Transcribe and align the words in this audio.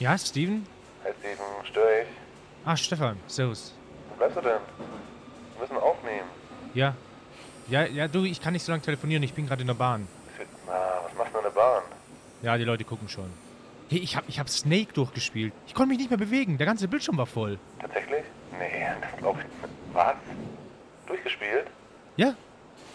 Ja, 0.00 0.16
Steven? 0.16 0.66
Hey 1.02 1.12
Steven, 1.20 1.44
störe 1.64 2.00
ich? 2.00 2.06
Ah, 2.64 2.74
Stefan, 2.74 3.18
servus. 3.26 3.74
Wo 4.08 4.16
bleibst 4.16 4.34
du 4.34 4.40
denn? 4.40 4.52
Wir 5.52 5.60
müssen 5.60 5.76
aufnehmen. 5.76 6.26
Ja. 6.72 6.94
Ja, 7.68 7.84
ja, 7.84 8.08
du, 8.08 8.24
ich 8.24 8.40
kann 8.40 8.54
nicht 8.54 8.64
so 8.64 8.72
lange 8.72 8.82
telefonieren, 8.82 9.22
ich 9.22 9.34
bin 9.34 9.46
gerade 9.46 9.60
in 9.60 9.66
der 9.66 9.74
Bahn. 9.74 10.08
Na, 10.66 10.72
was 11.04 11.14
machst 11.18 11.34
du 11.34 11.38
in 11.38 11.44
der 11.44 11.50
Bahn? 11.50 11.82
Ja, 12.40 12.56
die 12.56 12.64
Leute 12.64 12.84
gucken 12.84 13.10
schon. 13.10 13.30
Hey, 13.90 13.98
ich 13.98 14.16
hab, 14.16 14.26
ich 14.26 14.38
hab 14.40 14.48
Snake 14.48 14.94
durchgespielt. 14.94 15.52
Ich 15.66 15.74
konnte 15.74 15.90
mich 15.90 15.98
nicht 15.98 16.08
mehr 16.08 16.18
bewegen, 16.18 16.56
der 16.56 16.66
ganze 16.66 16.88
Bildschirm 16.88 17.18
war 17.18 17.26
voll. 17.26 17.58
Tatsächlich? 17.78 18.24
Nee, 18.58 18.86
das 19.02 19.18
glaube 19.18 19.40
ich 19.40 19.44
nicht. 19.44 19.74
Was? 19.92 20.14
Durchgespielt? 21.08 21.66
Ja, 22.16 22.34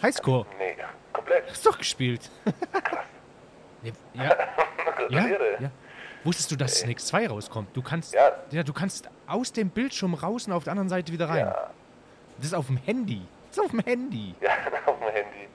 Highscore. 0.02 0.44
Nee, 0.58 0.76
komplett. 1.12 1.48
Hast 1.50 1.64
doch 1.64 1.78
gespielt. 1.78 2.28
ja, 3.84 3.92
ja, 4.14 4.24
ja, 4.24 4.36
Gratuliere. 4.84 5.56
ja. 5.60 5.70
Wusstest 6.26 6.50
du, 6.50 6.56
dass 6.56 6.80
Snake 6.80 6.98
2 7.00 7.28
rauskommt? 7.28 7.68
Du 7.74 7.82
kannst, 7.82 8.12
Ja. 8.12 8.32
ja, 8.50 8.62
du 8.62 8.72
kannst 8.72 9.08
aus 9.26 9.52
dem 9.52 9.70
Bildschirm 9.70 10.14
raus 10.14 10.46
und 10.46 10.52
auf 10.52 10.64
der 10.64 10.72
anderen 10.72 10.88
Seite 10.88 11.12
wieder 11.12 11.28
rein. 11.28 11.46
Ja, 11.46 11.70
Das 12.36 12.46
ist 12.46 12.54
auf 12.54 12.66
dem 12.66 12.76
Handy. 12.78 13.22
Das 13.48 13.58
ist 13.58 13.64
auf 13.64 13.70
dem 13.70 13.80
Handy. 13.80 14.34
ja, 14.40 14.50
auf 14.86 14.98
dem 14.98 15.08
Handy. 15.08 15.48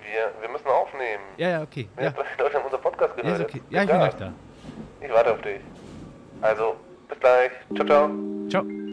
Wir, 0.00 0.32
wir 0.40 0.48
müssen 0.48 0.66
aufnehmen. 0.68 1.22
Ja, 1.36 1.48
ja, 1.50 1.62
okay. 1.62 1.88
Ja. 1.96 2.04
Ja, 2.04 2.10
haben 2.54 2.64
unseren 2.64 2.80
Podcast 2.82 3.14
ja 3.16 3.22
gehört. 3.22 3.40
ist 3.40 3.46
okay. 3.46 3.62
Ja, 3.70 3.82
ich 3.82 3.88
bin 3.88 3.98
gleich 3.98 4.14
da. 4.16 4.32
Ich 5.00 5.10
warte 5.10 5.32
auf 5.32 5.40
dich. 5.42 5.60
Also, 6.40 6.76
bis 7.08 7.18
gleich. 7.20 7.50
Ciao, 7.74 7.86
ciao. 7.86 8.10
Ciao. 8.48 8.83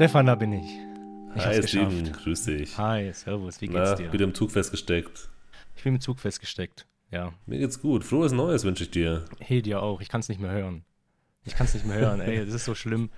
Stefan, 0.00 0.24
da 0.24 0.34
bin 0.34 0.54
ich. 0.54 0.78
Ich 1.36 1.44
Hi. 1.44 1.62
Steven, 1.62 2.10
grüß 2.10 2.44
dich. 2.44 2.78
Hi, 2.78 3.12
servus, 3.12 3.60
wie 3.60 3.66
geht's 3.66 3.90
Na, 3.90 3.94
dir? 3.96 4.10
wieder 4.10 4.24
im 4.24 4.32
Zug 4.32 4.50
festgesteckt. 4.50 5.28
Ich 5.76 5.82
bin 5.82 5.92
mit 5.92 6.02
Zug 6.02 6.18
festgesteckt. 6.20 6.86
Ja. 7.10 7.34
Mir 7.44 7.58
geht's 7.58 7.82
gut. 7.82 8.02
Frohes 8.02 8.32
Neues 8.32 8.64
wünsche 8.64 8.84
ich 8.84 8.90
dir. 8.90 9.26
Hey, 9.40 9.60
dir 9.60 9.82
auch. 9.82 10.00
Ich 10.00 10.08
kann 10.08 10.20
es 10.20 10.30
nicht 10.30 10.40
mehr 10.40 10.52
hören. 10.52 10.86
Ich 11.44 11.54
kann 11.54 11.66
es 11.66 11.74
nicht 11.74 11.84
mehr 11.84 11.98
hören. 11.98 12.22
Ey, 12.22 12.46
das 12.46 12.54
ist 12.54 12.64
so 12.64 12.74
schlimm. 12.74 13.10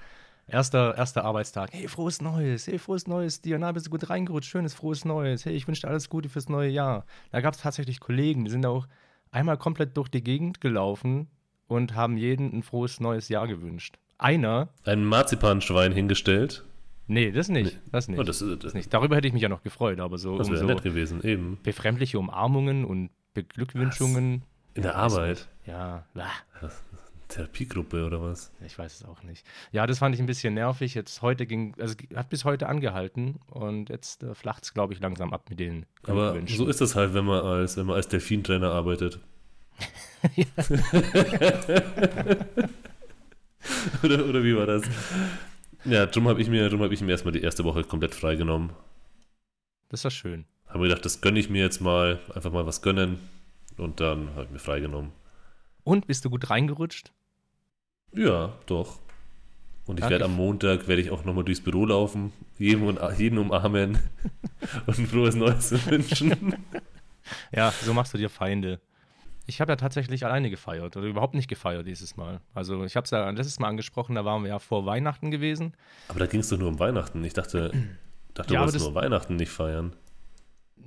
Erster, 0.48 0.96
erster 0.98 1.24
Arbeitstag. 1.24 1.72
Hey, 1.72 1.86
frohes 1.86 2.20
Neues. 2.20 2.66
Hey, 2.66 2.80
frohes 2.80 3.06
Neues 3.06 3.40
dir. 3.40 3.60
Na, 3.60 3.70
bist 3.70 3.86
du 3.86 3.90
gut 3.90 4.10
reingerutscht? 4.10 4.50
Schönes, 4.50 4.74
frohes 4.74 5.04
Neues. 5.04 5.44
Hey, 5.44 5.54
ich 5.54 5.68
wünsche 5.68 5.82
dir 5.82 5.88
alles 5.88 6.08
Gute 6.08 6.28
fürs 6.28 6.48
neue 6.48 6.68
Jahr. 6.68 7.06
Da 7.30 7.42
gab 7.42 7.54
es 7.54 7.60
tatsächlich 7.60 8.00
Kollegen, 8.00 8.44
die 8.44 8.50
sind 8.50 8.66
auch 8.66 8.88
einmal 9.30 9.56
komplett 9.56 9.96
durch 9.96 10.08
die 10.08 10.24
Gegend 10.24 10.60
gelaufen 10.60 11.28
und 11.68 11.94
haben 11.94 12.16
jedem 12.16 12.52
ein 12.52 12.64
frohes 12.64 12.98
neues 12.98 13.28
Jahr 13.28 13.46
gewünscht. 13.46 14.00
Einer, 14.18 14.70
Ein 14.84 15.04
Marzipanschwein 15.04 15.92
hingestellt. 15.92 16.64
Nee, 17.06 17.30
das 17.30 17.48
nicht. 17.48 17.78
Das 17.90 18.08
nicht. 18.08 18.18
Oh, 18.18 18.22
das, 18.22 18.42
ist, 18.42 18.64
das 18.64 18.74
nicht. 18.74 18.92
Darüber 18.92 19.16
hätte 19.16 19.26
ich 19.26 19.32
mich 19.32 19.42
ja 19.42 19.48
noch 19.48 19.62
gefreut, 19.62 20.00
aber 20.00 20.18
so, 20.18 20.36
das 20.38 20.48
um 20.48 20.54
wäre 20.54 20.60
so 20.60 20.66
nett 20.66 20.82
gewesen, 20.82 21.22
eben. 21.22 21.58
befremdliche 21.62 22.18
Umarmungen 22.18 22.84
und 22.84 23.10
Beglückwünschungen. 23.34 24.42
In 24.74 24.82
der 24.82 24.96
Arbeit. 24.96 25.48
Ja. 25.66 26.06
Therapiegruppe 27.28 28.04
oder 28.04 28.22
was? 28.22 28.52
Ich 28.64 28.78
weiß 28.78 28.94
es 28.94 29.04
auch 29.04 29.22
nicht. 29.22 29.46
Ja, 29.70 29.86
das 29.86 29.98
fand 29.98 30.14
ich 30.14 30.20
ein 30.20 30.26
bisschen 30.26 30.54
nervig. 30.54 30.94
Jetzt 30.94 31.22
heute 31.22 31.46
ging, 31.46 31.74
also 31.78 31.94
hat 32.14 32.28
bis 32.28 32.44
heute 32.44 32.68
angehalten 32.68 33.40
und 33.50 33.88
jetzt 33.88 34.22
äh, 34.22 34.34
flacht 34.34 34.64
es, 34.64 34.74
glaube 34.74 34.92
ich, 34.92 35.00
langsam 35.00 35.32
ab 35.32 35.48
mit 35.48 35.58
den 35.58 35.86
Aber 36.06 36.38
so 36.46 36.68
ist 36.68 36.82
das 36.82 36.94
halt, 36.94 37.14
wenn 37.14 37.24
man 37.24 37.42
als, 37.42 37.78
wenn 37.78 37.86
man 37.86 37.96
als 37.96 38.08
Delfintrainer 38.08 38.70
arbeitet. 38.70 39.18
oder, 44.02 44.26
oder 44.26 44.44
wie 44.44 44.56
war 44.56 44.66
das? 44.66 44.82
Ja, 45.84 46.06
drum 46.06 46.28
habe 46.28 46.40
ich 46.40 46.48
mir, 46.48 46.68
drum 46.68 46.90
ich 46.90 47.00
mir 47.00 47.10
erstmal 47.10 47.32
die 47.32 47.42
erste 47.42 47.64
Woche 47.64 47.84
komplett 47.84 48.14
freigenommen. 48.14 48.70
Das 49.88 50.00
ist 50.00 50.04
doch 50.04 50.10
schön. 50.10 50.44
Habe 50.68 50.78
mir 50.78 50.88
gedacht, 50.88 51.04
das 51.04 51.20
gönne 51.20 51.38
ich 51.38 51.50
mir 51.50 51.62
jetzt 51.62 51.80
mal, 51.80 52.18
einfach 52.34 52.52
mal 52.52 52.66
was 52.66 52.82
gönnen. 52.82 53.18
Und 53.76 54.00
dann 54.00 54.30
habe 54.30 54.44
ich 54.44 54.50
mir 54.50 54.58
freigenommen. 54.58 55.12
Und 55.84 56.06
bist 56.06 56.24
du 56.24 56.30
gut 56.30 56.50
reingerutscht? 56.50 57.12
Ja, 58.12 58.52
doch. 58.66 58.98
Und 59.86 59.98
ich 59.98 60.08
werde 60.08 60.26
am 60.26 60.36
Montag, 60.36 60.86
werde 60.86 61.02
ich 61.02 61.10
auch 61.10 61.24
nochmal 61.24 61.44
durchs 61.44 61.60
Büro 61.60 61.86
laufen, 61.86 62.32
jeden, 62.58 62.86
und, 62.86 63.00
jeden 63.18 63.38
umarmen 63.38 63.98
und 64.86 64.98
ein 64.98 65.06
frohes 65.06 65.34
Neues 65.34 65.72
wünschen. 65.86 66.54
Ja, 67.52 67.70
so 67.70 67.94
machst 67.94 68.12
du 68.12 68.18
dir 68.18 68.28
Feinde. 68.28 68.80
Ich 69.46 69.60
habe 69.60 69.72
ja 69.72 69.76
tatsächlich 69.76 70.24
alleine 70.24 70.50
gefeiert 70.50 70.96
oder 70.96 71.06
überhaupt 71.06 71.34
nicht 71.34 71.48
gefeiert 71.48 71.86
dieses 71.86 72.16
Mal. 72.16 72.40
Also 72.54 72.84
ich 72.84 72.96
habe 72.96 73.04
es 73.04 73.10
ja 73.10 73.28
letztes 73.30 73.58
Mal 73.58 73.68
angesprochen, 73.68 74.14
da 74.14 74.24
waren 74.24 74.42
wir 74.42 74.50
ja 74.50 74.58
vor 74.58 74.86
Weihnachten 74.86 75.30
gewesen. 75.30 75.74
Aber 76.08 76.20
da 76.20 76.26
ging 76.26 76.40
es 76.40 76.48
doch 76.48 76.58
nur 76.58 76.68
um 76.68 76.78
Weihnachten. 76.78 77.24
Ich 77.24 77.32
dachte, 77.34 77.72
dachte 78.34 78.54
Ja, 78.54 78.60
du 78.60 78.66
wolltest 78.66 78.84
nur 78.84 78.94
Weihnachten 78.94 79.36
nicht 79.36 79.50
feiern. 79.50 79.94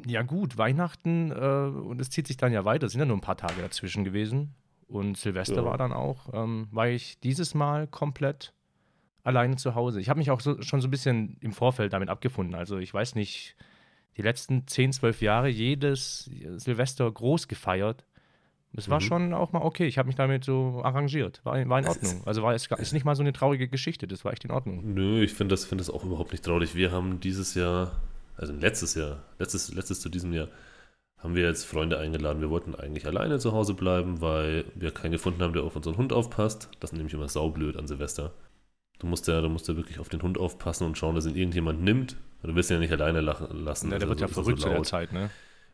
Ja 0.05 0.23
gut, 0.23 0.57
Weihnachten 0.57 1.31
äh, 1.31 1.35
und 1.35 1.99
es 2.01 2.09
zieht 2.09 2.27
sich 2.27 2.37
dann 2.37 2.51
ja 2.51 2.65
weiter, 2.65 2.85
es 2.87 2.91
sind 2.93 2.99
ja 2.99 3.05
nur 3.05 3.17
ein 3.17 3.21
paar 3.21 3.37
Tage 3.37 3.61
dazwischen 3.61 4.03
gewesen. 4.03 4.55
Und 4.87 5.17
Silvester 5.17 5.57
Ja. 5.57 5.65
war 5.65 5.77
dann 5.77 5.93
auch, 5.93 6.29
ähm, 6.33 6.67
war 6.71 6.87
ich 6.87 7.19
dieses 7.19 7.55
Mal 7.55 7.87
komplett 7.87 8.53
alleine 9.23 9.55
zu 9.55 9.73
Hause. 9.73 9.99
Ich 9.99 10.09
habe 10.09 10.19
mich 10.19 10.29
auch 10.29 10.39
so, 10.41 10.61
schon 10.61 10.81
so 10.81 10.87
ein 10.87 10.91
bisschen 10.91 11.37
im 11.39 11.53
Vorfeld 11.53 11.93
damit 11.93 12.09
abgefunden. 12.09 12.53
Also 12.55 12.77
ich 12.77 12.93
weiß 12.93 13.15
nicht, 13.15 13.55
die 14.17 14.21
letzten 14.21 14.67
10, 14.67 14.93
12 14.93 15.21
Jahre 15.21 15.49
jedes 15.49 16.29
Silvester 16.57 17.11
groß 17.11 17.47
gefeiert. 17.47 18.05
Das 18.75 18.89
war 18.89 18.99
Mhm. 18.99 19.03
schon 19.05 19.33
auch 19.33 19.51
mal 19.53 19.61
okay. 19.61 19.85
Ich 19.85 19.97
habe 19.97 20.07
mich 20.07 20.15
damit 20.15 20.43
so 20.43 20.81
arrangiert. 20.83 21.39
War, 21.43 21.53
war 21.69 21.79
in 21.79 21.87
Ordnung. 21.87 22.21
Also 22.25 22.43
war 22.43 22.53
es 22.53 22.67
ist 22.67 22.93
nicht 22.93 23.05
mal 23.05 23.15
so 23.15 23.23
eine 23.23 23.31
traurige 23.33 23.67
Geschichte. 23.67 24.07
Das 24.07 24.25
war 24.25 24.33
echt 24.33 24.43
in 24.45 24.51
Ordnung. 24.51 24.81
Nö, 24.93 25.23
ich 25.23 25.33
finde 25.33 25.53
das, 25.53 25.65
find 25.65 25.79
das 25.79 25.89
auch 25.89 26.03
überhaupt 26.03 26.31
nicht 26.31 26.43
traurig. 26.43 26.75
Wir 26.75 26.91
haben 26.91 27.19
dieses 27.19 27.55
Jahr, 27.55 27.91
also 28.37 28.53
letztes 28.53 28.95
Jahr, 28.95 29.23
letztes, 29.39 29.73
letztes 29.73 30.01
zu 30.01 30.09
diesem 30.09 30.33
Jahr, 30.33 30.49
haben 31.17 31.35
wir 31.35 31.43
jetzt 31.43 31.63
Freunde 31.65 31.97
eingeladen. 31.97 32.41
Wir 32.41 32.49
wollten 32.49 32.75
eigentlich 32.75 33.07
alleine 33.07 33.39
zu 33.39 33.53
Hause 33.53 33.73
bleiben, 33.73 34.21
weil 34.21 34.65
wir 34.75 34.91
keinen 34.91 35.13
gefunden 35.13 35.41
haben, 35.41 35.53
der 35.53 35.63
auf 35.63 35.75
unseren 35.75 35.97
Hund 35.97 36.13
aufpasst. 36.13 36.69
Das 36.79 36.91
ist 36.91 36.97
nämlich 36.97 37.13
immer 37.13 37.29
saublöd 37.29 37.77
an 37.77 37.87
Silvester. 37.87 38.33
Du 38.99 39.07
musst 39.07 39.27
ja, 39.27 39.41
du 39.41 39.49
musst 39.49 39.67
ja 39.67 39.75
wirklich 39.75 39.99
auf 39.99 40.09
den 40.09 40.21
Hund 40.21 40.37
aufpassen 40.37 40.85
und 40.85 40.97
schauen, 40.97 41.15
dass 41.15 41.25
ihn 41.25 41.35
irgendjemand 41.35 41.81
nimmt. 41.81 42.15
Du 42.43 42.53
willst 42.55 42.69
ihn 42.69 42.75
ja 42.75 42.79
nicht 42.79 42.91
alleine 42.93 43.21
lachen, 43.21 43.47
lassen. 43.63 43.89
Ja, 43.91 43.97
der 43.97 44.07
Also 44.07 44.09
wird 44.09 44.19
ja 44.21 44.27
er 44.27 44.33
verrückt 44.33 44.59
so 44.59 44.67
zu 44.67 44.73
der. 44.73 44.83
Zeit, 44.83 45.11
ne? 45.13 45.29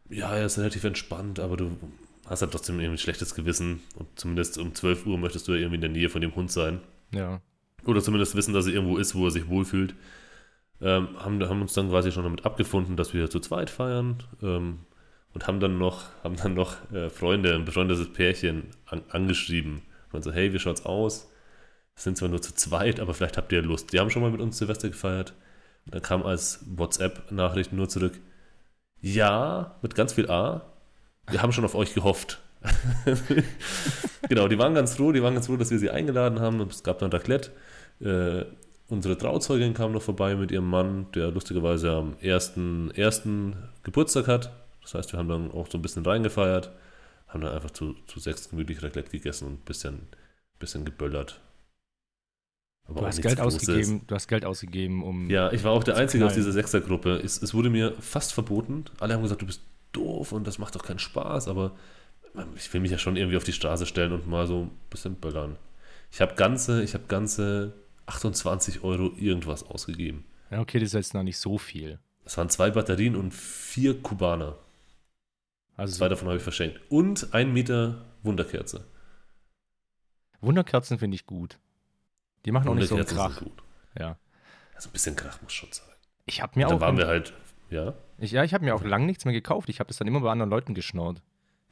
Ja, 0.09 0.35
er 0.35 0.45
ist 0.45 0.57
relativ 0.57 0.83
entspannt, 0.85 1.39
aber 1.39 1.57
du 1.57 1.77
hast 2.27 2.41
halt 2.41 2.51
trotzdem 2.51 2.79
irgendwie 2.79 2.95
ein 2.95 3.03
schlechtes 3.03 3.35
Gewissen. 3.35 3.81
Und 3.95 4.07
zumindest 4.15 4.57
um 4.57 4.73
12 4.73 5.05
Uhr 5.05 5.17
möchtest 5.17 5.47
du 5.47 5.53
ja 5.53 5.59
irgendwie 5.59 5.75
in 5.75 5.81
der 5.81 5.89
Nähe 5.89 6.09
von 6.09 6.21
dem 6.21 6.35
Hund 6.35 6.51
sein. 6.51 6.81
Ja. 7.13 7.41
Oder 7.85 8.01
zumindest 8.01 8.35
wissen, 8.35 8.53
dass 8.53 8.67
er 8.67 8.73
irgendwo 8.73 8.97
ist, 8.97 9.15
wo 9.15 9.25
er 9.25 9.31
sich 9.31 9.47
wohlfühlt. 9.47 9.95
Ähm, 10.81 11.09
haben, 11.19 11.47
haben 11.47 11.61
uns 11.61 11.73
dann 11.73 11.89
quasi 11.89 12.11
schon 12.11 12.23
damit 12.23 12.45
abgefunden, 12.45 12.95
dass 12.95 13.13
wir 13.13 13.29
zu 13.29 13.39
zweit 13.39 13.69
feiern. 13.69 14.23
Ähm, 14.41 14.79
und 15.33 15.47
haben 15.47 15.59
dann 15.59 15.77
noch, 15.77 16.03
haben 16.23 16.35
dann 16.35 16.53
noch 16.53 16.75
äh, 16.91 17.09
Freunde, 17.09 17.55
ein 17.55 17.65
befreundetes 17.65 18.11
Pärchen 18.13 18.69
an, 18.85 19.03
angeschrieben. 19.09 19.81
Und 20.11 20.23
so, 20.23 20.31
hey, 20.31 20.53
wie 20.53 20.59
schaut's 20.59 20.85
aus? 20.85 21.31
Sind 21.95 22.17
zwar 22.17 22.29
nur 22.29 22.41
zu 22.41 22.53
zweit, 22.53 22.99
aber 22.99 23.13
vielleicht 23.13 23.37
habt 23.37 23.51
ihr 23.51 23.61
Lust. 23.61 23.93
Die 23.93 23.99
haben 23.99 24.09
schon 24.09 24.21
mal 24.21 24.31
mit 24.31 24.41
uns 24.41 24.57
Silvester 24.57 24.89
gefeiert. 24.89 25.33
Und 25.85 25.95
dann 25.95 26.01
kam 26.01 26.23
als 26.23 26.63
WhatsApp-Nachricht 26.67 27.73
nur 27.73 27.89
zurück, 27.89 28.19
ja, 29.01 29.79
mit 29.81 29.95
ganz 29.95 30.13
viel 30.13 30.29
A, 30.29 30.70
wir 31.29 31.41
haben 31.41 31.51
schon 31.51 31.65
auf 31.65 31.75
euch 31.75 31.93
gehofft. 31.93 32.41
genau, 34.29 34.47
die 34.47 34.57
waren 34.57 34.73
ganz 34.73 34.95
froh, 34.95 35.11
die 35.11 35.23
waren 35.23 35.33
ganz 35.33 35.47
froh, 35.47 35.57
dass 35.57 35.71
wir 35.71 35.79
sie 35.79 35.89
eingeladen 35.89 36.39
haben. 36.39 36.61
Es 36.61 36.83
gab 36.83 36.99
dann 36.99 37.11
Raclette. 37.11 37.51
Äh, 37.99 38.45
unsere 38.87 39.17
Trauzeugin 39.17 39.73
kam 39.73 39.91
noch 39.93 40.01
vorbei 40.01 40.35
mit 40.35 40.51
ihrem 40.51 40.69
Mann, 40.69 41.07
der 41.13 41.31
lustigerweise 41.31 41.91
am 41.91 42.15
ersten, 42.19 42.91
ersten 42.91 43.55
Geburtstag 43.83 44.27
hat. 44.27 44.51
Das 44.81 44.93
heißt, 44.93 45.11
wir 45.13 45.19
haben 45.19 45.29
dann 45.29 45.51
auch 45.51 45.67
so 45.71 45.77
ein 45.77 45.81
bisschen 45.81 46.05
reingefeiert, 46.05 46.71
haben 47.27 47.41
dann 47.41 47.53
einfach 47.53 47.71
zu, 47.71 47.95
zu 48.07 48.19
sechs 48.19 48.49
gemütlich 48.49 48.81
Raclette 48.83 49.09
gegessen 49.11 49.47
und 49.47 49.53
ein 49.53 49.65
bisschen, 49.65 50.07
bisschen 50.59 50.85
geböllert. 50.85 51.39
Aber 52.87 53.01
Du 53.01 53.05
hast 53.07 53.21
Geld 53.21 53.39
Großes. 53.39 53.59
ausgegeben, 53.61 54.01
du 54.07 54.15
hast 54.15 54.27
Geld 54.27 54.43
ausgegeben, 54.43 55.03
um. 55.03 55.29
Ja, 55.29 55.51
ich 55.53 55.63
war 55.63 55.71
auch 55.71 55.83
der 55.83 55.95
Einzige 55.97 56.25
aus 56.25 56.33
knallen. 56.33 56.43
dieser 56.45 56.51
Sechsergruppe. 56.51 57.21
Es, 57.23 57.41
es 57.41 57.53
wurde 57.53 57.69
mir 57.69 57.93
fast 58.01 58.33
verboten. 58.33 58.85
Alle 58.99 59.13
haben 59.13 59.21
gesagt, 59.23 59.41
du 59.41 59.45
bist 59.45 59.61
doof 59.91 60.31
und 60.31 60.45
das 60.47 60.57
macht 60.57 60.75
doch 60.75 60.83
keinen 60.83 60.99
Spaß, 60.99 61.47
aber 61.47 61.75
ich 62.55 62.71
will 62.73 62.81
mich 62.81 62.91
ja 62.91 62.97
schon 62.97 63.17
irgendwie 63.17 63.37
auf 63.37 63.43
die 63.43 63.53
Straße 63.53 63.85
stellen 63.85 64.11
und 64.13 64.27
mal 64.27 64.47
so 64.47 64.63
ein 64.63 64.71
bisschen 64.89 65.15
böllern. 65.15 65.57
Ich 66.11 66.21
habe 66.21 66.35
ganze, 66.35 66.83
ich 66.83 66.93
habe 66.93 67.05
ganze 67.07 67.73
28 68.05 68.83
Euro 68.83 69.11
irgendwas 69.17 69.63
ausgegeben. 69.63 70.25
Ja, 70.49 70.59
okay, 70.59 70.79
das 70.79 70.89
ist 70.89 70.93
jetzt 70.93 71.13
noch 71.13 71.23
nicht 71.23 71.37
so 71.37 71.57
viel. 71.57 71.99
Das 72.23 72.37
waren 72.37 72.49
zwei 72.49 72.69
Batterien 72.71 73.15
und 73.15 73.33
vier 73.33 74.01
Kubaner. 74.01 74.57
Also 75.77 75.97
Zwei 75.97 76.09
davon 76.09 76.27
habe 76.27 76.37
ich 76.37 76.43
verschenkt. 76.43 76.79
Und 76.89 77.33
ein 77.33 77.53
Meter 77.53 78.05
Wunderkerze. 78.23 78.85
Wunderkerzen 80.41 80.99
finde 80.99 81.15
ich 81.15 81.25
gut. 81.25 81.57
Die 82.45 82.51
machen 82.51 82.67
auch 82.67 82.75
nicht 82.75 82.89
so 82.89 82.95
einen 82.95 83.05
Krach. 83.05 83.35
sind 83.37 83.49
gut. 83.49 83.63
Ja. 83.97 84.17
Also 84.75 84.89
ein 84.89 84.93
bisschen 84.93 85.15
Krach 85.15 85.41
muss 85.41 85.53
schon 85.53 85.71
sein. 85.71 85.87
Ich 86.25 86.41
habe 86.41 86.57
mir 86.57 86.67
Und 86.67 86.73
auch. 86.73 86.79
dann 86.79 86.87
waren 86.87 86.97
wir 86.97 87.07
halt, 87.07 87.33
ja. 87.69 87.93
Ich, 88.21 88.31
ja, 88.31 88.43
ich 88.43 88.53
habe 88.53 88.65
mir 88.65 88.75
auch 88.75 88.83
lang 88.83 89.05
nichts 89.05 89.25
mehr 89.25 89.33
gekauft. 89.33 89.69
Ich 89.69 89.79
habe 89.79 89.87
das 89.87 89.97
dann 89.97 90.07
immer 90.07 90.21
bei 90.21 90.31
anderen 90.31 90.49
Leuten 90.51 90.73
geschnurrt. 90.73 91.21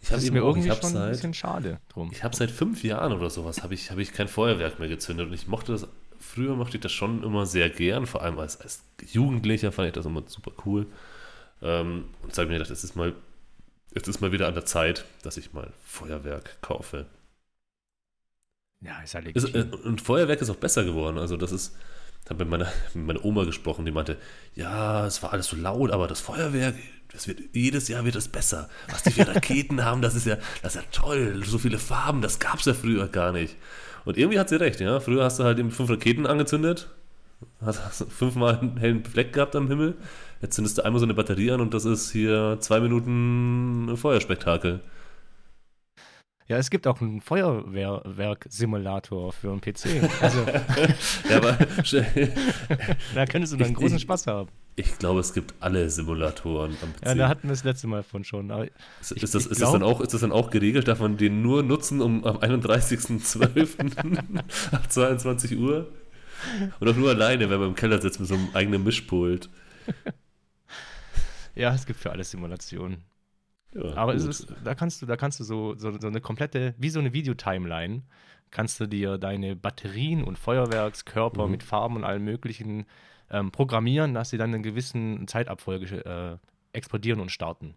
Ich 0.02 0.10
Das 0.10 0.14
habe 0.14 0.22
ist 0.22 0.32
mir 0.32 0.44
auch, 0.44 0.56
irgendwie 0.56 0.60
ich 0.60 0.70
habe 0.70 0.82
schon 0.82 0.96
ein 0.98 1.08
seit, 1.08 1.10
bisschen 1.10 1.34
schade 1.34 1.80
drum. 1.90 2.12
ich 2.12 2.24
habe 2.24 2.36
seit 2.36 2.52
fünf 2.52 2.84
Jahren 2.84 3.14
oder 3.14 3.30
sowas 3.30 3.64
habe 3.64 3.74
ich, 3.74 3.92
habe 3.92 4.02
ich 4.02 4.14
kein 4.14 4.28
Feuerwerk 4.28 4.80
mehr 4.80 4.88
gezündet 4.90 5.28
und 5.28 5.34
ich 5.34 5.48
mochte 5.48 5.72
das, 5.74 5.88
früher 6.20 6.56
mochte 6.56 6.78
ich 6.78 6.82
das 6.82 6.92
schon 6.92 7.24
immer 7.24 7.46
sehr 7.46 7.70
gern, 7.70 8.06
vor 8.08 8.22
allem 8.24 8.40
als, 8.40 8.60
als 8.62 8.84
Jugendlicher 9.12 9.72
fand 9.72 9.88
ich 9.90 9.94
das 9.94 10.06
immer 10.06 10.24
super 10.28 10.52
cool. 10.66 10.88
Ähm, 11.62 12.06
und 12.24 12.34
sage 12.36 12.48
mir 12.50 12.56
gedacht, 12.56 12.72
es 12.72 12.84
ist 12.84 12.96
mal, 12.96 13.14
es 13.94 14.08
ist 14.08 14.22
mal 14.22 14.32
wieder 14.32 14.48
an 14.48 14.54
der 14.56 14.66
Zeit, 14.66 15.06
dass 15.24 15.38
ich 15.38 15.54
mal 15.54 15.74
Feuerwerk 15.84 16.62
kaufe. 16.62 17.08
Ja, 18.82 19.02
ist 19.02 19.14
ja 19.14 19.20
Ist, 19.34 19.54
legitim. 19.54 19.54
äh, 19.54 19.76
und 19.88 20.02
Feuerwerk 20.02 20.42
ist 20.42 20.50
auch 20.50 20.56
besser 20.56 20.84
geworden. 20.84 21.18
Also 21.18 21.38
das 21.38 21.52
ist, 21.52 21.76
ich 21.76 21.99
habe 22.28 22.46
mit 22.46 22.50
meiner, 22.50 22.72
mit 22.94 23.06
meiner 23.06 23.26
Oma 23.26 23.44
gesprochen, 23.44 23.86
die 23.86 23.92
meinte, 23.92 24.18
ja, 24.56 25.06
es 25.06 25.22
war 25.24 25.34
alles 25.34 25.48
so 25.48 25.56
laut, 25.56 25.92
aber 25.92 26.08
das 26.08 26.22
Feuerwerk, 26.22 26.76
das 27.12 27.28
wird, 27.28 27.40
jedes 27.54 27.88
Jahr 27.88 28.06
wird 28.06 28.16
es 28.16 28.28
besser. 28.28 28.70
Was 28.90 29.04
die 29.04 29.12
für 29.12 29.28
Raketen 29.36 29.84
haben, 29.84 30.02
das 30.02 30.16
ist 30.16 30.26
ja, 30.26 30.38
das 30.62 30.76
ist 30.76 30.82
ja 30.82 30.88
toll. 30.92 31.44
So 31.46 31.58
viele 31.58 31.80
Farben, 31.80 32.22
das 32.22 32.40
gab 32.40 32.60
es 32.60 32.66
ja 32.66 32.74
früher 32.74 33.08
gar 33.08 33.32
nicht. 33.32 33.56
Und 34.06 34.18
irgendwie 34.18 34.40
hat 34.40 34.50
sie 34.50 34.60
recht, 34.60 34.80
ja. 34.80 35.00
Früher 35.00 35.24
hast 35.24 35.40
du 35.40 35.44
halt 35.44 35.60
eben 35.60 35.72
fünf 35.72 35.90
Raketen 35.90 36.26
angezündet, 36.26 36.90
hast, 37.62 38.06
fünfmal 38.12 38.60
einen 38.60 38.78
hellen 38.78 39.04
Fleck 39.06 39.34
gehabt 39.34 39.56
am 39.56 39.68
Himmel. 39.68 39.96
Jetzt 40.42 40.56
zündest 40.56 40.78
du 40.78 40.86
einmal 40.86 41.00
so 41.00 41.06
eine 41.06 41.14
Batterie 41.14 41.52
an 41.52 41.62
und 41.62 41.74
das 41.74 41.86
ist 41.86 42.12
hier 42.12 42.58
zwei 42.60 42.80
Minuten 42.80 43.98
Feuerspektakel. 43.98 44.80
Ja, 46.50 46.58
es 46.58 46.70
gibt 46.72 46.88
auch 46.88 47.00
einen 47.00 47.22
Feuerwerk-Simulator 47.22 49.32
für 49.32 49.52
einen 49.52 49.62
PC. 49.62 50.02
Also, 50.22 50.40
Ja, 51.30 51.38
aber 51.38 51.54
da 53.16 53.26
könntest 53.28 53.54
du 53.54 53.58
dann 53.58 53.70
Ich- 53.70 53.76
großen 53.76 53.98
ich- 53.98 54.02
Spaß 54.02 54.26
haben. 54.28 54.50
ich 54.76 54.98
glaube, 54.98 55.20
es 55.20 55.32
gibt 55.34 55.54
alle 55.60 55.90
Simulatoren 55.92 56.76
am 56.82 56.92
PC. 56.94 57.06
Ja, 57.06 57.14
da 57.16 57.28
hatten 57.30 57.44
wir 57.44 57.50
das 57.52 57.64
letzte 57.64 57.86
Mal 57.88 58.02
von 58.04 58.24
schon. 58.24 58.50
Aber 58.50 58.66
Ist, 58.66 58.72
Ich- 59.16 59.22
ist, 59.24 59.36
das, 59.36 59.46
ist, 59.46 59.62
das 59.62 59.72
dann 59.72 59.82
glaub- 59.82 59.98
auch, 59.98 60.02
ist 60.02 60.14
das 60.14 60.22
dann 60.22 60.32
auch 60.32 60.50
geregelt? 60.50 60.88
Darf 60.88 61.00
man 61.00 61.18
den 61.18 61.42
nur 61.44 61.62
nutzen 61.64 62.02
um 62.02 62.24
am 62.26 62.38
31.12. 62.38 64.40
ab 64.74 64.92
22 64.92 65.58
Uhr? 65.58 65.92
Und 66.80 66.88
auch 66.90 66.96
nur 66.96 67.10
alleine, 67.10 67.50
wenn 67.50 67.60
man 67.60 67.70
im 67.70 67.76
Keller 67.76 68.02
sitzt 68.02 68.20
mit 68.20 68.28
so 68.30 68.34
einem 68.36 68.48
eigenen 68.56 68.84
Mischpult. 68.84 69.50
ja, 71.54 71.74
es 71.76 71.86
gibt 71.86 72.00
für 72.00 72.10
alles 72.12 72.32
Simulationen. 72.32 73.04
Ja, 73.74 73.96
Aber 73.96 74.14
ist, 74.16 74.48
da 74.64 74.74
kannst 74.76 75.02
du, 75.02 75.06
da 75.06 75.16
kannst 75.16 75.40
du 75.40 75.44
so, 75.44 75.76
so, 75.78 75.92
so 76.00 76.08
eine 76.08 76.22
komplette, 76.22 76.74
wie 76.78 76.90
so 76.90 77.00
eine 77.00 77.14
Videotimeline, 77.14 78.02
kannst 78.52 78.80
du 78.80 78.88
dir 78.88 79.18
deine 79.20 79.56
Batterien 79.56 80.24
und 80.24 80.40
Feuerwerkskörper 80.40 81.46
Mhm. 81.46 81.52
mit 81.52 81.64
Farben 81.64 81.96
und 81.98 82.04
allem 82.04 82.24
möglichen 82.26 82.86
ähm, 83.32 83.52
programmieren, 83.52 84.16
dass 84.16 84.32
sie 84.32 84.38
dann 84.40 84.50
in 84.50 84.56
einer 84.56 84.64
gewissen 84.64 85.28
Zeitabfolge 85.28 86.04
äh, 86.04 86.38
explodieren 86.76 87.20
und 87.20 87.30
starten. 87.32 87.76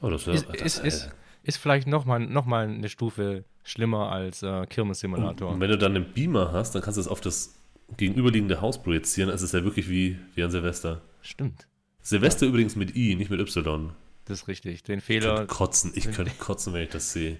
Oh, 0.00 0.08
das 0.08 0.26
wär, 0.26 0.34
ist- 0.34 0.48
das, 0.48 0.60
ist- 0.62 0.78
ist- 0.84 1.10
Ist 1.44 1.56
vielleicht 1.58 1.88
nochmal 1.88 2.20
noch 2.20 2.46
mal 2.46 2.68
eine 2.68 2.88
Stufe 2.88 3.44
schlimmer 3.64 4.10
als 4.12 4.42
äh, 4.42 4.46
und, 4.46 4.70
Kirmes-Simulator. 4.70 5.50
und 5.50 5.60
wenn 5.60 5.68
du 5.70 5.76
dann 5.76 5.94
einen 5.96 6.12
Beamer 6.14 6.52
hast, 6.52 6.74
dann 6.74 6.82
kannst 6.82 6.96
du 6.96 7.00
es 7.02 7.08
auf 7.08 7.20
das 7.20 7.54
gegenüberliegende 7.96 8.60
Haus 8.62 8.80
projizieren. 8.82 9.28
Es 9.28 9.42
ist 9.42 9.52
ja 9.52 9.62
wirklich 9.64 9.90
wie, 9.90 10.18
wie 10.36 10.42
an 10.44 10.50
Silvester. 10.50 11.02
Stimmt. 11.20 11.66
Silvester 12.00 12.46
übrigens 12.46 12.76
mit 12.76 12.96
I, 12.96 13.14
nicht 13.16 13.30
mit 13.30 13.40
Y. 13.40 13.90
Das 14.24 14.40
ist 14.42 14.48
richtig. 14.48 14.82
Den 14.84 14.98
Ich 14.98 15.04
Fehler. 15.04 15.36
könnte 15.36 15.54
kotzen, 15.54 15.92
ich 15.94 16.10
könnte 16.12 16.32
kotzen, 16.38 16.72
wenn 16.72 16.82
ich 16.82 16.90
das 16.90 17.12
sehe. 17.12 17.38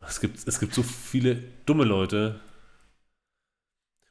Es 0.00 0.20
gibt, 0.20 0.46
es 0.46 0.58
gibt 0.58 0.74
so 0.74 0.82
viele 0.82 1.36
dumme 1.66 1.84
Leute. 1.84 2.40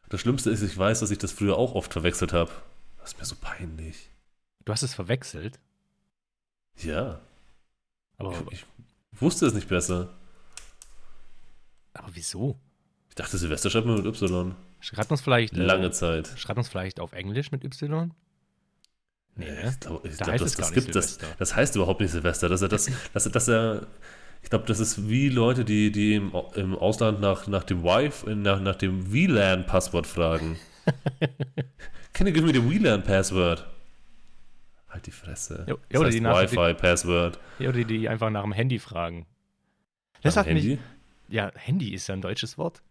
Das 0.08 0.22
Schlimmste 0.22 0.50
ist, 0.50 0.62
ich 0.62 0.78
weiß, 0.78 1.02
dass 1.02 1.12
ich 1.12 1.18
das 1.18 1.32
früher 1.32 1.58
auch 1.58 1.76
oft 1.76 1.92
verwechselt 1.92 2.34
habe. 2.34 2.52
Das 2.98 3.12
ist 3.14 3.20
mir 3.20 3.26
so 3.26 3.36
peinlich. 3.40 4.10
Du 4.66 4.72
hast 4.72 4.82
es 4.84 4.94
verwechselt. 4.94 5.60
Ja, 6.78 7.20
Aber, 8.18 8.32
ich, 8.52 8.66
ich 9.12 9.22
wusste 9.22 9.46
es 9.46 9.54
nicht 9.54 9.68
besser. 9.68 10.18
aber 11.94 12.10
wieso? 12.16 12.58
Ich 13.10 13.16
dachte, 13.16 13.38
Silvester 13.38 13.70
schreibt 13.70 13.86
man 13.88 13.98
mit 13.98 14.06
Y. 14.06 14.56
Schreibt 14.80 15.12
uns 15.12 15.20
vielleicht. 15.22 15.54
äh, 15.54 15.64
Lange 15.64 15.92
Zeit. 15.92 16.32
Schreibt 16.38 16.58
uns 16.58 16.70
vielleicht 16.70 17.00
auf 17.02 17.12
Englisch 17.14 17.52
mit 17.52 17.64
Y? 17.66 18.14
Nee, 19.36 19.46
Äh, 19.46 19.64
ne? 19.64 19.70
Ich 19.72 19.80
glaube, 19.80 20.10
Da 20.10 20.26
glaub, 20.26 20.38
das, 20.38 20.56
das 20.56 20.72
gibt 20.74 20.96
das. 20.96 21.14
Silvester. 21.16 21.28
Das 21.40 21.56
heißt 21.56 21.76
überhaupt 21.76 22.02
nicht 22.02 22.12
Silvester. 22.12 22.50
Dass 22.50 22.62
er 22.62 22.68
das, 22.70 22.90
dass 23.14 23.24
dass 23.32 23.48
er, 23.48 23.88
ich 24.44 24.50
glaube, 24.50 24.66
das 24.66 24.80
ist 24.80 25.10
wie 25.10 25.30
Leute, 25.30 25.66
die, 25.66 25.92
die 25.92 26.16
im, 26.16 26.32
im 26.56 26.76
Ausland 26.76 27.22
nach, 27.22 27.48
nach 27.48 27.64
dem 27.64 27.84
Wi-Fi, 27.84 28.36
nach, 28.36 28.60
nach 28.60 28.76
dem 28.76 29.12
WLAN-Passwort 29.12 30.08
fragen. 30.08 30.58
Can 32.14 32.28
you 32.28 32.34
give 32.34 32.46
me 32.46 32.54
the 32.54 32.62
WLAN-Password? 32.64 33.66
Halt 34.90 35.06
die 35.06 35.12
Fresse. 35.12 35.66
Ja, 35.68 35.76
Das 35.90 36.02
oder 36.02 36.10
die 36.10 36.24
Wi-Fi-Password. 36.24 37.40
Ja, 37.60 37.70
Oder 37.70 37.84
die 37.84 38.10
einfach 38.10 38.30
nach 38.32 38.42
dem 38.44 38.52
Handy 38.54 38.80
fragen. 38.80 39.28
Das 40.24 40.36
Am 40.38 40.46
hat 40.46 40.54
mich. 40.54 40.64
Handy? 40.66 40.80
Ja, 41.30 41.52
Handy 41.56 41.94
ist 41.94 42.08
ja 42.08 42.16
ein 42.16 42.22
deutsches 42.22 42.58
Wort. 42.58 42.82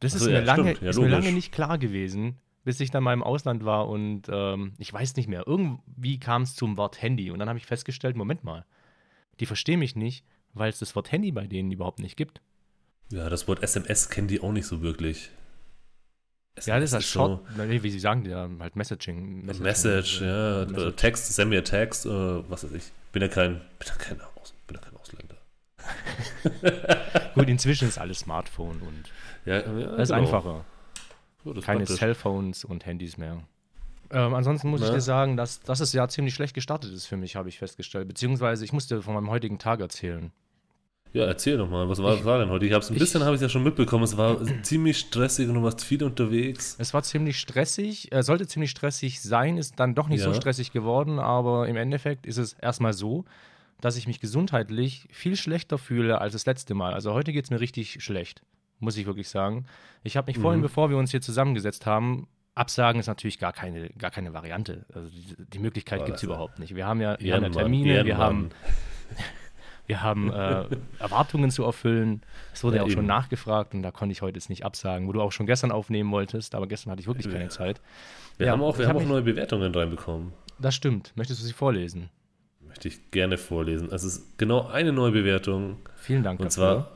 Das 0.00 0.12
Ach 0.12 0.16
ist, 0.20 0.26
mir, 0.26 0.32
ja, 0.32 0.40
lange. 0.40 0.74
Ja, 0.80 0.90
ist 0.90 0.98
mir 0.98 1.08
lange 1.08 1.32
nicht 1.32 1.52
klar 1.52 1.78
gewesen, 1.78 2.36
bis 2.66 2.80
ich 2.80 2.90
dann 2.90 3.04
mal 3.04 3.12
im 3.12 3.22
Ausland 3.22 3.64
war 3.64 3.88
und 3.88 4.22
ähm, 4.28 4.72
ich 4.78 4.92
weiß 4.92 5.14
nicht 5.14 5.28
mehr. 5.28 5.44
Irgendwie 5.46 6.18
kam 6.18 6.42
es 6.42 6.56
zum 6.56 6.76
Wort 6.76 7.00
Handy 7.00 7.30
und 7.30 7.38
dann 7.38 7.48
habe 7.48 7.60
ich 7.60 7.64
festgestellt: 7.64 8.16
Moment 8.16 8.42
mal, 8.42 8.66
die 9.38 9.46
verstehen 9.46 9.78
mich 9.78 9.94
nicht, 9.94 10.24
weil 10.52 10.68
es 10.68 10.80
das 10.80 10.96
Wort 10.96 11.12
Handy 11.12 11.30
bei 11.30 11.46
denen 11.46 11.70
überhaupt 11.70 12.00
nicht 12.00 12.16
gibt. 12.16 12.40
Ja, 13.12 13.30
das 13.30 13.46
Wort 13.46 13.62
SMS 13.62 14.10
kennen 14.10 14.26
die 14.26 14.40
auch 14.40 14.50
nicht 14.50 14.66
so 14.66 14.82
wirklich. 14.82 15.30
Ja, 16.64 16.80
das 16.80 16.92
ist 16.92 16.92
SMS 16.92 16.92
halt 16.92 17.04
Short, 17.04 17.56
nee, 17.68 17.82
wie 17.84 17.90
sie 17.90 18.00
sagen, 18.00 18.24
ja, 18.28 18.50
halt 18.58 18.74
Messaging. 18.74 19.48
So 19.52 19.62
Message, 19.62 20.22
ja, 20.22 20.62
Message. 20.62 20.76
oder 20.76 20.96
Text, 20.96 21.32
send 21.36 21.50
mir 21.50 21.60
a 21.60 21.62
Text, 21.62 22.04
äh, 22.04 22.10
was 22.50 22.64
weiß 22.64 22.72
ich. 22.72 22.90
Bin 23.12 23.22
ja 23.22 23.28
kein, 23.28 23.60
bin 23.78 23.86
ja 23.86 23.94
kein, 23.94 24.20
Aus, 24.20 24.54
bin 24.66 24.76
ja 24.76 24.82
kein 24.82 24.96
Ausländer. 24.96 25.36
Gut, 27.36 27.48
inzwischen 27.48 27.86
ist 27.86 27.98
alles 27.98 28.18
Smartphone 28.18 28.80
und 28.80 29.04
Ja, 29.44 29.58
ja, 29.58 29.62
das 29.62 30.08
ist 30.08 30.16
genau. 30.16 30.22
einfacher. 30.22 30.64
So, 31.46 31.52
ist 31.52 31.64
Keine 31.64 31.78
praktisch. 31.80 31.98
Cellphones 31.98 32.64
und 32.64 32.86
Handys 32.86 33.16
mehr. 33.18 33.40
Ähm, 34.10 34.34
ansonsten 34.34 34.68
muss 34.68 34.80
ich 34.82 34.88
Na? 34.88 34.94
dir 34.94 35.00
sagen, 35.00 35.36
dass, 35.36 35.60
dass 35.60 35.78
das 35.78 35.92
Jahr 35.92 36.08
ziemlich 36.08 36.34
schlecht 36.34 36.54
gestartet 36.54 36.92
ist 36.92 37.06
für 37.06 37.16
mich, 37.16 37.36
habe 37.36 37.48
ich 37.48 37.58
festgestellt. 37.58 38.08
Beziehungsweise 38.08 38.64
ich 38.64 38.72
musste 38.72 39.00
von 39.02 39.14
meinem 39.14 39.30
heutigen 39.30 39.58
Tag 39.58 39.80
erzählen. 39.80 40.32
Ja, 41.12 41.24
erzähl 41.24 41.56
doch 41.56 41.70
mal, 41.70 41.88
was 41.88 42.02
war, 42.02 42.14
Ich- 42.14 42.24
war 42.24 42.38
denn 42.40 42.48
heute? 42.50 42.66
Ich 42.66 42.72
hab's 42.72 42.90
ein 42.90 42.94
ich- 42.94 42.98
bisschen, 42.98 43.22
habe 43.24 43.36
ich 43.36 43.40
ja 43.42 43.48
schon 43.48 43.62
mitbekommen. 43.62 44.02
Es 44.04 44.16
war 44.16 44.38
ziemlich 44.62 44.98
stressig 44.98 45.48
und 45.48 45.54
du 45.54 45.62
warst 45.62 45.82
viel 45.84 46.02
unterwegs. 46.02 46.74
Es 46.78 46.92
war 46.92 47.02
ziemlich 47.04 47.38
stressig, 47.38 48.12
äh, 48.12 48.22
sollte 48.24 48.46
ziemlich 48.48 48.70
stressig 48.72 49.20
sein, 49.22 49.56
ist 49.56 49.78
dann 49.78 49.94
doch 49.94 50.08
nicht 50.08 50.22
so 50.22 50.30
Ja. 50.30 50.34
stressig 50.34 50.72
geworden, 50.72 51.18
aber 51.20 51.68
im 51.68 51.76
Endeffekt 51.76 52.26
ist 52.26 52.36
es 52.38 52.52
erstmal 52.54 52.92
so, 52.92 53.24
dass 53.80 53.96
ich 53.96 54.06
mich 54.08 54.20
gesundheitlich 54.20 55.06
viel 55.10 55.36
schlechter 55.36 55.78
fühle 55.78 56.20
als 56.20 56.32
das 56.32 56.44
letzte 56.44 56.74
Mal. 56.74 56.92
Also 56.92 57.12
heute 57.12 57.32
geht 57.32 57.44
es 57.44 57.50
mir 57.50 57.60
richtig 57.60 58.02
schlecht, 58.02 58.42
muss 58.78 58.96
ich 58.96 59.06
wirklich 59.06 59.28
sagen. 59.28 59.66
Ich 60.02 60.16
habe 60.16 60.30
mich 60.30 60.38
vorhin, 60.38 60.60
Mhm. 60.60 60.64
bevor 60.64 60.90
wir 60.90 60.96
uns 60.98 61.10
hier 61.10 61.20
zusammengesetzt 61.20 61.86
haben, 61.86 62.28
Absagen 62.54 62.98
ist 63.00 63.06
natürlich 63.06 63.38
gar 63.38 63.52
keine, 63.52 63.90
gar 63.90 64.10
keine 64.10 64.32
Variante. 64.32 64.86
Also 64.94 65.08
die, 65.10 65.34
die 65.52 65.58
Möglichkeit 65.58 66.04
gibt 66.06 66.16
es 66.18 66.22
überhaupt 66.22 66.58
nicht. 66.58 66.74
Wir 66.74 66.86
haben 66.86 67.00
ja, 67.00 67.16
wir 67.20 67.34
haben 67.34 67.42
ja 67.42 67.48
Ehrenmann, 67.48 67.52
Termine, 67.52 68.04
wir 68.06 68.16
haben, 68.16 68.48
wir 69.86 70.02
haben 70.02 70.32
äh, 70.32 70.64
Erwartungen 70.98 71.50
zu 71.50 71.64
erfüllen. 71.64 72.22
Es 72.54 72.64
wurde 72.64 72.76
Ja, 72.76 72.82
ja 72.82 72.86
auch 72.86 72.90
schon 72.90 73.00
eben. 73.00 73.06
nachgefragt 73.08 73.74
und 73.74 73.82
da 73.82 73.90
konnte 73.90 74.12
ich 74.12 74.22
heute 74.22 74.36
jetzt 74.38 74.48
nicht 74.48 74.64
absagen, 74.64 75.06
wo 75.06 75.12
du 75.12 75.20
auch 75.20 75.32
schon 75.32 75.46
gestern 75.46 75.70
aufnehmen 75.70 76.10
wolltest, 76.10 76.54
aber 76.54 76.66
gestern 76.66 76.90
hatte 76.92 77.00
ich 77.00 77.06
wirklich 77.06 77.30
keine. 77.30 77.48
Zeit. 77.50 77.80
Wir 78.38 78.46
Ja, 78.46 78.52
haben 78.52 78.62
auch, 78.62 78.78
wir 78.78 78.88
haben 78.88 78.96
hab 78.96 79.02
auch 79.04 79.08
neue 79.08 79.22
Bewertungen 79.22 79.74
reinbekommen. 79.74 80.32
Das 80.58 80.74
stimmt. 80.74 81.12
Möchtest 81.14 81.40
du 81.42 81.44
sie 81.46 81.52
vorlesen? 81.52 82.08
Möchte 82.66 82.88
ich 82.88 83.10
gerne 83.10 83.36
vorlesen. 83.38 83.88
Es 83.92 84.02
ist 84.02 84.38
genau 84.38 84.66
eine 84.66 84.92
neue 84.92 85.12
Bewertung. 85.12 85.76
Vielen 85.96 86.22
Dank 86.22 86.40
Und 86.40 86.46
dafür. 86.46 86.86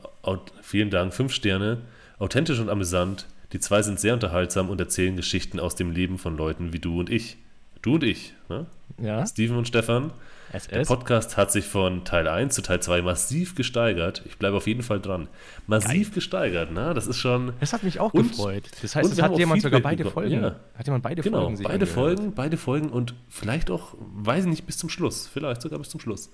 vielen 0.61 0.89
Dank, 0.89 1.13
fünf 1.13 1.33
Sterne, 1.33 1.81
authentisch 2.19 2.59
und 2.59 2.69
amüsant. 2.69 3.27
Die 3.53 3.59
zwei 3.59 3.81
sind 3.81 3.99
sehr 3.99 4.13
unterhaltsam 4.13 4.69
und 4.69 4.79
erzählen 4.79 5.15
Geschichten 5.15 5.59
aus 5.59 5.75
dem 5.75 5.91
Leben 5.91 6.17
von 6.17 6.37
Leuten 6.37 6.73
wie 6.73 6.79
du 6.79 6.99
und 6.99 7.09
ich. 7.09 7.37
Du 7.81 7.95
und 7.95 8.03
ich, 8.03 8.33
ne? 8.47 8.67
ja, 9.01 9.25
Steven 9.25 9.57
und 9.57 9.67
Stefan. 9.67 10.11
Der 10.53 10.57
SS. 10.57 10.87
Podcast 10.89 11.37
hat 11.37 11.49
sich 11.51 11.65
von 11.65 12.03
Teil 12.03 12.27
1 12.27 12.53
zu 12.53 12.61
Teil 12.61 12.81
2 12.81 13.01
massiv 13.01 13.55
gesteigert. 13.55 14.21
Ich 14.25 14.37
bleibe 14.37 14.57
auf 14.57 14.67
jeden 14.67 14.83
Fall 14.83 14.99
dran. 14.99 15.29
Massiv 15.65 16.13
gesteigert, 16.13 16.71
ne? 16.73 16.93
Das 16.93 17.07
ist 17.07 17.17
schon. 17.17 17.53
Das 17.61 17.71
hat 17.71 17.83
mich 17.83 17.99
auch 18.01 18.13
Und- 18.13 18.29
gefreut. 18.29 18.65
Das 18.81 18.95
heißt, 18.95 19.13
es 19.13 19.21
hat 19.21 19.37
jemand 19.37 19.61
sogar 19.61 19.77
Feedback 19.79 19.83
beide 19.83 20.03
bekommen. 20.03 20.29
Folgen. 20.29 20.43
Ja. 20.43 20.55
Hat 20.75 20.85
jemand 20.85 21.03
beide 21.03 21.21
Genau, 21.21 21.39
Folgen 21.41 21.55
sich 21.55 21.65
beide 21.65 21.85
angehört. 21.85 21.93
Folgen, 22.17 22.33
beide 22.35 22.57
Folgen 22.57 22.89
und 22.89 23.15
vielleicht 23.29 23.71
auch, 23.71 23.95
weiß 23.97 24.43
ich 24.43 24.49
nicht, 24.49 24.65
bis 24.65 24.77
zum 24.77 24.89
Schluss. 24.89 25.27
Vielleicht 25.27 25.61
sogar 25.61 25.79
bis 25.79 25.89
zum 25.89 26.01
Schluss. 26.01 26.29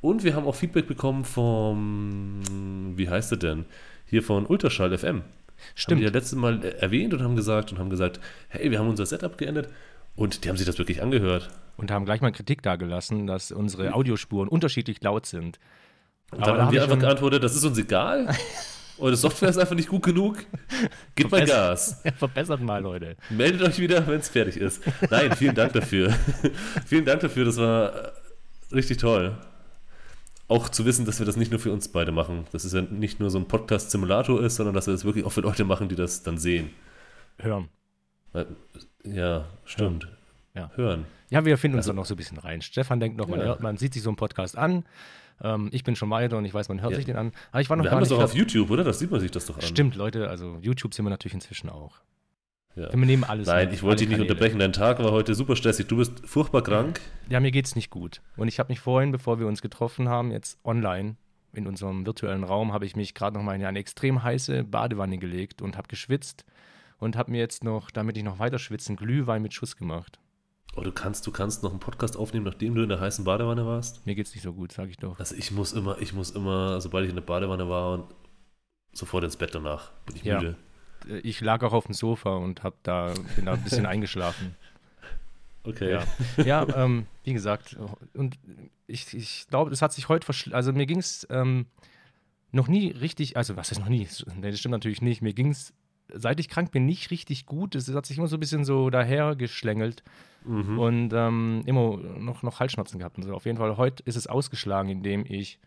Und 0.00 0.24
wir 0.24 0.34
haben 0.34 0.46
auch 0.46 0.54
Feedback 0.54 0.86
bekommen 0.86 1.24
vom, 1.24 2.42
wie 2.96 3.08
heißt 3.08 3.32
er 3.32 3.38
denn? 3.38 3.64
Hier 4.06 4.22
von 4.22 4.46
Ultraschall 4.46 4.96
FM. 4.96 5.22
Haben 5.22 5.24
Stimmt. 5.74 6.00
die 6.00 6.04
ja 6.04 6.10
letztes 6.10 6.38
Mal 6.38 6.64
äh, 6.64 6.68
erwähnt 6.78 7.14
und 7.14 7.22
haben 7.22 7.36
gesagt 7.36 7.72
und 7.72 7.78
haben 7.78 7.90
gesagt, 7.90 8.20
hey, 8.48 8.70
wir 8.70 8.78
haben 8.78 8.88
unser 8.88 9.06
Setup 9.06 9.36
geändert. 9.38 9.68
Und 10.14 10.44
die 10.44 10.48
haben 10.48 10.56
sich 10.56 10.66
das 10.66 10.78
wirklich 10.78 11.02
angehört. 11.02 11.50
Und 11.76 11.90
haben 11.90 12.04
gleich 12.04 12.20
mal 12.20 12.32
Kritik 12.32 12.62
dargelassen, 12.62 13.26
dass 13.26 13.52
unsere 13.52 13.94
Audiospuren 13.94 14.48
unterschiedlich 14.48 15.02
laut 15.02 15.26
sind. 15.26 15.58
Und 16.30 16.42
Aber 16.42 16.46
dann 16.46 16.56
da 16.56 16.66
haben 16.66 16.72
wir 16.72 16.82
einfach 16.82 16.98
geantwortet, 16.98 17.44
das 17.44 17.54
ist 17.54 17.64
uns 17.64 17.78
egal. 17.78 18.34
Eure 18.98 19.16
Software 19.16 19.50
ist 19.50 19.58
einfach 19.58 19.74
nicht 19.74 19.88
gut 19.88 20.02
genug. 20.04 20.38
Gebt 21.14 21.30
mal 21.30 21.44
Gas. 21.44 22.02
Verbessert 22.16 22.62
mal, 22.62 22.80
Leute. 22.80 23.16
Meldet 23.28 23.62
euch 23.62 23.78
wieder, 23.78 24.06
wenn 24.06 24.20
es 24.20 24.30
fertig 24.30 24.56
ist. 24.56 24.82
Nein, 25.10 25.32
vielen 25.36 25.54
Dank 25.54 25.74
dafür. 25.74 26.14
vielen 26.86 27.04
Dank 27.04 27.20
dafür, 27.20 27.44
das 27.44 27.58
war 27.58 27.94
äh, 27.94 28.10
richtig 28.72 28.96
toll. 28.96 29.36
Auch 30.48 30.68
zu 30.68 30.84
wissen, 30.84 31.04
dass 31.04 31.18
wir 31.18 31.26
das 31.26 31.36
nicht 31.36 31.50
nur 31.50 31.58
für 31.60 31.72
uns 31.72 31.88
beide 31.88 32.12
machen. 32.12 32.46
Dass 32.52 32.64
es 32.64 32.72
ja 32.72 32.82
nicht 32.82 33.18
nur 33.20 33.30
so 33.30 33.38
ein 33.38 33.46
Podcast-Simulator 33.48 34.42
ist, 34.42 34.56
sondern 34.56 34.74
dass 34.74 34.86
wir 34.86 34.92
das 34.92 35.04
wirklich 35.04 35.24
auch 35.24 35.32
für 35.32 35.40
Leute 35.40 35.64
machen, 35.64 35.88
die 35.88 35.96
das 35.96 36.22
dann 36.22 36.38
sehen. 36.38 36.70
Hören. 37.38 37.68
Ja, 39.04 39.46
stimmt. 39.64 40.08
Ja. 40.54 40.70
Hören. 40.74 41.04
Ja, 41.30 41.44
wir 41.44 41.58
finden 41.58 41.76
uns 41.76 41.84
Also- 41.86 41.92
da 41.92 41.96
noch 41.96 42.06
so 42.06 42.14
ein 42.14 42.16
bisschen 42.16 42.38
rein. 42.38 42.62
Stefan 42.62 43.00
denkt 43.00 43.16
noch, 43.18 43.28
man, 43.28 43.40
Ja. 43.40 43.46
hört, 43.46 43.60
man 43.60 43.76
sieht 43.76 43.94
sich 43.94 44.02
so 44.02 44.10
einen 44.10 44.16
Podcast 44.16 44.56
an. 44.56 44.84
Ähm, 45.42 45.68
ich 45.72 45.84
bin 45.84 45.96
schon 45.96 46.08
weiter 46.10 46.38
und 46.38 46.44
ich 46.44 46.54
weiß, 46.54 46.68
man 46.68 46.80
hört 46.80 46.92
Ja. 46.92 46.96
sich 46.96 47.04
den 47.06 47.16
an. 47.16 47.32
Aber 47.50 47.60
ich 47.60 47.68
war 47.68 47.76
noch 47.76 47.84
Wir 47.84 47.90
gar 47.90 47.96
haben 47.96 48.00
das 48.04 48.10
nicht 48.10 48.18
auch 48.18 48.24
auf. 48.24 48.34
YouTube, 48.34 48.70
oder? 48.70 48.84
Das 48.84 48.98
sieht 48.98 49.10
man 49.10 49.20
sich 49.20 49.30
das 49.30 49.46
doch 49.46 49.56
an. 49.56 49.62
Stimmt, 49.62 49.96
Leute, 49.96 50.28
also 50.30 50.58
YouTube 50.62 50.94
sind 50.94 51.04
wir 51.04 51.10
natürlich 51.10 51.34
inzwischen 51.34 51.68
auch. 51.68 52.00
Ja. 52.76 52.90
Wir 52.92 53.06
nehmen 53.06 53.24
alles. 53.24 53.46
Nein, 53.46 53.66
mit, 53.66 53.74
ich 53.74 53.82
wollte 53.82 54.00
dich 54.00 54.08
nicht 54.08 54.18
Kanäle. 54.18 54.32
unterbrechen. 54.32 54.58
Dein 54.58 54.72
Tag 54.72 54.98
war 55.02 55.10
heute 55.10 55.34
super 55.34 55.56
stressig. 55.56 55.86
Du 55.88 55.96
bist 55.96 56.26
furchtbar 56.26 56.62
krank. 56.62 57.00
Ja, 57.28 57.40
mir 57.40 57.50
geht's 57.50 57.74
nicht 57.74 57.90
gut. 57.90 58.20
Und 58.36 58.48
ich 58.48 58.58
habe 58.58 58.70
mich 58.70 58.80
vorhin, 58.80 59.10
bevor 59.12 59.40
wir 59.40 59.46
uns 59.46 59.62
getroffen 59.62 60.08
haben, 60.08 60.30
jetzt 60.30 60.58
online 60.64 61.16
in 61.54 61.66
unserem 61.66 62.04
virtuellen 62.04 62.44
Raum, 62.44 62.72
habe 62.74 62.84
ich 62.84 62.94
mich 62.96 63.14
gerade 63.14 63.36
noch 63.38 63.42
mal 63.42 63.54
in 63.54 63.64
eine 63.64 63.78
extrem 63.78 64.22
heiße 64.22 64.64
Badewanne 64.64 65.16
gelegt 65.18 65.62
und 65.62 65.78
habe 65.78 65.88
geschwitzt 65.88 66.44
und 66.98 67.16
habe 67.16 67.30
mir 67.30 67.38
jetzt 67.38 67.64
noch, 67.64 67.90
damit 67.90 68.16
ich 68.18 68.24
noch 68.24 68.38
weiter 68.38 68.58
schwitzen, 68.58 68.94
Glühwein 68.96 69.40
mit 69.40 69.54
Schuss 69.54 69.76
gemacht. 69.76 70.18
Oh, 70.76 70.82
du 70.82 70.92
kannst, 70.92 71.26
du 71.26 71.30
kannst 71.32 71.62
noch 71.62 71.70
einen 71.70 71.80
Podcast 71.80 72.18
aufnehmen, 72.18 72.44
nachdem 72.44 72.74
du 72.74 72.82
in 72.82 72.90
der 72.90 73.00
heißen 73.00 73.24
Badewanne 73.24 73.64
warst. 73.64 74.04
Mir 74.06 74.14
geht's 74.14 74.34
nicht 74.34 74.42
so 74.42 74.52
gut, 74.52 74.72
sage 74.72 74.90
ich 74.90 74.98
doch. 74.98 75.18
Also 75.18 75.34
ich 75.34 75.50
muss 75.50 75.72
immer, 75.72 75.96
ich 76.02 76.12
muss 76.12 76.30
immer, 76.30 76.78
sobald 76.82 77.04
ich 77.04 77.10
in 77.10 77.16
der 77.16 77.22
Badewanne 77.22 77.66
war, 77.70 77.94
und 77.94 78.04
sofort 78.92 79.24
ins 79.24 79.38
Bett 79.38 79.54
danach. 79.54 79.92
Bin 80.04 80.16
ich 80.16 80.24
Ja. 80.24 80.38
müde. 80.38 80.56
Äh, 81.08 81.18
Ich 81.18 81.40
lag 81.40 81.62
auch 81.62 81.72
auf 81.72 81.86
dem 81.86 81.94
Sofa 81.94 82.30
und 82.36 82.62
hab 82.62 82.82
da, 82.82 83.14
bin 83.36 83.46
da 83.46 83.52
ein 83.54 83.62
bisschen 83.62 83.86
eingeschlafen. 83.94 84.54
Okay. 85.64 85.90
Ja, 85.92 86.04
ja 86.44 86.84
ähm, 86.84 87.06
wie 87.24 87.32
gesagt, 87.32 87.76
und 88.14 88.38
ich, 88.86 89.12
ich 89.14 89.46
glaube, 89.48 89.70
das 89.70 89.82
hat 89.82 89.92
sich 89.92 90.08
heute 90.08 90.26
Also 90.52 90.72
mir 90.72 90.86
ging 90.86 90.98
es 90.98 91.26
ähm, 91.30 91.66
noch 92.52 92.68
nie 92.68 92.90
richtig, 92.92 93.36
also 93.36 93.56
was 93.56 93.72
ist 93.72 93.80
noch 93.80 93.88
nie? 93.88 94.06
Nee, 94.40 94.50
das 94.50 94.60
stimmt 94.60 94.72
natürlich 94.72 95.02
nicht. 95.02 95.22
Mir 95.22 95.34
ging 95.34 95.50
es, 95.50 95.74
seit 96.12 96.38
ich 96.38 96.48
krank 96.48 96.70
bin, 96.70 96.86
nicht 96.86 97.10
richtig 97.10 97.46
gut. 97.46 97.74
Es 97.74 97.92
hat 97.92 98.06
sich 98.06 98.16
immer 98.18 98.28
so 98.28 98.36
ein 98.36 98.40
bisschen 98.40 98.64
so 98.64 98.90
dahergeschlängelt 98.90 100.02
Mhm. 100.44 100.78
und 100.78 101.12
ähm, 101.12 101.62
immer 101.66 101.96
noch, 101.96 102.44
noch 102.44 102.60
Halsschmerzen 102.60 103.00
gehabt 103.00 103.16
und 103.18 103.24
so. 103.24 103.34
Auf 103.34 103.46
jeden 103.46 103.58
Fall, 103.58 103.76
heute 103.76 104.04
ist 104.04 104.14
es 104.14 104.28
ausgeschlagen, 104.28 104.88
indem 104.88 105.24
ich 105.26 105.58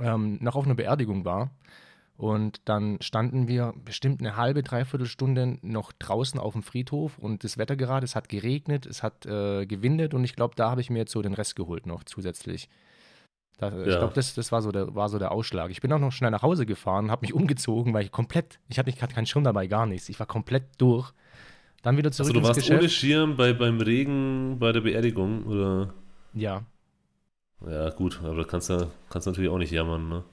ähm, 0.00 0.38
noch 0.40 0.56
auf 0.56 0.64
einer 0.64 0.74
Beerdigung 0.74 1.26
war. 1.26 1.50
Und 2.20 2.60
dann 2.66 2.98
standen 3.00 3.48
wir 3.48 3.72
bestimmt 3.84 4.20
eine 4.20 4.36
halbe, 4.36 4.62
dreiviertel 4.62 5.06
Stunde 5.06 5.58
noch 5.62 5.90
draußen 5.92 6.38
auf 6.38 6.52
dem 6.52 6.62
Friedhof 6.62 7.18
und 7.18 7.44
das 7.44 7.56
Wetter 7.56 7.76
gerade, 7.76 8.04
es 8.04 8.14
hat 8.14 8.28
geregnet, 8.28 8.84
es 8.84 9.02
hat 9.02 9.24
äh, 9.24 9.64
gewindet 9.64 10.12
und 10.12 10.22
ich 10.24 10.36
glaube, 10.36 10.54
da 10.54 10.70
habe 10.70 10.82
ich 10.82 10.90
mir 10.90 10.98
jetzt 10.98 11.12
so 11.12 11.22
den 11.22 11.32
Rest 11.32 11.56
geholt 11.56 11.86
noch 11.86 12.04
zusätzlich. 12.04 12.68
Da, 13.58 13.68
Ich 13.68 13.86
Ja. 13.86 13.98
glaube, 13.98 14.12
das, 14.12 14.34
das 14.34 14.52
war, 14.52 14.60
so 14.60 14.70
der, 14.70 14.94
war 14.94 15.08
so 15.08 15.18
der 15.18 15.32
Ausschlag. 15.32 15.70
Ich 15.70 15.80
bin 15.80 15.90
auch 15.94 15.98
noch 15.98 16.12
schnell 16.12 16.30
nach 16.30 16.42
Hause 16.42 16.66
gefahren, 16.66 17.10
habe 17.10 17.22
mich 17.22 17.32
umgezogen, 17.32 17.94
weil 17.94 18.04
ich 18.04 18.10
komplett, 18.12 18.58
ich 18.68 18.78
hatte 18.78 18.90
ich 18.90 19.00
hatte 19.02 19.14
keinen 19.14 19.26
Schirm 19.26 19.44
dabei, 19.44 19.66
gar 19.66 19.86
nichts. 19.86 20.08
Ich 20.10 20.18
war 20.20 20.26
komplett 20.26 20.64
durch. 20.78 21.12
Dann 21.82 21.96
wieder 21.96 22.12
zurück 22.12 22.28
Also 22.28 22.32
du 22.34 22.38
ins 22.40 22.48
warst 22.48 22.60
Geschäft. 22.60 22.80
ohne 22.80 22.88
Schirm 22.90 23.36
bei, 23.38 23.54
beim 23.54 23.80
Regen 23.80 24.58
bei 24.58 24.72
der 24.72 24.82
Beerdigung, 24.82 25.44
oder? 25.46 25.94
Ja, 26.34 26.64
Ja, 27.66 27.88
gut, 27.90 28.20
aber 28.22 28.36
da 28.36 28.44
kannst 28.44 28.68
du 28.68 28.90
kannst 29.08 29.26
natürlich 29.26 29.50
auch 29.50 29.58
nicht 29.58 29.72
jammern, 29.72 30.08
ne? 30.08 30.24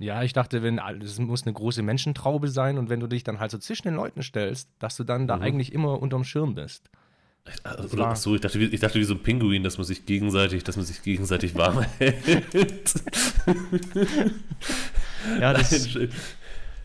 Ja, 0.00 0.22
ich 0.22 0.32
dachte, 0.32 0.62
wenn 0.62 0.78
es 1.02 1.18
muss 1.18 1.42
eine 1.44 1.52
große 1.52 1.82
Menschentraube 1.82 2.48
sein 2.48 2.78
und 2.78 2.88
wenn 2.88 3.00
du 3.00 3.06
dich 3.06 3.22
dann 3.22 3.38
halt 3.38 3.50
so 3.50 3.58
zwischen 3.58 3.86
den 3.88 3.94
Leuten 3.96 4.22
stellst, 4.22 4.68
dass 4.78 4.96
du 4.96 5.04
dann 5.04 5.28
da 5.28 5.36
Mhm. 5.36 5.42
eigentlich 5.42 5.72
immer 5.72 6.00
unterm 6.00 6.24
Schirm 6.24 6.54
bist. 6.54 6.90
Also, 7.64 7.98
war- 7.98 8.08
ach 8.12 8.16
so, 8.16 8.34
ich 8.34 8.40
dachte, 8.40 8.58
wie, 8.60 8.64
ich 8.66 8.80
dachte 8.80 8.98
wie 8.98 9.04
so 9.04 9.14
ein 9.14 9.22
Pinguin, 9.22 9.62
dass 9.62 9.76
man 9.78 9.84
sich 9.86 10.06
gegenseitig, 10.06 10.64
dass 10.64 10.76
man 10.76 10.84
sich 10.86 11.02
gegenseitig 11.02 11.54
warm 11.54 11.82
hält. 11.98 12.94
Ja, 15.40 15.52
das, 15.52 15.88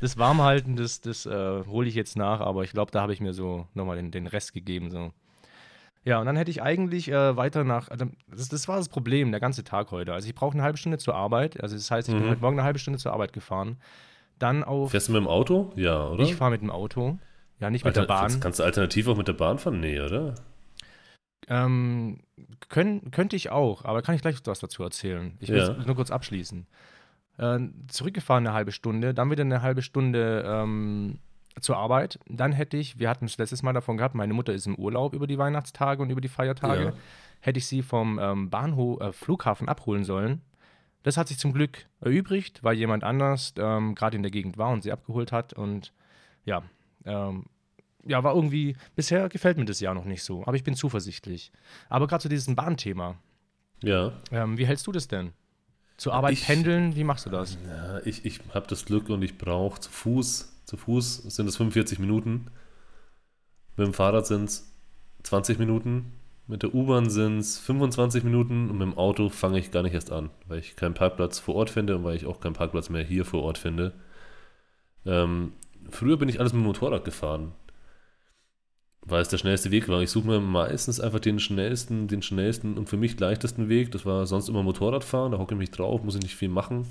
das 0.02 0.18
Warmhalten, 0.18 0.76
das, 0.76 1.02
das 1.02 1.26
äh, 1.26 1.64
hole 1.66 1.88
ich 1.88 1.96
jetzt 1.96 2.18
nach, 2.18 2.40
aber 2.42 2.64
ich 2.64 2.72
glaube, 2.72 2.92
da 2.92 3.02
habe 3.02 3.14
ich 3.14 3.22
mir 3.22 3.34
so 3.34 3.68
nochmal 3.74 3.96
den, 3.98 4.12
den 4.12 4.28
Rest 4.28 4.54
gegeben. 4.54 4.92
So. 4.92 5.12
Ja, 6.06 6.20
und 6.20 6.28
dann 6.28 6.36
hätte 6.38 6.52
ich 6.52 6.62
eigentlich 6.62 7.12
äh, 7.12 7.36
weiter 7.36 7.64
nach. 7.64 7.90
Also 7.90 8.06
das, 8.28 8.48
das 8.50 8.68
war 8.68 8.78
das 8.78 8.90
Problem, 8.90 9.32
der 9.32 9.40
ganze 9.40 9.64
Tag 9.64 9.90
heute. 9.92 10.14
Also 10.14 10.28
ich 10.30 10.36
brauche 10.36 10.54
eine 10.54 10.62
halbe 10.64 10.78
Stunde 10.78 11.00
zur 11.00 11.16
Arbeit. 11.16 11.62
Also 11.62 11.76
das 11.76 11.90
heißt, 11.90 12.08
ich 12.08 12.14
bin 12.16 12.26
Mhm. 12.26 12.30
heute 12.30 12.42
Morgen 12.42 12.60
eine 12.60 12.64
halbe 12.66 12.78
Stunde 12.80 13.00
zur 13.00 13.12
Arbeit 13.12 13.34
gefahren. 13.34 13.78
Dann 14.38 14.64
auf. 14.64 14.92
Fährst 14.92 15.08
du 15.08 15.14
mit 15.14 15.22
dem 15.22 15.28
Auto? 15.28 15.74
Ja, 15.76 16.08
oder? 16.10 16.22
Ich 16.24 16.36
fahre 16.36 16.52
mit 16.52 16.62
dem 16.62 16.70
Auto. 16.70 17.18
Ja, 17.60 17.70
nicht 17.72 17.86
mit 17.86 17.96
der 17.96 18.04
Alter, 18.04 18.14
Bahn. 18.14 18.40
Kannst, 18.40 18.60
du 18.60 18.64
alternativ 18.64 19.08
auch 19.08 19.18
mit 19.18 19.28
der 19.28 19.34
Bahn 19.34 19.58
fahren? 19.58 19.80
Nee, 19.80 20.00
oder? 20.00 20.36
Ähm, 21.48 22.20
können, 22.70 23.12
könnte 23.12 23.36
ich 23.36 23.50
auch, 23.50 23.86
aber 23.86 24.02
kann 24.02 24.16
ich 24.16 24.22
gleich 24.22 24.36
was 24.46 24.60
dazu 24.60 24.84
erzählen. 24.84 25.38
Ich 25.40 25.50
will 25.50 25.58
Ja. 25.58 25.72
es 25.72 25.86
nur 25.86 25.96
kurz 25.96 26.12
abschließen. 26.12 26.68
Äh, 27.38 27.60
zurückgefahren 27.88 28.46
eine 28.46 28.56
halbe 28.56 28.72
Stunde, 28.72 29.14
dann 29.14 29.30
wieder 29.32 29.42
eine 29.44 29.62
halbe 29.62 29.82
Stunde 29.82 30.44
ähm, 30.48 31.20
zur 31.62 31.78
Arbeit. 31.78 32.20
Dann 32.28 32.52
hätte 32.52 32.78
ich, 32.78 33.00
wir 33.00 33.10
hatten 33.10 33.26
es 33.26 33.38
letztes 33.38 33.64
Mal 33.64 33.74
davon 33.74 33.98
gehabt, 33.98 34.16
meine 34.16 34.34
Mutter 34.34 34.54
ist 34.54 34.68
im 34.68 34.76
Urlaub 34.76 35.14
über 35.14 35.28
die 35.28 35.38
Weihnachtstage 35.38 36.02
und 36.02 36.10
über 36.10 36.22
die 36.22 36.28
Feiertage. 36.28 36.84
Ja. 36.86 36.94
Hätte 37.42 37.60
ich 37.60 37.68
sie 37.68 37.82
vom 37.82 38.20
ähm, 38.20 38.50
Bahnhof, 38.50 39.00
äh, 39.02 39.12
Flughafen 39.14 39.70
abholen 39.70 40.04
sollen. 40.04 40.42
Das 41.04 41.18
hat 41.18 41.28
sich 41.28 41.38
zum 41.38 41.54
Glück 41.54 41.86
erübrigt, 42.02 42.64
weil 42.64 42.76
jemand 42.76 43.04
anders 43.04 43.54
ähm, 43.58 43.94
gerade 43.94 44.18
in 44.18 44.24
der 44.24 44.32
Gegend 44.32 44.58
war 44.58 44.72
und 44.72 44.82
sie 44.82 44.92
abgeholt 44.92 45.32
hat. 45.32 45.54
Und 45.54 45.94
ja, 46.46 46.64
ähm, 47.06 47.46
ja, 48.04 48.24
war 48.24 48.34
irgendwie, 48.36 48.76
bisher 48.96 49.30
gefällt 49.30 49.58
mir 49.58 49.66
das 49.66 49.80
Jahr 49.80 49.94
noch 49.94 50.06
nicht 50.06 50.24
so, 50.24 50.42
aber 50.46 50.56
ich 50.56 50.64
bin 50.64 50.76
zuversichtlich. 50.76 51.52
Aber 51.90 52.08
gerade 52.08 52.24
zu 52.24 52.30
diesem 52.30 52.56
Bahnthema, 52.56 53.16
Ja. 53.84 54.14
ähm, 54.32 54.58
wie 54.58 54.66
hältst 54.66 54.88
du 54.88 54.92
das 54.92 55.08
denn? 55.08 55.34
Zur 55.98 56.14
Arbeit 56.14 56.34
Ich- 56.34 56.46
pendeln, 56.46 56.96
wie 56.96 57.04
machst 57.04 57.26
du 57.28 57.30
das? 57.30 57.58
Ja, 57.68 58.00
ich, 58.06 58.26
ich 58.26 58.40
habe 58.54 58.66
das 58.68 58.86
Glück 58.86 59.08
und 59.10 59.22
ich 59.22 59.38
brauche 59.38 59.80
zu 59.80 59.90
Fuß, 59.92 60.55
zu 60.66 60.78
Fuß 60.78 61.24
sind 61.24 61.48
es 61.48 61.58
45 61.58 62.00
Minuten. 62.00 62.48
Mit 63.78 63.88
dem 63.88 63.94
Fahrrad 63.94 64.26
sind 64.28 64.46
es 64.46 64.72
20 65.24 65.60
Minuten. 65.60 66.14
Mit 66.48 66.62
der 66.62 66.76
U-Bahn 66.76 67.10
sind 67.10 67.40
es 67.40 67.58
25 67.58 68.24
Minuten 68.24 68.70
und 68.70 68.78
mit 68.78 68.88
dem 68.88 68.98
Auto 68.98 69.30
fange 69.30 69.58
ich 69.58 69.72
gar 69.72 69.82
nicht 69.82 69.94
erst 69.94 70.12
an, 70.12 70.30
weil 70.48 70.60
ich 70.60 70.76
keinen 70.76 70.94
Parkplatz 70.94 71.40
vor 71.40 71.56
Ort 71.56 71.72
finde 71.72 71.96
und 71.96 72.04
weil 72.04 72.16
ich 72.16 72.28
auch 72.28 72.40
keinen 72.40 72.54
Parkplatz 72.54 72.90
mehr 72.90 73.04
hier 73.04 73.26
vor 73.26 73.42
Ort 73.42 73.58
finde. 73.58 73.94
Ähm, 75.06 75.54
früher 75.90 76.18
bin 76.18 76.30
ich 76.30 76.40
alles 76.40 76.54
mit 76.54 76.62
dem 76.62 76.68
Motorrad 76.68 77.04
gefahren, 77.04 77.54
weil 79.02 79.22
es 79.22 79.30
der 79.30 79.40
schnellste 79.40 79.72
Weg 79.72 79.90
war. 79.90 80.02
Ich 80.02 80.12
suche 80.12 80.28
mir 80.28 80.40
meistens 80.40 81.00
einfach 81.00 81.20
den 81.20 81.40
schnellsten, 81.40 82.08
den 82.08 82.22
schnellsten 82.22 82.78
und 82.78 82.90
für 82.90 82.98
mich 82.98 83.20
leichtesten 83.20 83.68
Weg. 83.68 83.92
Das 83.92 84.06
war 84.06 84.28
sonst 84.28 84.48
immer 84.48 84.62
Motorradfahren, 84.62 85.32
da 85.32 85.40
hocke 85.40 85.56
ich 85.56 85.60
mich 85.60 85.72
drauf, 85.72 86.04
muss 86.04 86.16
ich 86.16 86.22
nicht 86.22 86.36
viel 86.36 86.50
machen. 86.50 86.88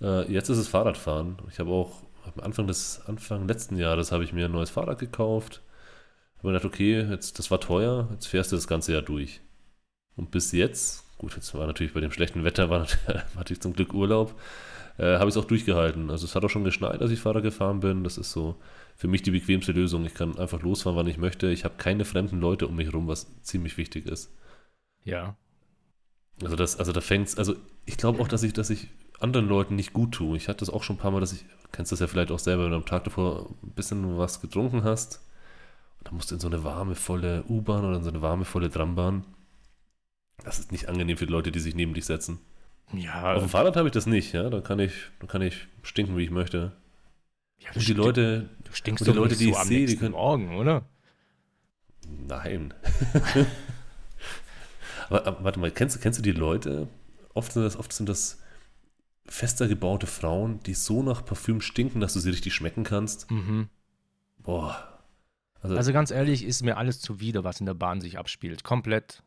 Äh, 0.00 0.32
jetzt 0.32 0.48
ist 0.48 0.58
es 0.58 0.66
Fahrradfahren. 0.66 1.36
Ich 1.48 1.60
habe 1.60 1.70
auch 1.70 2.02
am 2.26 2.42
Anfang 2.42 2.66
des 2.66 3.00
Anfang 3.06 3.46
letzten 3.46 3.76
Jahres 3.76 4.12
habe 4.12 4.24
ich 4.24 4.32
mir 4.32 4.46
ein 4.46 4.52
neues 4.52 4.70
Fahrrad 4.70 4.98
gekauft. 4.98 5.62
Habe 6.38 6.48
mir 6.48 6.54
gedacht, 6.54 6.72
okay, 6.72 7.00
jetzt, 7.00 7.38
das 7.38 7.50
war 7.50 7.60
teuer, 7.60 8.08
jetzt 8.12 8.26
fährst 8.26 8.52
du 8.52 8.56
das 8.56 8.66
ganze 8.66 8.92
Jahr 8.92 9.02
durch. 9.02 9.40
Und 10.16 10.30
bis 10.30 10.52
jetzt, 10.52 11.04
gut, 11.18 11.34
jetzt 11.34 11.54
war 11.54 11.66
natürlich 11.66 11.94
bei 11.94 12.00
dem 12.00 12.12
schlechten 12.12 12.44
Wetter, 12.44 12.70
war, 12.70 12.86
hatte 13.36 13.52
ich 13.52 13.60
zum 13.60 13.72
Glück 13.72 13.94
Urlaub, 13.94 14.38
äh, 14.98 15.18
habe 15.18 15.28
ich 15.28 15.36
es 15.36 15.36
auch 15.36 15.46
durchgehalten. 15.46 16.10
Also 16.10 16.26
es 16.26 16.34
hat 16.34 16.44
auch 16.44 16.50
schon 16.50 16.64
geschneit, 16.64 17.02
als 17.02 17.10
ich 17.10 17.20
Fahrrad 17.20 17.42
gefahren 17.42 17.80
bin. 17.80 18.04
Das 18.04 18.18
ist 18.18 18.32
so 18.32 18.56
für 18.96 19.08
mich 19.08 19.22
die 19.22 19.30
bequemste 19.30 19.72
Lösung. 19.72 20.04
Ich 20.04 20.14
kann 20.14 20.38
einfach 20.38 20.62
losfahren, 20.62 20.96
wann 20.96 21.08
ich 21.08 21.18
möchte. 21.18 21.48
Ich 21.50 21.64
habe 21.64 21.74
keine 21.78 22.04
fremden 22.04 22.40
Leute 22.40 22.68
um 22.68 22.76
mich 22.76 22.86
herum, 22.86 23.08
was 23.08 23.26
ziemlich 23.42 23.76
wichtig 23.76 24.06
ist. 24.06 24.32
Ja. 25.02 25.36
Also 26.42 26.56
das, 26.56 26.78
also 26.78 26.92
da 26.92 27.00
fängt's, 27.00 27.36
also 27.38 27.56
ich 27.86 27.96
glaube 27.96 28.20
auch, 28.20 28.28
dass 28.28 28.42
ich, 28.42 28.52
dass 28.52 28.70
ich 28.70 28.88
anderen 29.24 29.48
Leuten 29.48 29.74
nicht 29.74 29.92
gut 29.92 30.12
tue. 30.12 30.36
Ich 30.36 30.48
hatte 30.48 30.60
das 30.60 30.70
auch 30.70 30.82
schon 30.84 30.96
ein 30.96 30.98
paar 31.00 31.10
Mal, 31.10 31.20
dass 31.20 31.32
ich, 31.32 31.44
kennst 31.72 31.90
das 31.90 31.98
ja 32.00 32.06
vielleicht 32.06 32.30
auch 32.30 32.38
selber, 32.38 32.64
wenn 32.64 32.70
du 32.70 32.76
am 32.76 32.86
Tag 32.86 33.02
davor 33.04 33.50
ein 33.62 33.70
bisschen 33.72 34.16
was 34.16 34.40
getrunken 34.40 34.84
hast, 34.84 35.20
und 35.98 36.08
dann 36.08 36.14
musst 36.14 36.30
du 36.30 36.34
in 36.36 36.40
so 36.40 36.46
eine 36.48 36.62
warme, 36.62 36.94
volle 36.94 37.42
U-Bahn 37.48 37.84
oder 37.84 37.96
in 37.96 38.02
so 38.04 38.10
eine 38.10 38.22
warme, 38.22 38.44
volle 38.44 38.70
Trambahn. 38.70 39.24
Das 40.44 40.58
ist 40.58 40.70
nicht 40.72 40.88
angenehm 40.88 41.16
für 41.16 41.26
die 41.26 41.32
Leute, 41.32 41.50
die 41.50 41.60
sich 41.60 41.74
neben 41.74 41.94
dich 41.94 42.04
setzen. 42.04 42.38
Ja, 42.92 43.34
Auf 43.34 43.42
dem 43.42 43.48
Fahrrad 43.48 43.76
habe 43.76 43.88
ich 43.88 43.92
das 43.94 44.06
nicht, 44.06 44.32
ja. 44.34 44.50
Da 44.50 44.60
kann 44.60 44.78
ich, 44.78 44.92
da 45.20 45.26
kann 45.26 45.40
ich 45.42 45.66
stinken, 45.82 46.16
wie 46.18 46.24
ich 46.24 46.30
möchte. 46.30 46.72
ja 47.58 47.70
Und 47.74 47.88
die 47.88 47.94
Leute, 47.94 48.50
du 48.64 48.72
stinkst 48.72 49.06
die 49.06 49.10
Leute, 49.12 49.36
die 49.36 49.44
so 49.44 49.50
ich 49.50 49.56
am 49.56 49.66
sehe, 49.66 49.86
die 49.86 49.96
können- 49.96 50.12
Morgen, 50.12 50.56
oder? 50.56 50.82
Nein. 52.06 52.74
aber, 55.08 55.26
aber 55.26 55.44
warte 55.44 55.58
mal, 55.60 55.70
kennst, 55.70 55.96
du- 55.96 56.00
kennst 56.00 56.18
du 56.18 56.22
die 56.22 56.32
Leute? 56.32 56.88
Oft 57.32 57.52
sind, 57.52 57.62
das, 57.64 57.76
oft 57.76 57.92
sind 57.92 58.08
das 58.08 58.40
fester 59.26 59.68
gebaute 59.68 60.06
Frauen, 60.06 60.60
die 60.64 60.74
so 60.74 61.02
nach 61.02 61.24
Parfüm 61.24 61.60
stinken, 61.60 62.00
dass 62.00 62.12
du 62.12 62.20
sie 62.20 62.30
richtig 62.30 62.54
schmecken 62.54 62.84
kannst. 62.84 63.30
Mhm. 63.30 63.68
Boah. 64.38 65.00
Also, 65.62 65.76
Also 65.76 65.92
ganz 65.92 66.10
ehrlich, 66.10 66.44
ist 66.44 66.62
mir 66.62 66.76
alles 66.76 67.00
zuwider, 67.00 67.42
was 67.44 67.60
in 67.60 67.66
der 67.66 67.74
Bahn 67.74 68.00
sich 68.00 68.18
abspielt. 68.18 68.64
Komplett 68.64 69.22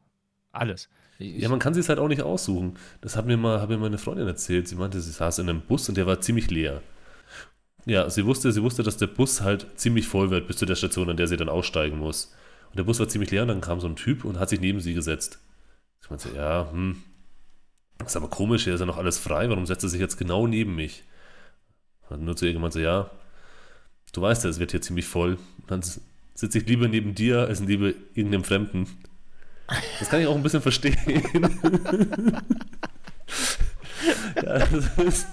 alles. 0.51 0.89
Ich, 1.19 1.41
ja, 1.41 1.49
man 1.49 1.59
kann 1.59 1.73
sie 1.73 1.79
es 1.79 1.89
halt 1.89 1.97
auch 1.97 2.07
nicht 2.07 2.21
aussuchen. 2.21 2.77
Das 3.01 3.15
hat 3.15 3.25
mir 3.25 3.37
mal, 3.37 3.59
hat 3.59 3.69
mir 3.69 3.77
meine 3.77 3.97
Freundin 3.97 4.27
erzählt. 4.27 4.67
Sie 4.67 4.75
meinte, 4.75 5.01
sie 5.01 5.11
saß 5.11 5.39
in 5.39 5.49
einem 5.49 5.61
Bus 5.61 5.89
und 5.89 5.97
der 5.97 6.05
war 6.05 6.21
ziemlich 6.21 6.51
leer. 6.51 6.81
Ja, 7.85 8.09
sie 8.09 8.25
wusste, 8.25 8.51
sie 8.51 8.61
wusste, 8.61 8.83
dass 8.83 8.97
der 8.97 9.07
Bus 9.07 9.41
halt 9.41 9.65
ziemlich 9.79 10.07
voll 10.07 10.29
wird 10.29 10.47
bis 10.47 10.57
zu 10.57 10.65
der 10.65 10.75
Station, 10.75 11.09
an 11.09 11.17
der 11.17 11.27
sie 11.27 11.37
dann 11.37 11.49
aussteigen 11.49 11.97
muss. 11.97 12.35
Und 12.69 12.77
der 12.77 12.83
Bus 12.83 12.99
war 12.99 13.07
ziemlich 13.07 13.31
leer 13.31 13.43
und 13.43 13.47
dann 13.47 13.61
kam 13.61 13.79
so 13.79 13.87
ein 13.87 13.95
Typ 13.95 14.25
und 14.25 14.37
hat 14.39 14.49
sich 14.49 14.59
neben 14.59 14.79
sie 14.79 14.93
gesetzt. 14.93 15.39
Ich 16.03 16.09
meinte, 16.09 16.29
ja, 16.35 16.69
hm, 16.69 17.01
Das 17.97 18.09
ist 18.09 18.15
aber 18.15 18.29
komisch, 18.29 18.63
hier 18.63 18.73
ist 18.73 18.79
ja 18.79 18.85
noch 18.85 18.97
alles 18.97 19.17
frei, 19.17 19.49
warum 19.49 19.65
setzt 19.65 19.83
er 19.83 19.89
sich 19.89 19.99
jetzt 19.99 20.17
genau 20.17 20.47
neben 20.47 20.75
mich? 20.75 21.03
Hat 22.09 22.19
nur 22.19 22.35
zu 22.35 22.45
ihr 22.45 22.53
gemeint 22.53 22.73
so, 22.73 22.79
ja, 22.79 23.09
du 24.13 24.21
weißt 24.21 24.43
ja, 24.43 24.49
es 24.49 24.59
wird 24.59 24.71
hier 24.71 24.81
ziemlich 24.81 25.05
voll. 25.05 25.37
Dann 25.67 25.81
sitze 26.33 26.57
ich 26.57 26.67
lieber 26.67 26.87
neben 26.87 27.15
dir 27.15 27.41
als 27.41 27.59
neben 27.59 27.93
irgendeinem 28.13 28.43
Fremden. 28.43 28.87
Das 29.99 30.09
kann 30.09 30.21
ich 30.21 30.27
auch 30.27 30.35
ein 30.35 30.43
bisschen 30.43 30.61
verstehen. 30.61 30.95
ja, 34.35 34.59
das 34.59 34.97
ist, 35.05 35.27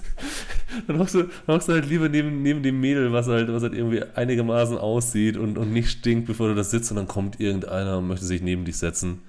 dann 0.87 0.99
hockst 0.99 1.15
du, 1.15 1.29
hockst 1.47 1.69
du 1.69 1.73
halt 1.73 1.87
lieber 1.87 2.09
neben, 2.09 2.41
neben 2.41 2.61
dem 2.63 2.79
Mädel, 2.81 3.13
was 3.13 3.27
halt, 3.27 3.47
was 3.51 3.63
halt 3.63 3.73
irgendwie 3.73 4.03
einigermaßen 4.03 4.77
aussieht 4.77 5.37
und, 5.37 5.57
und 5.57 5.71
nicht 5.71 5.89
stinkt, 5.89 6.27
bevor 6.27 6.49
du 6.49 6.55
da 6.55 6.63
sitzt 6.63 6.91
und 6.91 6.97
dann 6.97 7.07
kommt 7.07 7.39
irgendeiner 7.39 7.99
und 7.99 8.07
möchte 8.07 8.25
sich 8.25 8.41
neben 8.41 8.65
dich 8.65 8.77
setzen. 8.77 9.21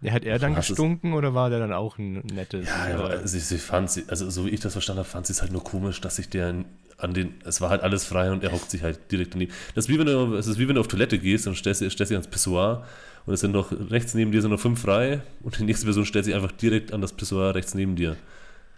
Ja, 0.00 0.12
hat 0.12 0.24
er 0.24 0.38
dann 0.38 0.54
gestunken 0.54 1.12
oder 1.12 1.34
war 1.34 1.50
der 1.50 1.58
dann 1.58 1.72
auch 1.72 1.98
ein 1.98 2.22
nettes? 2.32 2.66
Ja, 2.66 2.88
ja 2.90 3.00
also 3.00 3.26
sie, 3.26 3.40
sie 3.40 3.58
fand 3.58 3.90
sie, 3.90 4.04
also 4.08 4.30
so 4.30 4.46
wie 4.46 4.50
ich 4.50 4.60
das 4.60 4.72
verstanden 4.72 5.00
habe, 5.00 5.08
fand 5.08 5.26
sie 5.26 5.32
es 5.32 5.42
halt 5.42 5.50
nur 5.50 5.64
komisch, 5.64 6.00
dass 6.00 6.16
sich 6.16 6.28
der 6.28 6.64
an 6.98 7.14
den, 7.14 7.34
es 7.44 7.60
war 7.60 7.70
halt 7.70 7.82
alles 7.82 8.04
frei 8.04 8.30
und 8.30 8.42
er 8.42 8.52
hockt 8.52 8.70
sich 8.70 8.82
halt 8.82 9.10
direkt 9.10 9.34
daneben. 9.34 9.52
Das 9.74 9.84
ist 9.84 9.88
wie 9.88 9.98
wenn 9.98 10.06
du, 10.06 10.34
es 10.34 10.46
ist 10.46 10.58
wie 10.58 10.68
wenn 10.68 10.74
du 10.74 10.80
auf 10.80 10.88
Toilette 10.88 11.18
gehst 11.18 11.46
und 11.46 11.56
stellst, 11.56 11.80
stellst 11.80 12.10
dich 12.10 12.16
ans 12.16 12.28
Pissoir 12.28 12.86
und 13.26 13.34
es 13.34 13.40
sind 13.40 13.52
noch 13.52 13.72
rechts 13.72 14.14
neben 14.14 14.32
dir 14.32 14.42
sind 14.42 14.50
noch 14.50 14.60
fünf 14.60 14.80
frei 14.82 15.20
und 15.42 15.58
die 15.58 15.64
nächste 15.64 15.86
Person 15.86 16.04
stellt 16.04 16.24
sich 16.24 16.34
einfach 16.34 16.52
direkt 16.52 16.92
an 16.92 17.00
das 17.00 17.12
Pissoir 17.12 17.54
rechts 17.54 17.74
neben 17.74 17.96
dir. 17.96 18.16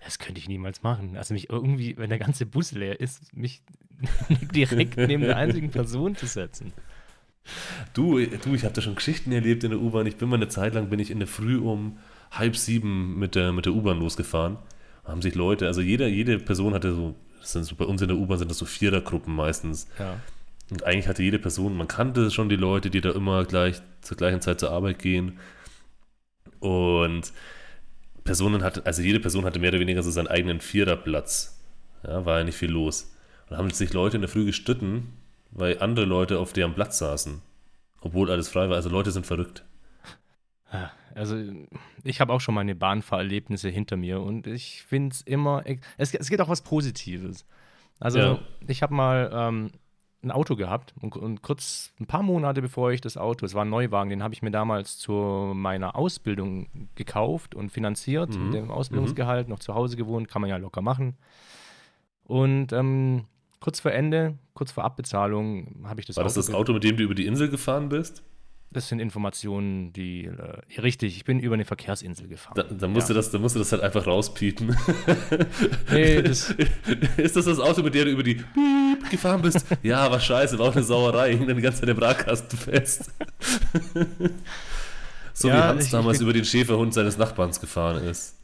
Das 0.05 0.19
könnte 0.19 0.39
ich 0.39 0.49
niemals 0.49 0.83
machen. 0.83 1.17
Also 1.17 1.35
mich 1.35 1.51
irgendwie, 1.51 1.97
wenn 1.99 2.09
der 2.09 2.19
ganze 2.19 2.47
Bus 2.47 2.73
leer 2.73 3.01
ist, 3.01 3.35
mich 3.37 3.63
direkt 4.55 4.97
neben 4.97 5.23
der 5.23 5.37
einzigen 5.37 5.71
Person 5.71 6.17
zu 6.17 6.27
setzen. 6.27 6.73
Du, 7.95 8.19
du 8.19 8.55
ich 8.55 8.65
habe 8.65 8.75
da 8.75 8.81
schon 8.81 8.95
Geschichten 8.95 9.33
erlebt 9.33 9.65
in 9.65 9.71
der 9.71 9.81
U-Bahn. 9.81 10.07
Ich 10.07 10.17
bin 10.17 10.29
mal 10.29 10.37
eine 10.37 10.49
Zeit 10.49 10.75
lang, 10.75 10.91
bin 10.91 11.01
ich 11.01 11.11
in 11.11 11.19
der 11.19 11.29
Früh 11.29 11.59
um 11.59 11.99
halb 12.31 12.57
sieben 12.57 13.19
mit 13.19 13.35
der, 13.35 13.53
mit 13.53 13.67
der 13.67 13.73
U-Bahn 13.73 13.99
losgefahren. 13.99 14.59
Da 15.05 15.13
haben 15.13 15.23
sich 15.23 15.35
Leute, 15.35 15.67
also 15.67 15.81
jeder, 15.81 16.07
jede 16.07 16.39
Person 16.39 16.75
hatte 16.75 16.95
so, 16.95 17.17
das 17.41 17.53
sind 17.53 17.65
so 17.65 17.75
bei 17.75 17.85
uns 17.85 18.03
in 18.03 18.09
der 18.09 18.17
U-Bahn 18.17 18.39
sind 18.39 18.51
das 18.51 18.59
so 18.59 18.67
Vierergruppen 18.67 19.35
meistens. 19.35 19.89
Ja. 19.99 20.21
Und 20.71 20.85
eigentlich 20.85 21.09
hatte 21.09 21.23
jede 21.23 21.41
Person, 21.41 21.77
man 21.77 21.89
kannte 21.89 22.31
schon 22.31 22.49
die 22.49 22.57
Leute, 22.57 22.91
die 22.91 23.01
da 23.01 23.11
immer 23.11 23.45
gleich 23.45 23.83
zur 24.03 24.17
gleichen 24.17 24.41
Zeit 24.41 24.61
zur 24.61 24.71
Arbeit 24.71 25.01
gehen. 25.01 25.39
Und 26.61 27.33
Personen 28.23 28.63
hatte, 28.63 28.87
also 28.87 29.03
jede 29.03 29.19
Person 29.19 29.45
hatte 29.45 29.59
mehr 29.59 29.71
oder 29.71 29.81
weniger 29.81 30.03
so 30.03 30.11
seinen 30.11 30.29
eigenen 30.29 30.61
Viererplatz. 30.61 31.59
Ja, 32.05 32.25
war 32.25 32.39
ja 32.39 32.45
nicht 32.45 32.57
viel 32.57 32.71
los. 32.71 33.13
Und 33.49 33.57
haben 33.57 33.71
sich 33.71 33.93
Leute 33.93 34.17
in 34.17 34.21
der 34.21 34.29
Früh 34.29 34.45
gestritten, 34.45 35.09
weil 35.51 35.81
andere 35.81 36.07
Leute 36.07 36.39
auf 36.39 36.53
deren 36.53 36.75
Platz 36.75 36.99
saßen. 36.99 37.43
Obwohl 38.01 38.31
alles 38.31 38.49
frei 38.49 38.69
war. 38.69 38.77
Also 38.77 38.89
Leute 38.89 39.11
sind 39.11 39.27
verrückt. 39.27 39.65
Also 41.15 41.37
ich 42.05 42.21
habe 42.21 42.33
auch 42.33 42.41
schon 42.41 42.55
meine 42.55 42.75
Bahnfahrerlebnisse 42.75 43.69
hinter 43.69 43.97
mir 43.97 44.21
und 44.21 44.47
ich 44.47 44.83
finde 44.83 45.15
es 45.15 45.23
immer, 45.23 45.65
es, 45.99 46.15
es 46.15 46.31
geht 46.31 46.41
auch 46.41 46.49
was 46.49 46.63
Positives. 46.63 47.45
Also 47.99 48.19
ja. 48.19 48.39
ich 48.69 48.83
habe 48.83 48.95
mal 48.95 49.31
ähm, 49.33 49.73
ein 50.23 50.31
Auto 50.31 50.55
gehabt 50.55 50.95
und, 51.01 51.17
und, 51.17 51.43
kurz 51.43 51.93
ein 51.99 52.07
paar 52.07 52.23
Monate 52.23 52.63
bevor 52.63 52.93
ich 52.93 53.01
das 53.01 53.17
Auto, 53.17 53.45
es 53.45 53.55
war 53.55 53.65
ein 53.65 53.71
Neuwagen, 53.71 54.11
den 54.11 54.23
habe 54.23 54.35
ich 54.35 54.43
mir 54.43 54.51
damals 54.51 54.99
zu 54.99 55.13
meiner 55.55 55.97
Ausbildung 55.97 56.69
gekauft 56.95 57.55
und 57.55 57.71
finanziert, 57.71 58.37
mhm. 58.37 58.45
mit 58.45 58.55
dem 58.55 58.71
Ausbildungsgehalt, 58.71 59.49
mhm. 59.49 59.55
noch 59.55 59.61
zu 59.61 59.75
Hause 59.75 59.97
gewohnt, 59.97 60.29
kann 60.29 60.43
man 60.43 60.51
ja 60.51 60.57
locker 60.59 60.83
machen. 60.83 61.17
Und 62.25 62.73
ähm, 62.73 63.25
kurz 63.61 63.81
vor 63.81 63.93
Ende, 63.93 64.39
kurz 64.55 64.73
vor 64.73 64.85
Abbezahlung, 64.85 65.85
habe 65.85 66.01
ich 66.01 66.07
das 66.07 66.17
War 66.17 66.25
Auto 66.25 66.35
das 66.35 66.47
das 66.47 66.55
Auto, 66.55 66.73
mit 66.73 66.83
dem 66.83 66.97
du 66.97 67.05
über 67.05 67.15
die 67.15 67.27
Insel 67.27 67.49
gefahren 67.49 67.89
bist? 67.89 68.23
Das 68.73 68.89
sind 68.89 69.01
Informationen, 69.01 69.93
die 69.93 70.27
äh, 70.27 70.81
richtig. 70.81 71.17
Ich 71.17 71.25
bin 71.25 71.41
über 71.41 71.55
eine 71.55 71.65
Verkehrsinsel 71.65 72.29
gefahren. 72.29 72.55
Da, 72.55 72.63
da, 72.63 72.87
musst 72.87 73.09
ja. 73.09 73.15
du 73.15 73.19
das, 73.19 73.33
da 73.33 73.39
musst 73.39 73.57
du 73.57 73.59
das 73.59 73.73
halt 73.73 73.83
einfach 73.83 74.07
rauspiepen. 74.07 74.77
Nee, 75.91 76.23
das 76.23 76.55
ist 77.17 77.35
das 77.35 77.47
das 77.47 77.59
Auto, 77.59 77.83
mit 77.83 77.95
dem 77.95 78.05
du 78.05 78.11
über 78.13 78.23
die 78.23 78.37
Piep 78.37 79.11
gefahren 79.11 79.43
bist? 79.43 79.67
ja, 79.83 80.09
war 80.09 80.21
scheiße, 80.21 80.57
war 80.59 80.69
auch 80.69 80.77
eine 80.77 80.85
Sauerei. 80.85 81.33
Hing 81.37 81.49
dann 81.49 81.57
die 81.57 81.63
ganze 81.63 81.81
Zeit 81.81 81.89
im 81.89 81.99
Radkasten 81.99 82.57
fest. 82.57 83.11
so 85.33 85.49
ja, 85.49 85.55
wie 85.55 85.63
Hans 85.63 85.87
ich, 85.87 85.91
damals 85.91 86.19
ich 86.19 86.23
über 86.23 86.33
den 86.33 86.45
Schäferhund 86.45 86.95
seines 86.95 87.19
Nachbarns 87.19 87.61
gefahren 87.61 88.05
ist. 88.05 88.37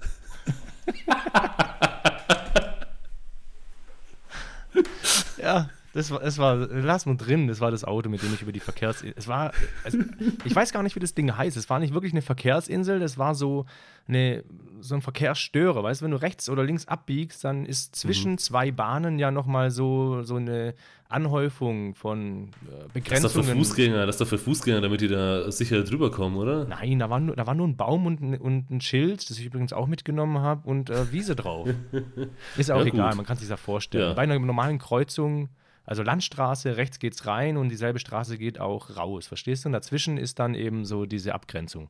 Ja, 5.46 5.70
das 5.96 6.10
war, 6.10 6.22
es 6.22 6.36
war, 6.36 6.56
lass 6.56 7.06
mal 7.06 7.16
drin, 7.16 7.48
das 7.48 7.60
war 7.60 7.70
das 7.70 7.82
Auto, 7.82 8.10
mit 8.10 8.22
dem 8.22 8.34
ich 8.34 8.42
über 8.42 8.52
die 8.52 8.60
Verkehrsinsel. 8.60 9.14
Es 9.16 9.28
war, 9.28 9.52
also, 9.82 9.98
ich 10.44 10.54
weiß 10.54 10.72
gar 10.72 10.82
nicht, 10.82 10.94
wie 10.94 11.00
das 11.00 11.14
Ding 11.14 11.34
heißt. 11.34 11.56
Es 11.56 11.70
war 11.70 11.78
nicht 11.78 11.94
wirklich 11.94 12.12
eine 12.12 12.20
Verkehrsinsel, 12.20 13.00
das 13.00 13.16
war 13.16 13.34
so, 13.34 13.64
eine, 14.06 14.44
so 14.80 14.94
ein 14.94 15.00
Verkehrsstörer. 15.00 15.82
Weißt 15.82 16.02
du, 16.02 16.04
wenn 16.04 16.10
du 16.10 16.20
rechts 16.20 16.50
oder 16.50 16.64
links 16.64 16.86
abbiegst, 16.86 17.42
dann 17.44 17.64
ist 17.64 17.96
zwischen 17.96 18.32
mhm. 18.32 18.38
zwei 18.38 18.72
Bahnen 18.72 19.18
ja 19.18 19.30
nochmal 19.30 19.70
so, 19.70 20.22
so 20.22 20.36
eine 20.36 20.74
Anhäufung 21.08 21.94
von 21.94 22.48
äh, 22.48 22.88
Begrenzungen. 22.92 23.22
Das 23.22 23.24
ist 23.24 23.36
doch 23.36 23.44
für 23.44 23.56
Fußgänger, 23.56 24.06
das 24.06 24.16
ist 24.16 24.20
doch 24.20 24.28
für 24.28 24.38
Fußgänger, 24.38 24.80
damit 24.82 25.00
die 25.00 25.08
da 25.08 25.50
sicher 25.50 25.82
drüber 25.82 26.10
kommen, 26.10 26.36
oder? 26.36 26.66
Nein, 26.66 26.98
da 26.98 27.08
war 27.08 27.20
nur, 27.20 27.36
da 27.36 27.46
war 27.46 27.54
nur 27.54 27.68
ein 27.68 27.76
Baum 27.78 28.04
und 28.04 28.20
ein, 28.20 28.36
und 28.36 28.70
ein 28.70 28.80
Schild, 28.82 29.30
das 29.30 29.38
ich 29.38 29.46
übrigens 29.46 29.72
auch 29.72 29.86
mitgenommen 29.86 30.40
habe, 30.40 30.68
und 30.68 30.90
äh, 30.90 31.10
Wiese 31.10 31.36
drauf. 31.36 31.70
ist 32.58 32.70
auch 32.70 32.80
ja, 32.80 32.86
egal, 32.86 33.08
gut. 33.10 33.16
man 33.16 33.26
kann 33.26 33.38
sich 33.38 33.48
das 33.48 33.58
vorstellen. 33.58 34.08
Ja. 34.08 34.12
Bei 34.12 34.22
einer 34.22 34.38
normalen 34.38 34.78
Kreuzung 34.78 35.48
also 35.86 36.02
Landstraße, 36.02 36.76
rechts 36.76 36.98
geht's 36.98 37.26
rein 37.26 37.56
und 37.56 37.68
dieselbe 37.68 38.00
Straße 38.00 38.36
geht 38.36 38.58
auch 38.58 38.96
raus. 38.96 39.26
Verstehst 39.26 39.64
du? 39.64 39.68
Und 39.68 39.72
dazwischen 39.72 40.18
ist 40.18 40.38
dann 40.40 40.54
eben 40.54 40.84
so 40.84 41.06
diese 41.06 41.34
Abgrenzung. 41.34 41.88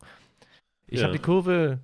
Ich 0.87 1.01
ja. 1.01 1.07
habe 1.07 1.17
die 1.17 1.23
Kurve 1.23 1.81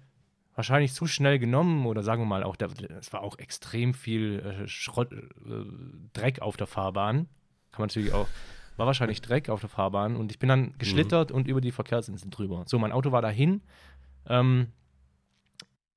wahrscheinlich 0.54 0.92
zu 0.92 1.06
schnell 1.06 1.38
genommen 1.38 1.86
oder 1.86 2.02
sagen 2.02 2.22
wir 2.22 2.26
mal 2.26 2.42
auch, 2.42 2.56
es 3.00 3.12
war 3.12 3.22
auch 3.22 3.38
extrem 3.38 3.94
viel 3.94 4.40
äh, 4.40 4.68
Schrott, 4.68 5.10
äh, 5.12 5.18
Dreck 6.12 6.42
auf 6.42 6.58
der 6.58 6.66
Fahrbahn. 6.66 7.28
Kann 7.72 7.80
man 7.80 7.88
natürlich 7.88 8.12
auch, 8.12 8.28
war 8.76 8.86
wahrscheinlich 8.86 9.22
Dreck 9.22 9.48
auf 9.48 9.60
der 9.60 9.70
Fahrbahn 9.70 10.14
und 10.14 10.30
ich 10.30 10.38
bin 10.38 10.50
dann 10.50 10.74
geschlittert 10.76 11.30
mhm. 11.30 11.36
und 11.36 11.48
über 11.48 11.62
die 11.62 11.72
Verkehrsinseln 11.72 12.30
drüber. 12.30 12.64
So, 12.66 12.78
mein 12.78 12.92
Auto 12.92 13.12
war 13.12 13.22
dahin. 13.22 13.62
Ähm, 14.28 14.68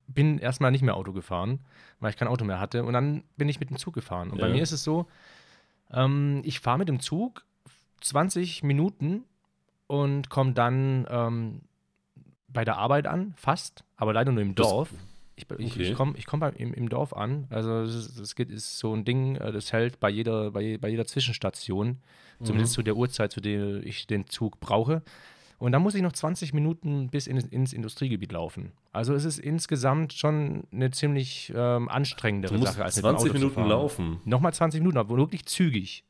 bin 0.07 0.37
erstmal 0.37 0.71
nicht 0.71 0.83
mehr 0.83 0.95
Auto 0.95 1.11
gefahren, 1.11 1.59
weil 1.99 2.11
ich 2.11 2.15
kein 2.15 2.27
Auto 2.27 2.45
mehr 2.45 2.59
hatte 2.59 2.83
und 2.83 2.93
dann 2.93 3.23
bin 3.37 3.49
ich 3.49 3.59
mit 3.59 3.69
dem 3.69 3.77
Zug 3.77 3.93
gefahren. 3.93 4.29
Und 4.29 4.37
ja. 4.37 4.45
bei 4.45 4.53
mir 4.53 4.61
ist 4.61 4.71
es 4.71 4.83
so, 4.83 5.07
ähm, 5.91 6.41
ich 6.43 6.59
fahre 6.59 6.79
mit 6.79 6.89
dem 6.89 6.99
Zug 6.99 7.45
20 8.01 8.63
Minuten 8.63 9.23
und 9.87 10.29
komme 10.29 10.53
dann 10.53 11.05
ähm, 11.09 11.61
bei 12.47 12.65
der 12.65 12.77
Arbeit 12.77 13.07
an, 13.07 13.33
fast, 13.35 13.83
aber 13.97 14.13
leider 14.13 14.31
nur 14.31 14.41
im 14.41 14.55
Dorf. 14.55 14.89
Ich, 15.37 15.45
ich, 15.57 15.73
okay. 15.73 15.83
ich 15.83 15.95
komme 15.95 16.15
komm 16.25 16.43
im, 16.55 16.73
im 16.73 16.87
Dorf 16.87 17.11
an. 17.13 17.47
Also 17.49 17.83
das 17.83 18.35
geht, 18.35 18.49
ist 18.49 18.79
so 18.79 18.95
ein 18.95 19.03
Ding, 19.03 19.35
äh, 19.35 19.51
das 19.51 19.73
hält 19.73 19.99
bei 19.99 20.09
jeder, 20.09 20.51
bei, 20.51 20.77
bei 20.77 20.87
jeder 20.87 21.05
Zwischenstation, 21.05 21.99
mhm. 22.39 22.45
zumindest 22.45 22.73
zu 22.73 22.83
der 22.83 22.95
Uhrzeit, 22.95 23.31
zu 23.31 23.41
der 23.41 23.83
ich 23.83 24.07
den 24.07 24.27
Zug 24.27 24.59
brauche. 24.59 25.03
Und 25.65 25.71
dann 25.71 25.81
muss 25.81 25.95
ich 25.95 26.03
noch 26.03 26.11
20 26.11 26.53
Minuten 26.53 27.09
bis 27.09 27.25
in, 27.25 27.37
ins 27.37 27.73
Industriegebiet 27.73 28.31
laufen. 28.31 28.73
Also 28.91 29.15
es 29.15 29.25
ist 29.25 29.39
insgesamt 29.39 30.13
schon 30.13 30.65
eine 30.71 30.91
ziemlich 30.91 31.51
ähm, 31.55 31.89
anstrengendere 31.89 32.55
Sache 32.59 32.83
als 32.83 32.97
20 32.97 33.33
mit 33.33 33.41
dem 33.41 33.47
Auto 33.47 33.49
Minuten 33.49 33.69
laufen. 33.71 34.21
Nochmal 34.25 34.53
20 34.53 34.81
Minuten, 34.81 34.99
aber 34.99 35.17
wirklich 35.17 35.47
zügig. 35.47 36.03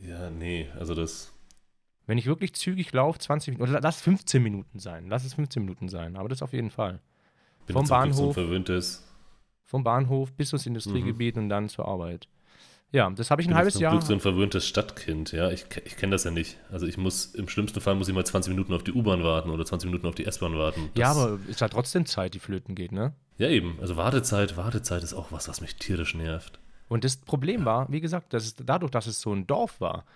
Ja, 0.00 0.28
nee, 0.28 0.66
also 0.76 0.96
das. 0.96 1.32
Wenn 2.08 2.18
ich 2.18 2.26
wirklich 2.26 2.54
zügig 2.54 2.92
laufe, 2.92 3.20
20 3.20 3.52
Minuten, 3.54 3.70
oder 3.70 3.80
lass 3.80 4.00
15 4.00 4.42
Minuten 4.42 4.80
sein. 4.80 5.06
Lass 5.08 5.24
es 5.24 5.34
15 5.34 5.62
Minuten 5.62 5.88
sein, 5.88 6.16
aber 6.16 6.28
das 6.28 6.42
auf 6.42 6.52
jeden 6.52 6.70
Fall. 6.70 6.98
Bin 7.68 7.74
vom 7.74 7.86
Bahnhof. 7.86 8.34
So 8.34 9.00
vom 9.62 9.84
Bahnhof 9.84 10.32
bis 10.32 10.52
ins 10.52 10.66
Industriegebiet 10.66 11.36
mhm. 11.36 11.42
und 11.42 11.48
dann 11.50 11.68
zur 11.68 11.86
Arbeit. 11.86 12.26
Ja, 12.96 13.10
das 13.10 13.30
habe 13.30 13.42
ich 13.42 13.48
ein 13.48 13.54
halbes 13.54 13.78
Jahr. 13.78 13.92
Glück 13.92 14.04
so 14.04 14.14
ein 14.14 14.20
verwöhntes 14.20 14.66
Stadtkind, 14.66 15.32
ja. 15.32 15.50
Ich, 15.50 15.66
ich 15.84 15.98
kenne 15.98 16.12
das 16.12 16.24
ja 16.24 16.30
nicht. 16.30 16.56
Also 16.72 16.86
ich 16.86 16.96
muss, 16.96 17.26
im 17.34 17.46
schlimmsten 17.46 17.82
Fall 17.82 17.94
muss 17.94 18.08
ich 18.08 18.14
mal 18.14 18.24
20 18.24 18.54
Minuten 18.54 18.72
auf 18.72 18.84
die 18.84 18.92
U-Bahn 18.92 19.22
warten 19.22 19.50
oder 19.50 19.66
20 19.66 19.90
Minuten 19.90 20.06
auf 20.06 20.14
die 20.14 20.24
S-Bahn 20.24 20.56
warten. 20.56 20.88
Das 20.94 21.00
ja, 21.02 21.10
aber 21.10 21.38
ist 21.46 21.60
ja 21.60 21.68
trotzdem 21.68 22.06
Zeit, 22.06 22.32
die 22.32 22.38
flöten 22.38 22.74
geht, 22.74 22.92
ne? 22.92 23.12
Ja, 23.36 23.50
eben. 23.50 23.76
Also 23.82 23.98
Wartezeit, 23.98 24.56
Wartezeit 24.56 25.02
ist 25.02 25.12
auch 25.12 25.30
was, 25.30 25.46
was 25.46 25.60
mich 25.60 25.76
tierisch 25.76 26.14
nervt. 26.14 26.58
Und 26.88 27.04
das 27.04 27.18
Problem 27.18 27.66
war, 27.66 27.86
wie 27.92 28.00
gesagt, 28.00 28.32
dass 28.32 28.46
es, 28.46 28.54
dadurch, 28.54 28.92
dass 28.92 29.06
es 29.06 29.20
so 29.20 29.30
ein 29.30 29.46
Dorf 29.46 29.78
war, 29.78 30.06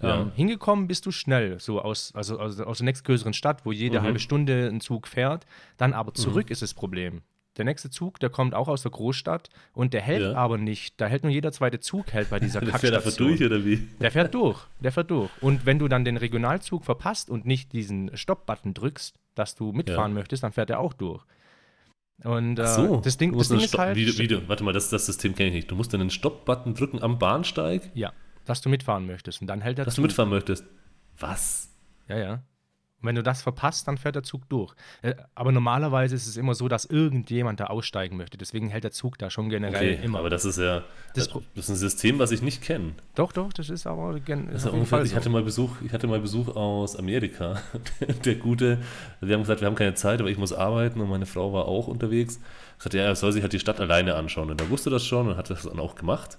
ja. 0.00 0.22
ähm, 0.22 0.32
hingekommen 0.34 0.88
bist 0.88 1.04
du 1.04 1.10
schnell, 1.10 1.60
so 1.60 1.82
aus, 1.82 2.14
also 2.14 2.40
aus, 2.40 2.58
aus 2.58 2.78
der 2.78 2.86
nächstgrößeren 2.86 3.34
Stadt, 3.34 3.66
wo 3.66 3.72
jede 3.72 4.00
mhm. 4.00 4.04
halbe 4.04 4.18
Stunde 4.20 4.70
ein 4.72 4.80
Zug 4.80 5.06
fährt. 5.06 5.44
Dann 5.76 5.92
aber 5.92 6.14
zurück 6.14 6.46
mhm. 6.46 6.52
ist 6.52 6.62
das 6.62 6.72
Problem. 6.72 7.20
Der 7.58 7.66
nächste 7.66 7.90
Zug, 7.90 8.18
der 8.18 8.30
kommt 8.30 8.54
auch 8.54 8.68
aus 8.68 8.82
der 8.82 8.90
Großstadt 8.90 9.50
und 9.74 9.92
der 9.92 10.00
hält 10.00 10.22
ja. 10.22 10.34
aber 10.34 10.56
nicht. 10.56 10.98
Da 11.00 11.06
hält 11.06 11.22
nur 11.22 11.32
jeder 11.32 11.52
zweite 11.52 11.80
Zug 11.80 12.10
hält 12.12 12.30
bei 12.30 12.40
dieser 12.40 12.60
Der 12.62 12.78
fährt 12.78 12.94
einfach 12.94 13.14
durch 13.14 13.42
oder 13.44 13.62
wie? 13.64 13.88
Der 14.00 14.10
fährt 14.10 14.34
durch, 14.34 14.66
der 14.80 14.90
fährt 14.90 15.10
durch. 15.10 15.30
Und 15.42 15.66
wenn 15.66 15.78
du 15.78 15.88
dann 15.88 16.04
den 16.04 16.16
Regionalzug 16.16 16.84
verpasst 16.84 17.28
und 17.28 17.44
nicht 17.44 17.72
diesen 17.72 18.16
Stopp-Button 18.16 18.72
drückst, 18.72 19.16
dass 19.34 19.54
du 19.54 19.72
mitfahren 19.72 20.12
ja. 20.12 20.20
möchtest, 20.20 20.42
dann 20.42 20.52
fährt 20.52 20.70
er 20.70 20.80
auch 20.80 20.94
durch. 20.94 21.22
Und 22.24 22.58
äh, 22.58 22.66
so, 22.66 23.00
das 23.00 23.18
Ding, 23.18 23.36
das 23.36 23.48
Ding 23.48 23.60
ist 23.60 23.76
halt. 23.76 23.96
Wie, 23.96 24.06
wie, 24.06 24.48
warte 24.48 24.64
mal, 24.64 24.72
das, 24.72 24.90
das 24.90 25.06
System 25.06 25.34
kenne 25.34 25.48
ich 25.48 25.54
nicht. 25.54 25.70
Du 25.70 25.74
musst 25.74 25.92
dann 25.92 26.00
den 26.00 26.10
Stopp-Button 26.10 26.74
drücken 26.74 27.02
am 27.02 27.18
Bahnsteig? 27.18 27.90
Ja, 27.94 28.12
dass 28.44 28.60
du 28.60 28.68
mitfahren 28.68 29.06
möchtest. 29.06 29.40
Und 29.40 29.48
dann 29.48 29.60
hält 29.60 29.78
er 29.78 29.84
Dass 29.84 29.94
zu. 29.94 30.00
du 30.00 30.06
mitfahren 30.06 30.30
möchtest. 30.30 30.64
Was? 31.18 31.68
Ja, 32.08 32.18
ja. 32.18 32.42
Und 33.02 33.08
wenn 33.08 33.14
du 33.16 33.22
das 33.22 33.42
verpasst, 33.42 33.88
dann 33.88 33.98
fährt 33.98 34.14
der 34.14 34.22
Zug 34.22 34.48
durch. 34.48 34.74
Äh, 35.02 35.14
aber 35.34 35.52
normalerweise 35.52 36.14
ist 36.14 36.26
es 36.26 36.36
immer 36.36 36.54
so, 36.54 36.68
dass 36.68 36.84
irgendjemand 36.84 37.60
da 37.60 37.66
aussteigen 37.66 38.16
möchte. 38.16 38.38
Deswegen 38.38 38.68
hält 38.68 38.84
der 38.84 38.92
Zug 38.92 39.18
da 39.18 39.28
schon 39.28 39.48
generell 39.50 39.94
Okay, 39.96 40.04
immer. 40.04 40.20
aber 40.20 40.30
das 40.30 40.44
ist 40.44 40.58
ja 40.58 40.82
Das- 41.14 41.28
das, 41.28 41.42
ist 41.54 41.68
ein 41.68 41.76
System, 41.76 42.18
was 42.18 42.30
ich 42.30 42.40
nicht 42.42 42.62
kenne. 42.62 42.92
doch, 43.14 43.32
doch, 43.32 43.52
das 43.52 43.68
ist 43.68 43.86
aber 43.86 44.18
gen 44.20 44.46
Das 44.52 44.62
ist 44.62 44.68
auf 44.68 44.74
jeden 44.74 44.86
Fall 44.86 45.04
ich, 45.04 45.10
so. 45.10 45.16
hatte 45.16 45.28
mal 45.28 45.42
Besuch, 45.42 45.70
ich 45.84 45.92
hatte 45.92 46.06
mal 46.06 46.20
Besuch 46.20 46.54
aus 46.56 46.96
Amerika. 46.96 47.60
Der 48.24 48.36
Gute, 48.36 48.78
wir 49.20 49.34
haben 49.34 49.42
gesagt, 49.42 49.60
wir 49.60 49.66
haben 49.66 49.74
keine 49.74 49.94
Zeit, 49.94 50.20
aber 50.20 50.30
ich 50.30 50.38
muss 50.38 50.52
arbeiten 50.52 51.00
und 51.00 51.08
meine 51.10 51.26
Frau 51.26 51.52
war 51.52 51.66
auch 51.66 51.88
unterwegs. 51.88 52.38
Ich 52.78 52.82
sagte, 52.84 52.98
ja, 52.98 53.04
er 53.04 53.16
soll 53.16 53.32
sich 53.32 53.42
halt 53.42 53.52
die 53.52 53.58
Stadt 53.60 53.80
alleine 53.80 54.14
anschauen. 54.14 54.50
Und 54.50 54.60
er 54.60 54.70
wusste 54.70 54.90
das 54.90 55.04
schon 55.04 55.28
und 55.28 55.36
hat 55.36 55.50
das 55.50 55.62
dann 55.62 55.78
auch 55.78 55.94
gemacht. 55.94 56.38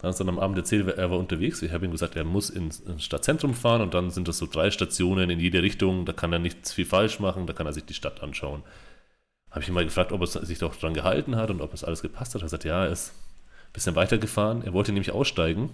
Dann 0.00 0.10
hat 0.10 0.20
dann 0.20 0.30
am 0.30 0.38
Abend 0.38 0.56
erzählt, 0.56 0.88
er 0.88 1.10
war 1.10 1.18
unterwegs. 1.18 1.60
Ich 1.60 1.72
habe 1.72 1.84
ihm 1.84 1.92
gesagt, 1.92 2.16
er 2.16 2.24
muss 2.24 2.48
ins, 2.48 2.80
ins 2.80 3.04
Stadtzentrum 3.04 3.52
fahren 3.52 3.82
und 3.82 3.92
dann 3.92 4.10
sind 4.10 4.28
das 4.28 4.38
so 4.38 4.46
drei 4.46 4.70
Stationen 4.70 5.28
in 5.28 5.38
jede 5.38 5.62
Richtung. 5.62 6.06
Da 6.06 6.12
kann 6.14 6.32
er 6.32 6.38
nichts 6.38 6.72
viel 6.72 6.86
falsch 6.86 7.20
machen, 7.20 7.46
da 7.46 7.52
kann 7.52 7.66
er 7.66 7.74
sich 7.74 7.84
die 7.84 7.94
Stadt 7.94 8.22
anschauen. 8.22 8.62
Habe 9.50 9.62
ich 9.62 9.68
ihn 9.68 9.74
mal 9.74 9.84
gefragt, 9.84 10.12
ob 10.12 10.22
er 10.22 10.26
sich 10.26 10.58
doch 10.58 10.74
dran 10.76 10.94
gehalten 10.94 11.36
hat 11.36 11.50
und 11.50 11.60
ob 11.60 11.74
es 11.74 11.84
alles 11.84 12.00
gepasst 12.00 12.34
hat. 12.34 12.40
Er 12.40 12.44
hat 12.44 12.46
gesagt, 12.46 12.64
ja, 12.64 12.84
er 12.84 12.92
ist 12.92 13.12
ein 13.66 13.72
bisschen 13.74 13.94
weitergefahren. 13.94 14.62
Er 14.62 14.72
wollte 14.72 14.92
nämlich 14.92 15.12
aussteigen 15.12 15.70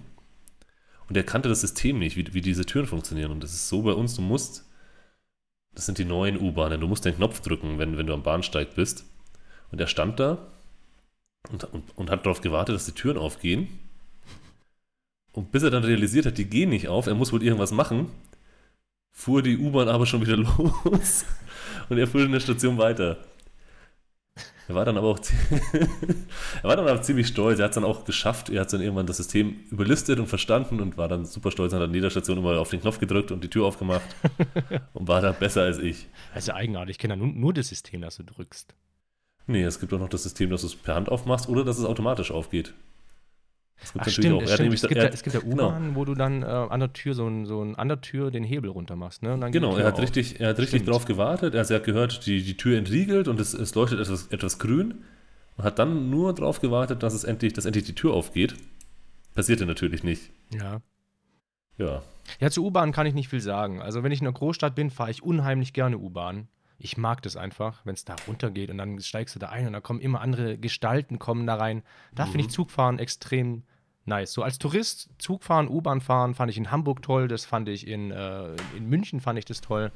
und 1.07 1.15
er 1.15 1.23
kannte 1.23 1.47
das 1.47 1.61
System 1.61 1.99
nicht, 1.99 2.17
wie, 2.17 2.33
wie 2.33 2.41
diese 2.41 2.65
Türen 2.65 2.85
funktionieren. 2.85 3.31
Und 3.31 3.43
das 3.43 3.53
ist 3.53 3.69
so 3.69 3.81
bei 3.81 3.93
uns, 3.93 4.15
du 4.15 4.21
musst, 4.21 4.65
das 5.73 5.85
sind 5.85 5.99
die 5.99 6.05
neuen 6.05 6.39
U-Bahnen, 6.39 6.81
du 6.81 6.87
musst 6.87 7.05
den 7.05 7.15
Knopf 7.15 7.39
drücken, 7.39 7.79
wenn, 7.79 7.97
wenn 7.97 8.07
du 8.07 8.13
am 8.13 8.23
Bahnsteig 8.23 8.75
bist. 8.75 9.05
Und 9.71 9.79
er 9.79 9.87
stand 9.87 10.19
da 10.19 10.37
und, 11.49 11.63
und, 11.65 11.97
und 11.97 12.09
hat 12.09 12.25
darauf 12.25 12.41
gewartet, 12.41 12.75
dass 12.75 12.85
die 12.85 12.91
Türen 12.91 13.17
aufgehen. 13.17 13.79
Und 15.31 15.51
bis 15.51 15.63
er 15.63 15.69
dann 15.69 15.83
realisiert 15.83 16.25
hat, 16.25 16.37
die 16.37 16.49
gehen 16.49 16.69
nicht 16.69 16.87
auf, 16.87 17.07
er 17.07 17.15
muss 17.15 17.31
wohl 17.31 17.43
irgendwas 17.43 17.71
machen, 17.71 18.07
fuhr 19.11 19.41
die 19.41 19.57
U-Bahn 19.57 19.87
aber 19.87 20.05
schon 20.05 20.21
wieder 20.21 20.37
los. 20.83 21.25
Und 21.89 21.97
er 21.97 22.07
fuhr 22.07 22.21
in 22.21 22.31
der 22.31 22.39
Station 22.39 22.77
weiter. 22.77 23.17
Er 24.67 24.75
war 24.75 24.83
dann 24.83 24.97
aber 24.97 25.07
auch, 25.07 25.19
er 25.71 26.63
war 26.63 26.75
dann 26.75 26.89
auch 26.89 27.01
ziemlich 27.01 27.27
stolz. 27.27 27.59
Er 27.59 27.65
hat 27.65 27.71
es 27.71 27.75
dann 27.75 27.85
auch 27.85 28.03
geschafft. 28.03 28.49
Er 28.49 28.61
hat 28.61 28.73
dann 28.73 28.81
irgendwann 28.81 29.07
das 29.07 29.17
System 29.17 29.61
überlistet 29.71 30.19
und 30.19 30.27
verstanden 30.27 30.81
und 30.81 30.97
war 30.97 31.07
dann 31.07 31.25
super 31.25 31.51
stolz. 31.51 31.71
Er 31.71 31.79
hat 31.79 31.87
an 31.87 31.93
jeder 31.93 32.09
Station 32.09 32.37
immer 32.37 32.59
auf 32.59 32.69
den 32.69 32.81
Knopf 32.81 32.99
gedrückt 32.99 33.31
und 33.31 33.43
die 33.43 33.49
Tür 33.49 33.65
aufgemacht 33.65 34.07
und 34.93 35.07
war 35.07 35.21
da 35.21 35.31
besser 35.31 35.61
als 35.61 35.77
ich. 35.77 36.07
Das 36.33 36.43
ist 36.43 36.47
ja 36.49 36.55
eigenartig. 36.55 36.95
Ich 36.95 36.99
kenne 36.99 37.13
ja 37.13 37.17
nur, 37.17 37.27
nur 37.27 37.53
das 37.53 37.69
System, 37.69 38.01
das 38.01 38.17
du 38.17 38.23
drückst. 38.23 38.75
Nee, 39.47 39.63
es 39.63 39.79
gibt 39.79 39.93
auch 39.93 39.99
noch 39.99 40.09
das 40.09 40.23
System, 40.23 40.49
dass 40.49 40.61
du 40.61 40.67
es 40.67 40.75
per 40.75 40.95
Hand 40.95 41.07
aufmachst 41.07 41.47
oder 41.47 41.63
dass 41.63 41.79
es 41.79 41.85
automatisch 41.85 42.31
aufgeht. 42.31 42.73
Das 43.79 43.93
gibt 43.93 44.05
Ach, 44.07 44.09
stimmt, 44.11 44.41
Er 44.41 44.47
hat 44.47 44.49
stimmt. 44.55 44.73
Es, 44.73 44.81
gibt 44.81 44.95
er 44.95 45.13
es 45.13 45.23
gibt 45.23 45.33
ja 45.35 45.39
genau. 45.41 45.67
U-Bahnen, 45.67 45.95
wo 45.95 46.03
du 46.03 46.15
dann 46.15 46.41
äh, 46.41 46.45
an 46.45 46.79
der 46.79 46.93
Tür 46.93 47.13
so, 47.13 47.27
ein, 47.27 47.45
so 47.45 47.61
ein, 47.63 47.75
an 47.75 47.87
der 47.87 48.01
Tür 48.01 48.31
den 48.31 48.43
Hebel 48.43 48.69
runter 48.69 48.95
machst. 48.95 49.21
Ne? 49.21 49.37
Genau, 49.51 49.77
er 49.77 49.85
hat 49.85 49.95
auf. 49.95 50.01
richtig, 50.01 50.39
er 50.39 50.49
hat 50.49 50.57
richtig 50.57 50.81
Stimmt. 50.81 50.93
drauf 50.93 51.05
gewartet. 51.05 51.55
Also 51.55 51.73
er 51.73 51.79
hat 51.79 51.85
gehört, 51.85 52.25
die, 52.25 52.43
die 52.43 52.57
Tür 52.57 52.77
entriegelt 52.77 53.27
und 53.27 53.39
es, 53.39 53.53
es 53.53 53.75
leuchtet 53.75 53.99
etwas, 53.99 54.27
etwas 54.27 54.57
grün 54.59 55.03
und 55.57 55.63
hat 55.63 55.79
dann 55.79 56.09
nur 56.09 56.33
drauf 56.33 56.59
gewartet, 56.59 57.03
dass 57.03 57.13
es 57.13 57.23
endlich, 57.23 57.53
dass 57.53 57.65
endlich 57.65 57.85
die 57.85 57.95
Tür 57.95 58.13
aufgeht. 58.13 58.55
Passierte 59.35 59.65
natürlich 59.67 60.03
nicht. 60.03 60.31
Ja. 60.51 60.81
Ja. 61.77 62.01
Ja, 62.39 62.49
zu 62.49 62.65
U-Bahn 62.65 62.91
kann 62.91 63.05
ich 63.05 63.13
nicht 63.13 63.29
viel 63.29 63.39
sagen. 63.39 63.81
Also, 63.81 64.03
wenn 64.03 64.11
ich 64.11 64.19
in 64.19 64.27
einer 64.27 64.33
Großstadt 64.33 64.75
bin, 64.75 64.89
fahre 64.89 65.11
ich 65.11 65.23
unheimlich 65.23 65.73
gerne 65.73 65.97
U-Bahn. 65.97 66.47
Ich 66.79 66.97
mag 66.97 67.21
das 67.23 67.35
einfach, 67.37 67.81
wenn 67.85 67.95
es 67.95 68.05
da 68.05 68.15
runtergeht 68.27 68.69
und 68.69 68.77
dann 68.77 68.99
steigst 68.99 69.35
du 69.35 69.39
da 69.39 69.49
ein 69.49 69.65
und 69.67 69.73
da 69.73 69.81
kommen 69.81 69.99
immer 69.99 70.21
andere 70.21 70.57
Gestalten 70.57 71.17
kommen 71.19 71.47
da 71.47 71.55
rein. 71.55 71.83
Da 72.13 72.25
finde 72.25 72.41
ich 72.41 72.49
Zugfahren 72.51 72.99
extrem 72.99 73.63
nice. 74.05 74.31
So 74.33 74.43
als 74.43 74.59
Tourist 74.59 75.09
Zugfahren, 75.17 75.67
U-Bahn 75.67 76.01
fahren 76.01 76.35
fand 76.35 76.51
ich 76.51 76.57
in 76.57 76.69
Hamburg 76.71 77.01
toll, 77.01 77.27
das 77.27 77.45
fand 77.45 77.67
ich 77.67 77.87
in, 77.87 78.11
äh, 78.11 78.53
in 78.75 78.87
München 78.87 79.19
fand 79.19 79.39
ich 79.39 79.45
das 79.45 79.61
toll. 79.61 79.91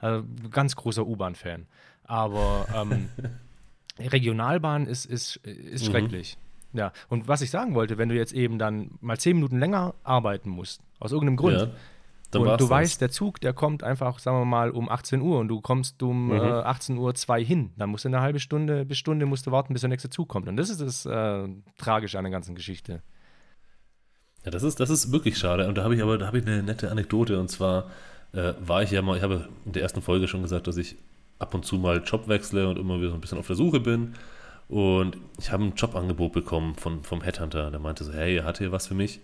Äh, 0.00 0.22
ganz 0.50 0.76
großer 0.76 1.06
U-Bahn-Fan. 1.06 1.66
Aber 2.04 2.66
ähm, 2.74 3.08
Regionalbahn 3.98 4.86
ist, 4.86 5.06
ist, 5.06 5.36
ist 5.36 5.86
Mhm. 5.86 5.90
schrecklich. 5.90 6.38
Ja, 6.72 6.92
und 7.08 7.28
was 7.28 7.40
ich 7.40 7.50
sagen 7.50 7.74
wollte, 7.76 7.98
wenn 7.98 8.08
du 8.08 8.16
jetzt 8.16 8.32
eben 8.32 8.58
dann 8.58 8.98
mal 9.00 9.18
zehn 9.18 9.36
Minuten 9.36 9.58
länger 9.60 9.94
arbeiten 10.02 10.50
musst, 10.50 10.80
aus 10.98 11.12
irgendeinem 11.12 11.36
Grund, 11.36 11.60
ja. 11.60 11.68
Dann 12.30 12.42
und 12.42 12.48
du 12.48 12.64
das. 12.64 12.70
weißt, 12.70 13.00
der 13.00 13.10
Zug, 13.10 13.40
der 13.40 13.52
kommt 13.52 13.84
einfach, 13.84 14.18
sagen 14.18 14.38
wir 14.38 14.44
mal, 14.44 14.70
um 14.70 14.88
18 14.88 15.20
Uhr 15.20 15.38
und 15.38 15.48
du 15.48 15.60
kommst 15.60 16.02
um 16.02 16.26
Mhm. 16.26 16.32
äh, 16.32 16.36
18 16.36 16.96
Uhr 16.98 17.14
zwei 17.14 17.44
hin. 17.44 17.70
Dann 17.76 17.90
musst 17.90 18.04
du 18.04 18.08
eine 18.08 18.20
halbe 18.20 18.40
Stunde 18.40 18.84
bis 18.84 18.98
Stunde 18.98 19.26
musst 19.26 19.46
du 19.46 19.52
warten, 19.52 19.72
bis 19.72 19.82
der 19.82 19.88
nächste 19.90 20.10
Zug 20.10 20.28
kommt. 20.28 20.48
Und 20.48 20.56
das 20.56 20.68
ist 20.70 20.80
das 20.80 21.06
äh, 21.06 21.48
Tragische 21.78 22.18
an 22.18 22.24
der 22.24 22.32
ganzen 22.32 22.54
Geschichte. 22.54 23.02
Ja, 24.44 24.50
das 24.50 24.62
ist, 24.62 24.80
das 24.80 24.90
ist 24.90 25.12
wirklich 25.12 25.38
schade. 25.38 25.68
Und 25.68 25.76
da 25.78 25.84
habe 25.84 25.94
ich 25.94 26.02
aber 26.02 26.18
da 26.18 26.26
habe 26.26 26.38
ich 26.38 26.46
eine 26.46 26.62
nette 26.62 26.90
Anekdote. 26.90 27.38
Und 27.38 27.48
zwar 27.50 27.90
äh, 28.32 28.52
war 28.60 28.82
ich 28.82 28.90
ja 28.90 29.00
mal, 29.00 29.16
ich 29.16 29.22
habe 29.22 29.48
in 29.64 29.72
der 29.72 29.82
ersten 29.82 30.02
Folge 30.02 30.26
schon 30.28 30.42
gesagt, 30.42 30.66
dass 30.66 30.76
ich 30.76 30.96
ab 31.38 31.54
und 31.54 31.64
zu 31.64 31.76
mal 31.76 32.02
Job 32.04 32.28
wechsle 32.28 32.68
und 32.68 32.78
immer 32.78 32.98
wieder 32.98 33.10
so 33.10 33.14
ein 33.14 33.20
bisschen 33.20 33.38
auf 33.38 33.46
der 33.46 33.56
Suche 33.56 33.80
bin. 33.80 34.14
Und 34.68 35.18
ich 35.38 35.52
habe 35.52 35.62
ein 35.64 35.74
Jobangebot 35.76 36.32
bekommen 36.32 36.74
von, 36.74 37.02
vom 37.02 37.22
Headhunter. 37.22 37.70
Der 37.70 37.80
meinte 37.80 38.02
so, 38.04 38.12
hey, 38.12 38.38
hat 38.38 38.58
hier 38.58 38.72
was 38.72 38.86
für 38.86 38.94
mich? 38.94 39.20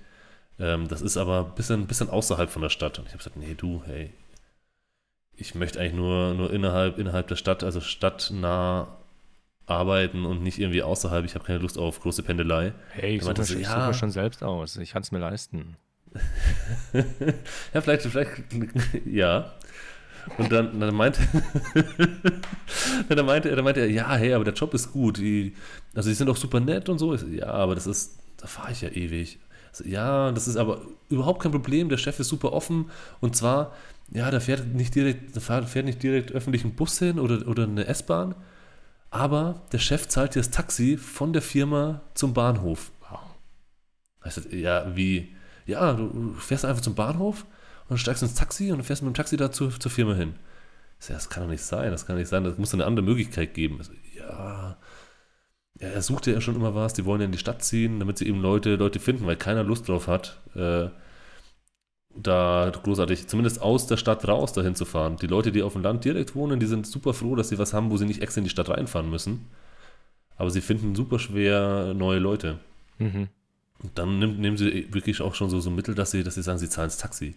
Ähm, 0.61 0.89
das 0.89 1.01
ist 1.01 1.17
aber 1.17 1.47
ein 1.47 1.55
bisschen, 1.55 1.87
bisschen 1.87 2.11
außerhalb 2.11 2.51
von 2.51 2.63
der 2.63 2.69
Stadt. 2.69 2.99
Und 2.99 3.07
ich 3.07 3.13
habe 3.13 3.19
gesagt, 3.19 3.37
nee, 3.37 3.55
du, 3.55 3.83
hey, 3.87 4.13
ich 5.35 5.55
möchte 5.55 5.81
eigentlich 5.81 5.95
nur, 5.95 6.35
nur 6.35 6.53
innerhalb, 6.53 6.99
innerhalb 6.99 7.29
der 7.29 7.37
Stadt, 7.37 7.65
also 7.65 7.81
stadtnah 7.81 8.89
arbeiten 9.67 10.27
und 10.27 10.43
nicht 10.43 10.59
irgendwie 10.59 10.83
außerhalb. 10.83 11.25
Ich 11.25 11.35
habe 11.35 11.45
keine 11.45 11.61
Lust 11.61 11.79
auf 11.79 12.01
große 12.01 12.23
Pendelei. 12.23 12.75
Hey, 12.93 13.17
ich 13.17 13.23
suche 13.25 13.43
so, 13.45 13.55
mir, 13.55 13.61
ja. 13.63 13.69
such 13.81 13.87
mir 13.87 13.95
schon 13.95 14.11
selbst 14.11 14.43
aus. 14.43 14.77
Ich 14.77 14.93
kann 14.93 15.03
es 15.03 15.13
mir 15.13 15.19
leisten. 15.19 15.77
ja, 17.73 17.81
vielleicht, 17.81 18.03
vielleicht, 18.03 18.31
ja. 19.07 19.53
Und 20.37 20.53
dann, 20.53 20.79
dann 20.79 20.95
meinte, 20.95 21.21
dann 23.09 23.25
meinte, 23.25 23.49
er- 23.49 23.57
dann 23.57 23.65
meinte 23.65 23.81
er, 23.81 23.91
ja, 23.91 24.15
hey, 24.17 24.35
aber 24.35 24.45
der 24.45 24.53
Job 24.53 24.75
ist 24.75 24.93
gut. 24.93 25.17
Die, 25.19 25.55
also 25.95 26.11
die 26.11 26.15
sind 26.15 26.29
auch 26.29 26.37
super 26.37 26.61
nett 26.61 26.89
und 26.91 26.99
so. 26.99 27.15
Ich 27.15 27.21
so, 27.21 27.27
ja, 27.29 27.47
aber 27.47 27.75
das 27.75 27.87
ist, 27.87 28.19
da 28.37 28.47
fahre 28.47 28.73
ich 28.73 28.83
ja 28.83 28.91
ewig. 28.91 29.39
Ja, 29.85 30.33
das 30.33 30.49
ist 30.49 30.57
aber 30.57 30.83
überhaupt 31.09 31.43
kein 31.43 31.53
Problem. 31.53 31.89
Der 31.89 31.97
Chef 31.97 32.19
ist 32.21 32.29
super 32.29 32.53
offen. 32.53 32.91
Und 33.21 33.37
zwar, 33.37 33.73
ja, 34.11 34.31
da 34.31 34.41
fährt 34.41 34.67
nicht 34.67 34.95
direkt, 34.95 35.37
da 35.37 35.41
fährt 35.41 35.85
nicht 35.85 36.03
direkt 36.03 36.33
öffentlich 36.33 36.65
ein 36.65 36.75
Bus 36.75 36.99
hin 36.99 37.19
oder, 37.19 37.47
oder 37.47 37.65
eine 37.65 37.87
S-Bahn. 37.87 38.35
Aber 39.11 39.63
der 39.73 39.79
Chef 39.79 40.09
zahlt 40.09 40.35
dir 40.35 40.41
das 40.41 40.51
Taxi 40.51 40.97
von 40.97 41.33
der 41.33 41.43
Firma 41.43 42.03
zum 42.15 42.33
Bahnhof. 42.35 42.93
Wow. 43.09 43.21
So, 44.31 44.41
ja, 44.51 44.95
wie? 44.97 45.35
Ja, 45.67 45.93
du 45.93 46.35
fährst 46.35 46.65
einfach 46.65 46.83
zum 46.83 46.95
Bahnhof 46.95 47.45
und 47.89 47.99
steigst 47.99 48.23
ins 48.23 48.35
Taxi 48.35 48.73
und 48.73 48.83
fährst 48.85 49.03
mit 49.03 49.13
dem 49.13 49.17
Taxi 49.17 49.37
da 49.37 49.51
zur, 49.51 49.79
zur 49.79 49.91
Firma 49.91 50.15
hin. 50.15 50.35
Ich 51.01 51.09
ja, 51.09 51.15
das 51.15 51.31
kann 51.31 51.43
doch 51.43 51.51
nicht 51.51 51.63
sein, 51.63 51.91
das 51.91 52.07
kann 52.07 52.17
nicht 52.17 52.29
sein, 52.29 52.45
das 52.45 52.59
muss 52.59 52.75
eine 52.75 52.85
andere 52.85 53.05
Möglichkeit 53.05 53.55
geben. 53.55 53.83
So, 53.83 53.93
ja, 54.17 54.77
ja, 55.81 55.89
er 55.89 56.03
sucht 56.03 56.27
ja 56.27 56.41
schon 56.41 56.57
immer 56.57 56.75
was, 56.75 56.93
die 56.93 57.05
wollen 57.05 57.21
ja 57.21 57.27
in 57.27 57.33
die 57.33 57.39
Stadt 57.39 57.65
ziehen, 57.65 57.99
damit 57.99 58.19
sie 58.19 58.27
eben 58.27 58.41
Leute, 58.41 58.77
Leute 58.77 59.01
finden, 59.01 59.27
weil 59.27 59.37
keiner 59.37 59.65
Lust 59.65 59.89
drauf 59.89 60.07
hat, 60.07 60.39
äh, 60.55 60.89
da 62.15 62.71
großartig, 62.71 63.29
zumindest 63.29 63.63
aus 63.63 63.87
der 63.87 63.97
Stadt 63.97 64.27
raus 64.27 64.53
dahin 64.53 64.75
zu 64.75 64.85
fahren. 64.85 65.17
Die 65.17 65.27
Leute, 65.27 65.53
die 65.53 65.63
auf 65.63 65.73
dem 65.75 65.83
Land 65.83 66.05
direkt 66.05 66.35
wohnen, 66.35 66.61
die 66.61 66.67
sind 66.67 66.87
super 66.87 67.15
froh, 67.15 67.35
dass 67.37 67.49
sie 67.49 67.59
was 67.59 67.73
haben, 67.73 67.91
wo 67.91 67.97
sie 67.97 68.05
nicht 68.05 68.21
extra 68.21 68.41
in 68.41 68.45
die 68.45 68.51
Stadt 68.51 68.69
reinfahren 68.69 69.09
müssen. 69.09 69.47
Aber 70.37 70.51
sie 70.51 70.61
finden 70.61 70.95
super 70.95 71.19
schwer 71.19 71.95
neue 71.95 72.19
Leute. 72.19 72.59
Mhm. 72.99 73.29
Und 73.83 73.99
dann 73.99 74.19
nehmen, 74.19 74.41
nehmen 74.41 74.57
sie 74.57 74.93
wirklich 74.93 75.23
auch 75.23 75.35
schon 75.35 75.51
so, 75.51 75.61
so 75.61 75.71
Mittel, 75.71 75.95
dass 75.95 76.11
sie, 76.11 76.23
dass 76.23 76.35
sie 76.35 76.43
sagen, 76.43 76.59
sie 76.59 76.69
zahlen 76.69 76.89
das 76.89 76.99
Taxi. 76.99 77.35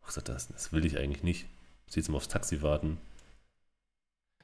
Ich 0.00 0.06
gesagt, 0.06 0.28
das, 0.28 0.48
das 0.48 0.72
will 0.72 0.86
ich 0.86 0.98
eigentlich 0.98 1.22
nicht. 1.22 1.46
Sie 1.88 2.00
jetzt 2.00 2.08
mal 2.08 2.16
aufs 2.16 2.28
Taxi 2.28 2.62
warten. 2.62 2.98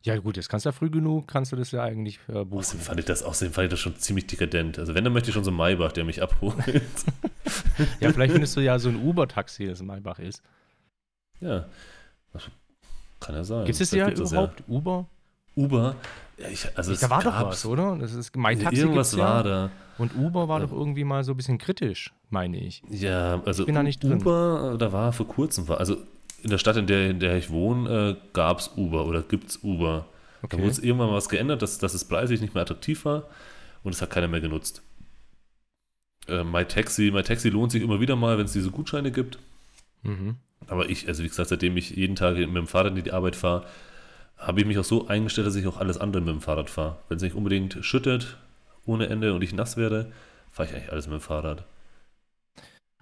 Ja, 0.04 0.16
gut, 0.18 0.36
jetzt 0.36 0.48
kannst 0.48 0.66
du 0.66 0.70
ja 0.70 0.72
früh 0.72 0.90
genug, 0.90 1.28
kannst 1.28 1.52
du 1.52 1.56
das 1.56 1.70
ja 1.70 1.82
eigentlich 1.82 2.18
äh, 2.28 2.44
buchen. 2.44 2.58
Außerdem 2.58 2.80
fand 2.80 3.00
ich 3.00 3.06
das, 3.06 3.22
außerdem 3.22 3.52
fand 3.54 3.64
ich 3.66 3.70
das 3.70 3.78
schon 3.80 3.96
ziemlich 3.96 4.26
dekadent. 4.26 4.78
Also 4.78 4.94
wenn, 4.94 5.04
dann 5.04 5.12
möchte 5.12 5.28
ich 5.30 5.34
schon 5.34 5.44
so 5.44 5.50
einen 5.50 5.58
Maybach, 5.58 5.92
der 5.92 6.04
mich 6.04 6.22
abholt. 6.22 6.54
Ja, 8.00 8.12
vielleicht 8.12 8.32
findest 8.32 8.56
du 8.56 8.60
ja 8.60 8.78
so 8.78 8.88
ein 8.88 8.96
Uber-Taxi, 8.96 9.66
das 9.66 9.80
in 9.80 9.86
Maybach 9.86 10.18
ist. 10.18 10.42
ja. 11.40 11.66
Das 12.32 12.44
kann 13.20 13.34
ja 13.34 13.44
sein. 13.44 13.64
Gibt 13.66 13.80
es 13.80 13.90
ja 13.90 14.08
überhaupt 14.10 14.62
Uber? 14.68 15.06
Uber. 15.54 15.96
Ja, 16.38 16.48
ich, 16.48 16.66
also 16.76 16.92
es 16.92 17.00
da 17.00 17.10
war 17.10 17.22
doch 17.22 17.40
was, 17.44 17.64
oder? 17.66 17.96
Das 17.96 18.14
ist, 18.14 18.34
mein 18.36 18.58
Taxi 18.58 18.80
Irgendwas 18.80 19.10
gibt's 19.10 19.20
ja. 19.22 19.34
war 19.34 19.42
da. 19.44 19.70
Und 19.98 20.16
Uber 20.16 20.48
war 20.48 20.60
Ja. 20.60 20.66
doch 20.66 20.72
irgendwie 20.72 21.04
mal 21.04 21.22
so 21.24 21.32
ein 21.32 21.36
bisschen 21.36 21.58
kritisch, 21.58 22.12
meine 22.30 22.56
ich. 22.58 22.82
Ja, 22.88 23.40
also 23.44 23.66
bin 23.66 23.74
da 23.74 23.82
nicht 23.82 24.02
drin. 24.02 24.20
Uber, 24.20 24.76
da 24.78 24.92
war 24.92 25.12
vor 25.12 25.28
kurzem, 25.28 25.68
war, 25.68 25.78
also 25.78 25.96
in 26.42 26.50
der 26.50 26.58
Stadt, 26.58 26.76
in 26.76 26.86
der, 26.86 27.10
in 27.10 27.20
der 27.20 27.36
ich 27.36 27.50
wohne, 27.50 28.16
äh, 28.18 28.28
gab 28.32 28.58
es 28.58 28.70
Uber 28.76 29.06
oder 29.06 29.22
gibt 29.22 29.50
es 29.50 29.62
Uber. 29.62 30.06
Da 30.48 30.56
Okay. 30.56 30.58
wurde 30.58 30.72
es 30.72 30.78
irgendwann 30.80 31.08
mal 31.08 31.14
was 31.16 31.28
geändert, 31.28 31.62
dass, 31.62 31.78
dass 31.78 31.94
es 31.94 32.04
preislich 32.04 32.40
nicht 32.40 32.54
mehr 32.54 32.62
attraktiv 32.62 33.04
war 33.04 33.28
und 33.84 33.94
es 33.94 34.02
hat 34.02 34.10
keiner 34.10 34.26
mehr 34.28 34.40
genutzt. 34.40 34.82
Äh, 36.28 36.44
MyTaxi, 36.44 37.10
MyTaxi 37.12 37.48
lohnt 37.50 37.72
sich 37.72 37.82
immer 37.82 38.00
wieder 38.00 38.16
mal, 38.16 38.38
wenn 38.38 38.44
es 38.46 38.52
diese 38.52 38.70
Gutscheine 38.70 39.10
gibt. 39.12 39.38
Mhm. 40.02 40.36
Aber 40.66 40.88
ich, 40.90 41.08
also 41.08 41.22
wie 41.22 41.28
gesagt, 41.28 41.48
seitdem 41.48 41.76
ich 41.76 41.90
jeden 41.90 42.16
Tag 42.16 42.36
mit 42.36 42.54
dem 42.56 42.66
Fahrrad 42.66 42.96
in 42.96 43.02
die 43.04 43.12
Arbeit 43.12 43.36
fahre, 43.36 43.66
habe 44.36 44.60
ich 44.60 44.66
mich 44.66 44.78
auch 44.78 44.84
so 44.84 45.06
eingestellt, 45.08 45.46
dass 45.46 45.54
ich 45.56 45.66
auch 45.66 45.78
alles 45.78 45.98
andere 45.98 46.22
mit 46.22 46.30
dem 46.34 46.40
Fahrrad 46.40 46.70
fahre. 46.70 46.96
Wenn 47.08 47.16
es 47.16 47.22
nicht 47.22 47.34
unbedingt 47.36 47.78
schüttet 47.82 48.36
ohne 48.84 49.06
Ende 49.08 49.34
und 49.34 49.42
ich 49.42 49.52
nass 49.54 49.76
werde, 49.76 50.10
fahre 50.50 50.68
ich 50.68 50.74
eigentlich 50.74 50.90
alles 50.92 51.06
mit 51.06 51.14
dem 51.18 51.20
Fahrrad. 51.20 51.64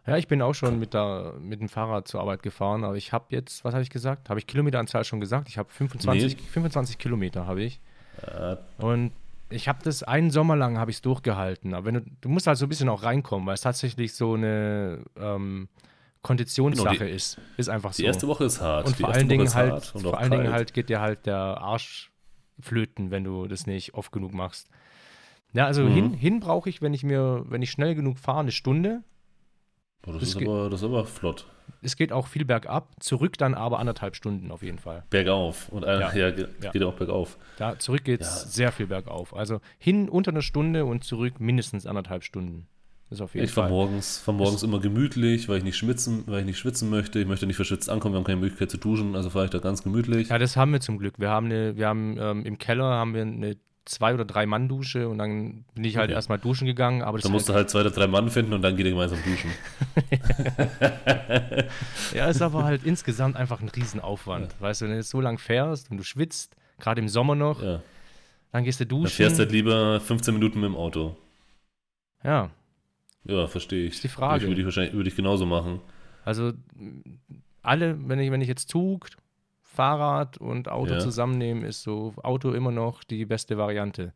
Ja, 0.06 0.16
ich 0.16 0.28
bin 0.28 0.40
auch 0.42 0.54
schon 0.54 0.78
mit, 0.78 0.94
der, 0.94 1.34
mit 1.40 1.60
dem 1.60 1.68
Fahrrad 1.68 2.08
zur 2.08 2.20
Arbeit 2.20 2.42
gefahren, 2.42 2.84
aber 2.84 2.96
ich 2.96 3.12
habe 3.12 3.26
jetzt, 3.30 3.64
was 3.64 3.74
habe 3.74 3.82
ich 3.82 3.90
gesagt? 3.90 4.30
Habe 4.30 4.40
ich 4.40 4.46
Kilometeranzahl 4.46 5.04
schon 5.04 5.20
gesagt? 5.20 5.48
Ich 5.48 5.58
habe 5.58 5.68
25, 5.70 6.36
25 6.40 6.98
Kilometer 6.98 7.46
habe 7.46 7.62
ich. 7.62 7.80
Äh, 8.26 8.56
Und 8.78 9.12
ich 9.50 9.68
habe 9.68 9.80
das 9.84 10.02
einen 10.02 10.30
Sommer 10.30 10.56
lang 10.56 10.78
habe 10.78 10.90
ich 10.90 10.98
es 10.98 11.02
durchgehalten. 11.02 11.74
Aber 11.74 11.86
wenn 11.86 11.94
du, 11.94 12.02
du 12.22 12.28
musst 12.28 12.46
halt 12.46 12.56
so 12.56 12.66
ein 12.66 12.68
bisschen 12.68 12.88
auch 12.88 13.02
reinkommen, 13.02 13.46
weil 13.46 13.54
es 13.54 13.60
tatsächlich 13.60 14.14
so 14.14 14.34
eine 14.34 15.04
ähm, 15.16 15.68
Konditionssache 16.22 16.96
Genau, 16.96 17.04
die- 17.06 17.12
ist. 17.14 17.38
Ist 17.56 17.68
einfach 17.68 17.92
so. 17.92 18.02
die 18.02 18.06
erste 18.06 18.26
Woche 18.28 18.44
ist 18.44 18.60
hart. 18.60 18.86
und 18.86 18.98
die 18.98 19.02
vor 19.02 19.10
erste 19.10 19.20
allen 19.20 19.28
Woche 19.28 19.36
Dingen 19.38 19.54
halt, 19.54 19.84
vor 19.86 20.18
allen 20.18 20.30
Dingen 20.30 20.50
halt 20.52 20.72
geht 20.74 20.88
dir 20.88 21.00
halt 21.00 21.26
der 21.26 21.36
Arsch 21.36 22.10
flöten, 22.58 23.10
wenn 23.10 23.24
du 23.24 23.46
das 23.46 23.66
nicht 23.66 23.94
oft 23.94 24.12
genug 24.12 24.32
machst. 24.34 24.68
Ja, 25.52 25.66
also 25.66 25.82
Mhm. 25.82 25.94
hin, 25.94 26.12
hin 26.14 26.40
brauche 26.40 26.68
ich, 26.68 26.80
wenn 26.82 26.94
ich 26.94 27.02
mir, 27.02 27.44
wenn 27.48 27.62
ich 27.62 27.70
schnell 27.70 27.94
genug 27.94 28.18
fahre, 28.18 28.40
eine 28.40 28.52
Stunde. 28.52 29.02
Boah, 30.02 30.12
das, 30.12 30.20
das 30.20 30.28
ist 30.30 30.38
geht- 30.38 30.48
aber, 30.48 30.70
das 30.70 30.80
ist 30.80 30.84
aber 30.86 31.04
flott. 31.04 31.46
Es 31.82 31.96
geht 31.96 32.12
auch 32.12 32.26
viel 32.26 32.44
bergab, 32.44 32.88
zurück 33.00 33.38
dann 33.38 33.54
aber 33.54 33.78
anderthalb 33.78 34.16
Stunden 34.16 34.50
auf 34.50 34.62
jeden 34.62 34.78
Fall. 34.78 35.04
Bergauf. 35.08 35.68
Und 35.70 35.84
ein, 35.84 36.00
Ja. 36.00 36.12
ja. 36.14 36.30
ge- 36.30 36.48
Ja. 36.62 36.72
geht 36.72 36.82
auch 36.82 36.94
bergauf. 36.94 37.38
Da 37.58 37.78
zurück 37.78 38.04
geht 38.04 38.20
es 38.22 38.42
Ja. 38.44 38.48
sehr 38.50 38.72
viel 38.72 38.86
bergauf. 38.88 39.34
Also 39.36 39.60
hin 39.78 40.08
unter 40.08 40.30
eine 40.32 40.42
Stunde 40.42 40.84
und 40.84 41.04
zurück 41.04 41.38
mindestens 41.40 41.86
anderthalb 41.86 42.24
Stunden. 42.24 42.66
Das 43.08 43.18
ist 43.18 43.22
auf 43.22 43.34
jeden 43.34 43.44
Ich 43.46 43.52
fahre 43.52 43.68
Fall. 43.68 43.76
morgens, 43.76 44.18
fahr 44.18 44.34
morgens 44.34 44.62
immer 44.62 44.78
gemütlich, 44.80 45.48
weil 45.48 45.58
ich 45.58 45.64
nicht 45.64 45.76
schwitzen, 45.76 46.24
weil 46.26 46.40
ich 46.40 46.46
nicht 46.46 46.58
schwitzen 46.58 46.90
möchte. 46.90 47.18
Ich 47.18 47.26
möchte 47.26 47.46
nicht 47.46 47.56
verschwitzt 47.56 47.88
ankommen, 47.90 48.14
wir 48.14 48.18
haben 48.18 48.24
keine 48.24 48.40
Möglichkeit 48.40 48.70
zu 48.70 48.76
duschen, 48.78 49.16
also 49.16 49.30
fahre 49.30 49.46
ich 49.46 49.50
da 49.50 49.58
ganz 49.58 49.82
gemütlich. 49.82 50.28
Ja, 50.28 50.38
das 50.38 50.56
haben 50.56 50.72
wir 50.72 50.80
zum 50.80 50.98
Glück. 50.98 51.14
Wir 51.18 51.28
haben 51.30 51.46
eine, 51.46 51.76
wir 51.76 51.88
haben 51.88 52.16
ähm, 52.18 52.44
im 52.46 52.58
Keller 52.58 52.84
haben 52.84 53.14
wir 53.14 53.22
eine 53.22 53.56
zwei 53.84 54.14
oder 54.14 54.24
drei 54.24 54.46
Mann 54.46 54.68
Dusche 54.68 55.08
und 55.08 55.18
dann 55.18 55.64
bin 55.74 55.84
ich 55.84 55.96
halt 55.96 56.08
Okay. 56.10 56.14
erstmal 56.14 56.38
duschen 56.38 56.66
gegangen. 56.66 57.02
Aber 57.02 57.18
das 57.18 57.22
Da 57.24 57.28
ist 57.28 57.32
musst 57.32 57.48
du 57.48 57.54
halt 57.54 57.70
zwei 57.70 57.80
oder 57.80 57.90
drei 57.90 58.06
Mann 58.06 58.30
finden 58.30 58.52
und 58.52 58.62
dann 58.62 58.76
geht 58.76 58.86
ihr 58.86 58.92
gemeinsam 58.92 59.18
duschen. 59.24 59.50
Ja, 62.14 62.26
ist 62.26 62.42
aber 62.42 62.64
halt 62.64 62.84
insgesamt 62.84 63.36
einfach 63.36 63.60
ein 63.60 63.68
Riesenaufwand. 63.68 64.54
Weißt 64.60 64.80
du, 64.80 64.84
wenn 64.86 64.92
du 64.92 64.96
jetzt 64.98 65.10
so 65.10 65.20
lang 65.20 65.38
fährst 65.38 65.90
und 65.90 65.96
du 65.98 66.02
schwitzt, 66.04 66.56
gerade 66.78 67.00
im 67.00 67.08
Sommer 67.08 67.34
noch, 67.34 67.62
Ja. 67.62 67.82
dann 68.52 68.64
gehst 68.64 68.80
du 68.80 68.84
Dann 68.86 69.00
duschen. 69.02 69.14
fährst 69.16 69.36
du 69.38 69.40
halt 69.44 69.52
lieber 69.52 70.00
15 70.00 70.34
Minuten 70.34 70.60
mit 70.60 70.68
dem 70.68 70.76
Auto. 70.76 71.16
ja, 72.24 72.50
Ja, 73.24 73.46
verstehe 73.46 73.86
ich. 73.86 73.94
Ist 73.94 74.04
die 74.04 74.08
Frage. 74.08 74.44
Ich 74.44 74.48
würde 74.48 74.60
ich 74.60 74.64
wahrscheinlich 74.64 74.94
würde 74.94 75.08
ich 75.08 75.16
genauso 75.16 75.46
machen. 75.46 75.80
also 76.24 76.52
alle, 77.62 77.96
wenn 78.08 78.18
ich, 78.18 78.30
wenn 78.30 78.40
ich 78.40 78.48
jetzt 78.48 78.68
Zug, 78.68 79.08
Fahrrad 79.80 80.36
und 80.38 80.68
Auto 80.68 80.92
Ja. 80.94 80.98
zusammennehme, 81.00 81.66
ist 81.66 81.82
so 81.82 82.12
Auto 82.22 82.52
immer 82.52 82.70
noch 82.70 83.02
die 83.02 83.24
beste 83.24 83.56
Variante. 83.56 84.12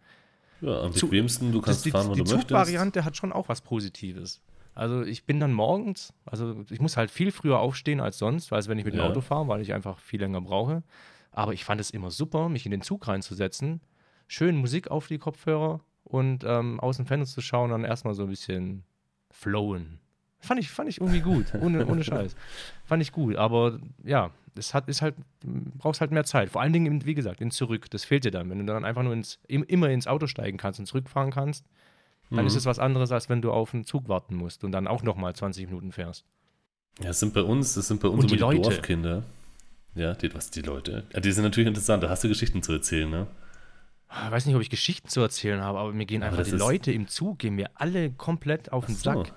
Ja, 0.61 0.83
am 0.83 0.92
Zu- 0.92 1.07
bequemsten, 1.09 1.53
du 1.53 1.62
kannst 1.62 1.85
die, 1.87 1.90
fahren, 1.90 2.09
wann 2.09 2.14
die 2.14 2.18
du 2.22 2.24
möchtest. 2.31 2.48
Zugvariante 2.48 3.05
hat 3.05 3.16
schon 3.16 3.33
auch 3.33 3.48
was 3.48 3.61
Positives. 3.62 4.42
Also 4.74 5.03
ich 5.05 5.24
bin 5.24 5.40
dann 5.40 5.53
morgens, 5.53 6.12
also 6.27 6.57
ich 6.70 6.81
muss 6.81 6.96
halt 6.96 7.11
viel 7.11 7.31
früher 7.31 7.61
aufstehen 7.61 8.00
als 8.00 8.18
sonst, 8.18 8.53
als 8.53 8.68
wenn 8.68 8.79
ich 8.79 8.85
mit 8.85 8.92
dem 8.94 9.00
Ja. 9.00 9.07
Auto 9.09 9.20
fahre, 9.20 9.48
weil 9.48 9.62
ich 9.62 9.72
einfach 9.72 9.98
viel 9.98 10.20
länger 10.20 10.40
brauche. 10.42 10.83
Aber 11.31 11.53
ich 11.55 11.64
fand 11.64 11.81
es 11.81 11.90
immer 11.90 12.11
super, 12.11 12.48
mich 12.48 12.64
in 12.66 12.70
den 12.72 12.83
Zug 12.83 13.09
reinzusetzen, 13.09 13.81
schön 14.29 14.57
Musik 14.57 14.90
auf 14.90 15.07
die 15.07 15.18
Kopfhörer 15.18 15.81
und 16.05 16.44
ähm, 16.44 16.79
aus 16.81 16.96
dem 16.98 17.07
Fenster 17.07 17.35
zu 17.37 17.40
schauen 17.40 17.70
und 17.72 17.81
dann 17.83 17.85
erstmal 17.88 18.14
so 18.14 18.24
ein 18.24 18.29
bisschen 18.29 18.85
flowen. 19.31 19.98
Fand 20.45 20.61
ich, 20.61 20.71
fand 20.71 20.89
ich 20.89 21.01
irgendwie 21.01 21.21
gut, 21.21 21.47
ohne, 21.61 21.87
ohne 21.87 22.05
Scheiß. 22.05 22.37
Fand 22.85 23.03
ich 23.03 23.13
gut, 23.13 23.37
aber 23.37 23.79
ja, 24.05 24.31
es 24.57 24.73
hat, 24.75 24.89
ist 24.89 25.03
halt, 25.03 25.15
brauchst 25.79 26.01
halt 26.01 26.11
mehr 26.13 26.25
Zeit. 26.25 26.51
Vor 26.51 26.61
allen 26.63 26.73
Dingen, 26.73 27.05
wie 27.05 27.15
gesagt, 27.15 27.41
in 27.41 27.51
zurück. 27.51 27.91
Das 27.91 28.05
fehlt 28.05 28.25
dir 28.25 28.31
dann. 28.31 28.49
Wenn 28.51 28.59
du 28.59 28.65
dann 28.73 28.85
einfach 28.85 29.03
nur 29.03 29.13
ins, 29.13 29.39
im, 29.49 29.65
immer 29.65 29.89
ins 29.91 30.07
Auto 30.07 30.27
steigen 30.27 30.59
kannst 30.59 30.79
und 30.81 30.87
zurückfahren 30.87 31.31
kannst, 31.33 31.65
dann 32.31 32.41
Mhm. 32.41 32.47
ist 32.47 32.55
es 32.57 32.65
was 32.67 32.79
anderes, 32.79 33.11
als 33.13 33.29
wenn 33.29 33.43
du 33.43 33.53
auf 33.53 33.75
einen 33.75 33.85
Zug 33.85 34.09
warten 34.09 34.35
musst 34.37 34.65
und 34.65 34.73
dann 34.73 34.87
auch 34.87 35.03
nochmal 35.03 35.35
20 35.35 35.67
Minuten 35.67 35.93
fährst. 35.93 36.25
Ja, 37.01 37.07
das 37.09 37.21
sind 37.21 37.35
bei 37.35 37.43
uns, 37.43 37.75
das 37.75 37.89
sind 37.89 38.01
bei 38.01 38.09
uns 38.09 38.23
Und 38.23 38.31
die 38.31 38.37
die 38.37 38.41
Leute. 38.41 38.61
Dorfkinder. 38.63 39.25
Ja, 39.95 40.15
die, 40.15 40.33
was, 40.35 40.51
die 40.51 40.63
Leute? 40.63 41.05
Ja, 41.13 41.21
die 41.21 41.33
sind 41.33 41.45
natürlich 41.45 41.69
interessant, 41.69 42.03
da 42.03 42.09
hast 42.09 42.25
du 42.25 42.29
Geschichten 42.29 42.63
zu 42.63 42.73
erzählen, 42.73 43.11
ne? 43.11 43.27
Ich 44.27 44.31
weiß 44.31 44.47
nicht, 44.47 44.55
ob 44.55 44.63
ich 44.63 44.71
Geschichten 44.71 45.09
zu 45.09 45.21
erzählen 45.21 45.61
habe, 45.61 45.79
aber 45.81 45.93
mir 45.93 46.07
gehen 46.07 46.23
Aber 46.23 46.31
einfach 46.39 46.45
die 46.51 46.57
Leute 46.57 46.93
im 46.93 47.09
Zug, 47.09 47.41
gehen 47.41 47.57
mir 47.57 47.71
alle 47.75 48.11
komplett 48.13 48.73
auf 48.73 48.87
den 48.87 48.95
so. 48.95 49.03
Sack. 49.03 49.33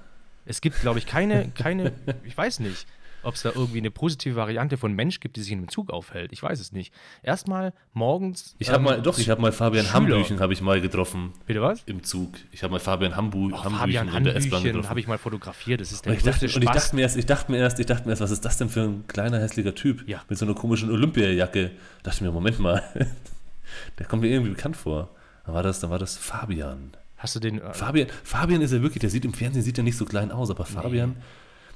Es 0.48 0.62
gibt, 0.62 0.80
glaube 0.82 1.00
ich, 1.00 1.06
keine, 1.06 1.50
keine, 1.56 1.92
ich 2.24 2.38
weiß 2.38 2.60
nicht, 2.62 2.88
ob 3.24 3.36
es 3.36 3.42
da 3.42 3.52
irgendwie 3.54 3.80
eine 3.80 3.92
positive 3.92 4.36
Variante 4.36 4.78
von 4.78 4.94
Mensch 4.94 5.20
gibt, 5.20 5.36
die 5.36 5.42
sich 5.42 5.52
in 5.52 5.58
einem 5.58 5.68
Zug 5.70 5.90
aufhält. 5.90 6.32
Ich 6.32 6.42
weiß 6.42 6.60
es 6.62 6.72
nicht. 6.72 6.94
Erstmal 7.24 7.74
morgens. 7.94 8.56
Ich 8.60 8.70
habe 8.70 8.78
ähm, 8.78 8.84
mal, 8.86 9.02
doch, 9.02 9.18
ich 9.18 9.30
habe 9.30 9.42
mal 9.42 9.52
Fabian 9.52 9.84
Schüler. 9.86 9.94
Hambüchen 9.96 10.40
habe 10.40 10.54
ich 10.54 10.62
mal 10.62 10.80
getroffen 10.80 11.34
Bitte 11.46 11.62
was? 11.62 11.82
im 11.88 12.04
Zug. 12.04 12.36
Ich 12.54 12.64
habe 12.64 12.72
mal 12.72 12.80
Fabian 12.80 13.16
Hambu, 13.18 13.50
Oh, 13.52 13.58
Hambüchen 13.64 13.78
Fabian 13.80 14.08
in 14.16 14.24
der 14.24 14.36
S-Bahn 14.38 14.64
getroffen. 14.64 14.90
habe 14.90 15.00
ich 15.02 15.08
mal 15.08 15.18
fotografiert. 15.18 15.82
Das 15.82 15.92
ist 15.92 16.06
der 16.06 16.12
Und 16.14 16.18
ich, 16.20 16.24
dachte, 16.24 16.46
und 16.46 16.64
ich 16.64 16.70
dachte 16.70 16.96
mir 16.96 17.02
erst, 17.02 17.18
ich 17.18 17.26
dachte 17.26 17.52
mir 17.52 17.58
erst, 17.58 17.80
ich 17.80 17.86
dachte 17.88 18.06
mir 18.06 18.12
erst, 18.12 18.22
was 18.22 18.32
ist 18.32 18.46
das 18.46 18.58
denn 18.58 18.70
für 18.70 18.84
ein 18.84 19.06
kleiner 19.08 19.40
hässlicher 19.40 19.76
Typ 19.76 20.08
Ja. 20.08 20.22
mit 20.30 20.38
so 20.38 20.46
einer 20.46 20.56
komischen 20.56 20.90
Olympiajacke? 20.92 21.72
Dachte 22.04 22.24
mir, 22.24 22.32
Moment 22.32 22.60
mal, 22.60 22.82
der 24.00 24.06
kommt 24.06 24.22
mir 24.22 24.30
irgendwie 24.30 24.52
bekannt 24.52 24.78
vor. 24.78 25.10
Dann 25.46 25.56
war 25.56 25.64
das, 25.64 25.80
dann 25.82 25.90
war 25.90 26.00
das 26.00 26.16
Fabian. 26.18 26.92
Hast 27.18 27.36
du 27.36 27.40
den. 27.40 27.60
Äh, 27.60 27.74
Fabian, 27.74 28.08
Fabian 28.24 28.62
ist 28.62 28.72
ja 28.72 28.82
wirklich, 28.82 29.02
der 29.02 29.10
sieht 29.10 29.26
im 29.26 29.34
Fernsehen 29.34 29.64
sieht 29.64 29.78
er 29.78 29.84
nicht 29.84 29.98
so 29.98 30.06
klein 30.06 30.32
aus, 30.32 30.50
aber 30.50 30.66
Fabian, 30.66 31.18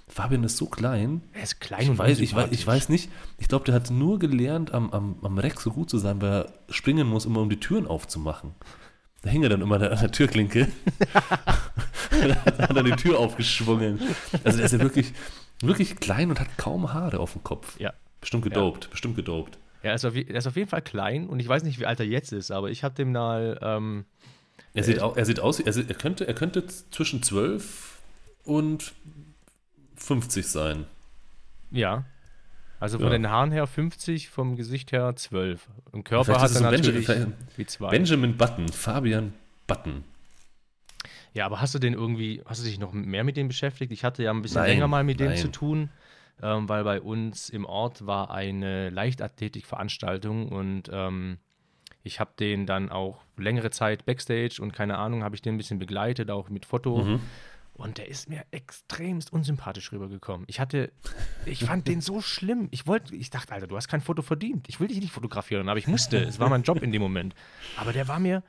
Fabian 0.07 0.43
ist 0.43 0.57
so 0.57 0.67
klein. 0.67 1.23
er 1.33 1.43
ist 1.43 1.59
klein 1.59 1.81
Ich 1.83 1.89
und 1.89 1.97
weiß, 1.97 2.19
ich, 2.19 2.35
weiß, 2.35 2.51
ich 2.51 2.65
weiß 2.65 2.89
nicht. 2.89 3.09
Ich 3.37 3.47
glaube, 3.47 3.65
der 3.65 3.73
hat 3.73 3.89
nur 3.89 4.19
gelernt, 4.19 4.73
am, 4.73 4.91
am, 4.91 5.17
am 5.23 5.37
Reck 5.39 5.59
so 5.59 5.71
gut 5.71 5.89
zu 5.89 5.97
sein, 5.97 6.21
weil 6.21 6.31
er 6.31 6.53
springen 6.69 7.07
muss, 7.07 7.25
immer 7.25 7.41
um 7.41 7.49
die 7.49 7.59
Türen 7.59 7.87
aufzumachen. 7.87 8.53
Da 9.23 9.29
hing 9.29 9.43
er 9.43 9.49
dann 9.49 9.61
immer 9.61 9.75
an 9.75 9.81
der, 9.81 10.11
Türklinke. 10.11 10.67
da 12.09 12.35
hat 12.45 12.75
er 12.75 12.83
die 12.83 12.91
Tür 12.91 13.19
aufgeschwungen. 13.19 13.99
Also 14.43 14.57
der 14.57 14.65
ist 14.65 14.71
ja 14.71 14.79
wirklich, 14.79 15.13
wirklich 15.61 15.95
klein 15.97 16.29
und 16.29 16.39
hat 16.39 16.57
kaum 16.57 16.91
Haare 16.93 17.19
auf 17.19 17.33
dem 17.33 17.43
Kopf. 17.43 17.79
Ja. 17.79 17.93
Bestimmt 18.19 18.43
gedopt, 18.43 18.89
bestimmt 18.91 19.15
gedopt. 19.15 19.57
Er 19.83 19.95
ist, 19.95 20.05
auf, 20.05 20.15
er 20.15 20.35
ist 20.35 20.45
auf 20.45 20.55
jeden 20.55 20.69
Fall 20.69 20.81
klein 20.81 21.27
und 21.27 21.39
ich 21.39 21.47
weiß 21.47 21.63
nicht, 21.63 21.79
wie 21.79 21.85
alt 21.87 21.99
er 21.99 22.05
jetzt 22.05 22.31
ist, 22.31 22.51
aber 22.51 22.69
ich 22.69 22.83
habe 22.83 22.93
dem 22.93 23.11
mal. 23.11 23.57
Ähm, 23.61 24.05
Er 24.73 24.83
sieht, 24.83 24.99
au, 25.01 25.13
er 25.13 25.25
sieht 25.25 25.39
aus, 25.39 25.59
er, 25.59 25.73
sieht, 25.73 25.89
er, 25.89 25.95
könnte, 25.95 26.27
er 26.27 26.33
könnte 26.33 26.65
zwischen 26.67 27.21
12 27.23 27.99
und 28.45 28.93
50 29.95 30.47
sein. 30.47 30.85
ja. 31.71 32.05
Also 32.79 32.97
von 32.97 33.07
Ja. 33.07 33.11
den 33.13 33.29
Haaren 33.29 33.51
her 33.51 33.67
50, 33.67 34.29
vom 34.31 34.55
Gesicht 34.55 34.91
her 34.91 35.15
12. 35.15 35.67
Im 35.93 36.03
Körper 36.03 36.25
Vielleicht 36.25 36.41
hat 36.41 36.49
er 36.49 36.53
so 36.55 36.63
Benjamin- 36.63 36.79
natürlich 36.79 37.05
vielleicht- 37.05 37.57
wie 37.57 37.65
zwei. 37.67 37.89
Benjamin 37.91 38.37
Button, 38.37 38.69
Fabian 38.69 39.33
Button. 39.67 40.03
Ja, 41.35 41.45
aber 41.45 41.61
hast 41.61 41.75
du 41.75 41.79
den 41.79 41.93
irgendwie, 41.93 42.41
hast 42.43 42.61
du 42.61 42.65
dich 42.65 42.79
noch 42.79 42.91
mehr 42.91 43.23
mit 43.23 43.37
dem 43.37 43.49
beschäftigt? 43.49 43.91
Ich 43.91 44.03
hatte 44.03 44.23
ja 44.23 44.31
ein 44.31 44.41
bisschen 44.41 44.61
Nein, 44.61 44.71
länger 44.71 44.87
mal 44.87 45.03
mit 45.03 45.19
dem 45.19 45.27
nein. 45.27 45.37
zu 45.37 45.49
tun, 45.51 45.91
ähm, 46.41 46.67
weil 46.69 46.83
bei 46.83 46.99
uns 46.99 47.49
im 47.49 47.65
Ort 47.65 48.07
war 48.07 48.31
eine 48.31 48.89
Leichtathletikveranstaltung 48.89 50.49
und 50.49 50.89
ähm, 50.91 51.37
ich 52.03 52.19
habe 52.19 52.31
den 52.39 52.65
dann 52.65 52.89
auch 52.89 53.21
längere 53.37 53.69
Zeit 53.69 54.05
Backstage 54.05 54.59
und 54.61 54.73
keine 54.73 54.97
Ahnung, 54.97 55.23
habe 55.23 55.35
ich 55.35 55.41
den 55.41 55.55
ein 55.55 55.57
bisschen 55.57 55.79
begleitet, 55.79 56.31
auch 56.31 56.49
mit 56.49 56.65
Foto. 56.65 57.03
Mhm. 57.03 57.21
Und 57.73 57.97
der 57.97 58.07
ist 58.07 58.29
mir 58.29 58.43
extremst 58.51 59.33
unsympathisch 59.33 59.91
rübergekommen. 59.91 60.45
Ich 60.47 60.59
hatte, 60.59 60.91
ich 61.45 61.63
fand 61.63 61.87
den 61.87 62.01
so 62.01 62.21
schlimm. 62.21 62.67
Ich 62.71 62.85
wollte, 62.85 63.15
ich 63.15 63.29
dachte, 63.29 63.53
Alter, 63.53 63.65
du 63.65 63.75
hast 63.75 63.87
kein 63.87 64.01
Foto 64.01 64.21
verdient. 64.21 64.67
Ich 64.69 64.79
will 64.79 64.87
dich 64.87 64.99
nicht 64.99 65.11
fotografieren, 65.11 65.67
aber 65.69 65.79
ich 65.79 65.87
musste. 65.87 66.17
Es 66.17 66.39
war 66.39 66.49
mein 66.49 66.63
Job 66.63 66.83
in 66.83 66.91
dem 66.91 67.01
Moment. 67.01 67.33
Aber 67.77 67.93
der 67.93 68.07
war 68.07 68.19
mir, 68.19 68.43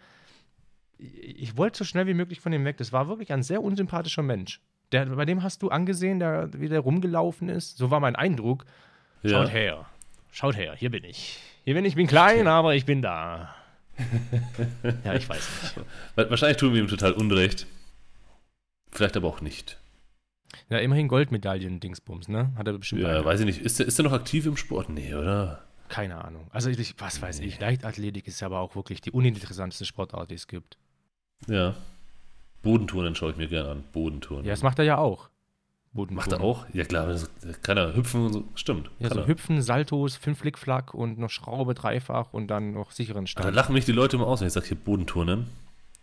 ich 0.99 1.57
wollte 1.57 1.79
so 1.79 1.85
schnell 1.85 2.07
wie 2.07 2.15
möglich 2.15 2.41
von 2.41 2.53
ihm 2.53 2.65
weg. 2.65 2.77
Das 2.77 2.93
war 2.93 3.09
wirklich 3.09 3.33
ein 3.33 3.43
sehr 3.43 3.63
unsympathischer 3.63 4.23
Mensch. 4.23 4.61
Der, 4.91 5.07
bei 5.07 5.25
dem 5.25 5.43
hast 5.43 5.63
du 5.63 5.71
angesehen, 5.71 6.19
der, 6.19 6.51
wie 6.53 6.69
der 6.69 6.81
rumgelaufen 6.81 7.49
ist. 7.49 7.79
So 7.79 7.91
war 7.91 8.01
mein 8.01 8.17
Eindruck. 8.17 8.67
Schaut 9.25 9.53
her. 9.53 9.87
Schaut 10.31 10.57
her, 10.57 10.75
hier 10.77 10.91
bin 10.91 11.05
ich. 11.05 11.41
Hier 11.65 11.75
bin 11.75 11.85
ich, 11.85 11.95
bin 11.95 12.07
klein, 12.07 12.47
aber 12.49 12.75
ich 12.75 12.85
bin 12.85 13.03
da. 13.03 13.55
ja, 15.05 15.15
ich 15.15 15.29
weiß 15.29 15.49
nicht. 15.77 15.87
Wa- 16.17 16.31
Wahrscheinlich 16.31 16.57
tun 16.57 16.75
wir 16.75 16.81
ihm 16.81 16.89
total 16.89 17.13
Unrecht. 17.13 17.67
Vielleicht 18.91 19.17
aber 19.17 19.29
auch 19.29 19.41
nicht. 19.41 19.79
Ja, 20.69 20.79
immerhin 20.79 21.09
Goldmedaillen, 21.09 21.81
Dingsbums, 21.81 22.29
ne? 22.29 22.53
Hat 22.57 22.67
er 22.67 22.75
bestimmt. 22.79 23.03
Ja, 23.03 23.09
eine. 23.09 23.25
weiß 23.25 23.41
ich 23.41 23.47
nicht. 23.47 23.61
Ist 23.61 23.81
er, 23.81 23.87
ist 23.87 23.99
er 23.99 24.03
noch 24.05 24.13
aktiv 24.13 24.45
im 24.47 24.57
Sport? 24.57 24.89
Nee, 24.91 25.15
oder? 25.15 25.63
Keine 25.89 26.25
Ahnung. 26.25 26.47
Also, 26.51 26.71
ich, 26.71 26.95
was 26.99 27.21
weiß 27.23 27.41
ich. 27.41 27.61
Leichtathletik 27.61 28.27
ist 28.27 28.43
aber 28.43 28.61
auch 28.61 28.75
wirklich 28.75 29.01
die 29.01 29.11
uninteressanteste 29.13 29.85
Sportart, 29.85 30.31
die 30.31 30.35
es 30.35 30.47
gibt. 30.49 30.79
Ja. 31.47 31.75
Bodenturnen 32.63 33.15
schaue 33.15 33.33
ich 33.33 33.37
mir 33.37 33.49
gerne 33.49 33.71
an. 33.71 33.85
Bodenturnen. 33.93 34.45
Ja, 34.47 34.53
das 34.53 34.63
macht 34.63 34.79
er 34.79 34.85
ja 34.85 34.99
auch. 34.99 35.29
Bodenturnen. 35.93 36.17
Macht 36.31 36.33
er 36.33 36.41
auch? 36.41 36.67
Ja, 36.73 36.85
klar. 36.85 37.07
das- 37.07 37.29
Kann 37.63 37.77
er 37.77 37.95
hüpfen 37.95 38.25
und 38.27 38.33
so. 38.33 38.45
Stimmt. 38.55 38.91
Ja, 38.99 39.09
kann 39.09 39.17
so 39.19 39.23
er. 39.25 39.27
Hüpfen, 39.29 39.61
Saltos, 39.61 40.17
fünf 40.17 40.39
Flickflack 40.39 40.95
und 40.95 41.19
noch 41.19 41.29
Schraube 41.31 41.75
dreifach 41.75 42.33
und 42.33 42.49
dann 42.49 42.73
noch 42.73 42.93
sicheren 42.93 43.27
Stand. 43.27 43.47
dann 43.47 43.55
lachen 43.55 43.75
mich 43.75 43.85
die 43.85 43.93
Leute 43.93 44.17
immer 44.17 44.27
aus, 44.27 44.41
wenn 44.41 44.47
ich 44.47 44.53
sage 44.55 44.67
hier 44.69 44.77
Bodenturnen. 44.77 45.47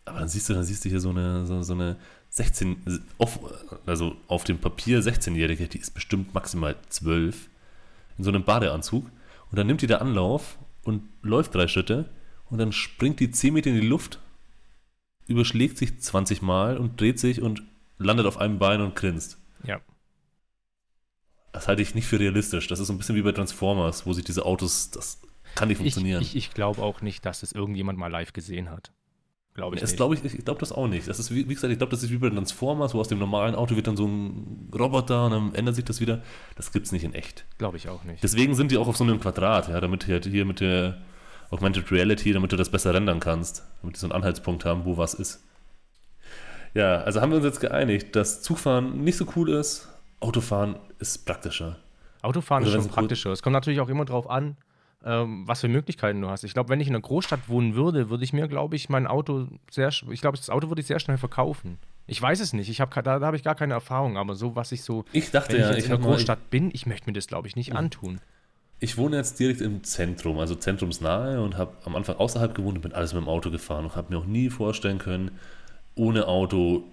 Aber 0.06 0.19
dann 0.19 0.30
siehst 0.30 0.49
du, 0.49 0.54
dann 0.54 0.63
siehst 0.63 0.86
du 0.86 0.89
hier 0.89 0.99
so 0.99 1.10
eine, 1.10 1.45
so, 1.45 1.62
so 1.63 1.73
eine 1.73 1.95
16, 2.30 2.78
auf, 3.17 3.39
also 3.86 4.15
auf 4.28 4.43
dem 4.43 4.60
Papier 4.60 5.02
16-Jährige, 5.02 5.67
die 5.67 5.80
ist 5.80 5.91
bestimmt 5.93 6.34
maximal 6.34 6.75
12, 6.89 7.47
in 8.17 8.23
so 8.23 8.30
einem 8.30 8.43
Badeanzug. 8.43 9.06
Und 9.52 9.58
dann 9.58 9.65
nimmt 9.67 9.82
die 9.82 9.88
da 9.88 9.97
Anlauf 9.97 10.58
und 10.84 11.02
läuft 11.23 11.56
drei 11.56 11.67
Schritte 11.67 12.06
und 12.52 12.60
dann 12.60 12.71
springt 12.71 13.19
die 13.19 13.32
10 13.32 13.54
Meter 13.54 13.69
in 13.71 13.82
die 13.82 13.88
Luft, 13.88 14.19
überschlägt 15.28 15.78
sich 15.80 15.99
20 15.99 16.41
Mal 16.43 16.78
und 16.78 16.99
dreht 17.02 17.19
sich 17.19 17.41
und 17.41 17.63
landet 17.97 18.25
auf 18.28 18.38
einem 18.38 18.60
Bein 18.60 18.82
und 18.82 18.95
grinst. 18.95 19.38
Ja. 19.63 19.80
das 21.52 21.67
halte 21.67 21.82
ich 21.82 21.95
nicht 21.95 22.08
für 22.08 22.19
realistisch. 22.19 22.67
Das 22.67 22.80
ist 22.80 22.88
so 22.88 22.93
ein 22.93 22.98
bisschen 22.98 23.15
wie 23.15 23.22
bei 23.22 23.32
Transformers, 23.32 24.06
wo 24.06 24.13
sich 24.13 24.24
diese 24.24 24.45
Autos, 24.45 24.91
das 24.91 25.22
kann 25.56 25.67
nicht 25.67 25.78
funktionieren. 25.78 26.22
Ich, 26.22 26.36
ich, 26.36 26.48
ich 26.48 26.54
glaube 26.54 26.82
auch 26.82 27.02
nicht, 27.02 27.26
dass 27.26 27.43
es 27.43 27.52
irgendjemand 27.52 27.98
mal 27.98 28.08
live 28.08 28.34
gesehen 28.34 28.69
hat. 28.69 28.91
Glaube 29.56 29.76
ich 29.76 29.82
das 29.82 29.95
glaube 29.95 30.15
ich, 30.15 30.24
ich 30.24 30.45
glaube 30.45 30.60
das 30.60 30.72
auch 30.72 30.88
nicht. 30.88 31.08
Das 31.08 31.19
ist, 31.19 31.32
wie, 31.32 31.50
wie 31.50 31.54
gesagt, 31.54 31.72
ich 31.72 31.80
glaube, 31.80 31.91
das 31.91 32.04
ist 32.04 32.12
wie 32.12 32.17
bei 32.17 32.30
Transformers, 32.30 32.93
wo 32.93 33.00
aus 33.00 33.08
dem 33.10 33.19
normalen 33.19 33.56
Auto 33.56 33.76
wird 33.76 33.88
dann 33.88 33.98
so 33.98 34.08
ein 34.08 34.69
Roboter 34.74 35.26
und 35.26 35.32
dann 35.32 35.56
ändert 35.56 35.76
sich 35.76 35.84
das 35.84 36.00
wieder. 36.00 36.22
Das 36.56 36.72
gibt 36.72 36.86
es 36.86 36.91
nicht 36.91 37.04
in 37.04 37.13
echt. 37.13 37.45
Glaube 37.58 37.76
ich 37.78 37.89
auch 37.89 38.04
nicht. 38.04 38.24
Deswegen 38.24 38.56
sind 38.56 38.72
die 38.72 38.78
auch 38.78 38.88
auf 38.88 38.95
so 38.95 39.04
einem 39.04 39.19
Quadrat, 39.19 39.67
ja, 39.67 39.82
damit 39.82 40.08
halt 40.08 40.26
hier 40.28 40.45
mit 40.45 40.62
der 40.62 41.02
Augmented 41.50 41.91
Reality, 41.91 42.32
damit 42.32 42.52
du 42.52 42.56
das 42.56 42.69
besser 42.69 42.93
rendern 42.93 43.19
kannst, 43.19 43.63
damit 43.82 43.95
die 43.95 44.00
so 44.00 44.06
einen 44.06 44.13
Anhaltspunkt 44.13 44.65
haben, 44.65 44.86
wo 44.86 44.98
was 44.98 45.13
ist. 45.15 45.43
Ja, 46.73 47.01
also 47.01 47.21
haben 47.21 47.32
wir 47.32 47.38
uns 47.38 47.45
jetzt 47.45 47.60
geeinigt, 47.60 48.15
dass 48.15 48.41
Zugfahren 48.41 49.03
nicht 49.03 49.17
so 49.17 49.25
cool 49.36 49.49
ist, 49.49 49.89
Autofahren 50.19 50.75
ist 50.99 51.25
praktischer. 51.25 51.77
Autofahren 52.21 52.63
Oder 52.63 52.71
ist 52.71 52.75
wenn's 52.75 52.86
schon 52.86 52.93
praktischer. 52.93 53.32
Es 53.32 53.41
kommt 53.41 53.53
natürlich 53.53 53.79
auch 53.79 53.89
immer 53.89 54.05
drauf 54.05 54.29
an, 54.29 54.58
ähm, 55.05 55.47
was 55.47 55.62
für 55.62 55.69
Möglichkeiten 55.69 56.21
du 56.21 56.29
hast. 56.29 56.43
Ich 56.43 56.53
glaube, 56.53 56.69
wenn 56.69 56.82
ich 56.82 56.88
in 56.88 56.93
einer 56.93 57.01
Großstadt 57.01 57.47
wohnen 57.47 57.75
würde, 57.75 58.10
würde 58.10 58.23
ich 58.23 58.34
mir, 58.34 58.47
glaube 58.47 58.75
ich, 58.75 58.89
mein 58.89 59.08
Auto 59.08 59.47
sehr, 59.71 59.89
ich 59.89 60.21
glaube, 60.21 60.38
das 60.38 60.49
Auto 60.49 60.67
würde 60.69 60.82
ich 60.82 60.88
sehr 60.88 60.99
schnell 60.99 61.17
verkaufen. 61.17 61.77
Ich 62.08 62.21
weiß 62.21 62.39
es 62.41 62.53
nicht. 62.53 62.69
Ich 62.69 62.82
habe 62.82 62.91
da, 63.01 63.19
da 63.19 63.25
habe 63.25 63.38
ich 63.38 63.43
gar 63.43 63.55
keine 63.55 63.75
Erfahrung. 63.75 64.17
Aber 64.17 64.36
so, 64.36 64.55
was 64.55 64.71
ich 64.71 64.84
so, 64.84 65.05
Ich 65.13 65.32
dachte 65.32 65.53
wenn 65.53 65.62
ich 65.62 65.62
ja, 65.62 65.69
jetzt 65.71 65.79
ich, 65.79 65.86
in 65.86 65.91
hab 65.91 65.99
einer 65.99 66.08
mal, 66.08 66.12
ich, 66.12 66.17
Großstadt 66.17 66.49
bin, 66.49 66.71
ich 66.73 66.86
möchte 66.86 67.08
mir 67.08 67.13
das, 67.13 67.27
glaube 67.27 67.47
ich, 67.47 67.55
nicht 67.55 67.75
antun. 67.75 68.19
ich 68.79 68.97
wohne 68.97 69.15
jetzt 69.17 69.39
direkt 69.39 69.62
im 69.62 69.84
Zentrum, 69.84 70.39
also 70.39 70.55
zentrumsnahe 70.55 71.41
und 71.41 71.58
habe 71.58 71.77
am 71.86 71.95
Anfang 71.95 72.17
außerhalb 72.17 72.53
gewohnt 72.53 72.77
und 72.77 72.82
bin 72.82 72.93
alles 72.93 73.13
mit 73.13 73.21
dem 73.21 73.29
Auto 73.29 73.51
gefahren 73.51 73.86
und 73.86 73.95
habe 73.95 74.13
mir 74.13 74.19
auch 74.19 74.25
nie 74.25 74.49
vorstellen 74.49 74.97
können, 74.97 75.32
ohne 75.99 76.27
Auto 76.27 76.83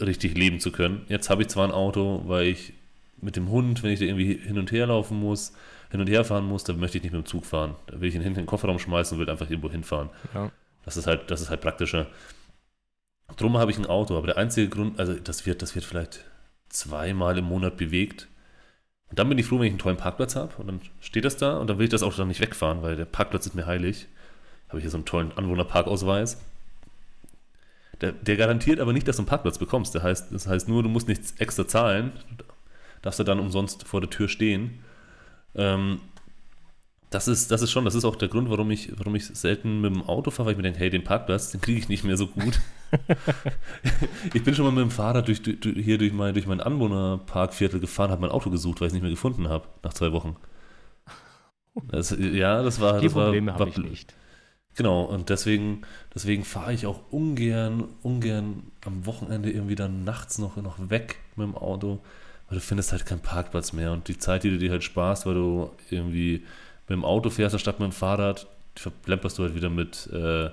richtig 0.00 0.36
leben 0.36 0.60
zu 0.60 0.70
können. 0.70 1.04
Jetzt 1.08 1.30
habe 1.30 1.42
ich 1.42 1.48
zwar 1.48 1.66
ein 1.66 1.72
Auto, 1.72 2.22
weil 2.26 2.46
ich 2.46 2.74
mit 3.20 3.36
dem 3.36 3.50
Hund, 3.50 3.82
wenn 3.82 3.90
ich 3.90 3.98
da 3.98 4.04
irgendwie 4.04 4.34
hin 4.34 4.58
und 4.58 4.70
her 4.70 4.86
laufen 4.86 5.18
muss, 5.18 5.52
hin 5.90 6.00
und 6.00 6.08
her 6.08 6.24
fahren 6.24 6.44
muss, 6.44 6.64
dann 6.64 6.78
möchte 6.78 6.98
ich 6.98 7.02
nicht 7.02 7.12
mit 7.12 7.24
dem 7.24 7.26
Zug 7.26 7.44
fahren. 7.44 7.74
Da 7.86 8.00
will 8.00 8.08
ich 8.08 8.14
ihn 8.14 8.22
hinten 8.22 8.38
in 8.38 8.44
den 8.44 8.48
Kofferraum 8.48 8.78
schmeißen 8.78 9.16
und 9.16 9.20
will 9.20 9.30
einfach 9.30 9.48
irgendwo 9.50 9.70
hinfahren. 9.70 10.10
Ja. 10.34 10.52
Das 10.84 10.96
ist 10.96 11.06
halt, 11.06 11.30
das 11.30 11.40
ist 11.40 11.50
halt 11.50 11.60
praktischer. 11.60 12.06
Drum 13.36 13.56
habe 13.58 13.70
ich 13.70 13.78
ein 13.78 13.86
Auto, 13.86 14.16
aber 14.16 14.26
der 14.26 14.36
einzige 14.38 14.68
Grund, 14.68 14.98
also 14.98 15.14
das 15.14 15.46
wird, 15.46 15.62
das 15.62 15.74
wird 15.74 15.84
vielleicht 15.84 16.24
zweimal 16.68 17.36
im 17.38 17.44
Monat 17.44 17.76
bewegt. 17.76 18.28
Und 19.08 19.18
dann 19.18 19.28
bin 19.28 19.38
ich 19.38 19.46
froh, 19.46 19.58
wenn 19.58 19.66
ich 19.66 19.72
einen 19.72 19.78
tollen 19.78 19.96
Parkplatz 19.96 20.36
habe 20.36 20.54
und 20.58 20.66
dann 20.66 20.80
steht 21.00 21.24
das 21.24 21.36
da 21.36 21.58
und 21.58 21.68
dann 21.68 21.78
will 21.78 21.84
ich 21.84 21.90
das 21.90 22.02
Auto 22.02 22.16
dann 22.16 22.28
nicht 22.28 22.40
wegfahren, 22.40 22.82
weil 22.82 22.96
der 22.96 23.04
Parkplatz 23.06 23.46
ist 23.46 23.54
mir 23.54 23.66
heilig. 23.66 24.06
Habe 24.68 24.78
ich 24.78 24.84
hier 24.84 24.90
so 24.90 24.98
einen 24.98 25.06
tollen 25.06 25.32
Anwohnerparkausweis. 25.36 26.38
Der, 28.00 28.12
der 28.12 28.36
garantiert 28.36 28.80
aber 28.80 28.92
nicht, 28.92 29.06
dass 29.06 29.16
du 29.16 29.22
einen 29.22 29.28
Parkplatz 29.28 29.58
bekommst. 29.58 29.94
Der 29.94 30.02
heißt, 30.02 30.32
das 30.32 30.46
heißt 30.46 30.68
nur, 30.68 30.82
du 30.82 30.88
musst 30.88 31.08
nichts 31.08 31.34
extra 31.38 31.66
zahlen. 31.66 32.12
Darfst 33.02 33.18
du 33.18 33.24
dann 33.24 33.40
umsonst 33.40 33.86
vor 33.86 34.00
der 34.00 34.10
Tür 34.10 34.28
stehen. 34.28 34.80
Ähm, 35.54 36.00
das 37.10 37.26
ist, 37.26 37.50
das 37.50 37.60
ist 37.60 37.72
schon, 37.72 37.84
das 37.84 37.96
ist 37.96 38.04
auch 38.04 38.14
der 38.14 38.28
Grund, 38.28 38.50
warum 38.50 38.70
ich, 38.70 38.92
warum 38.96 39.16
ich 39.16 39.26
selten 39.26 39.80
mit 39.80 39.92
dem 39.92 40.02
Auto 40.02 40.30
fahre, 40.30 40.46
weil 40.46 40.52
ich 40.52 40.56
mir 40.58 40.62
denke, 40.62 40.78
hey, 40.78 40.90
den 40.90 41.02
Parkplatz, 41.02 41.50
den 41.50 41.60
kriege 41.60 41.78
ich 41.78 41.88
nicht 41.88 42.04
mehr 42.04 42.16
so 42.16 42.28
gut. 42.28 42.60
ich 44.32 44.44
bin 44.44 44.54
schon 44.54 44.64
mal 44.64 44.70
mit 44.70 44.82
dem 44.82 44.92
Fahrrad 44.92 45.26
durch, 45.26 45.42
durch, 45.42 45.58
hier 45.76 45.98
durch 45.98 46.12
mein, 46.12 46.34
durch 46.34 46.46
mein 46.46 46.60
Anwohnerparkviertel 46.60 47.80
gefahren, 47.80 48.12
habe 48.12 48.20
mein 48.20 48.30
Auto 48.30 48.48
gesucht, 48.50 48.80
weil 48.80 48.86
ich 48.86 48.90
es 48.90 48.94
nicht 48.94 49.02
mehr 49.02 49.10
gefunden 49.10 49.48
habe, 49.48 49.66
nach 49.82 49.92
zwei 49.92 50.12
Wochen. 50.12 50.36
Das, 51.88 52.16
ja, 52.16 52.62
das 52.62 52.80
war. 52.80 53.00
Die 53.00 53.06
das 53.06 53.12
Probleme 53.12 53.54
habe 53.54 53.68
ich 53.68 53.78
nicht. 53.78 54.14
Genau, 54.76 55.02
und 55.02 55.28
deswegen, 55.28 55.82
deswegen 56.14 56.44
fahre 56.44 56.72
ich 56.72 56.86
auch 56.86 57.00
ungern, 57.10 57.88
ungern 58.02 58.62
am 58.86 59.04
Wochenende 59.04 59.50
irgendwie 59.50 59.74
dann 59.74 60.04
nachts 60.04 60.38
noch, 60.38 60.56
noch 60.56 60.78
weg 60.90 61.16
mit 61.36 61.46
dem 61.46 61.56
Auto, 61.56 61.98
weil 62.48 62.58
du 62.58 62.60
findest 62.64 62.92
halt 62.92 63.04
keinen 63.04 63.20
Parkplatz 63.20 63.72
mehr 63.72 63.92
und 63.92 64.08
die 64.08 64.16
Zeit, 64.16 64.44
die 64.44 64.50
du 64.50 64.58
dir 64.58 64.70
halt 64.70 64.84
sparst, 64.84 65.26
weil 65.26 65.34
du 65.34 65.70
irgendwie 65.90 66.44
mit 66.88 66.90
dem 66.96 67.04
Auto 67.04 67.30
fährst 67.30 67.54
anstatt 67.54 67.80
mit 67.80 67.90
dem 67.90 67.92
Fahrrad, 67.92 68.46
die 68.78 68.82
verplemperst 68.82 69.38
du 69.38 69.42
halt 69.42 69.54
wieder 69.54 69.70
mit, 69.70 70.08
äh, 70.12 70.50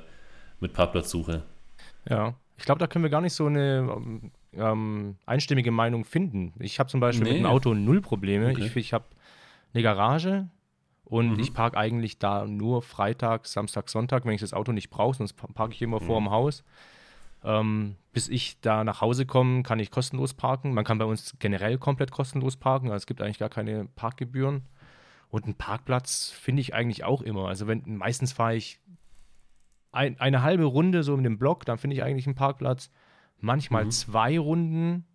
mit 0.59 0.73
Parkplatzsuche. 0.73 1.43
Ja, 2.09 2.33
ich 2.57 2.65
glaube, 2.65 2.79
da 2.79 2.87
können 2.87 3.03
wir 3.03 3.09
gar 3.11 3.21
nicht 3.21 3.33
so 3.33 3.45
eine 3.45 3.87
ähm, 3.95 4.31
ähm, 4.53 5.15
einstimmige 5.27 5.71
Meinung 5.71 6.03
finden. 6.05 6.53
Ich 6.59 6.79
habe 6.79 6.89
zum 6.89 6.99
Beispiel 6.99 7.23
mit 7.25 7.33
Nee. 7.33 7.39
dem 7.39 7.45
Auto 7.45 7.73
null 7.75 8.01
Probleme. 8.01 8.49
Okay. 8.49 8.65
Ich, 8.65 8.75
ich 8.75 8.93
habe 8.93 9.05
eine 9.73 9.83
Garage 9.83 10.47
und 11.09 11.33
Mhm. 11.33 11.39
ich 11.39 11.53
parke 11.53 11.77
eigentlich 11.77 12.19
da 12.19 12.45
nur 12.45 12.81
Freitag, 12.81 13.47
Samstag, 13.47 13.89
Sonntag, 13.89 14.25
wenn 14.25 14.33
ich 14.33 14.41
das 14.41 14.53
Auto 14.53 14.71
nicht 14.71 14.89
brauche, 14.89 15.17
sonst 15.17 15.33
pa- 15.33 15.47
parke 15.53 15.73
ich 15.73 15.81
immer 15.81 15.99
vor 15.99 16.19
Mhm. 16.19 16.25
dem 16.25 16.31
Haus. 16.31 16.63
Ähm, 17.43 17.95
bis 18.13 18.27
ich 18.29 18.59
da 18.61 18.83
nach 18.83 18.99
Hause 19.01 19.25
komme, 19.25 19.63
kann 19.63 19.79
ich 19.79 19.91
kostenlos 19.91 20.33
parken. 20.33 20.73
Man 20.73 20.83
kann 20.83 20.97
bei 20.97 21.05
uns 21.05 21.35
generell 21.39 21.77
komplett 21.77 22.11
kostenlos 22.11 22.57
parken, 22.57 22.87
also 22.87 22.97
es 22.97 23.05
gibt 23.05 23.21
eigentlich 23.21 23.37
gar 23.39 23.49
keine 23.49 23.85
Parkgebühren. 23.85 24.63
Und 25.29 25.45
einen 25.45 25.55
Parkplatz 25.55 26.29
finde 26.29 26.61
ich 26.61 26.73
eigentlich 26.73 27.03
auch 27.03 27.21
immer. 27.21 27.47
Also 27.47 27.67
wenn 27.67 27.83
meistens 27.97 28.33
fahre 28.33 28.55
ich 28.55 28.79
ein, 29.91 30.19
eine 30.19 30.41
halbe 30.41 30.65
Runde 30.65 31.03
so 31.03 31.15
in 31.15 31.23
dem 31.23 31.37
Block, 31.37 31.65
dann 31.65 31.77
finde 31.77 31.95
ich 31.95 32.03
eigentlich 32.03 32.25
einen 32.27 32.35
Parkplatz. 32.35 32.89
Manchmal 33.39 33.85
Mhm. 33.85 33.91
zwei 33.91 34.39
Runden, 34.39 35.05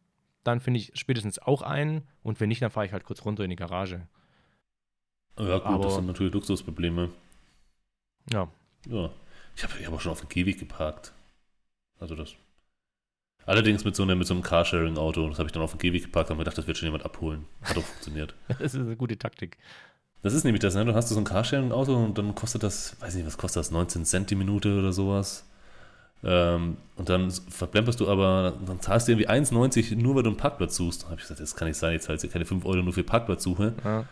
dann 0.44 0.60
finde 0.60 0.78
ich 0.80 0.92
spätestens 0.94 1.38
auch 1.38 1.62
einen. 1.62 2.02
Und 2.22 2.40
wenn 2.40 2.48
nicht, 2.48 2.62
dann 2.62 2.70
fahre 2.70 2.86
ich 2.86 2.92
halt 2.92 3.04
kurz 3.04 3.24
runter 3.24 3.44
in 3.44 3.50
die 3.50 3.56
Garage. 3.56 4.06
Ja, 5.38 5.58
gut, 5.58 5.66
Aber- 5.66 5.84
das 5.84 5.94
sind 5.96 6.06
natürlich 6.06 6.32
Luxusprobleme. 6.34 7.10
Ja, 8.30 8.48
Ja. 8.88 9.10
Ich 9.56 9.62
habe 9.64 9.72
ich 9.78 9.86
hab 9.86 9.92
auch 9.92 10.00
schon 10.00 10.12
auf 10.12 10.20
dem 10.20 10.28
Gehweg 10.30 10.58
geparkt. 10.58 11.12
Also 12.00 12.14
das. 12.16 12.30
Allerdings 13.44 13.84
mit 13.84 13.94
so, 13.96 14.02
einer, 14.02 14.14
mit 14.14 14.26
so 14.26 14.34
einem 14.34 14.42
Carsharing-Auto. 14.42 15.28
Das 15.28 15.38
habe 15.38 15.48
ich 15.48 15.52
dann 15.52 15.62
auf 15.62 15.72
dem 15.72 15.78
Gehweg 15.78 16.04
geparkt 16.04 16.30
und 16.30 16.38
gedacht, 16.38 16.56
das 16.56 16.66
wird 16.66 16.78
schon 16.78 16.86
jemand 16.86 17.04
abholen. 17.04 17.44
Hat 17.62 17.76
auch 17.76 17.82
funktioniert. 17.92 18.34
das 18.48 18.74
ist 18.74 18.76
eine 18.76 18.96
gute 18.96 19.18
Taktik. 19.18 19.58
Das 20.22 20.32
ist 20.32 20.44
nämlich 20.44 20.60
das, 20.62 20.74
ne? 20.74 20.84
Du 20.84 20.94
hast 20.94 21.08
so 21.08 21.18
ein 21.18 21.24
Carsharing-Auto 21.24 21.94
und 21.96 22.16
dann 22.16 22.34
kostet 22.34 22.62
das, 22.62 22.96
weiß 23.00 23.14
nicht, 23.16 23.26
was 23.26 23.36
kostet 23.36 23.60
das, 23.60 23.70
19 23.72 24.04
Cent 24.04 24.30
die 24.30 24.36
Minute 24.36 24.78
oder 24.78 24.92
sowas. 24.92 25.44
Ähm, 26.24 26.76
und 26.96 27.08
dann 27.08 27.30
verplemperst 27.30 27.98
du 28.00 28.08
aber, 28.08 28.56
dann 28.64 28.80
zahlst 28.80 29.08
du 29.08 29.12
irgendwie 29.12 29.28
1,90 29.28 29.96
nur, 29.96 30.14
weil 30.14 30.22
du 30.22 30.30
einen 30.30 30.36
Parkplatz 30.36 30.76
suchst. 30.76 31.02
Da 31.02 31.06
habe 31.06 31.16
ich 31.16 31.22
gesagt, 31.22 31.40
das 31.40 31.56
kann 31.56 31.66
nicht 31.68 31.76
sein, 31.76 31.92
jetzt 31.92 32.04
zahlst 32.04 32.22
du 32.24 32.28
keine 32.28 32.44
5 32.44 32.64
Euro 32.64 32.76
nur 32.82 32.92
für 32.94 33.02
Parkplatzsuche. 33.02 33.74
Ja. 33.84 34.04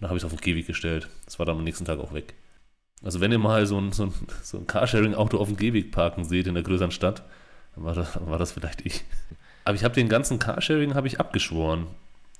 Dann 0.00 0.08
habe 0.08 0.16
ich 0.16 0.22
es 0.22 0.24
auf 0.24 0.32
den 0.32 0.40
Gehweg 0.40 0.66
gestellt. 0.66 1.08
Das 1.26 1.38
war 1.38 1.46
dann 1.46 1.58
am 1.58 1.64
nächsten 1.64 1.84
Tag 1.84 1.98
auch 1.98 2.12
weg. 2.14 2.34
Also 3.02 3.20
wenn 3.20 3.32
ihr 3.32 3.38
mal 3.38 3.66
so 3.66 3.78
ein, 3.78 3.92
so 3.92 4.04
ein, 4.04 4.12
so 4.42 4.58
ein 4.58 4.66
Carsharing-Auto 4.66 5.38
auf 5.38 5.48
dem 5.48 5.56
Gehweg 5.56 5.92
parken 5.92 6.24
seht 6.24 6.46
in 6.46 6.54
der 6.54 6.62
größeren 6.62 6.90
Stadt, 6.90 7.22
dann 7.74 7.84
war 7.84 7.94
das, 7.94 8.12
dann 8.14 8.28
war 8.30 8.38
das 8.38 8.52
vielleicht 8.52 8.84
ich. 8.84 9.04
Aber 9.64 9.74
ich 9.74 9.84
habe 9.84 9.94
den 9.94 10.08
ganzen 10.08 10.38
Carsharing 10.38 10.94
habe 10.94 11.06
ich 11.06 11.20
abgeschworen. 11.20 11.86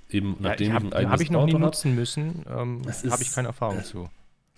Eben 0.08 0.36
Ja, 0.42 0.50
nachdem 0.50 0.68
ich 0.68 0.68
ich 0.68 0.74
habe 0.74 0.86
ein 0.86 0.92
eigenes 0.92 1.12
hab 1.12 1.20
ich 1.20 1.30
noch 1.30 1.44
nie 1.44 1.52
Auto 1.54 1.60
hab. 1.60 1.66
nutzen 1.66 1.94
müssen. 1.94 2.44
Ähm, 2.48 2.82
habe 3.10 3.22
ich 3.22 3.32
keine 3.32 3.48
Erfahrung 3.48 3.84
zu. 3.84 4.08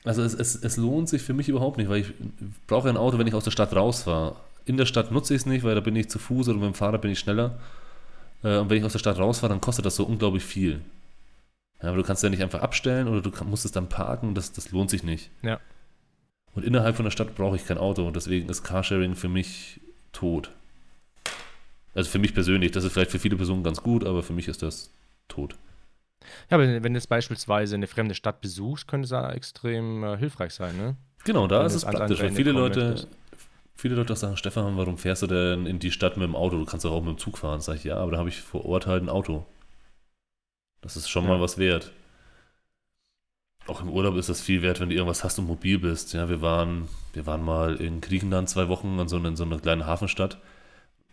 Also 0.05 0.23
es, 0.23 0.35
es, 0.35 0.57
es 0.57 0.77
lohnt 0.77 1.09
sich 1.09 1.23
für 1.23 1.35
mich 1.35 1.49
überhaupt 1.49 1.77
nicht, 1.79 1.89
weil 1.89 2.01
ich 2.01 2.13
brauche 2.67 2.89
ein 2.89 2.97
Auto, 2.97 3.19
wenn 3.19 3.27
ich 3.27 3.35
aus 3.35 3.45
der 3.45 3.51
Stadt 3.53 3.75
rausfahre. 3.75 4.37
In 4.65 4.77
der 4.77 4.87
Stadt 4.87 5.13
nutze 5.13 5.35
ich 5.35 5.43
es 5.43 5.47
nicht, 5.47 5.65
weil 5.65 5.75
da 5.75 5.81
bin 5.81 5.95
ich 5.97 6.09
zu 6.09 6.19
Fuß 6.19 6.49
oder 6.49 6.59
mit 6.59 6.67
dem 6.67 6.75
Fahrrad 6.75 7.03
bin 7.03 7.11
ich 7.11 7.19
schneller. 7.19 7.59
Äh, 8.43 8.59
Und 8.59 8.71
wenn 8.71 8.79
ich 8.79 8.85
aus 8.85 8.93
der 8.93 8.99
Stadt 8.99 9.19
rausfahre, 9.19 9.51
dann 9.51 9.61
kostet 9.61 9.85
das 9.87 9.97
so 9.97 10.05
unglaublich 10.05 10.45
viel. 10.45 10.81
Ja, 11.83 11.89
aber 11.89 11.97
du 11.97 12.05
kannst 12.05 12.23
ja 12.23 12.29
nicht 12.29 12.43
einfach 12.43 12.63
abstellen 12.63 13.09
oder 13.09 13.21
du 13.21 13.45
musst 13.45 13.65
es 13.65 13.73
dann 13.73 13.89
parken, 13.89 14.35
das, 14.35 14.53
das 14.53 14.71
lohnt 14.71 14.91
sich 14.91 15.03
nicht. 15.03 15.31
Ja. 15.43 15.61
Und 16.55 16.65
innerhalb 16.65 16.97
von 16.97 17.05
der 17.05 17.11
Stadt 17.11 17.35
brauche 17.35 17.57
ich 17.57 17.67
kein 17.67 17.79
Auto 17.79 18.07
und 18.07 18.15
deswegen 18.15 18.49
ist 18.49 18.63
Carsharing 18.63 19.15
für 19.15 19.29
mich 19.29 19.81
tot. 20.13 20.51
Also 21.95 22.11
für 22.11 22.19
mich 22.19 22.35
persönlich, 22.35 22.71
das 22.73 22.85
ist 22.85 22.93
vielleicht 22.93 23.11
für 23.11 23.19
viele 23.19 23.37
Personen 23.37 23.63
ganz 23.63 23.83
gut, 23.83 24.05
aber 24.05 24.23
für 24.23 24.33
mich 24.33 24.49
ist 24.49 24.63
das 24.63 24.91
tot. 25.29 25.57
Ja, 26.51 26.59
wenn, 26.59 26.85
wenn 26.85 26.93
du 26.93 26.99
jetzt 26.99 27.09
beispielsweise 27.09 27.75
eine 27.75 27.87
fremde 27.87 28.15
Stadt 28.15 28.41
besuchst, 28.41 28.87
könnte 28.87 29.05
es 29.05 29.11
da 29.11 29.33
extrem 29.33 30.05
äh, 30.05 30.17
hilfreich 30.17 30.55
sein, 30.55 30.77
ne? 30.77 30.97
Genau, 31.25 31.47
da 31.47 31.61
Wenn 31.61 31.67
ist 31.67 31.75
es 31.75 31.85
praktisch, 31.85 32.21
weil 32.21 32.33
viele 32.33 32.53
Leute, 32.53 32.91
möchtest. 32.91 33.09
viele 33.75 33.95
Leute 33.95 34.13
auch 34.13 34.17
sagen, 34.17 34.37
Stefan, 34.37 34.77
warum 34.77 34.99
fährst 34.99 35.23
du 35.23 35.27
denn 35.27 35.67
in 35.67 35.79
die 35.79 35.91
Stadt 35.91 36.17
mit 36.17 36.27
dem 36.27 36.37
Auto? 36.37 36.59
Du 36.59 36.65
kannst 36.65 36.85
doch 36.85 36.93
auch 36.93 37.01
mit 37.01 37.11
dem 37.11 37.19
Zug 37.19 37.39
fahren. 37.39 37.61
Sag 37.61 37.77
ich, 37.77 37.85
ja, 37.85 37.97
aber 37.97 38.13
da 38.13 38.19
habe 38.19 38.29
ich 38.29 38.41
vor 38.41 38.65
Ort 38.65 38.87
halt 38.87 39.03
ein 39.03 39.09
Auto. 39.09 39.47
Das 40.83 40.97
ist 40.97 41.09
schon 41.09 41.25
Ja. 41.25 41.31
mal 41.31 41.41
was 41.41 41.57
wert. 41.59 41.93
Auch 43.69 43.81
im 43.81 43.89
Urlaub 43.89 44.17
ist 44.17 44.29
das 44.29 44.41
viel 44.41 44.61
wert, 44.63 44.81
wenn 44.81 44.89
du 44.89 44.95
irgendwas 44.97 45.23
hast 45.23 45.39
und 45.39 45.47
mobil 45.47 45.79
bist. 45.79 46.13
Ja, 46.15 46.29
wir 46.29 46.43
waren, 46.43 46.89
wir 47.13 47.27
waren 47.27 47.43
mal 47.45 47.77
in 47.77 48.01
Griechenland 48.01 48.49
zwei 48.49 48.69
Wochen 48.69 48.99
an 48.99 49.09
so 49.09 49.17
in 49.19 49.37
so 49.37 49.45
einer 49.45 49.61
kleinen 49.61 49.87
Hafenstadt. 49.87 50.39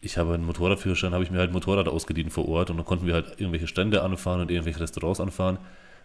Ich 0.02 0.18
habe 0.18 0.34
einen 0.34 0.46
Motorradführerschein, 0.46 1.14
habe 1.14 1.24
ich 1.24 1.30
mir 1.30 1.38
halt 1.40 1.52
ein 1.52 1.54
Motorrad 1.54 1.88
ausgeliehen 1.88 2.32
vor 2.32 2.48
Ort 2.48 2.72
und 2.72 2.78
dann 2.78 2.86
konnten 2.86 3.06
wir 3.06 3.14
halt 3.14 3.40
irgendwelche 3.40 3.68
Stände 3.68 4.02
anfahren 4.02 4.42
und 4.42 4.50
irgendwelche 4.50 4.80
Restaurants 4.80 5.20
anfahren. 5.20 5.60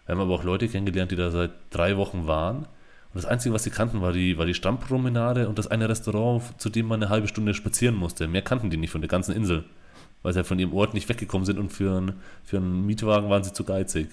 Wir 0.05 0.15
haben 0.15 0.21
aber 0.21 0.35
auch 0.35 0.45
Leute 0.45 0.69
kennengelernt, 0.69 1.13
die 1.13 1.17
da 1.17 1.31
seit 1.31 1.53
drei 1.71 1.97
Wochen 1.97 2.27
waren. 2.27 2.59
Und 2.59 3.23
das 3.23 3.25
Einzige, 3.25 3.55
was 3.55 3.63
sie 3.63 3.71
kannten, 3.71 4.03
war 4.03 4.13
die, 4.13 4.37
war 4.37 4.45
die 4.45 4.53
Strandpromenade 4.55 5.49
und 5.49 5.59
das 5.59 5.69
eine 5.69 5.89
Restaurant, 5.89 6.61
zu 6.61 6.69
dem 6.69 6.87
man 6.87 7.03
eine 7.03 7.09
halbe 7.11 7.29
Stunde 7.29 7.55
spazieren 7.55 7.95
musste. 7.95 8.27
Mehr 8.29 8.43
kannten 8.43 8.69
die 8.69 8.77
nicht 8.77 8.91
von 8.91 9.01
der 9.01 9.09
ganzen 9.09 9.35
Insel, 9.35 9.65
weil 10.25 10.33
sie 10.33 10.39
halt 10.39 10.49
von 10.49 10.59
ihrem 10.59 10.73
Ort 10.75 10.95
nicht 10.95 11.09
weggekommen 11.09 11.45
sind 11.45 11.59
und 11.59 11.71
für, 11.71 12.01
ein, 12.01 12.15
für 12.43 12.57
einen 12.57 12.85
Mietwagen 12.87 13.31
waren 13.31 13.45
sie 13.45 13.53
zu 13.53 13.63
geizig. 13.63 14.09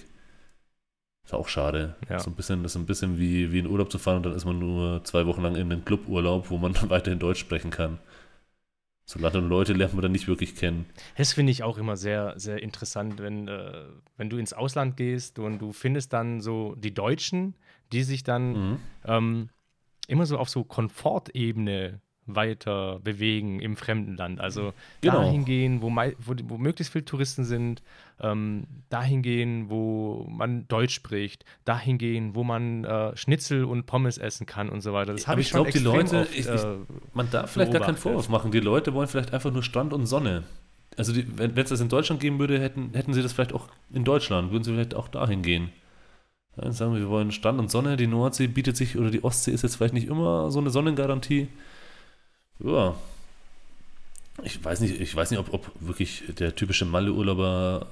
Ist 1.24 1.34
auch 1.34 1.48
schade. 1.48 1.96
Ja. 2.08 2.18
So 2.20 2.30
ein 2.30 2.34
bisschen, 2.34 2.62
das 2.62 2.72
ist 2.72 2.76
ein 2.80 2.86
bisschen 2.86 3.18
wie, 3.18 3.50
wie 3.50 3.58
in 3.60 3.66
Urlaub 3.66 3.90
zu 3.90 3.98
fahren 3.98 4.18
und 4.18 4.24
dann 4.24 4.34
ist 4.34 4.44
man 4.44 4.58
nur 4.58 5.02
zwei 5.04 5.26
Wochen 5.26 5.42
lang 5.42 5.56
in 5.56 5.72
einem 5.72 5.84
Cluburlaub, 5.84 6.50
wo 6.50 6.58
man 6.58 6.72
dann 6.74 6.90
weiterhin 6.90 7.18
Deutsch 7.18 7.40
sprechen 7.40 7.70
kann. 7.70 7.98
So 9.04 9.18
Land 9.18 9.34
und 9.36 9.48
Leute 9.48 9.72
lernt 9.72 9.94
man 9.94 10.02
dann 10.02 10.12
nicht 10.12 10.28
wirklich 10.28 10.54
kennen. 10.54 10.84
Das 11.16 11.32
finde 11.32 11.50
ich 11.50 11.62
auch 11.62 11.78
immer 11.78 11.96
sehr, 11.96 12.38
sehr 12.38 12.62
interessant, 12.62 13.18
wenn, 13.18 13.48
äh, 13.48 13.84
wenn 14.16 14.30
du 14.30 14.36
ins 14.36 14.52
Ausland 14.52 14.96
gehst 14.96 15.38
und 15.38 15.58
du 15.58 15.72
findest 15.72 16.12
dann 16.12 16.40
so 16.40 16.74
die 16.76 16.94
Deutschen, 16.94 17.54
die 17.92 18.02
sich 18.02 18.22
dann 18.22 18.52
Mhm. 18.52 18.78
ähm, 19.04 19.48
immer 20.08 20.26
so 20.26 20.38
auf 20.38 20.48
so 20.50 20.62
Komfortebene 20.62 22.00
weiter 22.26 23.00
bewegen 23.02 23.60
im 23.60 23.76
fremden 23.76 24.16
Land. 24.16 24.40
Also 24.40 24.72
Genau. 25.00 25.20
dahin 25.22 25.44
gehen, 25.44 25.82
wo, 25.82 25.88
wo, 25.90 26.34
wo 26.44 26.56
möglichst 26.58 26.92
viele 26.92 27.04
Touristen 27.04 27.44
sind, 27.44 27.82
ähm, 28.20 28.64
dahin 28.90 29.22
gehen, 29.22 29.70
wo 29.70 30.26
man 30.30 30.68
Deutsch 30.68 30.94
spricht, 30.94 31.44
dahin 31.64 31.98
gehen, 31.98 32.34
wo 32.34 32.44
man 32.44 32.84
äh, 32.84 33.16
Schnitzel 33.16 33.64
und 33.64 33.86
Pommes 33.86 34.18
essen 34.18 34.46
kann 34.46 34.68
und 34.68 34.80
so 34.82 34.92
weiter. 34.92 35.12
Das 35.12 35.26
habe 35.26 35.40
ich 35.40 35.48
ich 35.48 35.50
schon 35.50 35.64
glaub, 35.64 35.72
die 35.72 35.80
Leute- 35.80 36.20
oft, 36.20 36.32
ich- 36.32 36.40
ich- 36.40 36.46
äh, 36.46 36.76
Man 37.12 37.28
darf 37.30 37.50
vielleicht 37.50 37.72
gar 37.72 37.82
keinen. 37.82 37.96
Vorwurf 37.96 38.28
machen. 38.28 38.52
Die 38.52 38.60
Leute 38.60 38.94
wollen 38.94 39.08
vielleicht 39.08 39.32
einfach 39.34 39.52
nur 39.52 39.62
Strand 39.62 39.92
und 39.92 40.06
Sonne. 40.06 40.44
Also 40.96 41.12
die, 41.12 41.26
wenn 41.38 41.56
es 41.56 41.70
das 41.70 41.80
in 41.80 41.88
Deutschland 41.88 42.20
geben 42.20 42.38
würde, 42.38 42.60
hätten, 42.60 42.90
hätten 42.92 43.14
sie 43.14 43.22
das 43.22 43.32
vielleicht 43.32 43.52
auch 43.54 43.68
in 43.92 44.04
Deutschland, 44.04 44.52
würden 44.52 44.62
sie 44.62 44.72
vielleicht 44.72 44.94
auch 44.94 45.08
dahin 45.08 45.42
gehen. 45.42 45.70
Dann 46.54 46.72
sagen 46.72 46.92
wir, 46.92 47.00
wir 47.00 47.08
wollen 47.08 47.32
Strand 47.32 47.58
und 47.58 47.70
Sonne, 47.70 47.96
die 47.96 48.06
Nordsee 48.06 48.46
bietet 48.46 48.76
sich, 48.76 48.98
oder 48.98 49.10
die 49.10 49.24
Ostsee 49.24 49.52
ist 49.52 49.62
jetzt 49.62 49.76
vielleicht 49.76 49.94
nicht 49.94 50.06
immer 50.06 50.50
so 50.50 50.60
eine 50.60 50.68
Sonnengarantie. 50.70 51.48
Ja. 52.64 52.94
Ich 54.44 54.64
weiß 54.64 54.80
nicht, 54.80 55.00
ich 55.00 55.14
weiß 55.14 55.30
nicht, 55.30 55.40
ob, 55.40 55.52
ob 55.52 55.70
wirklich 55.80 56.24
der 56.38 56.54
typische 56.54 56.84
Malle-Urlauber 56.86 57.86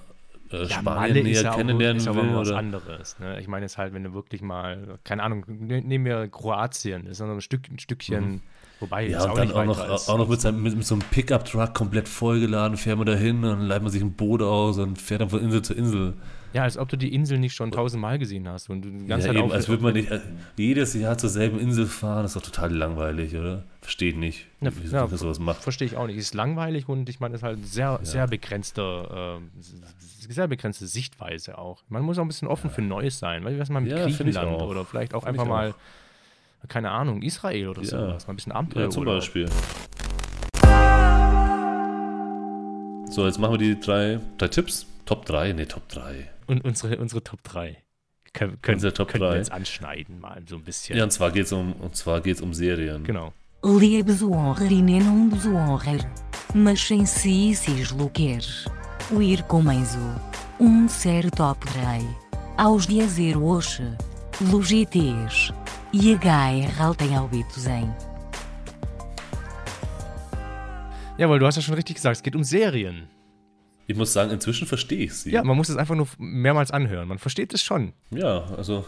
äh, 0.50 0.62
Ja, 0.64 0.68
Spanien 0.68 1.24
näher 1.24 1.32
ist 1.32 1.42
ja 1.42 1.52
auch, 1.52 1.56
kennenlernen 1.56 1.98
ist 1.98 2.08
aber 2.08 2.22
will. 2.22 2.34
was 2.34 2.48
Oder? 2.48 2.58
anderes. 2.58 3.18
Ne? 3.18 3.38
Ich 3.40 3.46
meine 3.46 3.64
jetzt 3.66 3.76
halt, 3.78 3.92
wenn 3.92 4.04
du 4.04 4.14
wirklich 4.14 4.40
mal, 4.42 4.98
keine 5.04 5.22
Ahnung, 5.22 5.44
ne- 5.46 5.82
nehmen 5.82 6.04
wir 6.06 6.28
Kroatien, 6.28 7.06
ist 7.06 7.20
ja 7.20 7.26
noch 7.26 7.34
ein, 7.34 7.40
Stück, 7.42 7.68
ein 7.70 7.78
Stückchen, 7.78 8.40
wobei 8.80 9.04
Mhm. 9.06 9.10
Ja, 9.12 9.18
ist 9.18 9.24
und 9.24 9.30
auch 9.30 9.34
dann 9.36 9.52
auch 9.52 9.64
noch, 9.64 9.78
als- 9.80 10.08
auch 10.08 10.18
noch 10.18 10.28
mit, 10.28 10.40
seinem, 10.40 10.62
mit, 10.62 10.74
mit 10.76 10.86
so 10.86 10.94
einem 10.94 11.02
Pickup-Truck 11.10 11.74
komplett 11.74 12.08
vollgeladen, 12.08 12.76
fährt 12.78 12.96
man 12.96 13.06
dahin 13.06 13.36
und 13.36 13.42
dann 13.50 13.60
leiht 13.62 13.82
man 13.82 13.92
sich 13.92 14.02
ein 14.02 14.12
Boot 14.14 14.40
aus 14.42 14.78
und 14.78 15.00
fährt 15.00 15.20
dann 15.20 15.30
von 15.30 15.40
Insel 15.40 15.62
zu 15.62 15.74
Insel. 15.74 16.14
Ja, 16.53 16.64
als 16.64 16.76
ob 16.76 16.88
du 16.88 16.96
die 16.96 17.14
Insel 17.14 17.38
nicht 17.38 17.55
schon 17.55 17.70
tausendmal 17.70 18.18
gesehen 18.18 18.48
hast 18.48 18.70
und 18.70 18.82
du 18.82 18.90
die 18.90 19.07
ganze 19.07 19.28
ja, 19.28 19.34
Zeit 19.34 19.42
eben, 19.42 19.53
als 19.53 19.68
würde 19.68 19.82
man 19.84 19.92
nicht 19.92 20.11
äh, 20.11 20.20
jedes 20.57 20.94
Jahr 20.94 21.16
zur 21.16 21.30
selben 21.30 21.61
Insel 21.61 21.86
fahren, 21.86 22.22
das 22.24 22.34
ist 22.34 22.42
doch 22.42 22.51
total 22.51 22.74
langweilig, 22.74 23.36
oder? 23.36 23.62
Versteht 23.82 24.16
nicht, 24.16 24.46
Ja, 24.61 24.70
wie 24.76 24.88
ja, 24.88 25.07
man 25.07 25.16
sowas 25.16 25.38
macht. 25.38 25.62
Verstehe 25.62 25.86
ich 25.86 25.96
auch 25.96 26.07
nicht. 26.09 26.16
Ist 26.16 26.34
langweilig 26.34 26.88
und 26.88 27.09
ich 27.09 27.20
meine, 27.20 27.34
es 27.36 27.40
ist 27.40 27.44
halt 27.44 27.64
sehr, 27.66 28.01
sehr 28.03 28.26
begrenzter, 28.26 29.38
ähm, 29.38 29.51
sehr 30.28 30.48
begrenzte 30.48 30.86
Sichtweise 30.86 31.57
auch. 31.57 31.82
Man 31.88 32.03
muss 32.03 32.18
auch 32.18 32.22
ein 32.22 32.28
bisschen 32.28 32.48
offen 32.48 32.68
für 32.70 32.82
Neues 32.82 33.18
sein. 33.18 33.44
Weil 33.44 33.59
was 33.59 33.68
mal 33.70 33.80
mit 33.80 33.92
Ja, 33.92 34.03
Griechenland 34.05 34.61
auch. 34.61 34.68
oder 34.68 34.84
vielleicht 34.84 35.14
auch 35.14 35.22
Find 35.24 35.30
einfach 35.38 35.46
mal, 35.46 35.74
keine 36.68 36.90
Ahnung, 36.90 37.22
Israel 37.22 37.68
oder 37.68 37.82
Ja. 37.82 37.88
sowas. 37.88 38.26
Mal 38.26 38.32
ein 38.32 38.36
bisschen 38.36 38.53
Abenteuer. 38.53 38.84
Ja, 38.84 38.90
zum 38.90 39.05
Beispiel. 39.05 39.46
So, 43.11 43.26
jetzt 43.26 43.38
machen 43.38 43.53
wir 43.55 43.59
die 43.59 43.78
drei, 43.80 44.20
drei 44.38 44.48
Tipps. 44.48 44.86
Top 45.11 45.26
3, 45.26 45.54
nee, 45.54 45.66
Top 45.66 45.88
3. 45.88 46.30
Und 46.46 46.64
unsere, 46.64 46.96
unsere 46.98 47.20
Top 47.24 47.42
3. 47.42 47.78
Können, 48.32 48.62
können, 48.62 48.76
Unsere 48.76 48.94
Top 48.94 49.08
können 49.08 49.24
drei. 49.24 49.30
wir 49.32 49.38
jetzt 49.38 49.50
anschneiden, 49.50 50.20
mal 50.20 50.40
so 50.46 50.54
ein 50.54 50.62
bisschen. 50.62 50.96
Ja, 50.96 51.02
und 51.02 51.11
zwar 51.11 51.32
geht 51.32 51.46
es 51.46 51.52
um, 51.52 51.72
und 51.72 51.96
zwar 51.96 52.20
geht's 52.20 52.40
um 52.40 52.54
Serien. 52.54 53.02
Genau. 53.02 53.32
Liebes 53.64 54.22
o 54.22 54.30
honrar 54.30 54.70
e 54.70 54.80
nem 54.80 55.00
não 55.00 55.28
des 55.28 55.46
o 55.46 55.56
honrar. 55.56 55.98
Mas 56.54 56.80
sem 56.80 57.04
si 57.04 57.56
sis 57.56 57.90
lo 57.90 58.08
quer. 58.08 58.44
O 59.11 59.20
ir. 59.20 59.44
Um 60.61 60.88
ser 60.88 61.28
top 61.32 61.58
rei. 61.74 62.06
Aos 62.56 62.86
dizer 62.86 63.36
hoje. 63.36 63.82
Lugites. 64.40 65.52
E 65.92 66.14
HR 66.14 66.80
altem 66.80 67.16
hábitos 67.16 67.66
em. 67.66 67.92
Jawohl, 71.18 71.40
du 71.40 71.46
hast 71.46 71.56
ja 71.56 71.62
schon 71.62 71.74
richtig 71.74 71.96
gesagt, 71.96 72.18
es 72.18 72.22
geht 72.22 72.36
um 72.36 72.44
Serien. 72.44 73.09
Ich 73.91 73.97
muss 73.97 74.12
sagen, 74.12 74.30
inzwischen 74.30 74.66
verstehe 74.68 75.05
ich 75.05 75.14
sie. 75.14 75.30
Ja, 75.32 75.43
man 75.43 75.57
muss 75.57 75.68
es 75.68 75.76
einfach 75.76 75.97
nur 75.97 76.07
mehrmals 76.18 76.70
anhören. 76.70 77.09
Man 77.09 77.18
versteht 77.18 77.53
es 77.53 77.62
schon. 77.62 77.93
Ja, 78.11 78.45
also. 78.57 78.84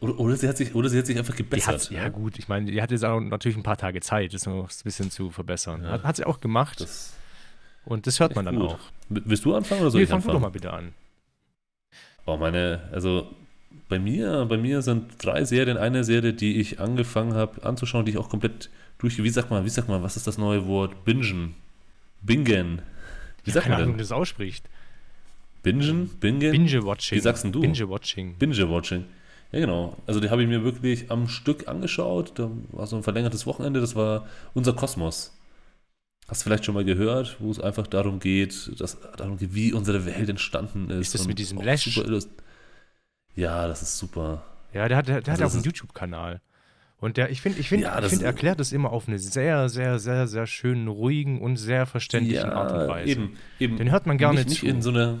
Oder, 0.00 0.18
oder, 0.18 0.36
sie 0.36 0.48
hat 0.48 0.56
sich, 0.56 0.74
oder 0.74 0.88
sie 0.88 0.98
hat 0.98 1.06
sich 1.06 1.18
einfach 1.18 1.36
gebessert. 1.36 1.90
ja, 1.90 2.08
gut, 2.08 2.38
ich 2.38 2.48
meine, 2.48 2.70
die 2.70 2.80
hat 2.80 2.90
jetzt 2.90 3.04
auch 3.04 3.20
natürlich 3.20 3.56
ein 3.58 3.62
paar 3.62 3.76
Tage 3.76 4.00
Zeit, 4.00 4.32
das 4.32 4.46
noch 4.46 4.64
ein 4.64 4.84
bisschen 4.84 5.10
zu 5.10 5.30
verbessern. 5.30 5.86
Hat, 5.86 6.02
hat 6.04 6.16
sie 6.16 6.24
auch 6.24 6.40
gemacht 6.40 6.80
Das 6.80 7.12
und 7.84 8.06
das 8.06 8.20
hört 8.20 8.36
man 8.36 8.44
dann 8.46 8.56
gut. 8.56 8.70
auch. 8.70 8.78
Willst 9.08 9.44
du 9.44 9.54
anfangen 9.54 9.80
oder 9.82 9.90
soll 9.90 9.98
Nee, 10.00 10.04
ich 10.04 10.08
fang 10.08 10.16
anfangen? 10.18 10.34
doch 10.34 10.40
mal 10.40 10.50
bitte 10.50 10.72
an. 10.72 10.92
Oh, 12.26 12.36
meine, 12.36 12.88
also 12.92 13.30
bei 13.88 13.98
mir, 13.98 14.46
bei 14.48 14.56
mir 14.56 14.82
sind 14.82 15.12
drei 15.18 15.44
Serien. 15.44 15.76
Eine 15.78 16.04
Serie, 16.04 16.32
die 16.32 16.58
ich 16.60 16.80
angefangen 16.80 17.34
habe 17.34 17.64
anzuschauen, 17.64 18.04
die 18.04 18.12
ich 18.12 18.18
auch 18.18 18.28
komplett 18.28 18.70
durch, 18.98 19.22
wie 19.22 19.30
sagt 19.30 19.50
man, 19.50 19.64
wie 19.64 19.68
sagt 19.70 19.88
man, 19.88 20.02
was 20.02 20.16
ist 20.16 20.26
das 20.26 20.38
neue 20.38 20.66
Wort? 20.66 21.04
Bingen. 21.04 21.54
Bingen. 22.22 22.82
Wie 23.48 23.52
sagt 23.52 23.64
Keine 23.64 23.76
man 23.76 23.82
Ahnung, 23.84 23.94
wie 23.96 24.00
das 24.00 24.12
ausspricht. 24.12 24.68
Bingen? 25.62 26.08
Bingen? 26.20 26.52
Binge-Watching. 26.52 27.16
Wie 27.16 27.20
sagst 27.20 27.44
denn 27.44 27.52
du? 27.52 27.60
Binge-Watching. 27.60 28.36
Binge-Watching. 28.38 29.04
Ja, 29.52 29.60
genau. 29.60 29.96
Also 30.06 30.20
die 30.20 30.30
habe 30.30 30.42
ich 30.42 30.48
mir 30.48 30.62
wirklich 30.62 31.10
am 31.10 31.28
Stück 31.28 31.68
angeschaut. 31.68 32.38
Da 32.38 32.50
war 32.70 32.86
so 32.86 32.96
ein 32.96 33.02
verlängertes 33.02 33.46
Wochenende. 33.46 33.80
Das 33.80 33.96
war 33.96 34.26
unser 34.54 34.74
Kosmos. 34.74 35.34
Hast 36.28 36.42
du 36.42 36.44
vielleicht 36.44 36.66
schon 36.66 36.74
mal 36.74 36.84
gehört, 36.84 37.36
wo 37.38 37.50
es 37.50 37.58
einfach 37.58 37.86
darum 37.86 38.20
geht, 38.20 38.78
dass, 38.78 38.98
darum 39.16 39.38
geht, 39.38 39.54
wie 39.54 39.72
unsere 39.72 40.04
Welt 40.04 40.28
entstanden 40.28 40.90
ist. 40.90 41.08
Ist 41.08 41.14
das 41.14 41.26
mit 41.26 41.38
diesem 41.38 41.58
Lash? 41.62 41.98
Ja, 43.34 43.66
das 43.66 43.80
ist 43.80 43.96
super. 43.96 44.44
Ja, 44.74 44.88
der 44.88 44.98
hat, 44.98 45.08
der, 45.08 45.22
der 45.22 45.32
Also 45.32 45.44
hat 45.44 45.50
auch 45.50 45.54
einen 45.54 45.64
YouTube-Kanal. 45.64 46.42
Und 47.00 47.16
der, 47.16 47.30
ich 47.30 47.40
finde, 47.40 47.60
ich 47.60 47.68
finde, 47.68 47.84
Ja, 47.84 47.98
ich 47.98 48.04
er 48.06 48.12
ist- 48.12 48.22
erklärt 48.22 48.58
das 48.58 48.72
immer 48.72 48.90
auf 48.90 49.06
eine 49.06 49.18
sehr, 49.20 49.68
sehr, 49.68 49.98
sehr, 50.00 50.26
sehr 50.26 50.46
schönen, 50.46 50.88
ruhigen 50.88 51.40
und 51.40 51.56
sehr 51.56 51.86
verständlichen 51.86 52.50
Art 52.50 52.72
und 52.72 52.88
Weise. 52.88 53.10
Eben, 53.10 53.36
eben. 53.60 53.76
Den 53.76 53.90
hört 53.92 54.06
man 54.06 54.18
gerne 54.18 54.38
nicht, 54.40 54.48
nicht 54.48 54.60
zu. 54.60 54.66
in 54.66 54.82
so 54.82 54.90
einer, 54.90 55.18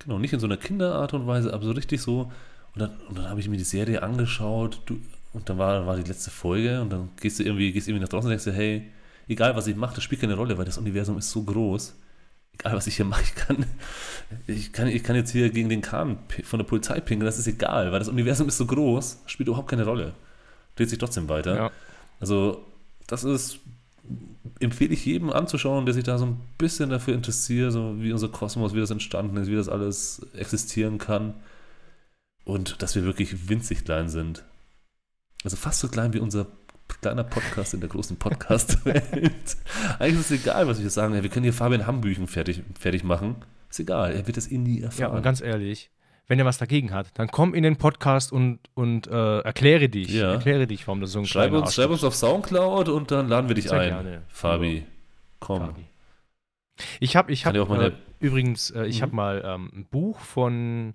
genau, 0.00 0.18
nicht 0.18 0.34
in 0.34 0.40
so 0.40 0.46
einer 0.46 0.58
Kinderart 0.58 1.14
und 1.14 1.26
Weise, 1.26 1.52
aber 1.54 1.64
so 1.64 1.70
richtig 1.72 2.02
so. 2.02 2.30
Und 2.74 2.80
dann, 2.80 2.90
und 3.08 3.16
dann 3.18 3.30
habe 3.30 3.40
ich 3.40 3.48
mir 3.48 3.56
die 3.56 3.64
Serie 3.64 4.02
angeschaut 4.02 4.82
du, 4.86 4.98
und 5.32 5.48
dann 5.48 5.56
war, 5.58 5.86
war 5.86 5.96
die 5.96 6.02
letzte 6.08 6.30
Folge 6.30 6.80
und 6.82 6.90
dann 6.92 7.08
gehst 7.20 7.38
du 7.38 7.42
irgendwie, 7.42 7.72
gehst 7.72 7.88
irgendwie 7.88 8.02
nach 8.02 8.08
draußen 8.10 8.26
und 8.26 8.30
denkst 8.30 8.44
dir, 8.44 8.52
hey, 8.52 8.90
egal 9.26 9.56
was 9.56 9.66
ich 9.66 9.76
mache, 9.76 9.94
das 9.94 10.04
spielt 10.04 10.20
keine 10.20 10.34
Rolle, 10.34 10.58
weil 10.58 10.64
das 10.66 10.76
Universum 10.78 11.16
ist 11.18 11.30
so 11.30 11.42
groß. 11.42 11.94
Egal 12.58 12.74
was 12.76 12.86
ich 12.86 12.96
hier 12.96 13.04
mache, 13.06 13.22
ich 13.22 13.34
kann, 13.34 13.64
ich 14.46 14.72
kann, 14.74 14.88
ich 14.88 15.02
kann 15.02 15.16
jetzt 15.16 15.30
hier 15.30 15.48
gegen 15.50 15.68
den 15.70 15.80
Kahn 15.80 16.18
von 16.44 16.58
der 16.58 16.66
Polizei 16.66 17.00
pinkeln, 17.00 17.24
das 17.26 17.38
ist 17.38 17.46
egal, 17.46 17.92
weil 17.92 17.98
das 17.98 18.08
Universum 18.08 18.46
ist 18.46 18.58
so 18.58 18.66
groß, 18.66 19.22
spielt 19.26 19.48
überhaupt 19.48 19.70
keine 19.70 19.84
Rolle. 19.86 20.12
Dreht 20.76 20.90
sich 20.90 20.98
trotzdem 20.98 21.28
weiter. 21.28 21.56
Ja. 21.56 21.70
Also, 22.20 22.64
das 23.06 23.24
ist, 23.24 23.58
empfehle 24.60 24.92
ich 24.94 25.04
jedem 25.04 25.30
anzuschauen, 25.30 25.84
der 25.86 25.94
sich 25.94 26.04
da 26.04 26.18
so 26.18 26.26
ein 26.26 26.40
bisschen 26.58 26.90
dafür 26.90 27.14
interessiert, 27.14 27.72
so 27.72 27.94
wie 28.00 28.12
unser 28.12 28.28
Kosmos, 28.28 28.74
wie 28.74 28.80
das 28.80 28.90
entstanden 28.90 29.36
ist, 29.36 29.48
wie 29.48 29.56
das 29.56 29.68
alles 29.68 30.24
existieren 30.36 30.98
kann. 30.98 31.34
Und 32.44 32.82
dass 32.82 32.94
wir 32.94 33.04
wirklich 33.04 33.48
winzig 33.48 33.84
klein 33.84 34.08
sind. 34.08 34.44
Also 35.44 35.56
fast 35.56 35.80
so 35.80 35.88
klein 35.88 36.12
wie 36.12 36.18
unser 36.18 36.46
kleiner 37.00 37.24
Podcast 37.24 37.72
in 37.74 37.80
der 37.80 37.88
großen 37.88 38.16
Podcast-Welt. 38.16 39.56
Eigentlich 39.98 40.20
ist 40.20 40.30
es 40.30 40.42
egal, 40.42 40.66
was 40.66 40.82
wir 40.82 40.90
sagen. 40.90 41.14
Wir 41.14 41.28
können 41.30 41.44
hier 41.44 41.52
Fabian 41.54 41.86
Hambüchen 41.86 42.26
fertig, 42.26 42.62
fertig 42.78 43.04
machen. 43.04 43.36
Ist 43.70 43.80
egal, 43.80 44.12
er 44.12 44.26
wird 44.26 44.36
das 44.36 44.50
eh 44.50 44.58
nie 44.58 44.80
Ja, 44.80 44.86
erfahren. 44.86 45.16
und 45.16 45.22
ganz 45.22 45.40
ehrlich, 45.40 45.90
wenn 46.26 46.38
er 46.38 46.44
was 46.44 46.58
dagegen 46.58 46.92
hat, 46.92 47.08
dann 47.14 47.28
komm 47.28 47.52
in 47.54 47.62
den 47.62 47.76
Podcast 47.76 48.32
und, 48.32 48.58
und 48.74 49.06
äh, 49.08 49.40
erkläre 49.40 49.88
dich. 49.88 50.08
Ja. 50.08 50.32
Erkläre 50.32 50.66
dich, 50.66 50.86
warum 50.86 51.00
du 51.00 51.06
so 51.06 51.18
ein 51.18 51.26
schreib, 51.26 51.52
uns, 51.52 51.74
schreib 51.74 51.90
uns 51.90 52.02
auf 52.04 52.14
Soundcloud 52.14 52.88
und 52.88 53.10
dann 53.10 53.28
laden 53.28 53.48
wir 53.48 53.54
dich 53.54 53.68
Sehr 53.68 53.78
ein. 53.80 53.88
gerne. 53.90 54.22
Fabi, 54.28 54.86
komm. 55.40 55.60
Fabi. 55.66 55.84
Ich 57.00 57.14
habe, 57.16 57.30
ich 57.32 57.44
meine- 57.44 57.86
äh, 57.88 57.92
übrigens, 58.20 58.70
äh, 58.70 58.86
ich 58.86 58.98
Mhm. 58.98 59.02
habe 59.02 59.14
mal 59.16 59.42
ähm, 59.44 59.70
ein 59.74 59.84
Buch 59.90 60.18
von. 60.20 60.94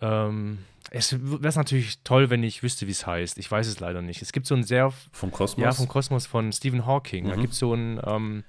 Ähm, 0.00 0.58
es 0.90 1.16
wäre 1.20 1.54
natürlich 1.58 1.98
toll, 2.04 2.30
wenn 2.30 2.42
ich 2.42 2.62
wüsste, 2.62 2.86
wie 2.86 2.90
es 2.92 3.06
heißt. 3.06 3.38
Ich 3.38 3.50
weiß 3.50 3.66
es 3.66 3.80
leider 3.80 4.00
nicht. 4.02 4.22
Es 4.22 4.32
gibt 4.32 4.46
so 4.46 4.54
ein 4.54 4.62
sehr, 4.62 4.92
Vom 5.12 5.32
Kosmos? 5.32 5.62
ja, 5.64 5.72
vom 5.72 5.88
Kosmos 5.88 6.26
von 6.26 6.52
Stephen 6.52 6.86
Hawking. 6.86 7.28
Da 7.28 7.36
Mhm. 7.36 7.40
gibt 7.40 7.52
es 7.54 7.58
so 7.58 7.74
ein, 7.74 8.00
ähm, 8.06 8.44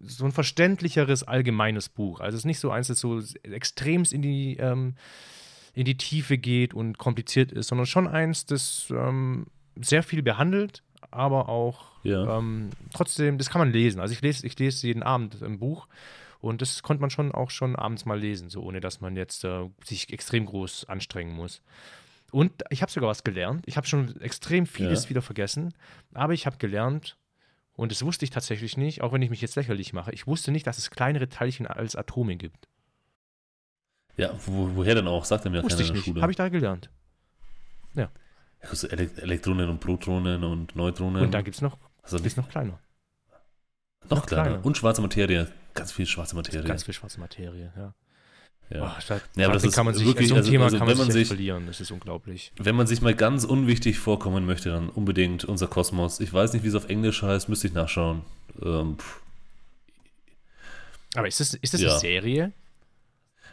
so 0.00 0.24
ein 0.24 0.32
verständlicheres, 0.32 1.22
allgemeines 1.22 1.88
Buch. 1.88 2.20
Also 2.20 2.36
es 2.36 2.40
ist 2.42 2.46
nicht 2.46 2.60
so 2.60 2.70
eins, 2.70 2.88
das 2.88 3.00
so 3.00 3.20
extremst 3.42 4.12
in 4.12 4.22
die, 4.22 4.56
ähm, 4.58 4.94
in 5.74 5.84
die 5.84 5.96
Tiefe 5.96 6.38
geht 6.38 6.74
und 6.74 6.98
kompliziert 6.98 7.52
ist, 7.52 7.68
sondern 7.68 7.86
schon 7.86 8.08
eins, 8.08 8.46
das 8.46 8.86
ähm, 8.90 9.46
sehr 9.80 10.02
viel 10.02 10.22
behandelt, 10.22 10.82
aber 11.10 11.48
auch 11.48 11.92
Ja. 12.02 12.38
ähm, 12.38 12.70
trotzdem, 12.92 13.38
das 13.38 13.50
kann 13.50 13.60
man 13.60 13.72
lesen. 13.72 14.00
Also 14.00 14.12
ich 14.12 14.22
lese, 14.22 14.46
ich 14.46 14.58
lese 14.58 14.86
jeden 14.86 15.02
Abend 15.02 15.42
ein 15.42 15.58
Buch 15.58 15.86
und 16.40 16.62
das 16.62 16.82
konnte 16.82 17.00
man 17.00 17.10
schon 17.10 17.32
auch 17.32 17.50
schon 17.50 17.76
abends 17.76 18.04
mal 18.04 18.18
lesen, 18.18 18.48
so 18.50 18.62
ohne 18.62 18.80
dass 18.80 19.00
man 19.00 19.16
jetzt 19.16 19.44
äh, 19.44 19.68
sich 19.84 20.12
extrem 20.12 20.46
groß 20.46 20.88
anstrengen 20.88 21.34
muss. 21.34 21.62
Und 22.32 22.64
ich 22.70 22.82
habe 22.82 22.90
sogar 22.92 23.08
was 23.08 23.22
gelernt. 23.24 23.62
Ich 23.66 23.76
habe 23.76 23.86
schon 23.86 24.20
extrem 24.20 24.66
vieles 24.66 25.04
Ja. 25.04 25.10
wieder 25.10 25.22
vergessen, 25.22 25.74
aber 26.12 26.32
ich 26.32 26.44
habe 26.46 26.56
gelernt, 26.58 27.16
und 27.76 27.92
das 27.92 28.02
wusste 28.04 28.24
ich 28.24 28.30
tatsächlich 28.30 28.76
nicht, 28.76 29.02
auch 29.02 29.12
wenn 29.12 29.22
ich 29.22 29.30
mich 29.30 29.40
jetzt 29.40 29.56
lächerlich 29.56 29.92
mache, 29.92 30.12
ich 30.12 30.26
wusste 30.26 30.50
nicht, 30.50 30.66
dass 30.66 30.78
es 30.78 30.90
kleinere 30.90 31.28
Teilchen 31.28 31.66
als 31.66 31.94
Atome 31.94 32.36
gibt. 32.36 32.68
Ja, 34.16 34.32
wo, 34.46 34.74
woher 34.74 34.94
denn 34.94 35.06
auch? 35.06 35.24
Sagt 35.24 35.44
er 35.44 35.50
mir 35.50 35.62
wusste 35.62 35.82
ich 35.82 35.88
in 35.88 35.94
der 35.94 35.98
nicht. 35.98 36.06
Schule. 36.06 36.22
Habe 36.22 36.32
ich 36.32 36.36
da 36.36 36.48
gelernt. 36.48 36.90
Ja, 37.94 38.10
so 38.74 38.88
Ele 38.88 39.10
Elektronen 39.16 39.68
und 39.68 39.80
Protonen 39.80 40.42
und 40.42 40.74
Neutronen. 40.74 41.22
Und 41.22 41.32
da 41.32 41.42
gibt 41.42 41.56
es 41.56 41.62
noch, 41.62 41.78
also 42.02 42.18
noch 42.18 42.48
kleiner. 42.48 42.78
Noch, 44.04 44.10
Noch 44.10 44.26
kleiner. 44.26 44.44
kleiner. 44.44 44.64
Und 44.64 44.76
schwarze 44.76 45.02
Materie. 45.02 45.48
Ganz 45.74 45.92
viel 45.92 46.06
schwarze 46.06 46.36
Materie. 46.36 46.66
Ganz 46.66 46.84
viel 46.84 46.94
schwarze 46.94 47.20
Materie, 47.20 47.72
ja. 47.76 47.94
Ja. 48.70 48.78
Boah, 48.80 48.96
da, 49.08 49.20
Ja, 49.36 49.46
aber 49.46 49.54
das 49.54 49.64
ist 49.64 49.74
kann 49.74 49.84
man 49.86 49.94
sich, 49.94 50.06
wirklich- 50.06 50.28
so 50.28 50.34
ein 50.34 50.38
also- 50.38 50.50
Thema 50.50 50.64
also 50.64 50.78
kann 50.78 50.88
wenn 50.88 50.96
man 50.98 51.06
man 51.06 51.12
sich, 51.12 51.28
verlieren. 51.28 51.66
Das 51.66 51.80
ist 51.80 51.90
unglaublich. 51.90 52.52
Wenn 52.56 52.74
man 52.74 52.86
sich 52.86 53.00
mal 53.00 53.14
ganz 53.14 53.44
unwichtig 53.44 53.98
vorkommen 53.98 54.44
möchte, 54.46 54.70
dann 54.70 54.88
unbedingt 54.88 55.44
unser 55.44 55.66
Kosmos. 55.68 56.20
Ich 56.20 56.32
weiß 56.32 56.52
nicht, 56.52 56.64
wie 56.64 56.68
es 56.68 56.74
auf 56.74 56.88
Englisch 56.88 57.22
heißt, 57.22 57.48
müsste 57.48 57.68
ich 57.68 57.74
nachschauen. 57.74 58.22
Ähm. 58.62 58.96
Aber 61.14 61.28
ist 61.28 61.40
das, 61.40 61.54
ist 61.54 61.74
das 61.74 61.80
Ja. 61.80 61.90
eine 61.90 61.98
Serie? 62.00 62.52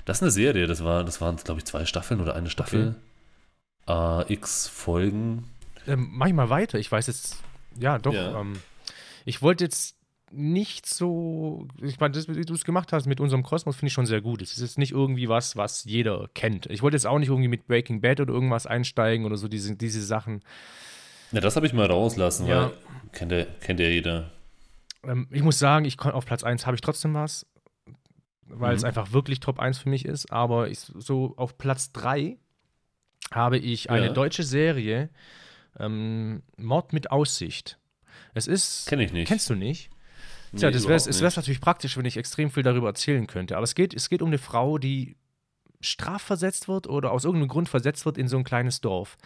das 0.06 0.18
ist 0.18 0.24
eine 0.24 0.32
Serie, 0.32 0.68
das, 0.68 0.84
war, 0.84 1.04
das 1.06 1.22
waren, 1.22 1.38
glaube 1.38 1.60
ich, 1.60 1.66
zwei 1.66 1.86
Staffeln 1.86 2.20
oder 2.20 2.36
eine 2.36 2.50
Staffel. 2.50 2.96
Äh, 3.88 4.34
X 4.34 4.68
Folgen. 4.68 5.50
Ähm, 5.88 6.10
mach 6.12 6.28
ich 6.28 6.34
mal 6.34 6.50
weiter. 6.50 6.78
Ich 6.78 6.92
weiß 6.92 7.08
jetzt, 7.08 7.38
ja, 7.80 8.00
doch. 8.00 8.14
Ja. 8.14 8.40
Ähm, 8.42 8.60
ich 9.26 9.42
wollte 9.42 9.64
jetzt 9.64 9.96
nicht 10.36 10.86
so, 10.88 11.68
ich 11.82 12.00
meine, 12.00 12.14
das, 12.14 12.28
wie 12.28 12.42
du 12.42 12.54
es 12.54 12.64
gemacht 12.64 12.92
hast 12.92 13.06
mit 13.06 13.20
unserem 13.20 13.44
Kosmos, 13.44 13.76
finde 13.76 13.88
ich 13.88 13.94
schon 13.94 14.06
sehr 14.06 14.22
gut. 14.22 14.42
Es 14.42 14.54
ist 14.54 14.62
jetzt 14.62 14.78
nicht 14.78 14.92
irgendwie 14.92 15.30
was, 15.30 15.56
was 15.56 15.84
jeder 15.84 16.28
kennt. 16.34 16.66
Ich 16.68 16.82
wollte 16.82 16.96
jetzt 16.96 17.06
auch 17.06 17.20
nicht 17.20 17.30
irgendwie 17.30 17.48
mit 17.50 17.68
Breaking 17.68 18.02
Bad 18.02 18.20
oder 18.20 18.34
irgendwas 18.34 18.66
einsteigen 18.66 19.26
oder 19.26 19.38
so, 19.38 19.48
diese, 19.48 19.76
diese 19.76 20.02
Sachen. 20.02 20.42
Ja, 21.32 21.42
das 21.42 21.56
habe 21.56 21.66
ich 21.68 21.74
mal 21.74 21.86
rauslassen, 21.86 22.48
Ja. 22.48 22.68
weil 22.68 22.72
kennt 23.12 23.32
ja, 23.32 23.46
kennt 23.62 23.80
ja 23.80 23.88
jeder. 23.88 24.32
Ähm, 25.04 25.28
ich 25.32 25.44
muss 25.44 25.60
sagen, 25.60 25.86
ich 25.86 26.00
auf 26.02 26.26
Platz 26.26 26.44
1 26.44 26.66
habe 26.66 26.76
ich 26.76 26.82
trotzdem 26.82 27.14
was, 27.14 27.46
weil 28.46 28.76
es 28.76 28.82
Mhm. 28.82 28.88
einfach 28.88 29.12
wirklich 29.12 29.40
Top 29.40 29.60
1 29.60 29.78
für 29.78 29.90
mich 29.90 30.06
ist. 30.06 30.32
Aber 30.32 30.70
ich, 30.70 30.80
so 30.80 31.34
auf 31.38 31.58
Platz 31.58 31.92
3 31.92 32.38
habe 33.32 33.58
ich 33.58 33.90
eine 33.90 34.08
Ja. 34.08 34.14
deutsche 34.14 34.44
Serie, 34.44 35.10
ähm, 35.80 36.44
Mord 36.58 36.94
mit 36.94 37.12
Aussicht. 37.12 37.80
Es 38.36 38.48
ist. 38.48 38.88
Kenne 38.88 39.04
ich 39.04 39.12
nicht. 39.14 39.28
Kennst 39.28 39.50
du 39.50 39.56
nicht? 39.56 39.90
Nee, 40.54 40.60
Tja, 40.60 40.72
das 40.72 40.84
wäre 40.88 40.96
es 40.96 41.22
wär's 41.22 41.36
natürlich 41.36 41.60
praktisch, 41.62 41.98
wenn 41.98 42.06
ich 42.06 42.16
extrem 42.18 42.50
viel 42.52 42.64
darüber 42.64 42.88
erzählen 42.88 43.26
könnte. 43.28 43.56
Aber 43.58 43.64
es 43.64 43.76
geht, 43.76 43.94
es 43.94 44.08
geht 44.10 44.22
um 44.22 44.28
eine 44.30 44.38
Frau, 44.38 44.78
die 44.78 45.16
strafversetzt 45.82 46.68
wird 46.68 46.88
oder 46.88 47.12
aus 47.12 47.26
irgendeinem 47.26 47.50
Grund 47.50 47.68
versetzt 47.70 48.06
wird 48.06 48.18
in 48.18 48.28
so 48.28 48.38
ein 48.38 48.44
kleines 48.44 48.80
Dorf. 48.82 49.18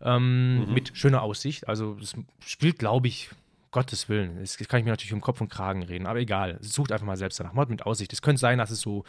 Ähm, 0.00 0.66
Mhm. 0.66 0.74
Mit 0.74 0.90
schöner 0.96 1.22
Aussicht. 1.22 1.68
Also 1.68 1.96
es 2.00 2.14
spielt, 2.44 2.78
glaube 2.78 3.06
ich, 3.06 3.30
Gottes 3.70 4.08
Willen. 4.08 4.36
Das 4.38 4.56
kann 4.58 4.80
ich 4.80 4.84
mir 4.84 4.90
natürlich 4.90 5.12
um 5.14 5.20
Kopf 5.20 5.40
und 5.40 5.48
Kragen 5.48 5.82
reden, 5.82 6.06
aber 6.06 6.18
egal. 6.18 6.58
Sucht 6.60 6.90
einfach 6.92 7.06
mal 7.06 7.16
selbst 7.16 7.38
danach. 7.40 7.52
Mord 7.54 7.70
mit 7.70 7.86
Aussicht. 7.86 8.12
Es 8.12 8.20
könnte 8.20 8.40
sein, 8.40 8.58
dass 8.58 8.70
es 8.70 8.80
so 8.80 9.04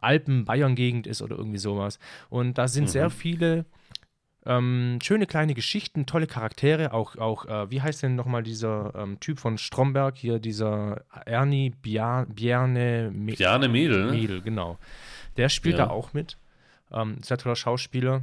Alpen-Bayern-Gegend 0.00 1.06
ist 1.06 1.20
oder 1.22 1.36
irgendwie 1.36 1.58
sowas. 1.58 1.98
Und 2.28 2.58
da 2.58 2.68
sind 2.68 2.84
Mhm. 2.84 2.88
sehr 2.88 3.10
viele 3.10 3.64
ähm, 4.46 4.98
schöne 5.02 5.26
kleine 5.26 5.54
Geschichten, 5.54 6.06
tolle 6.06 6.26
Charaktere. 6.26 6.92
Auch, 6.92 7.16
auch 7.16 7.46
äh, 7.46 7.70
wie 7.70 7.82
heißt 7.82 8.02
denn 8.02 8.14
nochmal 8.14 8.42
dieser 8.42 8.94
ähm, 8.94 9.18
Typ 9.20 9.38
von 9.40 9.58
Stromberg 9.58 10.16
hier, 10.16 10.38
dieser 10.38 11.02
Ernie 11.26 11.70
Bia 11.70 12.26
Bierne 12.28 13.10
Me 13.12 13.34
Jane 13.34 13.68
Mädel, 13.68 14.06
ne? 14.06 14.12
Mädel, 14.12 14.40
genau. 14.42 14.78
Der 15.36 15.48
spielt 15.48 15.78
Ja. 15.78 15.86
da 15.86 15.90
auch 15.90 16.12
mit. 16.12 16.38
Ähm, 16.92 17.16
sehr 17.22 17.36
toller 17.38 17.56
Schauspieler. 17.56 18.22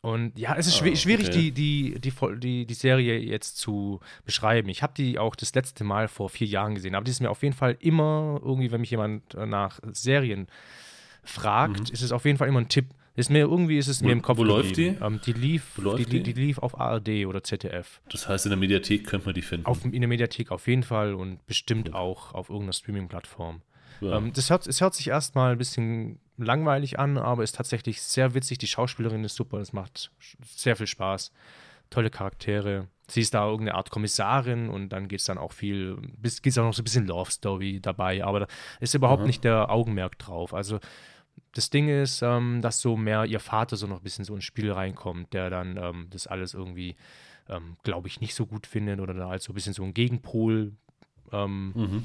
Und 0.00 0.36
ja, 0.36 0.56
es 0.56 0.66
ist 0.66 0.80
Ah, 0.80 0.84
schwi- 0.84 0.96
schwierig, 0.96 1.28
okay. 1.28 1.38
die, 1.38 1.92
die, 1.92 2.00
die, 2.00 2.10
Vol- 2.10 2.38
die, 2.40 2.66
die 2.66 2.74
Serie 2.74 3.18
jetzt 3.18 3.58
zu 3.58 4.00
beschreiben. 4.24 4.68
Ich 4.68 4.82
habe 4.82 4.94
die 4.96 5.16
auch 5.18 5.36
das 5.36 5.54
letzte 5.54 5.84
Mal 5.84 6.08
vor 6.08 6.28
vier 6.28 6.48
Jahren 6.48 6.74
gesehen, 6.74 6.96
aber 6.96 7.04
die 7.04 7.12
ist 7.12 7.20
mir 7.20 7.30
auf 7.30 7.42
jeden 7.44 7.54
Fall 7.54 7.76
immer 7.78 8.40
irgendwie, 8.42 8.72
wenn 8.72 8.80
mich 8.80 8.90
jemand 8.90 9.34
äh, 9.36 9.46
nach 9.46 9.78
Serien 9.92 10.48
fragt, 11.22 11.90
ist 11.90 12.02
es 12.02 12.10
auf 12.10 12.24
jeden 12.24 12.36
Fall 12.36 12.48
immer 12.48 12.60
ein 12.60 12.68
Tipp. 12.68 12.86
Ist 13.14 13.28
mir 13.30 13.40
irgendwie 13.40 13.76
ist 13.78 13.88
es. 13.88 14.00
Wo- 14.02 14.06
mir 14.06 14.12
im 14.12 14.22
Kopf 14.22 14.38
wo 14.38 14.44
läuft 14.44 14.70
geblieben. 14.70 14.96
die? 14.98 15.04
Ähm, 15.04 15.20
die 15.26 15.32
lief, 15.34 15.72
Wo 15.76 15.82
läuft 15.82 15.98
die, 15.98 16.06
die? 16.06 16.22
die 16.22 16.32
lief 16.32 16.58
auf 16.58 16.80
ARD 16.80 17.26
oder 17.26 17.42
ZDF. 17.42 18.00
Das 18.10 18.28
heißt, 18.28 18.46
in 18.46 18.50
der 18.50 18.58
Mediathek 18.58 19.06
könnte 19.06 19.26
man 19.26 19.34
die 19.34 19.42
finden. 19.42 19.66
Auf, 19.66 19.84
in 19.84 19.92
der 19.92 20.08
Mediathek 20.08 20.50
auf 20.50 20.66
jeden 20.66 20.82
Fall 20.82 21.14
und 21.14 21.44
bestimmt 21.46 21.94
auch 21.94 22.32
auf 22.32 22.48
irgendeiner 22.48 22.72
Streaming-Plattform. 22.72 23.60
ja. 24.00 24.16
Ähm, 24.16 24.32
das 24.32 24.48
hört, 24.48 24.66
es 24.66 24.80
hört 24.80 24.94
sich 24.94 25.08
erstmal 25.08 25.52
ein 25.52 25.58
bisschen 25.58 26.20
langweilig 26.38 26.98
an, 26.98 27.18
aber 27.18 27.42
ist 27.42 27.54
tatsächlich 27.56 28.00
sehr 28.00 28.32
witzig. 28.34 28.56
Die 28.58 28.66
Schauspielerin 28.66 29.24
ist 29.24 29.36
super, 29.36 29.58
es 29.58 29.72
macht 29.74 30.10
sehr 30.46 30.76
viel 30.76 30.86
Spaß. 30.86 31.32
Tolle 31.90 32.08
Charaktere. 32.08 32.88
Sie 33.08 33.20
ist 33.20 33.34
da 33.34 33.44
irgendeine 33.44 33.76
Art 33.76 33.90
Kommissarin 33.90 34.70
und 34.70 34.88
dann 34.88 35.08
geht 35.08 35.20
es 35.20 35.26
dann 35.26 35.36
auch 35.36 35.52
viel, 35.52 35.98
geht 36.22 36.46
es 36.46 36.56
auch 36.56 36.64
noch 36.64 36.72
so 36.72 36.80
ein 36.80 36.84
bisschen 36.84 37.06
Love 37.06 37.30
Story 37.30 37.80
dabei, 37.82 38.24
aber 38.24 38.40
da 38.40 38.46
ist 38.80 38.94
überhaupt 38.94 39.20
Aha. 39.20 39.26
nicht 39.26 39.44
der 39.44 39.70
Augenmerk 39.70 40.18
drauf. 40.18 40.54
Also 40.54 40.78
das 41.52 41.70
Ding 41.70 41.88
ist, 41.88 42.22
ähm, 42.22 42.60
dass 42.62 42.80
so 42.80 42.96
mehr 42.96 43.24
ihr 43.24 43.40
Vater 43.40 43.76
so 43.76 43.86
noch 43.86 43.98
ein 43.98 44.02
bisschen 44.02 44.24
so 44.24 44.34
ins 44.34 44.44
Spiel 44.44 44.72
reinkommt, 44.72 45.32
der 45.32 45.50
dann 45.50 45.76
ähm, 45.76 46.06
das 46.10 46.26
alles 46.26 46.54
irgendwie, 46.54 46.96
ähm, 47.48 47.76
glaube 47.82 48.08
ich, 48.08 48.20
nicht 48.20 48.34
so 48.34 48.46
gut 48.46 48.66
findet 48.66 49.00
oder 49.00 49.14
da 49.14 49.28
als 49.28 49.44
so 49.44 49.52
ein 49.52 49.54
bisschen 49.54 49.74
so 49.74 49.82
ein 49.84 49.92
Gegenpol 49.94 50.72
ähm, 51.32 51.72
mhm. 51.74 52.04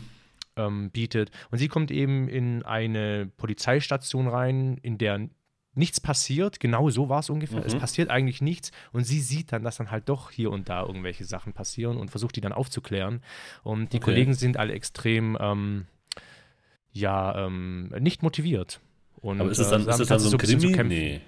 ähm, 0.57 0.89
bietet. 0.91 1.31
Und 1.51 1.59
sie 1.59 1.67
kommt 1.69 1.91
eben 1.91 2.27
in 2.27 2.63
eine 2.63 3.29
Polizeistation 3.37 4.27
rein, 4.27 4.77
in 4.81 4.97
der 4.97 5.29
nichts 5.75 6.01
passiert. 6.01 6.59
Genau 6.59 6.89
so 6.89 7.07
war 7.07 7.19
es 7.19 7.29
ungefähr. 7.29 7.63
Es 7.63 7.75
Mhm. 7.75 7.79
passiert 7.79 8.09
eigentlich 8.09 8.41
nichts. 8.41 8.71
Und 8.91 9.03
sie 9.03 9.19
sieht 9.21 9.51
dann, 9.51 9.63
dass 9.63 9.77
dann 9.77 9.91
halt 9.91 10.09
doch 10.09 10.31
hier 10.31 10.49
und 10.51 10.69
da 10.69 10.81
irgendwelche 10.83 11.23
Sachen 11.23 11.53
passieren 11.53 11.97
und 11.97 12.09
versucht 12.09 12.35
die 12.35 12.41
dann 12.41 12.51
aufzuklären. 12.51 13.21
Und 13.63 13.93
die 13.93 13.97
Okay. 13.97 14.05
Kollegen 14.05 14.33
sind 14.33 14.57
alle 14.57 14.73
extrem, 14.73 15.37
ähm, 15.39 15.85
ja, 16.91 17.47
nicht 17.49 18.23
motiviert. 18.23 18.81
Und, 19.21 19.41
Aber 19.41 19.51
ist 19.51 19.59
es 19.59 19.67
äh, 19.67 19.71
dann, 19.71 19.81
ist 19.87 19.99
das 19.99 20.07
dann 20.07 20.19
so 20.19 20.31
ein 20.31 20.37
Krimi? 20.37 20.71
kämpfen. 20.71 20.87
Nee. 20.87 21.21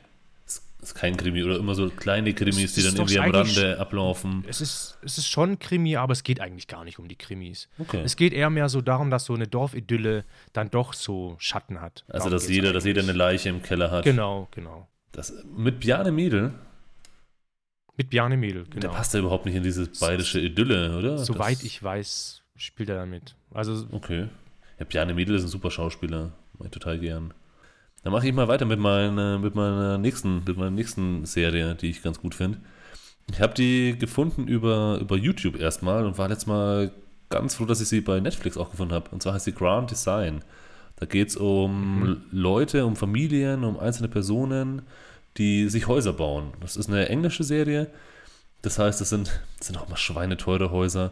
Ist, 0.45 0.63
ist 0.81 0.95
kein 0.95 1.17
Krimi 1.17 1.43
oder 1.43 1.57
immer 1.57 1.75
so 1.75 1.89
kleine 1.89 2.33
Krimis, 2.33 2.57
Es 2.65 2.73
die 2.73 2.83
dann 2.83 2.95
irgendwie 2.95 3.19
am 3.19 3.31
Rande 3.31 3.79
ablaufen. 3.79 4.43
Es 4.47 4.61
ist, 4.61 4.97
es 5.03 5.17
ist 5.17 5.27
schon 5.27 5.59
Krimi, 5.59 5.95
aber 5.97 6.13
es 6.13 6.23
geht 6.23 6.39
eigentlich 6.39 6.67
gar 6.67 6.83
nicht 6.85 6.99
um 6.99 7.07
die 7.07 7.15
Krimis. 7.15 7.67
Okay. 7.77 8.01
Es 8.03 8.15
geht 8.15 8.33
eher 8.33 8.49
mehr 8.49 8.69
so 8.69 8.81
darum, 8.81 9.09
dass 9.09 9.25
so 9.25 9.33
eine 9.33 9.47
Dorfidylle 9.47 10.23
dann 10.53 10.69
doch 10.69 10.93
so 10.93 11.35
Schatten 11.39 11.81
hat. 11.81 12.03
Also, 12.07 12.25
Darum 12.25 12.31
dass 12.31 12.43
geht's 12.43 12.55
jeder, 12.55 12.73
dass 12.73 12.85
jeder 12.85 13.01
eine. 13.01 13.11
Leiche 13.11 13.49
im 13.49 13.61
Keller 13.63 13.91
hat. 13.91 14.03
Genau, 14.05 14.47
genau. 14.51 14.87
Das, 15.11 15.33
mit 15.55 15.79
Bjarne 15.79 16.11
Mädel, 16.11 16.53
Mit 17.97 18.11
Bjarne 18.11 18.37
Mädel, 18.37 18.63
der 18.65 18.79
genau. 18.81 18.93
passt 18.93 19.13
ja 19.13 19.19
überhaupt 19.19 19.45
nicht 19.45 19.55
in 19.55 19.63
diese 19.63 19.87
bayerische 19.99 20.39
Idylle, 20.39 20.97
oder? 20.97 21.17
Soweit 21.17 21.57
das, 21.57 21.63
ich 21.63 21.81
weiß, 21.83 22.41
spielt 22.55 22.89
er 22.89 22.95
damit. 22.95 23.35
Also, 23.51 23.87
Okay. 23.91 24.27
Ja, 24.79 24.85
Bjarne 24.85 25.13
Mädel 25.13 25.35
ist 25.35 25.43
ein 25.43 25.49
super 25.49 25.71
Schauspieler. 25.71 26.31
Mag 26.57 26.67
ich 26.67 26.71
total 26.71 26.99
gern. 26.99 27.33
Dann 28.04 28.14
mache 28.14 28.28
ich 28.28 28.34
mal 28.34 28.47
weiter 28.47 28.66
mit 28.66 28.80
meiner, 28.80 29.39
mit 29.39 29.56
meiner 29.56 29.97
nächsten, 29.97 30.43
mit 30.45 30.58
meiner 30.58 30.72
nächsten 30.72 31.26
Serie, 31.26 31.76
die 31.76 31.89
ich 31.89 32.02
ganz 32.02 32.20
gut 32.20 32.36
finde. 32.36 32.60
Ich 33.32 33.41
habe 33.41 33.54
die 33.54 33.97
gefunden 33.97 34.47
über, 34.47 34.97
über 35.02 35.18
YouTube 35.18 35.60
erstmal 35.60 36.06
und 36.06 36.18
war 36.18 36.30
letztes 36.30 36.47
Mal 36.47 36.91
ganz 37.30 37.56
froh, 37.56 37.66
dass 37.66 37.82
ich 37.82 37.89
sie 37.89 38.02
bei 38.02 38.20
Netflix 38.20 38.58
auch 38.58 38.72
gefunden 38.72 38.93
habe. 38.93 39.10
Und 39.12 39.22
zwar 39.22 39.34
heißt 39.34 39.45
sie 39.45 39.54
Grand 39.54 39.91
Design. 39.91 40.43
Da 40.95 41.06
geht 41.06 41.30
es 41.30 41.38
um 41.38 42.22
Leute, 42.32 42.86
um 42.86 42.95
Familien, 42.95 43.64
um 43.64 43.80
einzelne 43.80 44.10
Personen, 44.10 44.82
die 45.38 45.70
sich 45.70 45.88
Häuser 45.88 46.14
bauen. 46.14 46.52
Das 46.60 46.76
ist 46.76 46.89
eine 46.89 47.08
englische 47.08 47.43
Serie. 47.43 47.88
Das 48.62 48.80
heißt, 48.80 49.00
das 49.00 49.10
sind, 49.10 49.39
das 49.58 49.68
sind 49.68 49.78
auch 49.78 49.88
mal 49.88 49.95
schweineteure 49.95 50.72
Häuser 50.72 51.12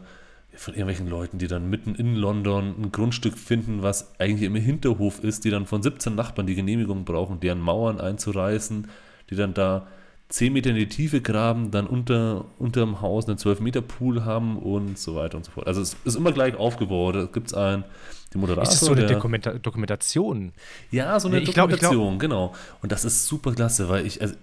von 0.57 0.73
irgendwelchen 0.73 1.07
Leuten, 1.07 1.37
die 1.37 1.47
dann 1.47 1.69
mitten 1.69 1.95
in 1.95 2.15
London 2.15 2.75
ein 2.79 2.91
Grundstück 2.91 3.37
finden, 3.37 3.83
was 3.83 4.19
eigentlich 4.19 4.43
im 4.43 4.55
Hinterhof 4.55 5.23
ist, 5.23 5.45
die 5.45 5.49
dann 5.49 5.65
von 5.65 5.83
17 5.83 6.15
Nachbarn 6.15 6.47
die 6.47 6.55
Genehmigung 6.55 7.05
brauchen, 7.05 7.39
deren 7.39 7.59
Mauern 7.59 8.01
einzureißen, 8.01 8.87
die 9.29 9.35
dann 9.35 9.53
da 9.53 9.87
10 10.29 10.51
Meter 10.51 10.71
in 10.71 10.75
die 10.75 10.89
Tiefe 10.89 11.21
graben, 11.21 11.71
dann 11.71 11.87
unter 11.87 12.45
unterm 12.57 13.01
Haus 13.01 13.27
einen 13.27 13.37
12 13.37 13.61
Meter 13.61 13.81
Pool 13.81 14.25
haben 14.25 14.57
und 14.57 14.97
so 14.97 15.15
weiter 15.15 15.37
und 15.37 15.45
so 15.45 15.51
fort. 15.51 15.67
Also 15.67 15.81
es 15.81 15.95
ist 16.03 16.15
immer 16.15 16.31
gleich 16.33 16.55
aufgebaut. 16.55 17.15
Da 17.15 17.25
gibt 17.25 17.47
es 17.47 17.53
einen, 17.53 17.85
die 18.33 18.37
Moderator, 18.37 18.63
ist 18.63 18.81
es 18.81 18.87
so 18.87 18.91
eine 18.91 19.05
der, 19.05 19.15
Dokumenta 19.15 19.53
Dokumentation? 19.53 20.51
ja, 20.91 21.17
so 21.19 21.29
eine 21.29 21.39
ich 21.39 21.53
glaub- 21.53 21.71
ich 21.71 21.79
glaub- 21.79 21.91
Dokumentation, 21.93 22.19
genau. 22.19 22.53
Und 22.81 22.91
das 22.91 23.05
ist 23.05 23.25
super 23.27 23.53
klasse, 23.53 23.87
weil 23.87 24.05
ich 24.05 24.21
also, 24.21 24.35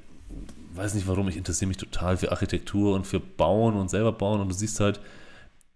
weiß 0.74 0.94
nicht 0.94 1.06
warum, 1.06 1.28
ich 1.28 1.36
interessiere 1.36 1.68
mich 1.68 1.76
total 1.76 2.16
für 2.16 2.30
Architektur 2.30 2.94
und 2.94 3.06
für 3.06 3.20
Bauen 3.20 3.74
und 3.74 3.90
selber 3.90 4.12
bauen. 4.12 4.40
Und 4.40 4.48
du 4.48 4.54
siehst 4.54 4.80
halt, 4.80 5.00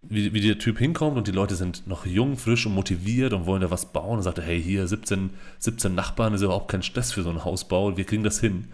wie, 0.02 0.32
wie 0.32 0.40
der 0.40 0.58
Typ 0.58 0.78
hinkommt 0.78 1.16
und 1.16 1.26
die 1.26 1.32
Leute 1.32 1.56
sind 1.56 1.86
noch 1.86 2.06
jung, 2.06 2.36
frisch 2.36 2.66
und 2.66 2.74
motiviert 2.74 3.32
und 3.32 3.46
wollen 3.46 3.62
da 3.62 3.70
was 3.70 3.92
bauen. 3.92 4.18
Und 4.18 4.22
sagt 4.22 4.38
er, 4.38 4.44
hey, 4.44 4.62
hier 4.62 4.86
17, 4.86 5.30
17 5.58 5.94
Nachbarn 5.94 6.34
ist 6.34 6.42
überhaupt 6.42 6.70
kein 6.70 6.82
Stress 6.82 7.12
für 7.12 7.22
so 7.22 7.30
einen 7.30 7.44
Hausbau, 7.44 7.96
wir 7.96 8.04
kriegen 8.04 8.22
das 8.22 8.40
hin. 8.40 8.68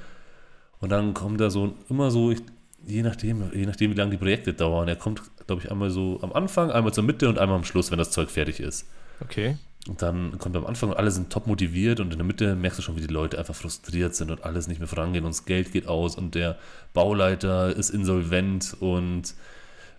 Und 0.80 0.90
dann 0.90 1.14
kommt 1.14 1.40
da 1.40 1.50
so 1.50 1.74
immer 1.88 2.10
so, 2.10 2.30
ich, 2.30 2.42
je 2.86 3.02
nachdem, 3.02 3.50
je 3.54 3.64
nachdem, 3.64 3.92
wie 3.92 3.94
lange 3.94 4.10
die 4.10 4.18
Projekte 4.18 4.52
dauern. 4.52 4.86
Er 4.86 4.96
kommt, 4.96 5.22
glaube 5.46 5.62
ich, 5.62 5.70
einmal 5.70 5.90
so 5.90 6.18
am 6.20 6.32
Anfang, 6.32 6.70
einmal 6.70 6.92
zur 6.92 7.04
Mitte 7.04 7.28
und 7.28 7.38
einmal 7.38 7.56
am 7.56 7.64
Schluss, 7.64 7.90
wenn 7.90 7.98
das 7.98 8.10
Zeug 8.10 8.30
fertig 8.30 8.60
ist. 8.60 8.86
Okay. 9.20 9.56
Und 9.88 10.00
dann 10.00 10.38
kommt 10.38 10.56
am 10.56 10.66
Anfang 10.66 10.90
und 10.90 10.96
alle 10.96 11.10
sind 11.10 11.30
top 11.30 11.46
motiviert 11.46 12.00
und 12.00 12.10
in 12.12 12.18
der 12.18 12.26
Mitte 12.26 12.54
merkst 12.54 12.78
du 12.78 12.82
schon, 12.82 12.96
wie 12.96 13.02
die 13.02 13.12
Leute 13.12 13.38
einfach 13.38 13.54
frustriert 13.54 14.14
sind 14.14 14.30
und 14.30 14.44
alles 14.44 14.66
nicht 14.66 14.78
mehr 14.78 14.88
vorangehen 14.88 15.24
und 15.24 15.34
das 15.34 15.44
Geld 15.44 15.72
geht 15.72 15.88
aus 15.88 16.16
und 16.16 16.34
der 16.34 16.58
Bauleiter 16.94 17.74
ist 17.74 17.90
insolvent 17.90 18.74
und 18.80 19.34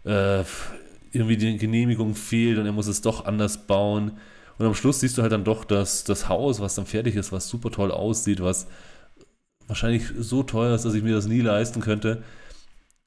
äh, 0.03 0.43
irgendwie 1.15 1.37
die 1.37 1.57
Genehmigung 1.57 2.15
fehlt 2.15 2.57
und 2.57 2.65
er 2.65 2.71
muss 2.71 2.87
es 2.87 3.01
doch 3.01 3.25
anders 3.25 3.65
bauen. 3.67 4.17
Und 4.57 4.65
am 4.65 4.75
Schluss 4.75 4.99
siehst 4.99 5.17
du 5.17 5.21
halt 5.21 5.31
dann 5.31 5.43
doch, 5.43 5.65
dass 5.65 6.03
das 6.03 6.29
Haus, 6.29 6.59
was 6.59 6.75
dann 6.75 6.85
fertig 6.85 7.15
ist, 7.15 7.31
was 7.31 7.49
super 7.49 7.71
toll 7.71 7.91
aussieht, 7.91 8.41
was 8.41 8.67
wahrscheinlich 9.67 10.03
so 10.17 10.43
teuer 10.43 10.75
ist, 10.75 10.85
dass 10.85 10.93
ich 10.93 11.03
mir 11.03 11.15
das 11.15 11.27
nie 11.27 11.41
leisten 11.41 11.81
könnte. 11.81 12.23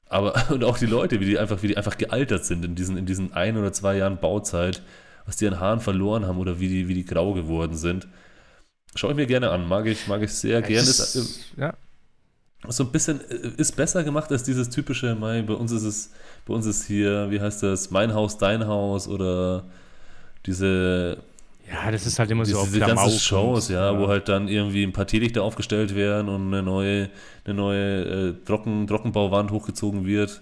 Aber 0.07 0.33
und 0.51 0.63
auch 0.63 0.77
die 0.77 0.85
Leute, 0.85 1.19
wie 1.19 1.25
die 1.25 1.39
einfach, 1.39 1.63
wie 1.63 1.67
die 1.69 1.77
einfach 1.77 1.97
gealtert 1.97 2.45
sind 2.45 2.65
in 2.65 2.75
diesen, 2.75 2.97
in 2.97 3.05
diesen 3.05 3.33
ein 3.33 3.57
oder 3.57 3.71
zwei 3.73 3.97
Jahren 3.97 4.19
Bauzeit. 4.19 4.81
was 5.25 5.37
die 5.37 5.47
an 5.47 5.59
Haaren 5.59 5.79
verloren 5.79 6.25
haben 6.25 6.39
oder 6.39 6.59
wie 6.59 6.67
die, 6.67 6.87
wie 6.87 6.95
die 6.95 7.05
grau 7.05 7.33
geworden 7.33 7.77
sind. 7.77 8.07
Schaue 8.95 9.11
ich 9.11 9.17
mir 9.17 9.27
gerne 9.27 9.51
an, 9.51 9.67
mag 9.67 9.85
ich, 9.85 10.07
mag 10.07 10.21
ich 10.23 10.33
sehr 10.33 10.61
gerne. 10.61 10.87
Ist, 10.87 11.53
ja. 11.57 11.75
So 12.67 12.83
ein 12.83 12.91
bisschen, 12.91 13.21
äh, 13.29 13.51
ist 13.57 13.75
besser 13.75 14.03
gemacht 14.03 14.31
als 14.31 14.43
dieses 14.43 14.69
typische, 14.69 15.15
bei 15.15 15.41
uns 15.53 15.71
ist 15.71 15.83
es, 15.83 16.11
bei 16.45 16.53
uns 16.53 16.65
ist 16.65 16.85
hier, 16.85 17.31
wie 17.31 17.39
heißt 17.39 17.63
das, 17.63 17.91
mein 17.91 18.13
Haus, 18.13 18.37
dein 18.37 18.67
Haus 18.67 19.07
oder 19.07 19.65
diese 20.45 21.17
ja, 21.71 21.91
das 21.91 22.07
ist 22.07 22.17
halt 22.17 22.31
immer 22.31 22.45
so 22.45 22.57
auf 22.57 22.67
diese 22.69 22.79
ganzen 22.79 23.19
Shows, 23.19 23.69
und- 23.69 23.75
ja, 23.75 23.97
wo 23.99 24.07
halt 24.07 24.27
dann 24.27 24.47
irgendwie 24.47 24.83
ein 24.83 24.91
paar 24.91 25.05
Teelichter 25.05 25.43
aufgestellt 25.43 25.93
werden 25.93 26.27
und 26.27 26.47
eine 26.47 26.63
neue, 26.63 27.09
eine 27.45 27.53
neue 27.53 28.01
äh, 28.29 28.33
Trocken, 28.43 28.87
Trockenbauwand 28.87 29.51
hochgezogen 29.51 30.05
wird. 30.07 30.41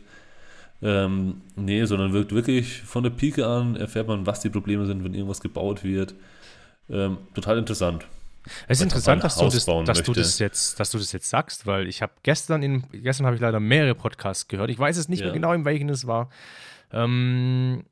Ähm, 0.81 1.41
nee, 1.57 1.83
sondern 1.83 2.13
wirkt 2.13 2.33
wirklich 2.33 2.81
von 2.83 3.03
der 3.03 3.09
Pike 3.09 3.45
an, 3.45 3.75
erfährt 3.75 4.07
man, 4.07 4.25
was 4.25 4.39
die 4.39 4.49
Probleme 4.49 4.85
sind, 4.85 5.03
wenn 5.03 5.13
irgendwas 5.13 5.41
gebaut 5.41 5.83
wird. 5.83 6.13
Ähm, 6.89 7.17
total 7.33 7.57
interessant. 7.57 8.05
Es 8.67 8.79
ist 8.79 8.83
interessant, 8.83 9.23
dass, 9.23 9.35
du 9.37 9.45
das, 9.45 9.65
dass, 9.85 10.03
du 10.03 10.13
das 10.13 10.39
jetzt, 10.39 10.79
dass 10.79 10.91
du 10.91 10.97
das 10.97 11.11
jetzt 11.11 11.29
sagst, 11.29 11.65
weil 11.65 11.87
ich 11.87 12.01
habe 12.01 12.13
gestern 12.23 12.63
in 12.63 12.83
gestern 12.91 13.25
habe 13.25 13.35
ich 13.35 13.41
leider 13.41 13.59
mehrere 13.59 13.95
Podcasts 13.95 14.47
gehört. 14.47 14.69
Ich 14.69 14.79
weiß 14.79 14.97
es 14.97 15.09
nicht 15.09 15.19
Ja. 15.19 15.25
mehr 15.27 15.33
genau, 15.33 15.53
in 15.53 15.65
welchen 15.65 15.89
es 15.89 16.07
war. 16.07 16.29
Ähm, 16.91 17.83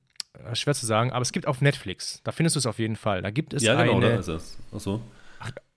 schwer 0.53 0.74
zu 0.74 0.86
sagen, 0.86 1.12
aber 1.12 1.22
es 1.22 1.32
gibt 1.32 1.47
auf 1.47 1.62
Netflix. 1.62 2.22
Da 2.24 2.32
findest 2.32 2.56
du 2.56 2.60
es 2.60 2.66
auf 2.66 2.80
jeden 2.80 2.95
Fall. 2.95 3.22
Da 3.22 3.32
gibt 3.32 3.53
es 3.53 3.64
ja, 3.64 3.82
genau, 3.82 3.97
eine. 3.97 4.10
da 4.10 4.16
ist 4.20 4.28
es. 4.28 4.58
Achso. 4.74 5.01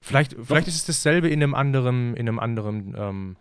Vielleicht, 0.01 0.37
vielleicht 0.43 0.69
ist 0.69 0.77
es 0.77 0.85
dasselbe 0.87 1.29
in 1.29 1.43
einem 1.43 1.55
anderen, 1.55 2.15
in 2.15 2.29
einem 2.29 2.39
anderen, 2.39 2.95
ähm, 2.97 3.37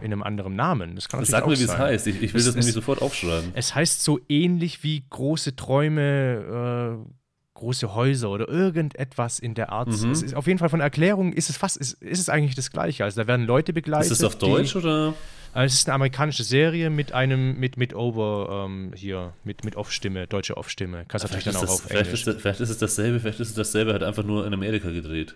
in 0.00 0.12
einem 0.12 0.22
anderen 0.22 0.54
Namen. 0.54 0.94
Das 0.94 1.08
kann 1.08 1.20
natürlich 1.20 1.30
Sag 1.30 1.46
mir, 1.46 1.58
wie 1.58 1.62
es 1.64 1.76
heißt. 1.78 2.06
Ich, 2.06 2.22
ich 2.22 2.34
will 2.34 2.40
Es- 2.40 2.46
das 2.46 2.54
nämlich 2.54 2.68
es- 2.68 2.74
sofort 2.74 3.00
aufschreiben. 3.00 3.50
Es 3.54 3.74
heißt 3.74 4.02
so 4.02 4.20
ähnlich 4.28 4.82
wie 4.82 5.04
große 5.08 5.56
Träume, 5.56 6.98
äh, 7.06 7.10
große 7.56 7.94
Häuser 7.94 8.30
oder 8.30 8.48
irgendetwas 8.48 9.38
in 9.38 9.54
der 9.54 9.70
Art. 9.72 9.88
Mhm. 9.88 10.12
Es 10.12 10.22
ist 10.22 10.34
auf 10.34 10.46
jeden 10.46 10.58
Fall 10.58 10.68
von 10.68 10.80
Erklärung 10.80 11.32
ist 11.32 11.50
es 11.50 11.56
fast, 11.56 11.76
ist, 11.76 11.94
ist 12.02 12.20
es 12.20 12.28
eigentlich 12.28 12.54
das 12.54 12.70
Gleiche. 12.70 13.04
Also 13.04 13.20
da 13.20 13.26
werden 13.26 13.46
Leute 13.46 13.72
begleitet. 13.72 14.10
Ist 14.12 14.18
es 14.18 14.24
auf 14.24 14.36
die- 14.36 14.46
Deutsch 14.46 14.76
oder? 14.76 15.14
Also 15.52 15.72
es 15.72 15.80
ist 15.80 15.88
eine 15.88 15.94
amerikanische 15.94 16.44
Serie 16.44 16.90
mit 16.90 17.12
einem, 17.12 17.58
mit, 17.58 17.78
mit 17.78 17.94
Over, 17.94 18.66
ähm, 18.66 18.92
hier, 18.94 19.32
mit, 19.42 19.64
mit 19.64 19.74
Off-Stimme, 19.76 20.26
deutsche 20.26 20.56
Off-Stimme. 20.58 21.06
Kannst 21.08 21.24
du 21.24 21.28
natürlich 21.28 21.44
Vielleicht 21.44 21.46
dann 21.46 21.56
auch 21.56 21.60
das, 21.62 21.70
auf 21.70 21.88
vielleicht, 21.88 22.06
Englisch. 22.06 22.20
ist, 22.20 22.26
das- 22.26 22.42
vielleicht 22.42 22.60
ist 22.60 22.70
es 22.70 22.78
dasselbe, 22.78 23.20
vielleicht 23.20 23.40
ist 23.40 23.48
es 23.48 23.54
dasselbe, 23.54 23.94
hat 23.94 24.02
einfach 24.02 24.22
nur 24.24 24.46
in 24.46 24.52
Amerika 24.52 24.90
gedreht. 24.90 25.34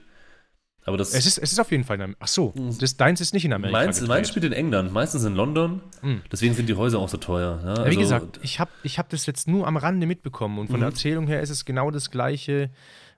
Aber 0.87 0.97
das 0.97 1.13
Es 1.15 1.27
ist, 1.27 1.39
es 1.39 1.53
ist 1.53 1.59
auf 1.61 1.71
jeden 1.71 1.85
Fall 1.85 1.97
in 1.97 2.03
Am- 2.03 2.17
Ach 2.21 2.27
so, 2.29 2.55
das, 2.81 2.97
deins 2.97 3.21
ist 3.21 3.35
nicht 3.35 3.45
in 3.45 3.53
Amerika 3.53 3.79
meins, 3.79 4.01
meins 4.01 4.29
spielt 4.29 4.45
in 4.47 4.53
England, 4.53 4.93
meistens 4.93 5.25
in 5.25 5.35
London. 5.35 5.83
Hm. 6.01 6.23
Deswegen 6.33 6.55
sind 6.55 6.69
die 6.69 6.75
Häuser 6.75 6.99
auch 6.99 7.09
so 7.09 7.19
teuer. 7.19 7.61
Ja, 7.63 7.69
Ja, 7.71 7.77
wie 7.85 7.89
also- 7.89 8.01
gesagt, 8.01 8.41
ich 8.43 8.59
habe 8.61 8.71
ich 8.83 8.99
hab 8.99 9.09
das 9.11 9.27
jetzt 9.27 9.47
nur 9.47 9.67
am 9.67 9.77
Rande 9.77 10.07
mitbekommen 10.07 10.59
und 10.59 10.69
von 10.69 10.77
Mhm. 10.77 10.81
der 10.81 10.89
Erzählung 10.89 11.27
her 11.27 11.41
ist 11.43 11.51
es 11.51 11.65
genau 11.67 11.91
das 11.91 12.11
Gleiche, 12.11 12.71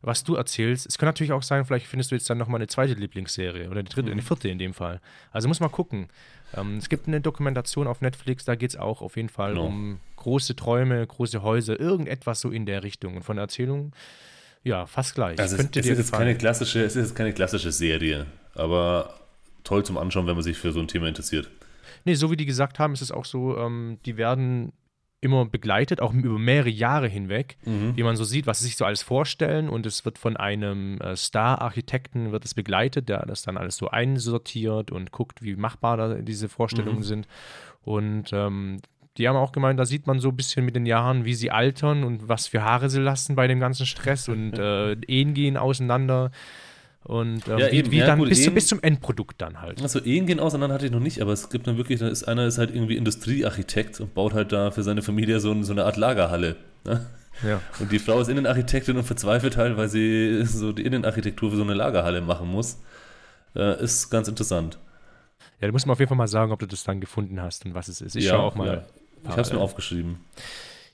was 0.04 0.24
du 0.24 0.34
erzählst. 0.34 0.86
Es 0.86 0.98
kann 0.98 1.06
natürlich 1.06 1.30
auch 1.32 1.44
sein, 1.44 1.64
vielleicht 1.64 1.86
findest 1.86 2.10
du 2.10 2.16
jetzt 2.16 2.28
dann 2.28 2.36
nochmal 2.38 2.58
eine 2.58 2.66
zweite 2.66 2.94
Lieblingsserie 2.94 3.66
oder 3.68 3.78
eine 3.78 3.88
dritte, 3.88 4.06
Mhm. 4.08 4.12
eine 4.14 4.22
vierte 4.22 4.48
in 4.48 4.58
dem 4.58 4.74
Fall. 4.74 5.00
Also 5.30 5.46
muss 5.46 5.60
mal 5.60 5.68
gucken. 5.68 6.08
Ähm, 6.54 6.78
es 6.78 6.88
gibt 6.88 7.06
eine 7.06 7.20
Dokumentation 7.20 7.86
auf 7.86 8.00
Netflix, 8.00 8.44
da 8.44 8.56
geht 8.56 8.70
es 8.70 8.76
auch 8.76 9.00
auf 9.00 9.16
jeden 9.16 9.28
Fall 9.28 9.52
Genau. 9.52 9.66
um 9.66 10.00
große 10.16 10.56
Träume, 10.56 11.06
große 11.06 11.42
Häuser, 11.42 11.78
irgendetwas 11.78 12.40
so 12.40 12.50
in 12.50 12.66
der 12.66 12.82
Richtung. 12.82 13.14
Und 13.16 13.22
von 13.22 13.36
der 13.36 13.44
Erzählung, 13.44 13.92
ja, 14.64 14.86
fast 14.86 15.14
gleich. 15.14 15.38
Also 15.38 15.56
es, 15.56 15.64
es 15.74 15.76
ist 15.86 15.98
jetzt 15.98 16.12
keine 16.12 16.36
klassische, 16.36 16.82
es 16.84 16.96
ist 16.96 17.02
jetzt 17.08 17.16
keine 17.16 17.32
klassische 17.32 17.72
Serie, 17.72 18.26
aber 18.54 19.14
toll 19.64 19.84
zum 19.84 19.96
Anschauen, 19.98 20.26
wenn 20.26 20.34
man 20.34 20.42
sich 20.44 20.56
für 20.58 20.72
so 20.72 20.80
ein 20.80 20.88
Thema 20.88 21.08
interessiert. 21.08 21.50
Nee, 22.04 22.14
so 22.14 22.30
wie 22.30 22.36
die 22.36 22.46
gesagt 22.46 22.78
haben, 22.78 22.92
ist 22.94 23.02
es 23.02 23.12
auch 23.12 23.24
so, 23.24 23.56
ähm, 23.58 23.98
die 24.06 24.16
werden 24.16 24.72
immer 25.20 25.44
begleitet, 25.44 26.00
auch 26.02 26.12
über 26.12 26.36
mehrere 26.38 26.68
Jahre 26.68 27.06
hinweg, 27.06 27.56
Mhm. 27.64 27.92
wie 27.96 28.02
man 28.02 28.16
so 28.16 28.24
sieht, 28.24 28.46
was 28.48 28.58
sie 28.58 28.64
sich 28.64 28.76
so 28.76 28.84
alles 28.84 29.02
vorstellen 29.04 29.68
und 29.68 29.86
es 29.86 30.04
wird 30.04 30.18
von 30.18 30.36
einem 30.36 31.00
äh, 31.00 31.14
Star-Architekten 31.14 32.32
wird 32.32 32.44
es 32.44 32.54
begleitet, 32.54 33.08
der 33.08 33.24
das 33.26 33.42
dann 33.42 33.56
alles 33.56 33.76
so 33.76 33.88
einsortiert 33.88 34.90
und 34.90 35.12
guckt, 35.12 35.40
wie 35.42 35.54
machbar 35.54 35.96
da 35.96 36.14
diese 36.14 36.48
Vorstellungen 36.48 36.98
Mhm. 36.98 37.04
sind 37.04 37.28
und 37.82 38.30
ähm, 38.32 38.78
die 39.18 39.28
haben 39.28 39.36
auch 39.36 39.52
gemeint, 39.52 39.78
da 39.78 39.84
sieht 39.84 40.06
man 40.06 40.20
so 40.20 40.28
ein 40.30 40.36
bisschen 40.36 40.64
mit 40.64 40.74
den 40.74 40.86
Jahren, 40.86 41.24
wie 41.24 41.34
sie 41.34 41.50
altern 41.50 42.02
und 42.04 42.28
was 42.28 42.46
für 42.46 42.62
Haare 42.62 42.88
sie 42.90 43.00
lassen 43.00 43.34
bei 43.36 43.46
dem 43.46 43.60
ganzen 43.60 43.86
Stress 43.86 44.28
und 44.28 44.52
äh, 44.58 44.92
Ehen 45.06 45.34
gehen 45.34 45.56
auseinander 45.56 46.30
und 47.04 47.48
ähm, 47.48 47.58
Ja, 47.58 47.70
wie, 47.70 47.76
eben. 47.78 47.90
wie 47.90 47.98
Ja, 47.98 48.06
dann 48.06 48.18
gut, 48.20 48.28
bis, 48.28 48.46
Ehen- 48.46 48.54
bis 48.54 48.66
zum 48.68 48.80
Endprodukt 48.82 49.40
dann 49.42 49.60
halt. 49.60 49.82
Also 49.82 50.00
Ehen 50.04 50.26
gehen 50.26 50.40
auseinander 50.40 50.74
hatte 50.74 50.86
ich 50.86 50.92
noch 50.92 51.00
nicht, 51.00 51.20
aber 51.20 51.32
es 51.32 51.50
gibt 51.50 51.66
dann 51.66 51.76
wirklich, 51.76 51.98
da 52.00 52.08
ist 52.08 52.24
einer 52.24 52.46
ist 52.46 52.58
halt 52.58 52.74
irgendwie 52.74 52.96
Industriearchitekt 52.96 54.00
und 54.00 54.14
baut 54.14 54.34
halt 54.34 54.52
da 54.52 54.70
für 54.70 54.82
seine 54.82 55.02
Familie 55.02 55.40
so, 55.40 55.60
so 55.62 55.72
eine 55.72 55.84
Art 55.84 55.96
Lagerhalle. 55.96 56.56
Ne? 56.84 57.04
Ja. 57.42 57.60
Und 57.80 57.90
die 57.92 57.98
Frau 57.98 58.20
ist 58.20 58.28
Innenarchitektin 58.28 58.96
und 58.96 59.04
verzweifelt 59.04 59.56
halt, 59.56 59.76
weil 59.76 59.88
sie 59.88 60.44
so 60.44 60.72
die 60.72 60.82
Innenarchitektur 60.84 61.50
für 61.50 61.56
so 61.56 61.62
eine 61.64 61.74
Lagerhalle 61.74 62.20
machen 62.20 62.48
muss. 62.48 62.78
Äh, 63.56 63.82
ist 63.82 64.08
ganz 64.10 64.28
interessant. 64.28 64.78
Ja, 65.60 65.66
du 65.66 65.72
musst 65.72 65.86
mir 65.86 65.92
auf 65.92 65.98
jeden 65.98 66.08
Fall 66.08 66.16
mal 66.18 66.28
sagen, 66.28 66.52
ob 66.52 66.60
du 66.60 66.66
das 66.66 66.84
dann 66.84 67.00
gefunden 67.00 67.40
hast 67.42 67.64
und 67.66 67.74
was 67.74 67.88
es 67.88 68.00
ist. 68.00 68.16
Ich 68.16 68.24
Ja, 68.24 68.32
schaue 68.32 68.42
auch 68.42 68.54
mal. 68.54 68.86
Ich 69.24 69.30
habe 69.30 69.40
es 69.42 69.52
mir 69.52 69.60
aufgeschrieben. 69.60 70.20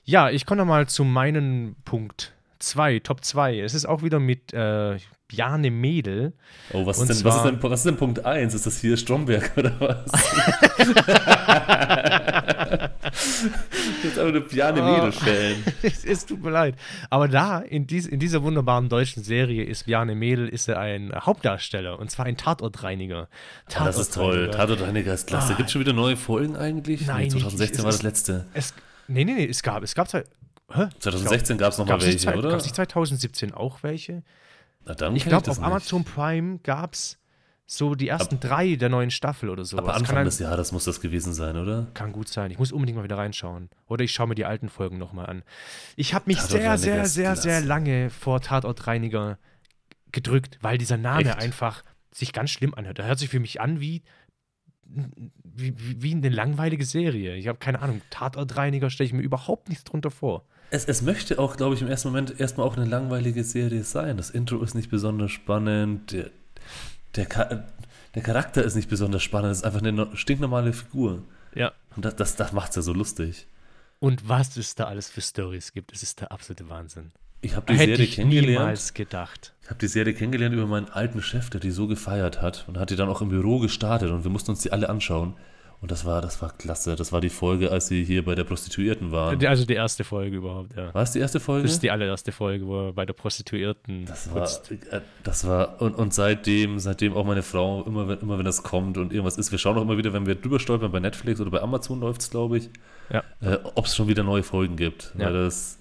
Ja, 0.05 0.29
ich 0.29 0.45
komme 0.45 0.59
noch 0.59 0.65
mal 0.65 0.87
zu 0.87 1.03
meinem 1.03 1.75
Punkt 1.85 2.33
2, 2.59 2.99
Top 2.99 3.23
2. 3.23 3.59
Es 3.59 3.73
ist 3.73 3.85
auch 3.85 4.01
wieder 4.03 4.19
mit 4.19 4.53
äh, 4.53 4.97
Bjarne 5.27 5.71
Mädel. 5.71 6.33
Oh, 6.73 6.85
was 6.85 6.99
ist, 6.99 7.09
denn, 7.09 7.23
was, 7.23 7.35
ist 7.37 7.43
denn, 7.43 7.61
was 7.61 7.79
ist 7.79 7.85
denn 7.85 7.97
Punkt 7.97 8.25
1? 8.25 8.53
Ist 8.53 8.65
das 8.65 8.79
hier 8.79 8.97
Stromberg 8.97 9.51
oder 9.57 9.79
was? 9.79 10.11
Jetzt 14.03 14.17
aber 14.17 14.29
eine 14.29 14.41
Piane 14.41 14.81
Oh. 14.81 14.85
Mädel-Fan. 14.85 15.63
es, 15.83 16.05
es 16.05 16.25
tut 16.25 16.43
mir 16.43 16.51
leid. 16.51 16.75
Aber 17.09 17.27
da, 17.27 17.59
in, 17.59 17.87
dies, 17.87 18.05
in 18.07 18.19
dieser 18.19 18.43
wunderbaren 18.43 18.89
deutschen 18.89 19.23
Serie, 19.23 19.63
ist 19.63 19.85
Bjarne 19.85 20.15
Mädel 20.15 20.47
ist 20.47 20.67
er 20.69 20.79
ein 20.79 21.11
Hauptdarsteller. 21.13 21.99
Und 21.99 22.11
zwar 22.11 22.25
ein 22.25 22.37
Tatortreiniger. 22.37 23.27
Ah, 23.75 23.85
das 23.85 23.97
ist 23.99 24.13
toll. 24.13 24.51
Tatortreiniger 24.51 25.13
ist 25.13 25.27
klasse. 25.27 25.53
Ah. 25.53 25.57
Gibt 25.57 25.67
es 25.67 25.73
schon 25.73 25.81
wieder 25.81 25.93
neue 25.93 26.17
Folgen 26.17 26.55
eigentlich? 26.55 27.05
Nein, 27.07 27.17
nee, 27.17 27.23
nicht. 27.25 27.31
2016 27.33 27.77
Es 27.79 27.83
war 27.83 27.91
das 27.91 28.03
letzte. 28.03 28.45
Es, 28.53 28.73
nee, 29.07 29.23
nee, 29.25 29.33
nee, 29.33 29.45
es 29.47 29.63
gab, 29.63 29.83
es 29.83 29.95
gab 29.95 30.07
zwei, 30.09 30.23
hä? 30.73 30.87
2016 30.99 31.57
gab 31.57 31.71
es 31.71 31.77
nochmal 31.77 31.93
Gab 31.95 32.01
es 32.01 32.07
welche, 32.07 32.27
nicht, 32.27 32.37
oder? 32.37 32.49
gab's 32.49 32.63
nicht 32.63 32.75
2017 32.75 33.53
auch 33.53 33.83
welche? 33.83 34.23
Na, 34.85 34.93
dann 34.93 35.15
Ich 35.15 35.25
glaube, 35.25 35.49
auf 35.49 35.57
nicht. 35.57 35.65
Amazon 35.65 36.03
Prime 36.03 36.59
gab 36.63 36.93
es 36.93 37.17
so 37.71 37.93
die 37.93 38.07
ersten 38.07 38.39
drei 38.39 38.75
der 38.77 38.89
neuen 38.89 39.11
Staffel 39.11 39.47
oder 39.47 39.63
so. 39.63 39.77
Aber 39.77 39.93
Anfang 39.93 40.07
kann, 40.07 40.17
ein, 40.17 40.25
des 40.25 40.39
Jahres 40.39 40.71
muss 40.71 40.85
das 40.85 41.01
gewesen 41.01 41.35
sein, 41.35 41.55
oder? 41.55 41.85
kann 41.93 42.11
gut 42.11 42.27
sein. 42.27 42.49
Ich 42.49 42.57
muss 42.57 42.71
unbedingt 42.71 42.97
mal 42.97 43.03
wieder 43.03 43.19
reinschauen. 43.19 43.69
Oder 43.85 44.03
ich 44.03 44.11
schaue 44.11 44.25
mir 44.25 44.33
die 44.33 44.45
alten 44.45 44.69
Folgen 44.69 44.97
nochmal 44.97 45.27
an. 45.27 45.43
Ich 45.95 46.15
habe 46.15 46.25
mich 46.25 46.41
sehr, 46.41 46.79
sehr, 46.79 47.05
sehr, 47.05 47.35
sehr 47.35 47.61
lange 47.61 48.09
vor 48.09 48.41
Tatortreiniger 48.41 49.37
gedrückt, 50.11 50.57
weil 50.61 50.79
dieser 50.79 50.97
Name 50.97 51.29
Echt? 51.29 51.37
einfach 51.37 51.83
sich 52.11 52.33
ganz 52.33 52.49
schlimm 52.49 52.73
anhört. 52.73 52.97
Er 52.97 53.05
hört 53.05 53.19
sich 53.19 53.29
für 53.29 53.39
mich 53.39 53.61
an 53.61 53.79
wie, 53.79 54.01
wie, 54.83 55.75
wie 55.77 56.01
wie 56.01 56.11
eine 56.13 56.29
langweilige 56.29 56.85
Serie. 56.85 57.35
Ich 57.35 57.47
habe 57.47 57.59
keine 57.59 57.83
Ahnung. 57.83 58.01
Tatortreiniger 58.09 58.89
stelle 58.89 59.05
ich 59.05 59.13
mir 59.13 59.21
überhaupt 59.21 59.69
nichts 59.69 59.83
drunter 59.83 60.09
vor. 60.09 60.43
Es, 60.71 60.85
es 60.85 61.03
möchte 61.03 61.37
auch, 61.37 61.55
glaube 61.55 61.75
ich, 61.75 61.83
im 61.83 61.87
ersten 61.87 62.07
Moment 62.07 62.39
erstmal 62.39 62.65
auch 62.65 62.77
eine 62.77 62.87
langweilige 62.87 63.43
Serie 63.43 63.83
sein. 63.83 64.17
Das 64.17 64.31
Intro 64.31 64.63
ist 64.63 64.73
nicht 64.73 64.89
besonders 64.89 65.29
spannend. 65.29 66.13
Der, 66.13 66.31
der, 67.15 67.27
der 68.15 68.23
Charakter 68.23 68.63
ist 68.63 68.75
nicht 68.75 68.89
besonders 68.89 69.23
spannend. 69.23 69.51
Es 69.51 69.59
ist 69.59 69.63
einfach 69.65 69.79
eine 69.81 69.91
no- 69.91 70.15
stinknormale 70.15 70.73
Figur. 70.73 71.23
Ja. 71.55 71.71
Und 71.95 72.05
das, 72.05 72.15
das, 72.15 72.35
das 72.35 72.51
macht 72.53 72.69
es 72.69 72.75
ja 72.77 72.81
so 72.81 72.93
lustig. 72.93 73.47
Und 73.99 74.27
was 74.29 74.55
es 74.55 74.75
da 74.75 74.85
alles 74.85 75.09
für 75.09 75.21
Stories 75.21 75.73
gibt, 75.73 75.91
das 75.91 76.03
ist 76.03 76.21
der 76.21 76.31
absolute 76.31 76.69
Wahnsinn. 76.69 77.11
Ich 77.41 77.55
habe 77.55 77.65
die 77.67 77.73
Hätte 77.77 77.91
Serie 77.91 78.05
ich 78.05 78.15
kennengelernt. 78.15 78.59
niemals 78.59 78.93
gedacht. 78.93 79.53
Ich 79.63 79.69
habe 79.69 79.79
die 79.79 79.87
Serie 79.87 80.13
kennengelernt 80.13 80.53
über 80.55 80.67
meinen 80.67 80.89
alten 80.89 81.21
Chef, 81.21 81.49
der 81.49 81.59
die 81.61 81.71
so 81.71 81.87
gefeiert 81.87 82.41
hat 82.41 82.65
und 82.67 82.77
hat 82.77 82.89
die 82.89 82.95
dann 82.95 83.09
auch 83.09 83.21
im 83.21 83.29
Büro 83.29 83.59
gestartet 83.59 84.11
und 84.11 84.23
wir 84.23 84.31
mussten 84.31 84.51
uns 84.51 84.61
die 84.61 84.71
alle 84.71 84.89
anschauen. 84.89 85.35
Und 85.81 85.91
das 85.91 86.03
war, 86.03 86.21
das 86.21 86.41
war 86.41 86.51
klasse. 86.51 86.97
Das 86.97 87.13
war 87.13 87.21
die 87.21 87.29
Folge, 87.29 87.71
als 87.71 87.87
sie 87.87 88.03
hier 88.03 88.25
bei 88.25 88.35
der 88.35 88.43
Prostituierten 88.43 89.13
waren. 89.13 89.43
Also 89.45 89.65
die 89.65 89.75
erste 89.75 90.03
Folge 90.03 90.35
überhaupt, 90.35 90.75
ja. 90.75 90.93
War 90.93 91.03
es 91.03 91.11
die 91.13 91.19
erste 91.19 91.39
Folge? 91.39 91.63
Das 91.63 91.71
ist 91.71 91.83
die 91.83 91.89
allererste 91.89 92.33
Folge, 92.33 92.67
wo 92.67 92.87
er 92.87 92.93
bei 92.93 93.05
der 93.05 93.13
Prostituierten 93.13 94.05
Das 94.05 94.29
war, 94.33 94.41
putzt. 94.41 94.71
äh, 94.71 94.99
das 95.23 95.47
war, 95.47 95.81
und, 95.81 95.95
und 95.95 96.13
seitdem, 96.13 96.79
seitdem 96.79 97.13
auch 97.13 97.25
meine 97.25 97.43
Frau, 97.43 97.83
immer 97.83 98.09
wenn, 98.09 98.19
immer 98.19 98.37
wenn 98.37 98.43
das 98.45 98.61
kommt 98.63 98.97
und 98.97 99.13
irgendwas 99.13 99.37
ist, 99.37 99.51
wir 99.53 99.57
schauen 99.57 99.77
auch 99.77 99.81
immer 99.83 99.97
wieder, 99.97 100.11
wenn 100.11 100.25
wir 100.25 100.35
drüber 100.35 100.59
stolpern, 100.59 100.91
bei 100.91 100.99
Netflix 100.99 101.39
oder 101.39 101.49
bei 101.49 101.61
Amazon 101.61 102.01
läuft 102.01 102.21
es, 102.21 102.29
glaube 102.29 102.57
ich, 102.57 102.69
Ja. 103.09 103.23
äh, 103.41 103.57
ob 103.75 103.85
es 103.85 103.95
schon 103.95 104.09
wieder 104.09 104.23
neue 104.23 104.43
Folgen 104.43 104.75
gibt. 104.75 105.13
Ja. 105.17 105.27
Weil 105.27 105.33
das, 105.45 105.79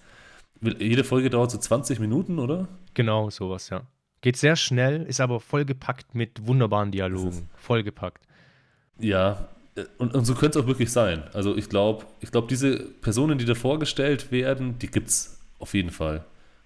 jede 0.60 1.02
Folge 1.02 1.28
dauert 1.28 1.50
so 1.50 1.58
20 1.58 1.98
Minuten, 1.98 2.38
oder? 2.38 2.68
Genau, 2.94 3.30
sowas, 3.30 3.68
ja. 3.70 3.82
Geht 4.20 4.36
sehr 4.36 4.54
schnell, 4.54 5.02
ist 5.02 5.20
aber 5.20 5.40
vollgepackt 5.40 6.14
mit 6.14 6.46
wunderbaren 6.46 6.92
Dialogen. 6.92 7.48
Vollgepackt. 7.56 8.24
Ja, 9.00 9.48
und, 9.98 10.14
und 10.14 10.24
so 10.24 10.34
könnte 10.34 10.58
es 10.58 10.64
auch 10.64 10.68
wirklich 10.68 10.92
sein. 10.92 11.22
Also 11.32 11.56
ich 11.56 11.68
glaube, 11.68 12.06
ich 12.20 12.30
glaube, 12.30 12.46
diese 12.48 12.78
Personen, 12.78 13.38
die 13.38 13.44
da 13.44 13.54
vorgestellt 13.54 14.30
werden, 14.30 14.78
die 14.78 14.88
gibt 14.88 15.08
es 15.08 15.38
auf 15.58 15.74
jeden 15.74 15.90
Fall. 15.90 16.24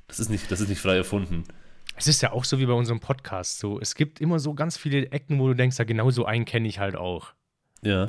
Das 0.09 0.21
ist 0.21 0.29
nicht, 0.29 0.51
das 0.51 0.61
ist 0.61 0.69
nicht 0.69 0.81
frei 0.81 0.97
erfunden. 0.97 1.45
Es 1.97 2.07
ist 2.07 2.23
ja 2.23 2.33
auch 2.33 2.45
so 2.45 2.59
wie 2.59 2.67
bei 2.67 2.73
unserem 2.73 3.01
Podcast 3.01 3.59
so. 3.59 3.81
Es 3.81 3.95
gibt 3.95 4.21
immer 4.21 4.39
so 4.39 4.55
ganz 4.55 4.77
viele 4.77 5.11
Ecken, 5.11 5.39
wo 5.39 5.49
du 5.49 5.55
denkst, 5.55 5.79
ja, 5.79 5.85
genau 5.85 6.11
so 6.11 6.25
einen 6.25 6.45
kenne 6.45 6.69
ich 6.69 6.79
halt 6.79 6.97
auch. 6.97 7.33
Ja. 7.83 8.09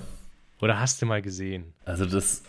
Oder 0.62 0.80
hast 0.80 1.02
du 1.02 1.06
mal 1.06 1.22
gesehen? 1.22 1.74
Also 1.86 2.06
das, 2.06 2.44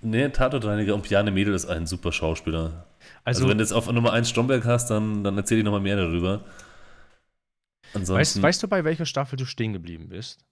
Nee, 0.00 0.28
Tatortreiniger 0.28 0.94
und 0.94 1.02
Bjarne 1.08 1.30
Mädel 1.30 1.54
ist 1.54 1.66
ein 1.66 1.86
super 1.86 2.12
Schauspieler. 2.12 2.86
Also, 3.24 3.40
Also, 3.40 3.48
wenn 3.48 3.58
du 3.58 3.64
jetzt 3.64 3.72
auf 3.72 3.90
Nummer 3.90 4.12
1 4.12 4.28
Stromberg 4.28 4.64
hast, 4.64 4.90
dann, 4.90 5.24
dann 5.24 5.36
erzähl 5.36 5.58
ich 5.58 5.64
nochmal 5.64 5.80
mehr 5.80 5.96
darüber. 5.96 6.38
weißt, 6.42 7.96
Ansonsten, 7.96 8.42
weißt 8.42 8.62
du, 8.62 8.68
bei 8.68 8.84
welcher 8.84 9.06
Staffel 9.06 9.36
du 9.36 9.44
stehen 9.44 9.72
geblieben 9.72 10.08
bist? 10.08 10.44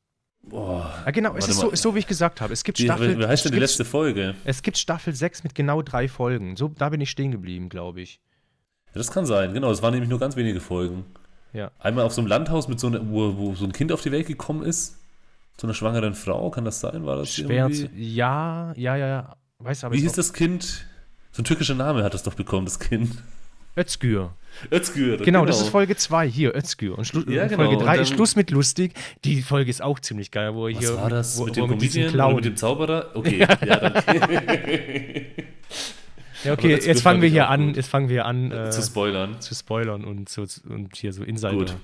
Boah, 0.49 1.03
Ja, 1.05 1.11
genau, 1.11 1.37
es 1.37 1.49
ist 1.49 1.59
so, 1.59 1.71
ist 1.71 1.83
so, 1.83 1.95
wie 1.95 2.01
ich 2.01 2.07
gesagt 2.07 2.41
habe. 2.41 2.53
Es 2.53 2.65
gibt 2.65 2.79
wie, 2.79 2.85
Staffel. 2.85 3.19
wie 3.19 3.27
heißt 3.27 3.45
denn 3.45 3.53
die 3.53 3.59
letzte 3.59 3.85
Folge? 3.85 4.35
Es 4.45 4.63
gibt 4.63 4.79
Staffel 4.79 5.15
6 5.15 5.45
mit 5.45 5.55
genau 5.55 5.83
drei 5.83 6.09
Folgen. 6.09 6.57
So, 6.57 6.69
da 6.69 6.89
bin 6.89 7.01
ich 7.01 7.11
stehen 7.11 7.31
geblieben, 7.31 7.69
glaube 7.69 8.01
ich. 8.01 8.21
Ja, 8.89 8.99
das 8.99 9.11
kann 9.11 9.27
sein, 9.27 9.53
genau. 9.53 9.71
Es 9.71 9.83
waren 9.83 9.93
nämlich 9.93 10.11
nur 10.11 10.19
ganz 10.19 10.37
wenige 10.37 10.61
Folgen. 10.61 11.05
Ja. 11.53 11.71
Einmal 11.79 12.05
auf 12.05 12.13
so 12.13 12.21
einem 12.21 12.29
Landhaus, 12.29 12.69
mit 12.69 12.81
so 12.81 12.89
einer, 12.89 13.01
wo, 13.11 13.37
wo 13.37 13.55
so 13.55 13.65
ein 13.65 13.73
Kind 13.73 13.93
auf 13.93 14.03
die 14.03 14.13
Welt 14.13 14.27
gekommen 14.27 14.63
ist. 14.63 14.99
So 15.59 15.67
einer 15.67 15.75
schwangeren 15.75 16.15
Frau, 16.15 16.51
kann 16.51 16.65
das 16.65 16.81
sein? 16.81 17.07
War 17.07 17.17
das 17.17 17.33
Schwer 17.33 17.71
zu. 17.71 17.85
irgendwie? 17.85 18.15
Ja, 18.15 18.73
ja, 18.77 18.97
ja, 18.97 19.07
ja. 19.07 19.37
Weiß 19.59 19.85
aber 19.85 19.95
Wie 19.95 20.01
hieß 20.01 20.13
das 20.13 20.33
Kind? 20.33 20.87
So 21.33 21.43
ein 21.43 21.45
türkischer 21.45 21.75
Name 21.75 22.05
hat 22.05 22.15
das 22.15 22.23
doch 22.23 22.35
bekommen, 22.35 22.67
das 22.67 22.79
Kind. 22.79 23.11
Özgür. 23.77 24.31
Özgür. 24.73 25.19
Genau, 25.19 25.45
das 25.45 25.61
ist 25.61 25.69
Folge 25.69 25.97
2 25.97 26.27
hier, 26.29 26.55
Özgür. 26.57 26.97
Und 26.97 27.05
Schlu 27.07 27.21
Ja, 27.31 27.45
äh, 27.45 27.49
genau, 27.49 27.63
Folge 27.65 27.77
und 27.79 27.85
3 27.85 27.95
dann- 27.97 28.03
ist 28.05 28.09
Schluss 28.15 28.37
mit 28.37 28.51
lustig. 28.51 28.95
Die 29.25 29.43
Folge 29.43 29.71
ist 29.71 29.83
auch 29.83 30.01
ziemlich 30.01 30.31
geil, 30.31 30.55
wo 30.55 30.67
er 30.67 30.75
Was 30.75 30.81
hier 30.81 30.97
war 30.97 31.11
das 31.11 31.39
wo, 31.39 31.45
mit 31.45 31.57
dem 31.57 31.69
Comedian 31.69 32.11
Clown. 32.11 32.37
mit 32.37 32.45
dem 32.47 32.57
Zauberer? 32.57 33.11
Okay, 33.15 33.39
ja, 33.67 33.77
dann 33.77 33.93
Ja, 36.45 36.53
okay, 36.53 36.75
Özgür 36.75 36.89
jetzt 36.93 37.03
fangen 37.03 37.23
wir 37.23 37.29
hier 37.29 37.49
an, 37.49 37.69
gut. 37.69 37.77
jetzt 37.77 37.89
fangen 37.89 38.09
wir 38.09 38.25
an 38.25 38.53
äh, 38.53 38.71
zu 38.71 38.81
spoilern. 38.83 39.41
zu 39.41 39.55
spoilern 39.55 40.05
und, 40.05 40.29
so, 40.29 40.45
und 40.69 40.95
hier 40.95 41.13
so 41.13 41.25
Insider. 41.25 41.53
Gut. 41.57 41.75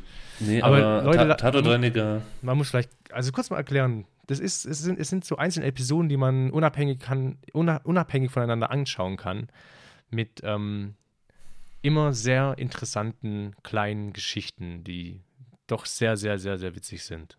Nee, 0.40 0.62
Aber 0.62 0.76
aber, 0.76 1.03
Leute, 1.05 1.36
Tatortreiniger, 1.36 2.22
Man 2.43 2.59
muss 2.59 2.70
vielleicht, 2.70 2.90
also 3.11 3.32
kurz 3.32 3.51
mal 3.51 3.57
erklären, 3.57 4.05
das 4.28 4.38
ist, 4.40 4.64
es 4.66 4.78
sind, 4.80 4.99
es 5.01 5.09
sind 5.09 5.24
so 5.24 5.36
einzelne 5.36 5.66
Episoden, 5.66 6.09
die 6.09 6.16
man 6.16 6.51
unabhängig, 6.51 7.01
kann, 7.01 7.38
una, 7.53 7.78
unabhängig 7.84 8.30
voneinander 8.30 8.70
anschauen 8.70 9.16
kann, 9.16 9.49
mit 10.11 10.40
ähm, 10.45 10.95
immer 11.82 12.12
sehr 12.12 12.54
interessanten 12.58 13.54
kleinen 13.62 14.12
Geschichten, 14.12 14.84
die 14.84 15.20
doch 15.66 15.86
sehr, 15.86 16.16
sehr, 16.16 16.38
sehr, 16.38 16.58
sehr 16.58 16.74
witzig 16.74 17.04
sind. 17.04 17.36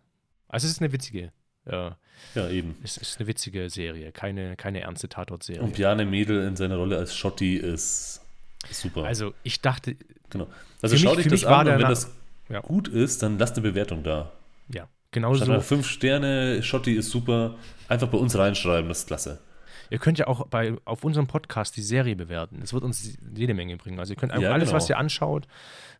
Also 0.48 0.66
es 0.66 0.72
ist 0.74 0.80
eine 0.82 0.92
witzige, 0.92 1.32
äh, 1.66 1.90
ja 2.34 2.48
eben. 2.50 2.76
es 2.82 2.96
ist 2.96 3.18
eine 3.18 3.26
witzige 3.26 3.68
Serie, 3.70 4.12
keine, 4.12 4.56
keine 4.56 4.80
ernste 4.80 5.08
Tatort-Serie. 5.08 5.62
Und 5.62 5.74
Bjarne 5.74 6.04
Mädel 6.04 6.46
in 6.46 6.56
seiner 6.56 6.76
Rolle 6.76 6.96
als 6.98 7.14
Schotti 7.16 7.56
ist 7.56 8.20
super. 8.70 9.04
Also 9.04 9.34
ich 9.42 9.60
dachte, 9.60 9.96
genau. 10.30 10.46
Also 10.82 10.96
schau 10.96 11.14
mich- 11.14 11.24
dich 11.28 11.42
das 11.42 11.44
an 11.44 11.66
und 11.68 11.74
wenn 11.74 11.80
das 11.88 12.14
Ja. 12.48 12.60
gut 12.60 12.88
ist, 12.88 13.22
dann 13.22 13.38
lass 13.38 13.52
eine 13.52 13.62
Bewertung 13.62 14.02
da. 14.04 14.30
ja, 14.68 14.82
Statt 14.82 14.88
genauso. 15.12 15.44
nach 15.46 15.62
fünf 15.62 15.86
Sterne, 15.88 16.62
Schotti 16.62 16.94
ist 16.94 17.10
super, 17.10 17.56
einfach 17.88 18.08
bei 18.08 18.18
uns 18.18 18.36
reinschreiben, 18.36 18.88
das 18.88 19.00
ist 19.00 19.06
klasse. 19.06 19.40
Ihr 19.90 19.98
könnt 19.98 20.18
ja 20.18 20.26
auch 20.26 20.46
bei, 20.46 20.76
auf 20.84 21.04
unserem 21.04 21.26
Podcast 21.26 21.76
die 21.76 21.82
Serie 21.82 22.16
bewerten. 22.16 22.60
Es 22.62 22.72
wird 22.72 22.84
uns 22.84 23.16
jede 23.34 23.54
Menge 23.54 23.76
bringen. 23.76 23.98
Also 23.98 24.12
ihr 24.12 24.16
könnt 24.16 24.32
einfach 24.32 24.42
Ja, 24.44 24.52
alles, 24.52 24.68
genau. 24.68 24.76
was 24.76 24.88
ihr 24.88 24.98
anschaut, 24.98 25.46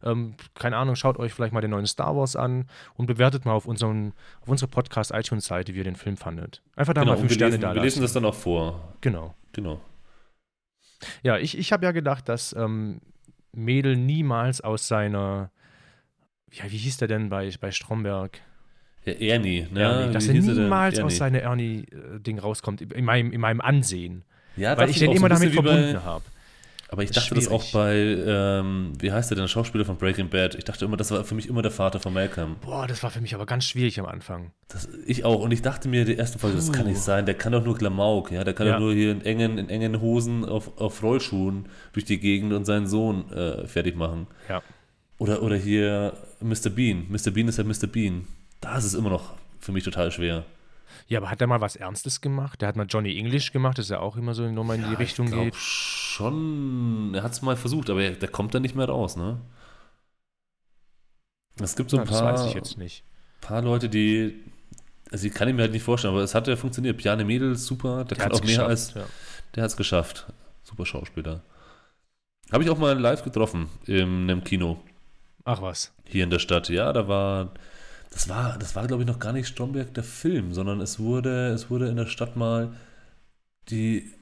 ähm, 0.02 0.34
keine 0.54 0.76
Ahnung, 0.76 0.96
schaut 0.96 1.18
euch 1.18 1.32
vielleicht 1.32 1.52
mal 1.52 1.60
den 1.60 1.70
neuen 1.70 1.86
Star 1.86 2.16
Wars 2.16 2.36
an 2.36 2.68
und 2.94 3.06
bewertet 3.06 3.44
mal 3.44 3.52
auf, 3.52 3.66
unserem, 3.66 4.12
auf 4.40 4.48
unserer 4.48 4.68
Podcast-iTunes-Seite, 4.68 5.74
wie 5.74 5.78
ihr 5.78 5.84
den 5.84 5.96
Film 5.96 6.16
fandet. 6.16 6.62
Einfach 6.76 6.94
da 6.94 7.02
genau, 7.02 7.14
mal 7.14 7.18
fünf 7.18 7.32
Sterne 7.32 7.52
lesen, 7.52 7.62
da 7.62 7.74
wir 7.74 7.82
lesen 7.82 8.02
das 8.02 8.12
dann 8.12 8.24
auch 8.24 8.34
vor. 8.34 8.94
Genau. 9.00 9.34
Genau. 9.52 9.80
Ja, 11.22 11.38
ich, 11.38 11.56
ich 11.58 11.72
habe 11.72 11.84
ja 11.84 11.92
gedacht, 11.92 12.28
dass 12.28 12.54
ähm, 12.54 13.00
Mädel 13.52 13.96
niemals 13.96 14.60
aus 14.60 14.88
seiner, 14.88 15.50
ja, 16.52 16.64
wie 16.70 16.76
hieß 16.76 16.98
der 16.98 17.08
denn 17.08 17.28
bei, 17.28 17.50
bei 17.60 17.70
Stromberg? 17.70 18.40
Ernie, 19.06 19.66
ne? 19.72 19.80
Ernie, 19.80 20.12
dass 20.12 20.26
er 20.28 20.34
niemals 20.34 20.98
aus 21.00 21.16
seiner 21.16 21.40
Ernie-Ding 21.40 22.38
rauskommt, 22.38 22.80
in 22.80 23.04
meinem, 23.04 23.32
in 23.32 23.40
meinem 23.40 23.60
Ansehen. 23.60 24.22
Ja, 24.56 24.76
Weil 24.78 24.90
ich 24.90 24.98
den 24.98 25.10
so 25.10 25.16
immer 25.16 25.28
damit 25.28 25.52
verbunden 25.52 26.02
habe. 26.04 26.24
Aber 26.90 27.02
ich 27.02 27.10
dachte 27.10 27.34
das 27.34 27.48
auch 27.48 27.62
schwierig. 27.62 28.24
bei, 28.24 28.24
ähm, 28.30 28.92
wie 29.00 29.10
heißt 29.10 29.28
der 29.30 29.34
denn, 29.36 29.44
der 29.44 29.48
Schauspieler 29.48 29.84
von 29.84 29.96
Breaking 29.96 30.28
Bad? 30.28 30.54
Ich 30.54 30.62
dachte 30.64 30.84
immer, 30.84 30.96
das 30.96 31.10
war 31.10 31.24
für 31.24 31.34
mich 31.34 31.48
immer 31.48 31.60
der 31.60 31.72
Vater 31.72 31.98
von 31.98 32.12
Malcolm. 32.12 32.54
Boah, 32.60 32.86
das 32.86 33.02
war 33.02 33.10
für 33.10 33.20
mich 33.20 33.34
aber 33.34 33.46
ganz 33.46 33.64
schwierig 33.64 33.98
am 33.98 34.06
Anfang. 34.06 34.52
Das, 34.68 34.88
ich 35.04 35.24
auch. 35.24 35.40
Und 35.40 35.50
ich 35.50 35.60
dachte 35.60 35.88
mir, 35.88 36.04
die 36.04 36.14
erste 36.14 36.38
Folge, 36.38 36.54
das 36.56 36.70
kann 36.72 36.86
nicht 36.86 37.00
sein. 37.00 37.26
Der 37.26 37.34
kann 37.34 37.50
doch 37.50 37.64
nur 37.64 37.76
Klamauk, 37.76 38.30
ja. 38.30 38.44
Der 38.44 38.54
kann 38.54 38.68
Ja. 38.68 38.74
doch 38.74 38.80
nur 38.80 38.94
hier 38.94 39.10
in 39.10 39.22
engen, 39.24 39.58
in 39.58 39.70
engen 39.70 40.00
Hosen 40.00 40.44
auf, 40.44 40.78
auf 40.78 41.02
Rollschuhen 41.02 41.66
durch 41.94 42.04
die 42.04 42.20
Gegend 42.20 42.52
und 42.52 42.64
seinen 42.64 42.86
Sohn 42.86 43.28
äh, 43.32 43.66
fertig 43.66 43.96
machen. 43.96 44.28
Ja. 44.48 44.62
Oder, 45.18 45.42
oder 45.42 45.56
hier 45.56 46.12
Mr. 46.40 46.70
Bean. 46.70 47.06
Mr. 47.08 47.32
Bean 47.32 47.48
ist 47.48 47.58
ja 47.58 47.64
Mr. 47.64 47.88
Bean. 47.88 48.24
Da 48.64 48.78
ist 48.78 48.84
es 48.84 48.94
immer 48.94 49.10
noch 49.10 49.34
für 49.60 49.72
mich 49.72 49.84
total 49.84 50.10
schwer. 50.10 50.46
Ja, 51.06 51.18
aber 51.18 51.30
hat 51.30 51.38
er 51.42 51.46
mal 51.46 51.60
was 51.60 51.76
Ernstes 51.76 52.22
gemacht? 52.22 52.62
Der 52.62 52.68
hat 52.68 52.76
mal 52.76 52.86
Johnny 52.88 53.18
English 53.18 53.52
gemacht, 53.52 53.76
das 53.76 53.86
ist 53.86 53.90
ja 53.90 54.00
auch 54.00 54.16
immer 54.16 54.32
so 54.34 54.50
nochmal 54.50 54.76
in 54.78 54.88
die 54.88 54.94
Richtung 54.94 55.26
ich 55.26 55.32
glaub 55.32 55.44
geht. 55.44 55.54
schon, 55.54 57.12
er 57.14 57.22
hat 57.22 57.32
es 57.32 57.42
mal 57.42 57.56
versucht, 57.56 57.90
aber 57.90 58.02
er, 58.02 58.12
der 58.12 58.28
kommt 58.28 58.54
da 58.54 58.60
nicht 58.60 58.74
mehr 58.74 58.86
raus, 58.88 59.16
ne? 59.16 59.38
Es 61.60 61.76
gibt 61.76 61.90
so 61.90 61.98
Ja, 61.98 62.02
ein 62.04 62.08
das 62.08 62.20
paar, 62.20 62.32
weiß 62.32 62.46
ich 62.46 62.54
jetzt 62.54 62.78
nicht. 62.78 63.04
paar 63.42 63.60
Leute, 63.60 63.90
die, 63.90 64.42
also 65.12 65.26
ich 65.26 65.34
kann 65.34 65.48
ihn 65.48 65.56
mir 65.56 65.62
halt 65.62 65.72
nicht 65.72 65.82
vorstellen, 65.82 66.14
aber 66.14 66.22
es 66.22 66.34
hat 66.34 66.48
ja 66.48 66.56
funktioniert. 66.56 66.96
Bjarne 66.96 67.24
Mädel, 67.26 67.56
super, 67.56 68.04
der, 68.04 68.16
kann 68.16 68.32
hat's 68.32 68.40
auch 68.40 68.44
mehr 68.44 68.64
als, 68.66 68.94
ja. 68.94 69.04
der 69.54 69.62
hat 69.64 69.70
es 69.70 69.76
geschafft. 69.76 70.26
Super 70.62 70.86
Schauspieler. 70.86 71.42
Habe 72.50 72.64
ich 72.64 72.70
auch 72.70 72.78
mal 72.78 72.98
live 72.98 73.22
getroffen 73.24 73.68
in 73.86 74.30
einem 74.30 74.42
Kino 74.42 74.80
Ach 75.44 75.60
was. 75.60 75.92
hier 76.06 76.24
in 76.24 76.30
der 76.30 76.38
Stadt. 76.38 76.68
Ja, 76.70 76.92
da 76.92 77.06
war, 77.08 77.52
das 78.14 78.28
war, 78.28 78.56
das 78.58 78.76
war 78.76 78.86
glaube 78.86 79.02
ich 79.02 79.08
noch 79.08 79.18
gar 79.18 79.32
nicht 79.32 79.48
Stromberg 79.48 79.92
der 79.92 80.04
Film, 80.04 80.54
sondern 80.54 80.80
es 80.80 81.00
wurde, 81.00 81.48
es 81.48 81.68
wurde 81.68 81.88
in 81.88 81.96
der 81.96 82.06
Stadt 82.06 82.36
mal 82.36 82.72
die, 83.68 84.12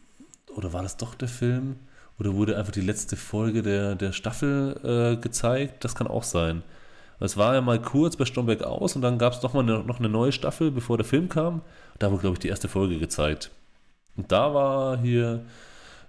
oder 0.57 0.73
war 0.73 0.83
das 0.83 0.97
doch 0.97 1.15
der 1.15 1.29
Film? 1.29 1.77
Oder 2.19 2.35
wurde 2.35 2.57
einfach 2.57 2.73
die 2.73 2.81
letzte 2.81 3.17
Folge 3.17 3.63
der, 3.63 3.95
der 3.95 4.13
Staffel 4.13 4.79
äh, 4.85 5.21
gezeigt? 5.21 5.85
Das 5.85 5.95
kann 5.95 6.07
auch 6.07 6.23
sein. 6.23 6.63
Es 7.21 7.37
war 7.37 7.55
ja 7.55 7.61
mal 7.61 7.81
kurz 7.81 8.17
bei 8.17 8.25
Stromberg 8.25 8.63
aus 8.63 8.97
und 8.97 9.03
dann 9.03 9.19
gab 9.19 9.35
es 9.35 9.43
noch 9.43 9.55
mal 9.55 9.61
eine, 9.61 9.85
noch 9.85 9.99
eine 9.99 10.09
neue 10.09 10.33
Staffel, 10.33 10.71
bevor 10.71 10.97
der 10.97 11.05
Film 11.05 11.29
kam. 11.29 11.63
Da 11.99 12.11
wurde, 12.11 12.23
glaube 12.23 12.35
ich, 12.35 12.41
die 12.41 12.49
erste 12.49 12.69
Folge 12.69 12.99
gezeigt. 12.99 13.51
Und 14.17 14.33
da 14.33 14.55
war 14.55 14.99
hier, 14.99 15.45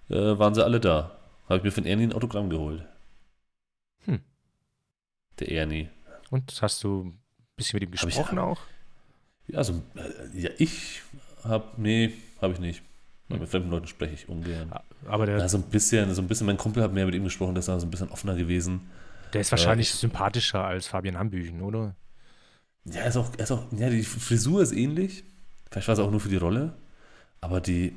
äh, 0.09 0.15
waren 0.15 0.55
sie 0.55 0.63
alle 0.63 0.79
da. 0.79 1.11
Habe 1.49 1.57
ich 1.57 1.63
mir 1.63 1.71
von 1.71 1.85
Ernie 1.85 2.03
ein 2.03 2.13
Autogramm 2.13 2.49
geholt. 2.49 2.85
Hm. 4.05 4.21
Der 5.39 5.51
Ernie. 5.51 5.89
Und 6.29 6.61
hast 6.61 6.83
du 6.83 7.13
bisschen 7.63 7.79
mit 7.79 7.83
ihm 7.89 7.93
Hab 7.97 8.07
ich- 8.09 8.15
gesprochen 8.15 8.39
auch? 8.39 8.59
Ja, 9.47 9.63
so, 9.63 9.81
äh, 9.95 10.39
ja, 10.39 10.49
ich 10.57 11.01
habe, 11.43 11.65
nee, 11.77 12.13
habe 12.41 12.53
ich 12.53 12.59
nicht. 12.59 12.81
Hm. 13.29 13.39
Mit 13.39 13.49
fremden 13.49 13.69
Leuten 13.71 13.87
spreche 13.87 14.13
ich 14.13 14.29
ungern. 14.29 14.71
Aber 15.07 15.25
der, 15.25 15.47
so 15.49 15.57
ein 15.57 15.63
bisschen, 15.63 16.13
so 16.13 16.21
ein 16.21 16.27
bisschen, 16.27 16.47
mein 16.47 16.57
Kumpel 16.57 16.81
hat 16.83 16.93
mehr 16.93 17.05
mit 17.05 17.15
ihm 17.15 17.23
gesprochen, 17.23 17.53
der 17.53 17.59
ist 17.59 17.67
da 17.67 17.79
so 17.79 17.85
ein 17.85 17.91
bisschen 17.91 18.09
offener 18.09 18.35
gewesen. 18.35 18.89
der 19.33 19.41
ist 19.41 19.51
wahrscheinlich 19.51 19.89
ich- 19.89 19.95
sympathischer 19.95 20.63
als 20.63 20.87
Fabian 20.87 21.17
Hambüchen, 21.17 21.61
oder? 21.61 21.95
Ja, 22.85 23.03
ist 23.03 23.17
auch, 23.17 23.33
ist 23.35 23.51
auch, 23.51 23.63
ja, 23.71 23.89
die 23.89 24.03
Frisur 24.03 24.61
ist 24.61 24.71
ähnlich. 24.73 25.23
Vielleicht 25.71 25.87
war 25.87 25.93
es 25.93 25.99
auch 25.99 26.11
nur 26.11 26.19
für 26.19 26.29
die 26.29 26.37
Rolle. 26.37 26.73
Aber 27.41 27.59
die, 27.61 27.95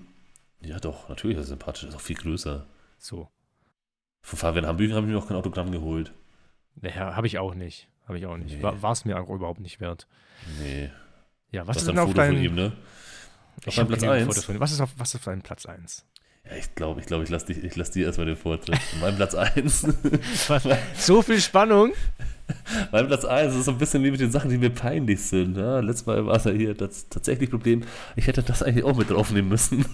ja 0.61 0.79
doch, 0.81 1.09
natürlich 1.09 1.37
ist 1.37 1.45
er 1.45 1.49
sympathisch, 1.49 1.85
ist 1.85 1.95
auch 1.95 2.01
viel 2.01 2.17
größer. 2.17 2.67
So. 2.99 3.29
Von 4.23 4.39
Fabian 4.39 4.67
Hambüchen 4.67 4.95
habe 4.95 5.07
ich 5.07 5.13
mir 5.13 5.19
auch 5.19 5.27
kein 5.29 5.37
Autogramm 5.37 5.71
geholt. 5.71 6.13
Naja, 6.81 7.15
habe 7.15 7.27
ich 7.27 7.39
auch 7.39 7.55
nicht. 7.55 7.89
Habe 8.07 8.19
ich 8.19 8.27
auch 8.27 8.37
nicht. 8.37 8.57
Nee. 8.57 8.63
War 8.63 8.93
es 8.93 9.05
mir 9.05 9.21
auch 9.21 9.29
überhaupt 9.29 9.61
nicht 9.61 9.81
wert. 9.81 10.07
Nee. 10.61 10.91
Ja, 11.51 11.63
was 11.67 11.77
Was 11.77 11.83
ist 11.83 11.89
denn 11.89 11.99
auf 11.99 12.15
deinem 12.15 12.43
ihm, 12.43 12.55
ne? 12.55 12.73
Auf 13.67 13.77
hab 13.77 13.89
Platz 13.89 14.01
genügend 14.01 14.23
1. 14.23 14.27
Fotos 14.27 14.45
von 14.45 14.55
ihm. 14.57 14.61
Was 14.61 14.73
ist 14.73 14.81
auf, 14.81 14.91
was 14.97 15.09
ist 15.09 15.17
auf 15.17 15.25
deinem 15.25 15.43
Platz 15.43 15.67
1? 15.67 16.05
Ja, 16.45 16.57
ich 16.57 16.75
glaube, 16.75 17.01
ich, 17.01 17.07
glaub, 17.07 17.23
ich 17.23 17.29
lasse 17.31 17.53
ich 17.53 17.75
lass 17.77 17.91
dir 17.91 18.07
erstmal 18.07 18.27
den 18.27 18.37
Vortritt. 18.37 18.79
mein 19.01 19.17
Platz 19.17 19.35
1. 19.35 19.81
so 20.97 21.23
viel 21.23 21.41
Spannung. 21.41 21.93
Mein 22.93 23.09
Platz 23.09 23.25
1 23.25 23.57
ist 23.57 23.65
so 23.65 23.73
ein 23.73 23.79
bisschen 23.79 24.05
wie 24.05 24.13
mit 24.13 24.21
den 24.21 24.31
Sachen, 24.31 24.51
die 24.51 24.57
mir 24.59 24.71
peinlich 24.71 25.21
sind. 25.21 25.57
Ja, 25.57 25.81
letztes 25.81 26.07
Mal 26.07 26.25
war 26.27 26.37
es 26.37 26.45
ja 26.45 26.53
hier 26.53 26.75
das 26.75 27.09
tatsächlich 27.09 27.51
Problem. 27.51 27.83
Ich 28.15 28.29
hätte 28.29 28.45
das 28.45 28.63
eigentlich 28.63 28.85
auch 28.85 28.97
mit 28.97 29.11
draufnehmen 29.11 29.49
müssen. 29.49 29.85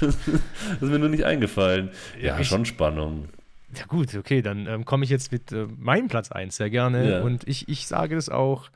das 0.00 0.14
ist 0.14 0.82
mir 0.82 1.00
nur 1.00 1.08
nicht 1.08 1.24
eingefallen. 1.24 1.90
Ja, 2.20 2.38
ich- 2.38 2.46
schon 2.46 2.64
Spannung. 2.64 3.28
Ja 3.78 3.86
gut, 3.86 4.14
okay, 4.14 4.42
dann 4.42 4.66
ähm, 4.66 4.84
komme 4.84 5.04
ich 5.04 5.10
jetzt 5.10 5.32
mit 5.32 5.52
äh, 5.52 5.66
meinem 5.76 6.08
Platz 6.08 6.32
1 6.32 6.56
sehr 6.56 6.70
gerne. 6.70 7.10
Ja. 7.10 7.22
Und 7.22 7.46
ich, 7.48 7.68
ich 7.68 7.86
sage 7.86 8.14
das 8.14 8.28
auch 8.28 8.70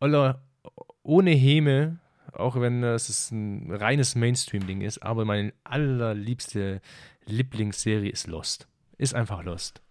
Oller, 0.00 0.42
ohne 1.02 1.30
Häme, 1.30 1.98
auch 2.32 2.60
wenn 2.60 2.82
es 2.82 3.30
ein 3.30 3.70
reines 3.72 4.14
Mainstream-Ding 4.14 4.80
ist, 4.80 5.02
aber 5.02 5.24
meine 5.24 5.52
allerliebste 5.64 6.80
Lieblingsserie 7.26 8.10
ist 8.10 8.26
Lost. 8.26 8.68
Ist 8.96 9.14
einfach 9.14 9.42
Lost. 9.42 9.82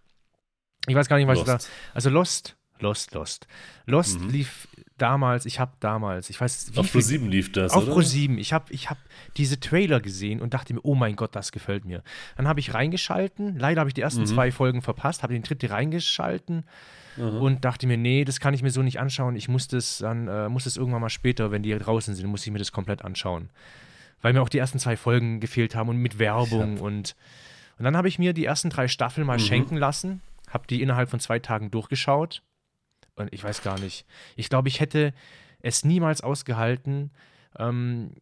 Ich 0.86 0.94
weiß 0.94 1.08
gar 1.08 1.16
nicht, 1.16 1.26
was 1.26 1.38
ich 1.38 1.44
da. 1.44 1.54
Lost. 1.54 1.70
Also 1.94 2.10
Lost, 2.10 2.56
Lost, 2.80 3.12
Lost. 3.14 3.46
Lost 3.86 4.20
Mhm. 4.20 4.28
lief 4.30 4.68
damals, 4.96 5.46
ich 5.46 5.60
habe 5.60 5.72
damals, 5.80 6.28
ich 6.30 6.40
weiß 6.40 6.72
wie 6.74 6.78
Auf 6.78 6.90
Pro 6.92 7.00
7 7.00 7.28
lief 7.28 7.52
das, 7.52 7.72
auf? 7.72 7.86
Pro 7.86 8.00
7. 8.02 8.36
Ich 8.38 8.52
habe 8.52 8.72
ich 8.72 8.90
hab 8.90 8.98
diese 9.36 9.60
Trailer 9.60 10.00
gesehen 10.00 10.40
und 10.40 10.54
dachte 10.54 10.74
mir, 10.74 10.80
oh 10.82 10.94
mein 10.94 11.14
Gott, 11.16 11.36
das 11.36 11.52
gefällt 11.52 11.84
mir. 11.84 12.02
Dann 12.36 12.48
habe 12.48 12.60
ich 12.60 12.74
reingeschalten. 12.74 13.58
Leider 13.58 13.80
habe 13.80 13.90
ich 13.90 13.94
die 13.94 14.00
ersten 14.00 14.22
Mhm. 14.22 14.26
zwei 14.26 14.50
Folgen 14.50 14.82
verpasst, 14.82 15.22
habe 15.22 15.32
den 15.34 15.42
dritte 15.42 15.70
reingeschalten 15.70 16.64
Mhm. 17.16 17.40
und 17.40 17.64
dachte 17.64 17.86
mir, 17.86 17.96
nee, 17.96 18.24
das 18.24 18.40
kann 18.40 18.54
ich 18.54 18.62
mir 18.62 18.70
so 18.70 18.82
nicht 18.82 18.98
anschauen. 19.00 19.36
Ich 19.36 19.48
muss 19.48 19.68
das 19.68 19.98
dann, 19.98 20.28
äh, 20.28 20.48
muss 20.48 20.64
das 20.64 20.76
irgendwann 20.76 21.00
mal 21.00 21.08
später, 21.10 21.50
wenn 21.50 21.62
die 21.62 21.76
draußen 21.76 22.14
sind, 22.14 22.26
muss 22.28 22.46
ich 22.46 22.52
mir 22.52 22.58
das 22.58 22.72
komplett 22.72 23.02
anschauen. 23.04 23.50
weil 24.20 24.32
mir 24.32 24.42
auch 24.42 24.48
die 24.48 24.58
ersten 24.58 24.80
zwei 24.80 24.96
Folgen 24.96 25.38
gefehlt 25.38 25.76
haben 25.76 25.88
und 25.88 25.98
mit 25.98 26.18
Werbung 26.18 26.78
und 26.80 27.14
und 27.78 27.84
dann 27.84 27.96
habe 27.96 28.08
ich 28.08 28.18
mir 28.18 28.32
die 28.32 28.44
ersten 28.46 28.68
drei 28.68 28.88
Staffeln 28.88 29.24
mal 29.24 29.36
Mhm. 29.36 29.42
schenken 29.42 29.76
lassen, 29.76 30.20
habe 30.50 30.66
die 30.66 30.82
innerhalb 30.82 31.08
von 31.08 31.20
zwei 31.20 31.38
Tagen 31.38 31.70
durchgeschaut 31.70 32.42
und 33.18 33.32
ich 33.32 33.42
weiß 33.44 33.62
gar 33.62 33.78
nicht. 33.78 34.06
Ich 34.36 34.48
glaube, 34.48 34.68
ich 34.68 34.80
hätte 34.80 35.12
es 35.60 35.84
niemals 35.84 36.20
ausgehalten, 36.22 37.10
ähm, 37.58 38.12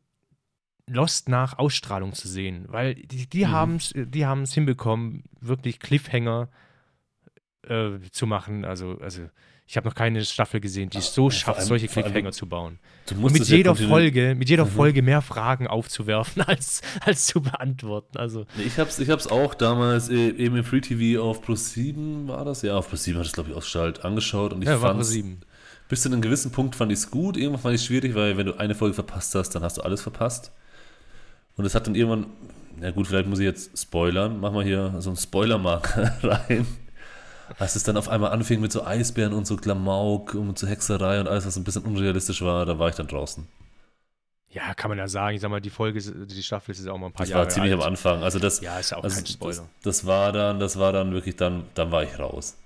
Lost 0.89 1.29
nach 1.29 1.59
Ausstrahlung 1.59 2.13
zu 2.13 2.29
sehen, 2.29 2.65
weil 2.69 2.95
die, 2.95 3.29
die 3.29 3.47
Mhm. 3.47 3.51
haben 3.51 3.77
es 3.77 3.93
die 3.97 4.25
haben's 4.25 4.55
hinbekommen, 4.55 5.25
wirklich 5.41 5.81
Cliffhanger 5.81 6.49
äh, 7.63 7.99
zu 8.13 8.27
machen. 8.27 8.65
Also, 8.65 8.99
also 9.01 9.29
ich 9.69 9.77
habe 9.77 9.89
noch 9.89 9.95
keine 9.97 10.25
Staffel 10.25 10.61
gesehen, 10.61 10.91
die 10.91 10.99
es 10.99 11.13
so 11.13 11.29
schafft, 11.29 11.59
allem- 11.59 11.69
solche 11.69 11.87
allem- 11.91 12.05
Cliffhanger 12.05 12.33
zu 12.33 12.47
bauen. 12.47 12.79
Du 13.09 13.17
Und 13.17 13.33
mit 13.33 13.43
es 13.43 13.49
ja 13.49 13.57
jeder 13.57 13.73
kontinu- 13.73 13.89
Folge, 13.89 14.35
mit 14.37 14.49
jeder 14.49 14.65
Mhm. 14.65 14.71
Folge 14.71 15.03
mehr 15.03 15.23
Fragen 15.23 15.67
aufzuwerfen, 15.67 16.43
als, 16.47 16.83
als 17.01 17.27
zu 17.27 17.41
beantworten. 17.41 18.17
Also, 18.19 18.47
Ich 18.65 18.79
hab's, 18.79 18.99
ich 19.01 19.11
hab's 19.11 19.27
auch 19.27 19.55
damals 19.55 20.09
äh, 20.09 20.31
eben 20.31 20.57
im 20.57 20.65
Free 20.65 20.81
TV 20.81 21.21
auf 21.23 21.43
Plus 21.43 21.73
7 21.73 22.29
war 22.29 22.45
das, 22.45 22.63
ja, 22.63 22.77
auf 22.77 22.89
Plus 22.89 23.03
7 23.05 23.19
hat 23.19 23.27
es 23.27 23.33
glaube 23.33 23.51
ich 23.51 23.57
ausgeschaltet, 23.57 24.05
angeschaut 24.05 24.53
und 24.53 24.63
ich 24.63 24.69
ja, 24.69 25.03
sieben. 25.03 25.41
bis 25.89 26.03
zu 26.03 26.09
einem 26.11 26.21
gewissen 26.21 26.53
Punkt 26.53 26.77
fand 26.77 26.93
ich 26.93 26.99
es 26.99 27.11
gut, 27.11 27.37
irgendwann 27.37 27.61
fand 27.61 27.75
ich 27.75 27.81
es 27.81 27.87
schwierig, 27.87 28.15
weil 28.15 28.37
wenn 28.37 28.47
du 28.47 28.55
eine 28.59 28.75
Folge 28.75 28.95
verpasst 28.95 29.35
hast, 29.35 29.51
dann 29.51 29.63
hast 29.63 29.79
du 29.79 29.83
alles 29.83 30.01
verpasst. 30.03 30.53
Und 31.57 31.65
es 31.65 31.75
hat 31.75 31.87
dann 31.87 31.95
irgendwann, 31.95 32.27
na 32.79 32.91
gut, 32.93 33.07
vielleicht 33.09 33.27
muss 33.29 33.39
ich 33.41 33.45
jetzt 33.47 33.77
spoilern, 33.79 34.39
mach 34.41 34.53
mal 34.53 34.63
hier 34.65 34.95
so 35.01 35.11
einen 35.11 35.17
Spoilermarker 35.17 36.13
rein. 36.23 36.67
Als 37.59 37.77
es 37.77 37.83
dann 37.85 37.97
auf 37.97 38.09
einmal 38.09 38.33
anfing 38.33 38.61
mit 38.61 38.73
so 38.73 38.85
Eisbären 38.85 39.33
und 39.33 39.47
so 39.47 39.57
Klamauk 39.57 40.35
und 40.35 40.59
so 40.59 40.67
Hexerei 40.67 41.21
und 41.21 41.29
alles, 41.29 41.47
was 41.47 41.57
ein 41.57 41.65
bisschen 41.65 41.83
unrealistisch 41.85 42.43
war, 42.43 42.67
da 42.67 42.79
war 42.79 42.89
ich 42.89 42.95
dann 42.97 43.07
draußen. 43.07 43.47
Ja, 44.51 44.73
kann 44.75 44.89
man 44.91 44.99
ja 44.99 45.07
sagen. 45.09 45.35
Ich 45.37 45.43
sag 45.43 45.51
mal, 45.51 45.61
die 45.61 45.71
Folge, 45.71 46.01
die 46.01 46.43
Staffel 46.43 46.71
ist 46.73 46.79
jetzt 46.79 46.89
auch 46.89 46.99
mal 46.99 47.07
ein 47.07 47.13
paar 47.13 47.25
Das 47.27 47.31
Jahre 47.31 47.45
war 47.45 47.49
ziemlich 47.51 47.73
alt. 47.73 47.83
am 47.83 47.89
Anfang. 47.89 48.23
Also 48.23 48.39
das, 48.39 48.61
Ja, 48.61 48.79
ist 48.79 48.91
ja 48.91 48.97
auch 48.99 49.05
also 49.05 49.15
kein 49.17 49.25
das, 49.25 49.33
Spoiler. 49.33 49.69
das 49.83 50.07
war 50.07 50.33
dann, 50.33 50.59
das 50.61 50.79
war 50.79 50.93
dann 50.93 51.13
wirklich 51.13 51.37
dann, 51.37 51.65
dann 51.75 51.91
war 51.93 52.03
ich 52.05 52.19
raus. 52.19 52.57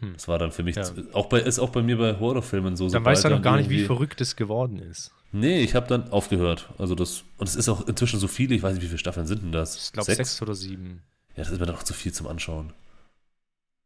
Hm. 0.00 0.12
Das 0.14 0.28
war 0.28 0.38
dann 0.38 0.52
für 0.52 0.62
mich, 0.62 0.76
Ja. 0.76 0.84
auch 1.12 1.26
bei, 1.26 1.40
ist 1.40 1.58
auch 1.58 1.70
bei 1.70 1.82
mir 1.82 1.96
bei 1.98 2.18
Horrorfilmen 2.18 2.76
so. 2.76 2.88
Dann 2.88 3.04
weißt 3.04 3.24
du 3.24 3.30
noch 3.30 3.42
gar 3.42 3.56
nicht, 3.56 3.70
wie 3.70 3.84
verrückt 3.84 4.20
es 4.20 4.36
geworden 4.36 4.78
ist. 4.78 5.12
Nee, 5.32 5.60
ich 5.60 5.74
habe 5.74 5.86
dann 5.86 6.10
aufgehört. 6.10 6.68
Also 6.78 6.94
das, 6.94 7.22
und 7.38 7.48
es 7.48 7.54
ist 7.56 7.68
auch 7.68 7.86
inzwischen 7.86 8.18
so 8.18 8.26
viele, 8.28 8.54
ich 8.54 8.62
weiß 8.62 8.74
nicht, 8.74 8.82
wie 8.82 8.88
viele 8.88 8.98
Staffeln 8.98 9.26
sind 9.26 9.42
denn 9.42 9.52
das? 9.52 9.76
Ich 9.76 9.92
glaube, 9.92 10.12
sechs? 10.12 10.42
oder 10.42 10.54
sieben. 10.54 11.02
Ja, 11.36 11.44
das 11.44 11.50
ist 11.52 11.60
mir 11.60 11.66
dann 11.66 11.76
auch 11.76 11.84
zu 11.84 11.94
viel 11.94 12.12
zum 12.12 12.26
Anschauen. 12.26 12.72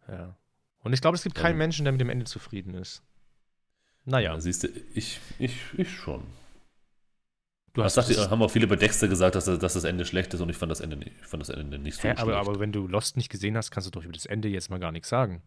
Ja. 0.08 0.36
Und 0.80 0.92
ich 0.92 1.00
glaube, 1.00 1.16
es 1.16 1.22
gibt 1.22 1.34
keinen 1.34 1.52
Ähm. 1.52 1.58
Menschen, 1.58 1.84
der 1.84 1.92
mit 1.92 2.00
dem 2.00 2.10
Ende 2.10 2.24
zufrieden 2.26 2.74
ist. 2.74 3.02
Naja, 4.04 4.34
Ja, 4.34 4.40
siehst 4.40 4.64
du, 4.64 4.68
ich, 4.94 5.18
ich, 5.38 5.56
ich 5.78 5.90
schon. 5.90 6.22
du 7.72 7.80
Das 7.82 7.96
hast 7.96 8.08
sagt, 8.08 8.30
haben 8.30 8.42
auch 8.42 8.50
viele 8.50 8.66
bei 8.66 8.76
Dexter 8.76 9.08
gesagt, 9.08 9.34
dass, 9.34 9.46
dass 9.46 9.72
das 9.72 9.84
Ende 9.84 10.04
schlecht 10.04 10.34
ist 10.34 10.40
und 10.42 10.50
ich 10.50 10.56
fand 10.58 10.70
das 10.70 10.80
Ende 10.80 10.96
nicht, 10.96 11.12
ich 11.20 11.26
fand 11.26 11.40
das 11.40 11.48
Ende 11.48 11.78
nicht 11.78 11.96
so 11.96 12.02
Hä, 12.02 12.10
aber, 12.10 12.32
schlecht. 12.32 12.38
aber 12.48 12.60
wenn 12.60 12.70
du 12.72 12.86
Lost 12.86 13.16
nicht 13.16 13.30
gesehen 13.30 13.56
hast, 13.56 13.70
kannst 13.70 13.86
du 13.86 13.90
doch 13.90 14.04
über 14.04 14.12
das 14.12 14.26
Ende 14.26 14.48
jetzt 14.48 14.68
mal 14.68 14.78
gar 14.78 14.92
nichts 14.92 15.08
sagen. 15.08 15.42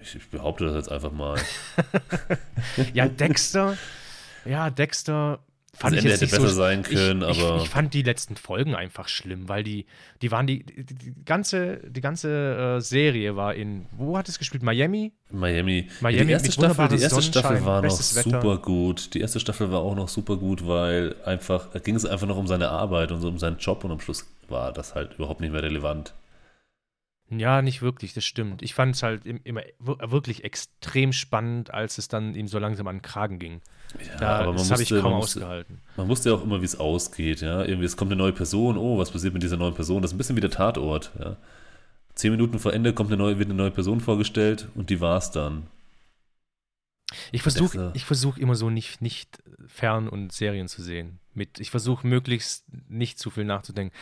ich, 0.00 0.14
ich 0.16 0.28
behaupte 0.30 0.64
das 0.64 0.74
jetzt 0.76 0.90
einfach 0.90 1.12
mal. 1.12 1.38
Ja, 2.94 3.06
Dexter, 3.08 3.76
ja, 4.46 4.70
Dexter 4.70 5.40
fand 5.74 5.96
Das 5.96 6.04
ich 6.04 6.10
Ende 6.10 6.12
hätte 6.14 6.24
nicht 6.24 6.34
so 6.34 6.42
besser 6.42 6.54
sein 6.54 6.82
können, 6.82 7.22
ich, 7.22 7.40
aber- 7.42 7.56
Ich, 7.56 7.62
ich 7.64 7.68
fand 7.70 7.94
die 7.94 8.02
letzten 8.02 8.36
Folgen 8.36 8.74
einfach 8.74 9.08
schlimm, 9.08 9.48
weil 9.48 9.62
die, 9.62 9.86
die 10.20 10.30
waren 10.30 10.46
die, 10.46 10.64
die, 10.64 10.84
die 10.84 11.14
ganze, 11.24 11.78
die 11.88 12.00
ganze 12.02 12.76
äh, 12.76 12.80
Serie 12.80 13.36
war 13.36 13.54
in, 13.54 13.86
wo 13.92 14.18
hat 14.18 14.28
es 14.28 14.38
gespielt? 14.38 14.62
Miami? 14.62 15.12
Miami. 15.30 15.88
Miami 16.00 16.26
die 16.26 16.32
erste 16.32 16.52
Staffel, 16.52 16.88
die 16.88 17.02
erste 17.02 17.22
Staffel 17.22 17.64
war 17.64 17.80
noch 17.82 17.90
Wetter. 17.90 18.02
super 18.22 18.58
gut. 18.58 19.14
Die 19.14 19.20
erste 19.20 19.40
Staffel 19.40 19.72
war 19.72 19.80
auch 19.80 19.94
noch 19.96 20.08
super 20.08 20.36
gut, 20.36 20.66
weil 20.66 21.16
einfach, 21.24 21.70
da 21.70 21.78
ging 21.78 21.94
es 21.94 22.04
einfach 22.04 22.26
noch 22.26 22.36
um 22.36 22.46
seine 22.46 22.68
Arbeit 22.68 23.10
und 23.10 23.20
so 23.22 23.28
um 23.28 23.38
seinen 23.38 23.56
Job 23.58 23.82
und 23.84 23.90
am 23.92 24.00
Schluss 24.00 24.26
war 24.48 24.72
das 24.72 24.94
halt 24.94 25.14
überhaupt 25.14 25.40
nicht 25.40 25.52
mehr 25.52 25.62
relevant. 25.62 26.12
Ja, 27.38 27.62
nicht 27.62 27.82
wirklich, 27.82 28.12
das 28.14 28.24
stimmt. 28.24 28.62
Ich 28.62 28.74
fand 28.74 28.94
es 28.94 29.02
halt 29.02 29.24
im, 29.26 29.40
immer 29.44 29.62
wir- 29.78 30.10
wirklich 30.10 30.44
extrem 30.44 31.12
spannend, 31.12 31.72
als 31.72 31.98
es 31.98 32.08
dann 32.08 32.34
ihm 32.34 32.46
so 32.48 32.58
langsam 32.58 32.86
an 32.88 32.96
den 32.96 33.02
Kragen 33.02 33.38
ging. 33.38 33.60
Ja, 33.98 34.16
Da, 34.44 34.52
das 34.52 34.70
habe 34.70 34.82
ich 34.82 34.90
kaum 34.90 35.02
man 35.02 35.12
musste, 35.14 35.40
ausgehalten. 35.40 35.80
man 35.96 36.08
wusste 36.08 36.30
ja 36.30 36.34
auch 36.36 36.42
immer, 36.44 36.60
wie 36.60 36.64
es 36.66 36.78
ausgeht, 36.78 37.40
ja. 37.40 37.62
Irgendwie, 37.64 37.84
es 37.86 37.96
kommt 37.96 38.10
eine 38.12 38.18
neue 38.18 38.32
Person, 38.32 38.76
oh, 38.76 38.98
was 38.98 39.10
passiert 39.10 39.34
mit 39.34 39.42
dieser 39.42 39.56
neuen 39.56 39.74
Person? 39.74 40.02
Das 40.02 40.10
ist 40.10 40.14
ein 40.14 40.18
bisschen 40.18 40.36
wie 40.36 40.40
der 40.40 40.50
Tatort, 40.50 41.10
ja. 41.18 41.36
Zehn 42.14 42.30
Minuten 42.32 42.58
vor 42.58 42.72
Ende 42.74 42.92
kommt 42.92 43.08
eine 43.10 43.16
neue, 43.16 43.38
wird 43.38 43.48
eine 43.48 43.56
neue 43.56 43.70
Person 43.70 44.00
vorgestellt 44.00 44.68
und 44.74 44.90
die 44.90 45.00
war's 45.00 45.30
dann. 45.30 45.66
Ich 47.30 47.42
versuche 47.42 47.90
ich 47.94 48.04
versuch 48.04 48.36
immer 48.38 48.54
so 48.54 48.70
nicht, 48.70 49.02
nicht 49.02 49.42
Fern- 49.66 50.08
und 50.08 50.32
Serien 50.32 50.68
zu 50.68 50.82
sehen. 50.82 51.18
Mit, 51.34 51.60
ich 51.60 51.70
versuche 51.70 52.06
möglichst 52.06 52.64
nicht 52.88 53.18
zu 53.18 53.30
viel 53.30 53.44
nachzudenken. 53.44 53.94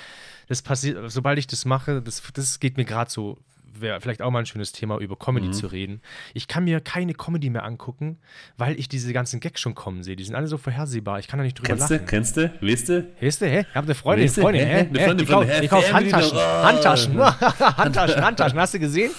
Das 0.48 0.62
passiert, 0.62 1.10
sobald 1.10 1.38
ich 1.38 1.46
das 1.46 1.64
mache, 1.64 2.02
das, 2.02 2.22
das 2.34 2.58
geht 2.58 2.76
mir 2.76 2.84
gerade 2.84 3.10
so, 3.10 3.38
wäre 3.72 4.00
vielleicht 4.00 4.20
auch 4.20 4.30
mal 4.32 4.40
ein 4.40 4.46
schönes 4.46 4.72
Thema, 4.72 4.98
über 4.98 5.16
Comedy 5.16 5.46
Mhm. 5.48 5.52
zu 5.52 5.68
reden. 5.68 6.00
Ich 6.34 6.48
kann 6.48 6.64
mir 6.64 6.80
keine 6.80 7.14
Comedy 7.14 7.48
mehr 7.50 7.64
angucken, 7.64 8.18
weil 8.56 8.78
ich 8.78 8.88
diese 8.88 9.12
ganzen 9.12 9.38
Gags 9.38 9.60
schon 9.60 9.76
kommen 9.76 10.02
sehe. 10.02 10.16
Die 10.16 10.24
sind 10.24 10.34
alle 10.34 10.48
so 10.48 10.58
vorhersehbar. 10.58 11.20
Ich 11.20 11.28
kann 11.28 11.38
da 11.38 11.44
nicht 11.44 11.56
drüber 11.58 11.68
Kennst 11.68 11.88
lachen. 11.90 12.04
Kennst 12.06 12.36
du? 12.36 12.52
Weißt 12.60 12.88
du? 12.88 13.06
Weißt 13.20 13.40
du, 13.42 13.46
hä? 13.46 13.60
Ich 13.68 13.74
hab 13.76 13.84
eine 13.84 13.94
Freundin, 13.94 14.26
Weißt 14.26 14.36
du, 14.38 14.40
Freundin, 14.42 14.66
hä? 14.66 14.74
Eine? 14.80 14.98
Freundin, 15.00 15.24
ich 15.24 15.30
kauf, 15.30 15.44
Freundin, 15.44 15.56
hä? 15.56 15.64
ich 15.64 15.70
kauf 15.70 15.92
Handtaschen. 15.92 16.38
Handtaschen. 16.38 17.18
Handtaschen, 17.76 18.24
Handtaschen. 18.24 18.58
Hast 18.58 18.74
du 18.74 18.80
gesehen? 18.80 19.12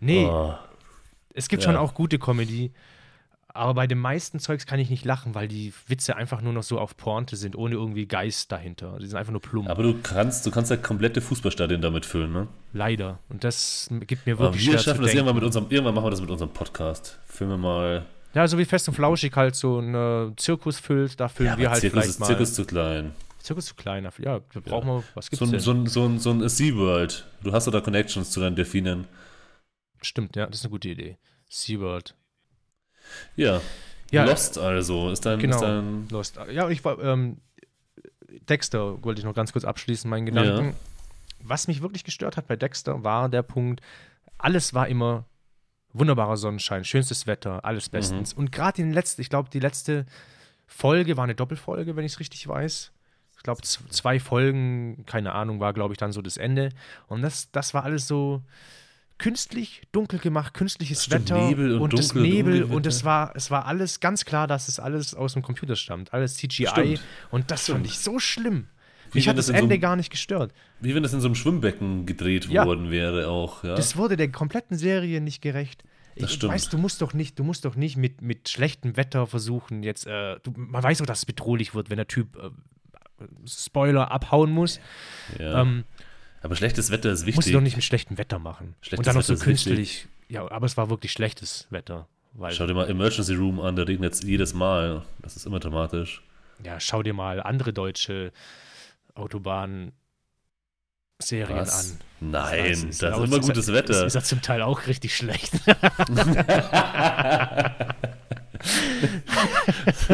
Nee, 0.00 0.24
Oh, 0.24 0.54
es 1.34 1.48
gibt 1.48 1.62
Ja. 1.62 1.68
schon 1.68 1.76
auch 1.76 1.92
gute 1.92 2.18
Comedy, 2.18 2.72
aber 3.54 3.74
bei 3.74 3.86
den 3.86 3.98
meisten 3.98 4.38
Zeugs 4.38 4.66
kann 4.66 4.78
ich 4.80 4.90
nicht 4.90 5.04
lachen, 5.04 5.34
weil 5.34 5.48
die 5.48 5.72
Witze 5.86 6.16
einfach 6.16 6.40
nur 6.42 6.52
noch 6.52 6.62
so 6.62 6.78
auf 6.78 6.96
Pointe 6.96 7.36
sind, 7.36 7.56
ohne 7.56 7.74
irgendwie 7.74 8.06
Geist 8.06 8.50
dahinter. 8.52 8.98
Die 9.00 9.06
sind 9.06 9.16
einfach 9.16 9.32
nur 9.32 9.40
plump. 9.40 9.68
aber 9.68 9.82
du 9.82 9.98
kannst, 10.02 10.46
du 10.46 10.50
kannst 10.50 10.70
ja 10.70 10.76
komplette 10.76 11.20
Fußballstadien 11.20 11.80
damit 11.80 12.06
füllen, 12.06 12.32
ne? 12.32 12.48
Leider. 12.72 13.18
Und 13.28 13.44
das 13.44 13.88
gibt 14.06 14.26
mir 14.26 14.34
Aber 14.34 14.44
wirklich 14.44 14.62
wir 14.66 14.72
schwer 14.72 14.78
zu 14.78 14.84
schaffen 14.84 15.02
das 15.02 15.10
denken. 15.12 15.18
irgendwann 15.18 15.34
mit 15.36 15.44
unserem, 15.44 15.66
irgendwann 15.70 15.94
machen 15.94 16.06
wir 16.06 16.10
das 16.10 16.20
mit 16.20 16.30
unserem 16.30 16.52
Podcast. 16.52 17.18
Filmen 17.26 17.52
wir 17.54 17.58
mal. 17.58 18.06
Ja, 18.34 18.46
so 18.46 18.58
wie 18.58 18.64
Fest 18.64 18.86
und 18.88 18.94
Flauschig 18.94 19.34
halt 19.34 19.56
so 19.56 19.80
ein 19.80 19.94
äh, 19.94 20.36
Zirkus 20.36 20.78
füllt, 20.78 21.18
da 21.18 21.28
füllen 21.28 21.56
wir 21.58 21.66
aber 21.66 21.72
halt 21.72 21.80
Zirkus 21.80 21.92
vielleicht 21.92 22.10
ist, 22.10 22.20
mal. 22.20 22.26
Zirkus 22.26 22.54
zu 22.54 22.64
klein. 22.64 23.12
Zirkus 23.40 23.66
zu 23.66 23.74
klein. 23.74 24.08
Ja, 24.18 24.40
da 24.52 24.60
brauchen 24.60 24.86
wir, 24.88 25.04
was 25.14 25.30
gibt's 25.30 25.38
So 25.40 25.46
ein, 25.46 25.50
denn? 25.50 25.60
so 25.60 25.72
ein, 25.72 25.86
so 25.88 26.04
ein, 26.04 26.18
so 26.18 26.30
ein 26.30 26.48
SeaWorld. 26.48 27.26
Du 27.42 27.52
hast 27.52 27.66
da 27.66 27.80
Connections 27.80 28.30
zu 28.30 28.38
deinen 28.40 28.54
Delfinen. 28.54 29.06
Stimmt, 30.02 30.36
ja, 30.36 30.46
das 30.46 30.60
ist 30.60 30.64
eine 30.66 30.70
gute 30.70 30.90
Idee. 30.90 31.18
SeaWorld. 31.48 32.14
Ja. 33.36 33.60
Ja, 34.10 34.24
Lost 34.24 34.58
also. 34.58 35.10
Ist 35.10 35.24
dein, 35.24 35.38
genau. 35.38 35.54
ist 35.56 35.62
dein 35.62 36.08
Lost. 36.10 36.38
Ja, 36.50 36.68
ich 36.68 36.84
war, 36.84 36.98
ähm, 37.02 37.38
Dexter 38.48 39.02
wollte 39.04 39.20
ich 39.20 39.24
noch 39.24 39.34
ganz 39.34 39.52
kurz 39.52 39.64
abschließen, 39.64 40.10
meinen 40.10 40.26
Gedanken. 40.26 40.66
Ja. 40.70 40.74
Was 41.42 41.68
mich 41.68 41.80
wirklich 41.80 42.04
gestört 42.04 42.36
hat 42.36 42.46
bei 42.48 42.56
Dexter, 42.56 43.02
war 43.04 43.28
der 43.28 43.42
Punkt, 43.42 43.80
alles 44.38 44.74
war 44.74 44.88
immer 44.88 45.24
wunderbarer 45.92 46.36
Sonnenschein, 46.36 46.84
schönstes 46.84 47.26
Wetter, 47.26 47.64
alles 47.64 47.88
Mhm. 47.88 47.92
bestens. 47.92 48.32
Und 48.32 48.52
gerade 48.52 48.76
den 48.76 48.92
letzten, 48.92 49.20
ich 49.22 49.28
glaube, 49.30 49.48
die 49.50 49.60
letzte 49.60 50.06
Folge 50.66 51.16
war 51.16 51.24
eine 51.24 51.34
Doppelfolge, 51.34 51.96
wenn 51.96 52.04
ich 52.04 52.12
es 52.12 52.20
richtig 52.20 52.46
weiß. 52.46 52.92
Ich 53.36 53.42
glaube, 53.42 53.62
zwei 53.62 54.20
Folgen, 54.20 55.04
keine 55.06 55.32
Ahnung, 55.32 55.60
war, 55.60 55.72
glaube 55.72 55.94
ich, 55.94 55.98
dann 55.98 56.12
so 56.12 56.20
das 56.20 56.36
Ende. 56.36 56.70
Und 57.08 57.22
das, 57.22 57.50
das 57.52 57.74
war 57.74 57.84
alles 57.84 58.06
so 58.06 58.42
künstlich 59.20 59.82
dunkel 59.92 60.18
gemacht, 60.18 60.54
künstliches 60.54 61.04
Stimmt, 61.04 61.30
Wetter 61.30 61.48
Nebel 61.48 61.78
und 61.78 61.92
das 61.92 62.08
dunkel 62.08 62.22
und 62.24 62.28
Nebel 62.30 62.62
und 62.64 62.86
es 62.86 63.04
war, 63.04 63.32
es 63.36 63.50
war 63.50 63.66
alles 63.66 64.00
ganz 64.00 64.24
klar, 64.24 64.46
dass 64.46 64.68
es 64.68 64.80
alles 64.80 65.14
aus 65.14 65.34
dem 65.34 65.42
Computer 65.42 65.76
stammt, 65.76 66.12
alles 66.12 66.36
CGI 66.36 66.66
Stimmt. 66.66 67.00
und 67.30 67.50
das 67.50 67.66
fand 67.66 67.80
Stimmt. 67.80 67.86
ich 67.86 67.98
so 68.00 68.18
schlimm. 68.18 68.66
Wie 69.12 69.18
Mich 69.18 69.28
hat 69.28 69.36
das 69.38 69.46
das 69.46 69.56
so 69.56 69.60
Ende 69.60 69.74
einem- 69.74 69.80
gar 69.80 69.96
nicht 69.96 70.10
gestört. 70.10 70.52
Wie 70.80 70.94
wenn 70.94 71.02
das 71.02 71.12
in 71.12 71.20
so 71.20 71.26
einem 71.28 71.34
Schwimmbecken 71.34 72.06
gedreht 72.06 72.46
Ja. 72.48 72.64
worden 72.64 72.90
wäre 72.90 73.28
auch, 73.28 73.64
ja. 73.64 73.74
Das 73.74 73.96
wurde 73.96 74.16
der 74.16 74.30
kompletten 74.30 74.76
Serie 74.78 75.20
nicht 75.20 75.42
gerecht. 75.42 75.82
Das 76.16 76.30
Ich 76.30 76.36
stimmt. 76.36 76.52
weiß, 76.52 76.68
du 76.68 76.78
musst 76.78 77.02
doch 77.02 77.12
nicht, 77.14 77.38
du 77.38 77.44
musst 77.44 77.64
doch 77.64 77.76
nicht 77.76 77.96
mit, 77.96 78.22
mit 78.22 78.48
schlechtem 78.48 78.96
Wetter 78.96 79.26
versuchen, 79.26 79.82
jetzt, 79.82 80.06
äh, 80.06 80.38
du, 80.42 80.52
man 80.56 80.82
weiß 80.82 80.98
doch, 80.98 81.06
dass 81.06 81.20
es 81.20 81.26
bedrohlich 81.26 81.74
wird, 81.74 81.90
wenn 81.90 81.96
der 81.96 82.08
Typ 82.08 82.36
äh, 82.36 82.50
Spoiler 83.46 84.10
abhauen 84.10 84.50
muss. 84.50 84.80
ja. 85.38 85.62
Ähm, 85.62 85.84
aber 86.42 86.56
schlechtes 86.56 86.90
Wetter 86.90 87.10
ist 87.10 87.26
wichtig. 87.26 87.46
du 87.46 87.52
doch 87.52 87.60
nicht 87.60 87.76
mit 87.76 87.84
schlechtem 87.84 88.18
Wetter 88.18 88.38
machen. 88.38 88.74
Schlechtes 88.80 88.98
Und 88.98 89.06
dann 89.06 89.16
noch 89.16 89.22
so 89.22 89.34
ist 89.34 89.42
künstlich. 89.42 90.06
Ja, 90.28 90.50
aber 90.50 90.66
es 90.66 90.76
war 90.76 90.90
wirklich 90.90 91.12
schlechtes 91.12 91.66
Wetter. 91.70 92.06
Weil, 92.32 92.52
Schau 92.52 92.66
dir 92.66 92.74
mal 92.74 92.88
Emergency 92.88 93.34
Room 93.34 93.60
an, 93.60 93.74
da 93.76 93.82
regnet 93.82 94.12
es 94.14 94.22
jedes 94.22 94.54
Mal. 94.54 95.02
Das 95.20 95.36
ist 95.36 95.46
immer 95.46 95.58
dramatisch. 95.58 96.22
ja, 96.64 96.78
schau 96.78 97.02
dir 97.02 97.12
mal 97.14 97.42
andere 97.42 97.72
deutsche 97.72 98.30
Autobahn-Serien 99.14 101.58
Was? 101.58 101.90
an. 101.92 101.98
Nein, 102.30 102.68
Das 102.70 102.70
das 102.70 102.78
ist- 102.78 102.84
ist, 102.90 103.04
aber 103.04 103.24
immer 103.24 103.36
es 103.36 103.40
ist- 103.40 103.46
gutes 103.48 103.68
Es 103.68 103.74
Wetter. 103.74 104.06
ist 104.06 104.14
ja 104.14 104.22
zum 104.22 104.40
Teil 104.42 104.62
auch 104.62 104.86
richtig 104.86 105.16
schlecht. 105.16 105.52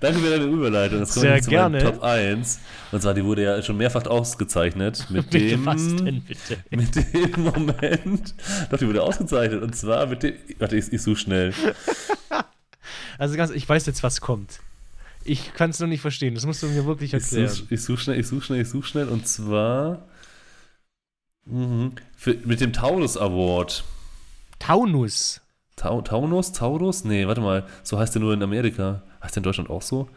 Danke 0.00 0.18
für 0.18 0.30
deine 0.30 0.44
Überleitung. 0.44 1.00
Das 1.00 1.10
kommt 1.12 1.22
Sehr 1.22 1.34
jetzt 1.36 1.44
zu 1.44 1.50
gerne. 1.50 1.78
Top 1.78 2.02
1. 2.02 2.60
Und 2.92 3.02
zwar, 3.02 3.14
die 3.14 3.24
wurde 3.24 3.42
ja 3.42 3.62
schon 3.62 3.76
mehrfach 3.76 4.06
ausgezeichnet 4.06 5.06
mit 5.10 5.32
dem, 5.32 5.64
was 5.66 5.82
denn 5.96 6.22
bitte? 6.22 6.58
mit 6.70 6.94
dem 6.96 7.42
Moment. 7.44 8.34
Doch, 8.70 8.78
die 8.78 8.86
wurde 8.86 9.02
ausgezeichnet. 9.02 9.62
Und 9.62 9.74
zwar 9.76 10.06
mit 10.06 10.22
dem. 10.22 10.34
Warte, 10.58 10.76
ich, 10.76 10.92
ich 10.92 11.02
suche 11.02 11.16
schnell. 11.16 11.52
Also 13.18 13.36
ganz, 13.36 13.50
ich 13.50 13.68
weiß 13.68 13.86
jetzt, 13.86 14.02
was 14.02 14.20
kommt. 14.20 14.60
Ich 15.24 15.54
kann 15.54 15.70
es 15.70 15.80
noch 15.80 15.88
nicht 15.88 16.00
verstehen. 16.02 16.34
Das 16.34 16.46
musst 16.46 16.62
du 16.62 16.66
mir 16.68 16.86
wirklich 16.86 17.12
Ich 17.12 17.22
erklären. 17.22 17.48
suche 17.48 17.74
ich 17.74 17.82
such 17.82 17.98
schnell, 18.00 18.20
ich 18.20 18.28
suche 18.28 18.42
schnell, 18.42 18.60
ich 18.62 18.68
suche 18.68 18.86
schnell. 18.86 19.08
Und 19.08 19.26
zwar 19.26 20.06
mhm, 21.44 21.92
für, 22.16 22.34
mit 22.44 22.60
dem 22.60 22.72
Taurus 22.72 23.16
Award. 23.16 23.82
Taunus. 24.58 25.40
Tau, 25.76 26.00
Taunus? 26.00 26.52
Taurus? 26.52 27.04
Nee, 27.04 27.26
warte 27.26 27.40
mal. 27.42 27.66
So 27.82 27.98
heißt 27.98 28.14
der 28.14 28.22
nur 28.22 28.32
in 28.32 28.42
Amerika. 28.42 29.02
Heißt 29.22 29.36
der 29.36 29.40
in 29.40 29.44
Deutschland 29.44 29.68
auch 29.70 29.82
so? 29.82 30.08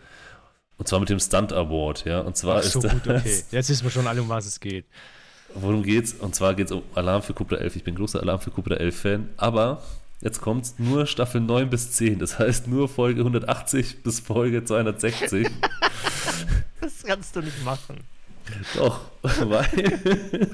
Und 0.78 0.88
zwar 0.88 1.02
mit 1.02 1.10
dem 1.10 1.20
Stunt 1.20 1.52
Award, 1.52 2.06
ja. 2.06 2.22
Und 2.22 2.38
zwar 2.38 2.58
Ach 2.60 2.64
so, 2.64 2.80
ist 2.80 2.86
das. 2.86 2.94
gut, 2.94 3.08
okay. 3.08 3.44
Jetzt 3.52 3.70
wissen 3.70 3.84
wir 3.84 3.92
schon 3.92 4.08
alle, 4.08 4.22
um 4.22 4.30
was 4.30 4.46
es 4.46 4.60
geht. 4.60 4.86
Worum 5.54 5.84
geht's? 5.84 6.14
Und 6.14 6.34
zwar 6.36 6.54
geht's 6.54 6.72
um 6.72 6.84
Alarm 6.96 7.22
für 7.22 7.34
Cobra 7.34 7.58
11. 7.58 7.76
Ich 7.76 7.84
bin 7.84 7.96
großer 7.96 8.22
Alarm 8.22 8.40
für 8.40 8.52
Cobra 8.52 8.76
11 8.76 9.00
Fan, 9.00 9.30
aber 9.36 9.82
jetzt 10.22 10.40
kommt's 10.42 10.76
nur 10.78 11.06
Staffel 11.08 11.42
9 11.42 11.70
bis 11.70 11.92
10. 11.92 12.20
Das 12.20 12.40
heißt 12.40 12.68
nur 12.68 12.88
Folge 12.88 13.22
180 13.22 14.02
bis 14.04 14.20
Folge 14.22 14.64
260. 14.64 15.48
Das 16.82 17.04
kannst 17.04 17.36
du 17.36 17.42
nicht 17.42 17.64
machen. 17.66 17.98
Doch, 18.76 19.02
weil. 19.22 20.50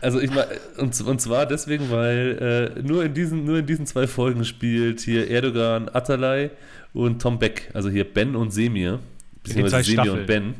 Also 0.00 0.20
ich 0.20 0.30
meine, 0.30 0.48
und, 0.78 1.00
und 1.00 1.20
zwar 1.20 1.46
deswegen, 1.46 1.90
weil 1.90 2.74
äh, 2.76 2.82
nur, 2.82 3.04
in 3.04 3.14
diesen, 3.14 3.44
nur 3.44 3.58
in 3.58 3.66
diesen 3.66 3.86
zwei 3.86 4.06
Folgen 4.06 4.44
spielt 4.44 5.00
hier 5.00 5.28
Erdogan 5.28 5.88
Atalay 5.88 6.50
und 6.92 7.20
Tom 7.20 7.38
Beck, 7.38 7.70
also 7.74 7.88
hier 7.88 8.04
Ben 8.04 8.36
und 8.36 8.52
Semir, 8.52 9.00
beziehungsweise 9.42 9.84
Semir 9.84 10.02
Staffeln. 10.04 10.20
und 10.20 10.26
Ben. 10.26 10.54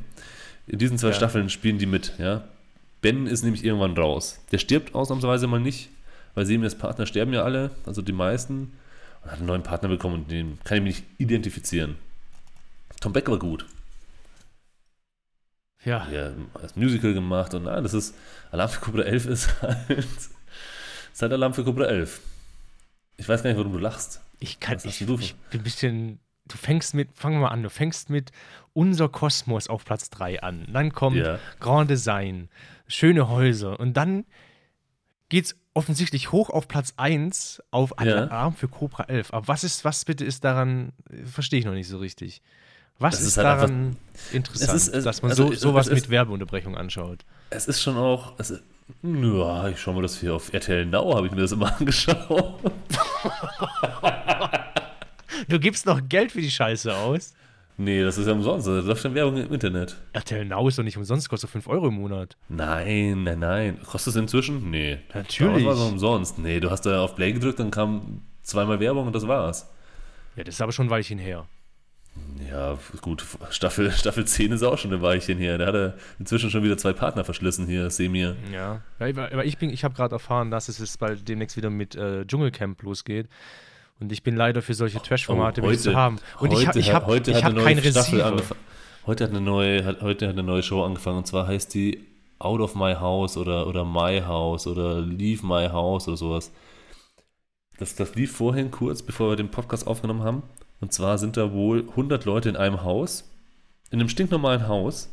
In 0.66 0.79
diesen 0.79 0.99
zwei 0.99 1.09
Ja. 1.09 1.14
Staffeln 1.14 1.51
spielen 1.51 1.79
die 1.79 1.87
mit, 1.87 2.14
ja. 2.18 2.45
Ben 3.01 3.26
ist 3.26 3.45
nämlich 3.45 3.64
irgendwann 3.64 3.97
raus. 3.97 4.41
Der 4.51 4.59
stirbt 4.59 4.95
ausnahmsweise 4.95 5.47
mal 5.47 5.61
nicht, 5.61 5.89
weil 6.35 6.45
Semirs 6.47 6.74
Partner 6.74 7.07
sterben 7.07 7.33
ja 7.33 7.45
alle, 7.45 7.70
also 7.87 8.03
die 8.03 8.12
meisten. 8.12 8.72
Und 9.22 9.31
hat 9.31 9.39
einen 9.39 9.47
neuen 9.47 9.62
Partner 9.62 9.89
bekommen 9.89 10.14
und 10.14 10.31
den 10.31 10.59
kann 10.64 10.79
ich 10.79 10.83
mich 10.85 10.95
nicht 10.97 11.05
identifizieren. 11.18 11.97
Tom 13.01 13.12
Beck 13.12 13.29
war 13.29 13.39
gut 13.39 13.66
Ja. 15.85 16.09
ja, 16.11 16.33
das 16.61 16.74
Musical 16.76 17.14
gemacht 17.14 17.55
und 17.55 17.64
nein, 17.64 17.83
das 17.83 17.95
ist 17.95 18.14
Alarm 18.51 18.68
für 18.68 18.81
Cobra 18.81 19.03
11 19.03 19.26
ist 19.26 19.62
halt, 19.62 19.89
ist 19.89 21.22
halt 21.22 21.33
Alarm 21.33 21.55
für 21.55 21.64
Cobra 21.64 21.85
11. 21.85 22.20
Ich 23.16 23.29
weiß 23.29 23.43
gar 23.43 23.51
nicht, 23.51 23.59
warum 23.59 23.72
du 23.72 23.79
lachst. 23.79 24.20
Ich 24.41 24.61
kann, 24.61 24.79
ich, 24.85 25.01
ich 25.01 25.07
bin 25.07 25.61
ein 25.61 25.62
bisschen, 25.62 26.20
du 26.47 26.57
fängst 26.57 26.95
mit, 26.95 27.11
fangen 27.14 27.37
wir 27.37 27.43
mal 27.43 27.49
an, 27.49 27.62
du 27.62 27.70
fängst 27.70 28.11
mit 28.11 28.31
Unser 28.72 29.09
Kosmos 29.09 29.68
auf 29.68 29.85
Platz 29.85 30.11
3 30.11 30.43
an. 30.43 30.66
Dann 30.72 30.93
kommt 30.93 31.16
Ja. 31.16 31.39
Grand 31.61 31.91
Design, 31.91 32.49
schöne 32.87 33.29
Häuser 33.29 33.79
und 33.81 33.95
dann 33.97 34.24
geht's 35.29 35.57
offensichtlich 35.74 36.33
hoch 36.33 36.51
auf 36.51 36.66
Platz 36.68 36.95
1 36.97 37.62
auf 37.70 37.93
Ja. 38.03 38.14
Alarm 38.14 38.55
für 38.55 38.68
Cobra 38.68 39.05
11. 39.05 39.33
Aber 39.33 39.47
was 39.49 39.62
ist, 39.64 39.85
was 39.85 40.05
bitte 40.05 40.24
ist 40.24 40.43
daran, 40.45 40.93
verstehe 41.24 41.61
ich 41.61 41.64
noch 41.66 41.72
nicht 41.74 41.89
so 41.89 41.99
richtig. 41.99 42.43
Was 43.01 43.14
Das 43.14 43.20
ist, 43.22 43.26
ist 43.28 43.36
halt 43.38 43.46
daran 43.46 43.96
interessant, 44.32 44.70
Es 44.70 44.74
ist- 44.88 44.94
es- 44.94 45.05
dass 45.05 45.22
man 45.22 45.30
also 45.30 45.49
so, 45.49 45.55
sowas 45.55 45.86
ist- 45.86 45.94
mit 45.94 46.11
Werbeunterbrechung 46.11 46.76
anschaut? 46.76 47.24
Es 47.51 47.68
ist 47.68 47.80
schon 47.80 47.96
auch, 47.96 48.32
es 48.38 48.61
ja, 49.03 49.68
ich 49.68 49.78
schaue 49.80 49.94
mir 49.94 50.03
das 50.03 50.18
hier 50.18 50.34
auf 50.34 50.53
RTL 50.53 50.84
Now, 50.86 51.14
habe 51.14 51.26
ich 51.26 51.32
mir 51.32 51.42
das 51.42 51.53
immer 51.53 51.72
angeschaut. 51.78 52.59
Du 55.49 55.59
gibst 55.61 55.86
noch 55.86 56.01
Geld 56.09 56.32
für 56.32 56.40
die 56.40 56.51
Scheiße 56.51 56.94
aus? 56.94 57.34
Nee, 57.76 58.03
das 58.03 58.18
ist 58.18 58.26
ja 58.26 58.32
umsonst, 58.32 58.66
da 58.66 58.72
läuft 58.80 59.05
dann 59.05 59.14
Werbung 59.14 59.36
im 59.36 59.53
Internet. 59.53 59.96
RTL 60.12 60.44
Now 60.44 60.66
ist 60.66 60.78
doch 60.78 60.82
nicht 60.82 60.96
umsonst, 60.96 61.28
kostet 61.28 61.49
5 61.51 61.68
Euro 61.68 61.88
im 61.88 61.94
Monat. 61.94 62.36
Nein, 62.49 63.22
nein, 63.22 63.38
nein. 63.38 63.78
Kostet 63.86 64.14
es 64.14 64.20
inzwischen? 64.20 64.70
Nee. 64.70 64.99
Natürlich. 65.14 65.64
Das 65.64 65.78
war 65.78 65.86
umsonst. 65.86 66.38
Nee, 66.40 66.59
du 66.59 66.70
hast 66.70 66.80
da 66.86 67.03
auf 67.03 67.14
Play 67.14 67.32
gedrückt, 67.32 67.61
dann 67.61 67.70
kam 67.70 68.22
zweimal 68.42 68.80
Werbung 68.80 69.07
und 69.07 69.14
das 69.14 69.28
war's. 69.28 69.68
Ja, 70.34 70.42
das 70.42 70.57
ist 70.57 70.61
aber 70.61 70.72
schon 70.72 70.86
ein 70.86 70.90
Weilchen 70.90 71.18
her. 71.18 71.46
Ja, 72.51 72.78
gut, 73.03 73.24
Staffel, 73.51 73.90
Staffel 73.92 74.24
10 74.24 74.53
ist 74.53 74.62
auch 74.62 74.78
schon 74.78 74.92
ein 74.92 75.03
Weilchen 75.03 75.38
her. 75.38 75.59
Da 75.59 75.66
hat 75.66 75.74
er 75.74 75.94
inzwischen 76.18 76.51
schon 76.51 76.62
wieder 76.62 76.76
zwei 76.78 76.92
Partner 76.92 77.24
verschlissen 77.24 77.66
hier, 77.66 77.90
Semir. 77.90 78.36
Ja. 78.53 78.82
ja 79.01 79.07
aber 79.32 79.44
ich, 79.44 79.59
bin- 79.59 79.70
ich 79.70 79.84
habe 79.84 79.94
gerade 79.94 80.14
erfahren, 80.14 80.51
dass 80.51 80.68
es 80.68 80.78
jetzt 80.78 80.99
bald 80.99 81.28
demnächst 81.28 81.57
wieder 81.57 81.70
mit 81.70 81.94
äh, 81.94 82.24
Dschungelcamp 82.26 82.82
losgeht. 82.82 83.28
Und 84.01 84.12
ich 84.12 84.22
bin 84.22 84.36
leider 84.36 84.62
für 84.62 84.74
solche 84.74 85.03
Trash-Formate 85.03 85.61
Oh, 85.61 85.68
nicht 85.70 85.80
zu 85.82 85.94
haben. 85.96 86.18
Und 86.38 86.53
ich, 86.53 86.68
heute 86.68 86.92
habe 86.92 87.07
heute 87.07 87.30
ich 87.32 87.42
hab 87.44 87.53
eine 87.53 87.62
keinen 87.64 87.76
neue 87.82 87.90
Staffel 87.90 88.14
Receiver. 88.20 88.26
angefangen. 88.26 88.61
Heute 89.07 89.24
hat 89.24 89.30
eine 89.30 89.40
neue, 89.40 89.84
hat, 89.84 90.01
heute 90.03 90.26
hat 90.28 90.34
eine 90.34 90.42
neue 90.44 90.62
Show 90.62 90.84
angefangen 90.84 91.18
und 91.18 91.26
zwar 91.26 91.46
heißt 91.49 91.74
die 91.74 92.05
Out 92.38 92.61
of 92.61 92.74
My 92.76 92.94
House 92.94 93.36
oder, 93.36 93.66
oder 93.66 93.84
My 93.84 94.20
House 94.24 94.66
oder 94.68 95.01
Leave 95.01 95.44
My 95.44 95.68
House 95.68 96.07
oder 96.07 96.16
sowas. 96.16 96.53
Das, 97.78 97.96
das 97.96 98.14
lief 98.14 98.36
vorhin 98.36 98.70
kurz, 98.70 99.03
bevor 99.03 99.30
wir 99.30 99.36
den 99.36 99.51
Podcast 99.51 99.86
aufgenommen 99.86 100.22
haben. 100.22 100.42
Und 100.81 100.93
zwar 100.93 101.18
sind 101.18 101.37
da 101.37 101.53
wohl 101.53 101.89
100 101.91 102.24
Leute 102.24 102.49
in 102.49 102.57
einem 102.57 102.83
Haus, 102.83 103.31
in 103.91 104.01
einem 104.01 104.09
stinknormalen 104.09 104.68
Haus. 104.68 105.12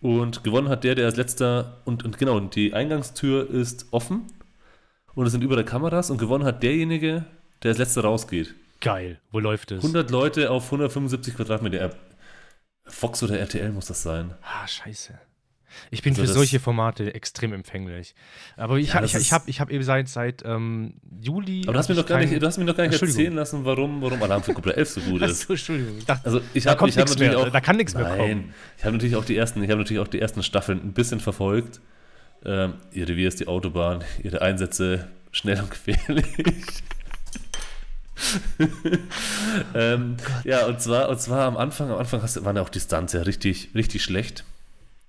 Und 0.00 0.44
gewonnen 0.44 0.68
hat 0.68 0.84
der, 0.84 0.94
der 0.94 1.06
als 1.06 1.16
letzter, 1.16 1.78
und, 1.84 2.04
und 2.04 2.18
genau, 2.18 2.36
und 2.36 2.54
die 2.54 2.74
Eingangstür 2.74 3.48
ist 3.50 3.86
offen. 3.90 4.26
Und 5.14 5.26
es 5.26 5.32
sind 5.32 5.42
überall 5.42 5.64
Kameras 5.64 6.10
und 6.10 6.18
gewonnen 6.18 6.44
hat 6.44 6.62
derjenige, 6.62 7.24
der 7.62 7.70
als 7.70 7.78
letzter 7.78 8.02
rausgeht. 8.02 8.54
Geil. 8.80 9.20
Wo 9.32 9.40
läuft 9.40 9.72
es? 9.72 9.78
100 9.78 10.10
Leute 10.10 10.50
auf 10.50 10.66
175 10.66 11.34
Quadratmeter. 11.34 11.90
Fox 12.86 13.22
oder 13.22 13.38
RTL 13.38 13.72
muss 13.72 13.86
das 13.86 14.02
sein. 14.02 14.34
Ah, 14.42 14.66
scheiße. 14.66 15.18
Ich 15.90 16.02
bin 16.02 16.12
Also 16.14 16.22
für 16.24 16.28
solche 16.32 16.60
Formate 16.60 17.14
extrem 17.14 17.52
empfänglich. 17.52 18.14
Aber 18.56 18.76
ich 18.78 18.88
Ja, 18.88 18.94
habe 18.94 19.06
ich, 19.06 19.14
ich 19.14 19.20
ist- 19.20 19.32
hab, 19.32 19.48
ich 19.48 19.60
hab 19.60 19.70
eben 19.70 19.84
seit, 19.84 20.08
seit 20.08 20.42
ähm, 20.44 20.94
Juli. 21.20 21.62
Aber 21.64 21.72
du 21.74 21.78
hast 21.78 21.88
mir 21.88 21.96
hab 21.96 22.02
doch 22.02 22.08
gar 22.08 22.20
ich 22.22 22.30
nicht, 22.30 22.42
du 22.42 22.46
hast 22.46 22.58
mir 22.58 22.64
doch 22.66 22.76
gar 22.76 22.86
nicht 22.86 23.00
erzählen 23.00 23.34
lassen, 23.34 23.64
warum, 23.64 24.00
warum 24.02 24.22
Alarm 24.22 24.42
für 24.42 24.54
Cobra 24.54 24.70
11 24.72 24.88
so 24.90 25.00
gut 25.02 25.20
kein- 25.20 25.30
ist. 25.30 25.42
Achso, 25.42 25.52
Entschuldigung. 25.52 25.98
Ich 25.98 26.04
dachte, 26.06 26.26
Also 26.26 26.40
ich 26.54 26.64
Da 26.64 26.70
habe 26.70 26.78
kommt 26.78 26.90
ich 26.90 26.98
hab 26.98 27.18
mehr, 27.18 27.38
auch, 27.38 27.48
da 27.50 27.60
kann 27.60 27.76
nichts 27.76 27.94
mehr 27.94 28.04
nein, 28.04 28.18
kommen. 28.18 28.54
Ich 28.78 28.84
habe 28.84 28.94
natürlich 28.96 29.16
auch 29.16 29.24
die 29.24 29.36
ersten, 29.36 29.62
ich 29.62 29.70
habe 29.70 29.80
natürlich 29.80 30.00
auch 30.02 30.08
die 30.08 30.20
ersten 30.20 30.42
Staffeln 30.42 30.80
ein 30.82 30.92
bisschen 30.92 31.20
verfolgt. 31.20 31.80
Ähm, 32.44 32.74
ihr 32.92 33.08
Revier 33.08 33.28
ist 33.28 33.40
die 33.40 33.48
Autobahn, 33.48 34.04
ihre 34.22 34.42
Einsätze 34.42 35.08
schnell 35.32 35.60
und 35.60 35.70
gefährlich. 35.70 36.26
ähm, 39.74 40.16
ja, 40.44 40.66
und 40.66 40.80
zwar, 40.80 41.08
und 41.08 41.20
zwar 41.20 41.46
am 41.46 41.56
Anfang, 41.56 41.90
am 41.90 41.98
Anfang 41.98 42.22
hast, 42.22 42.42
waren 42.44 42.56
ja 42.56 42.62
auch 42.62 42.68
die 42.68 42.80
Stunts 42.80 43.12
ja 43.12 43.22
richtig, 43.22 43.70
richtig 43.74 44.02
schlecht. 44.02 44.44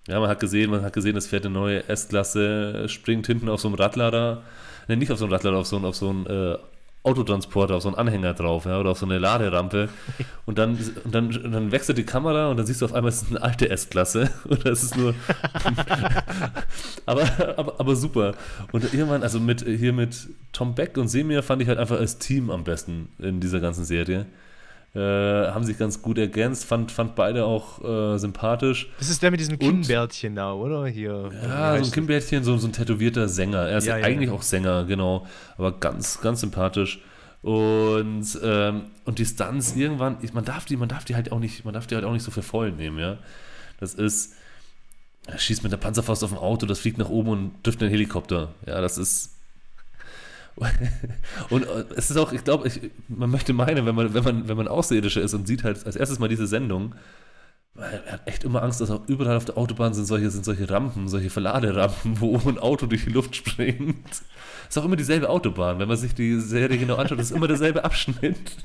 Ja, 0.09 0.19
man 0.19 0.27
hat 0.27 0.39
gesehen, 0.39 0.71
man 0.71 0.81
hat 0.81 0.93
gesehen, 0.93 1.15
es 1.15 1.27
fährt 1.27 1.45
eine 1.45 1.53
neue 1.53 1.87
S-Klasse, 1.87 2.89
springt 2.89 3.27
hinten 3.27 3.47
auf 3.47 3.61
so 3.61 3.67
einem 3.67 3.75
Radlader, 3.75 4.41
ne, 4.87 4.97
nicht 4.97 5.11
auf 5.11 5.19
so 5.19 5.25
einem 5.25 5.33
Radlader, 5.33 5.57
auf 5.57 5.67
so 5.67 5.75
einen, 5.75 5.85
auf 5.85 5.95
so 5.95 6.09
einen 6.09 6.25
äh, 6.25 6.57
Autotransporter, 7.03 7.75
auf 7.75 7.83
so 7.83 7.89
einen 7.89 7.97
Anhänger 7.97 8.33
drauf, 8.33 8.65
ja, 8.65 8.79
oder 8.79 8.89
auf 8.89 8.97
so 8.97 9.05
eine 9.05 9.19
Laderampe. 9.19 9.87
Und 10.47 10.57
dann, 10.57 10.79
und 11.03 11.13
dann, 11.13 11.27
und 11.27 11.51
dann 11.51 11.71
wechselt 11.71 11.99
die 11.99 12.05
Kamera 12.05 12.49
und 12.49 12.57
dann 12.57 12.65
siehst 12.65 12.81
du 12.81 12.85
auf 12.85 12.93
einmal, 12.93 13.09
es 13.09 13.21
ist 13.21 13.29
eine 13.29 13.43
alte 13.43 13.69
S-Klasse. 13.69 14.31
Und 14.49 14.65
das 14.65 14.81
ist 14.81 14.97
nur. 14.97 15.13
aber, 17.05 17.21
aber, 17.55 17.79
aber 17.79 17.95
super. 17.95 18.33
Und 18.71 18.91
irgendwann, 18.91 19.21
also 19.21 19.39
mit 19.39 19.61
hier 19.61 19.93
mit 19.93 20.27
Tom 20.53 20.73
Beck 20.73 20.97
und 20.97 21.07
Semir 21.07 21.43
fand 21.43 21.61
ich 21.61 21.67
halt 21.67 21.77
einfach 21.77 21.99
als 21.99 22.17
Team 22.17 22.49
am 22.49 22.63
besten 22.63 23.09
in 23.19 23.39
dieser 23.39 23.59
ganzen 23.59 23.85
Serie. 23.85 24.25
Äh, 24.95 24.99
haben 24.99 25.63
sich 25.63 25.77
ganz 25.77 26.01
gut 26.01 26.17
ergänzt, 26.17 26.65
fand, 26.65 26.91
fand 26.91 27.15
beide 27.15 27.45
auch 27.45 27.83
äh, 27.83 28.17
sympathisch. 28.17 28.89
das 28.97 29.09
ist 29.09 29.21
der 29.21 29.29
mit 29.29 29.39
diesem 29.39 29.59
Kinnbärtchen 29.59 30.35
da, 30.35 30.53
oder? 30.53 30.87
Hier. 30.87 31.29
Ja, 31.43 31.77
so 31.77 31.85
ein 31.85 31.91
Kimbärtchen, 31.91 32.43
so, 32.43 32.57
so 32.57 32.67
ein 32.67 32.73
tätowierter 32.73 33.27
Sänger. 33.27 33.67
Er 33.67 33.77
ist 33.77 33.85
Ja, 33.85 33.97
ja, 33.97 34.05
eigentlich 34.05 34.29
ja. 34.29 34.35
auch 34.35 34.41
Sänger, 34.41 34.85
genau. 34.85 35.27
Aber 35.57 35.79
ganz, 35.79 36.21
ganz 36.21 36.41
sympathisch. 36.41 37.01
Und, 37.43 38.25
ähm, 38.43 38.81
und 39.05 39.19
die 39.19 39.25
Stunts 39.25 39.75
irgendwann, 39.75 40.17
ich, 40.21 40.33
man 40.33 40.43
darf 40.43 40.65
die, 40.65 40.75
man 40.75 40.89
darf 40.89 41.05
die 41.05 41.15
halt 41.15 41.31
auch 41.31 41.39
nicht, 41.39 41.63
man 41.65 41.73
darf 41.73 41.85
die 41.85 41.95
halt 41.95 42.03
auch 42.03 42.11
nicht 42.11 42.23
so 42.23 42.31
für 42.31 42.41
voll 42.41 42.71
nehmen, 42.71 42.97
ja. 42.97 43.17
Das 43.79 43.93
ist, 43.93 44.33
er 45.27 45.37
schießt 45.37 45.63
mit 45.63 45.71
der 45.71 45.77
Panzerfaust 45.77 46.23
auf 46.23 46.31
ein 46.31 46.37
Auto, 46.37 46.65
das 46.65 46.79
fliegt 46.79 46.97
nach 46.97 47.09
oben 47.09 47.29
und 47.29 47.63
trifft 47.63 47.81
einen 47.81 47.91
Helikopter. 47.91 48.49
Ja, 48.65 48.81
das 48.81 48.97
ist. 48.97 49.35
Und 51.49 51.63
äh, 51.63 51.85
es 51.95 52.09
ist 52.09 52.17
auch, 52.17 52.31
ich 52.31 52.43
glaube, 52.43 52.69
man 53.07 53.29
möchte 53.29 53.53
meinen, 53.53 53.85
wenn 53.85 53.95
man, 53.95 54.13
wenn 54.13 54.23
man, 54.23 54.47
wenn 54.47 54.57
man 54.57 54.67
Außerirdischer 54.67 55.21
ist 55.21 55.33
und 55.33 55.47
sieht 55.47 55.63
halt 55.63 55.85
als 55.85 55.95
erstes 55.95 56.19
mal 56.19 56.29
diese 56.29 56.47
Sendung, 56.47 56.95
er 57.75 58.13
hat 58.13 58.27
echt 58.27 58.43
immer 58.43 58.61
Angst, 58.61 58.81
dass 58.81 58.91
auch 58.91 59.07
überall 59.07 59.37
auf 59.37 59.45
der 59.45 59.57
Autobahn 59.57 59.93
sind 59.93 60.05
solche, 60.05 60.29
sind 60.29 60.43
solche 60.43 60.69
Rampen, 60.69 61.07
solche 61.07 61.29
Verladerampen, 61.29 62.19
wo 62.19 62.37
ein 62.47 62.57
Auto 62.57 62.87
durch 62.87 63.05
die 63.05 63.11
Luft 63.11 63.35
springt. 63.35 64.21
Ist 64.67 64.77
auch 64.77 64.85
immer 64.85 64.95
dieselbe 64.95 65.29
Autobahn. 65.29 65.79
Wenn 65.79 65.87
man 65.87 65.97
sich 65.97 66.13
die 66.13 66.39
Serie 66.39 66.77
genau 66.77 66.95
anschaut, 66.95 67.19
ist 67.19 67.31
immer 67.31 67.47
derselbe 67.47 67.83
Abschnitt. 67.83 68.57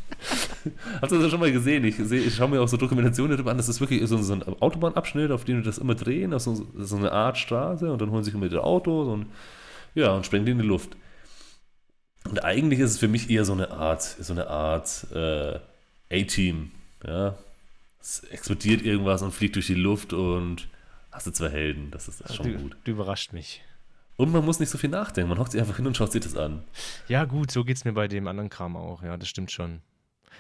Hast 1.00 1.12
du 1.12 1.18
das 1.18 1.30
schon 1.30 1.40
mal 1.40 1.52
gesehen? 1.52 1.84
Ich, 1.84 1.96
sehe, 1.96 2.20
ich 2.20 2.34
schaue 2.34 2.48
mir 2.48 2.60
auch 2.60 2.68
so 2.68 2.76
Dokumentationen 2.76 3.36
darüber 3.36 3.52
an. 3.52 3.56
Das 3.56 3.68
ist 3.68 3.80
wirklich 3.80 4.06
so, 4.06 4.18
so 4.18 4.32
ein 4.32 4.42
Autobahnabschnitt, 4.42 5.30
auf 5.30 5.44
dem 5.44 5.58
die 5.58 5.62
das 5.62 5.78
immer 5.78 5.94
drehen, 5.94 6.34
auf 6.34 6.42
so, 6.42 6.66
so 6.76 6.96
eine 6.96 7.12
Art 7.12 7.38
Straße 7.38 7.90
und 7.90 8.02
dann 8.02 8.10
holen 8.10 8.24
sie 8.24 8.30
sich 8.30 8.34
immer 8.34 8.46
ihre 8.46 8.64
Autos 8.64 9.08
und 9.08 9.26
ja, 9.94 10.12
und 10.12 10.26
sprengen 10.26 10.44
die 10.44 10.52
in 10.52 10.58
die 10.58 10.66
Luft. 10.66 10.96
Und 12.28 12.44
eigentlich 12.44 12.80
ist 12.80 12.92
es 12.92 12.98
für 12.98 13.08
mich 13.08 13.30
eher 13.30 13.44
so 13.44 13.52
eine 13.52 13.70
Art, 13.70 14.02
so 14.02 14.32
eine 14.32 14.48
Art 14.48 15.06
äh, 15.12 15.58
A-Team. 16.10 16.70
Ja, 17.06 17.36
es 18.00 18.20
explodiert 18.24 18.82
irgendwas 18.82 19.22
und 19.22 19.32
fliegt 19.32 19.56
durch 19.56 19.66
die 19.66 19.74
Luft 19.74 20.12
und 20.12 20.68
hast 21.12 21.26
du 21.26 21.30
zwei 21.30 21.50
Helden. 21.50 21.90
Das 21.90 22.08
ist, 22.08 22.20
das 22.20 22.30
ist 22.30 22.36
schon 22.36 22.52
du, 22.52 22.58
gut. 22.58 22.76
du 22.84 22.90
überrascht 22.90 23.32
mich. 23.32 23.62
Und 24.16 24.32
man 24.32 24.44
muss 24.44 24.60
nicht 24.60 24.70
so 24.70 24.78
viel 24.78 24.90
nachdenken. 24.90 25.28
Man 25.28 25.38
hockt 25.38 25.52
sich 25.52 25.60
einfach 25.60 25.76
hin 25.76 25.86
und 25.86 25.96
schaut 25.96 26.12
sich 26.12 26.22
das 26.22 26.36
an. 26.36 26.62
Ja, 27.08 27.24
gut, 27.24 27.50
so 27.50 27.64
geht's 27.64 27.84
mir 27.84 27.92
bei 27.92 28.08
dem 28.08 28.28
anderen 28.28 28.48
Kram 28.48 28.76
auch. 28.76 29.02
Ja, 29.02 29.16
das 29.16 29.28
stimmt 29.28 29.50
schon. 29.50 29.80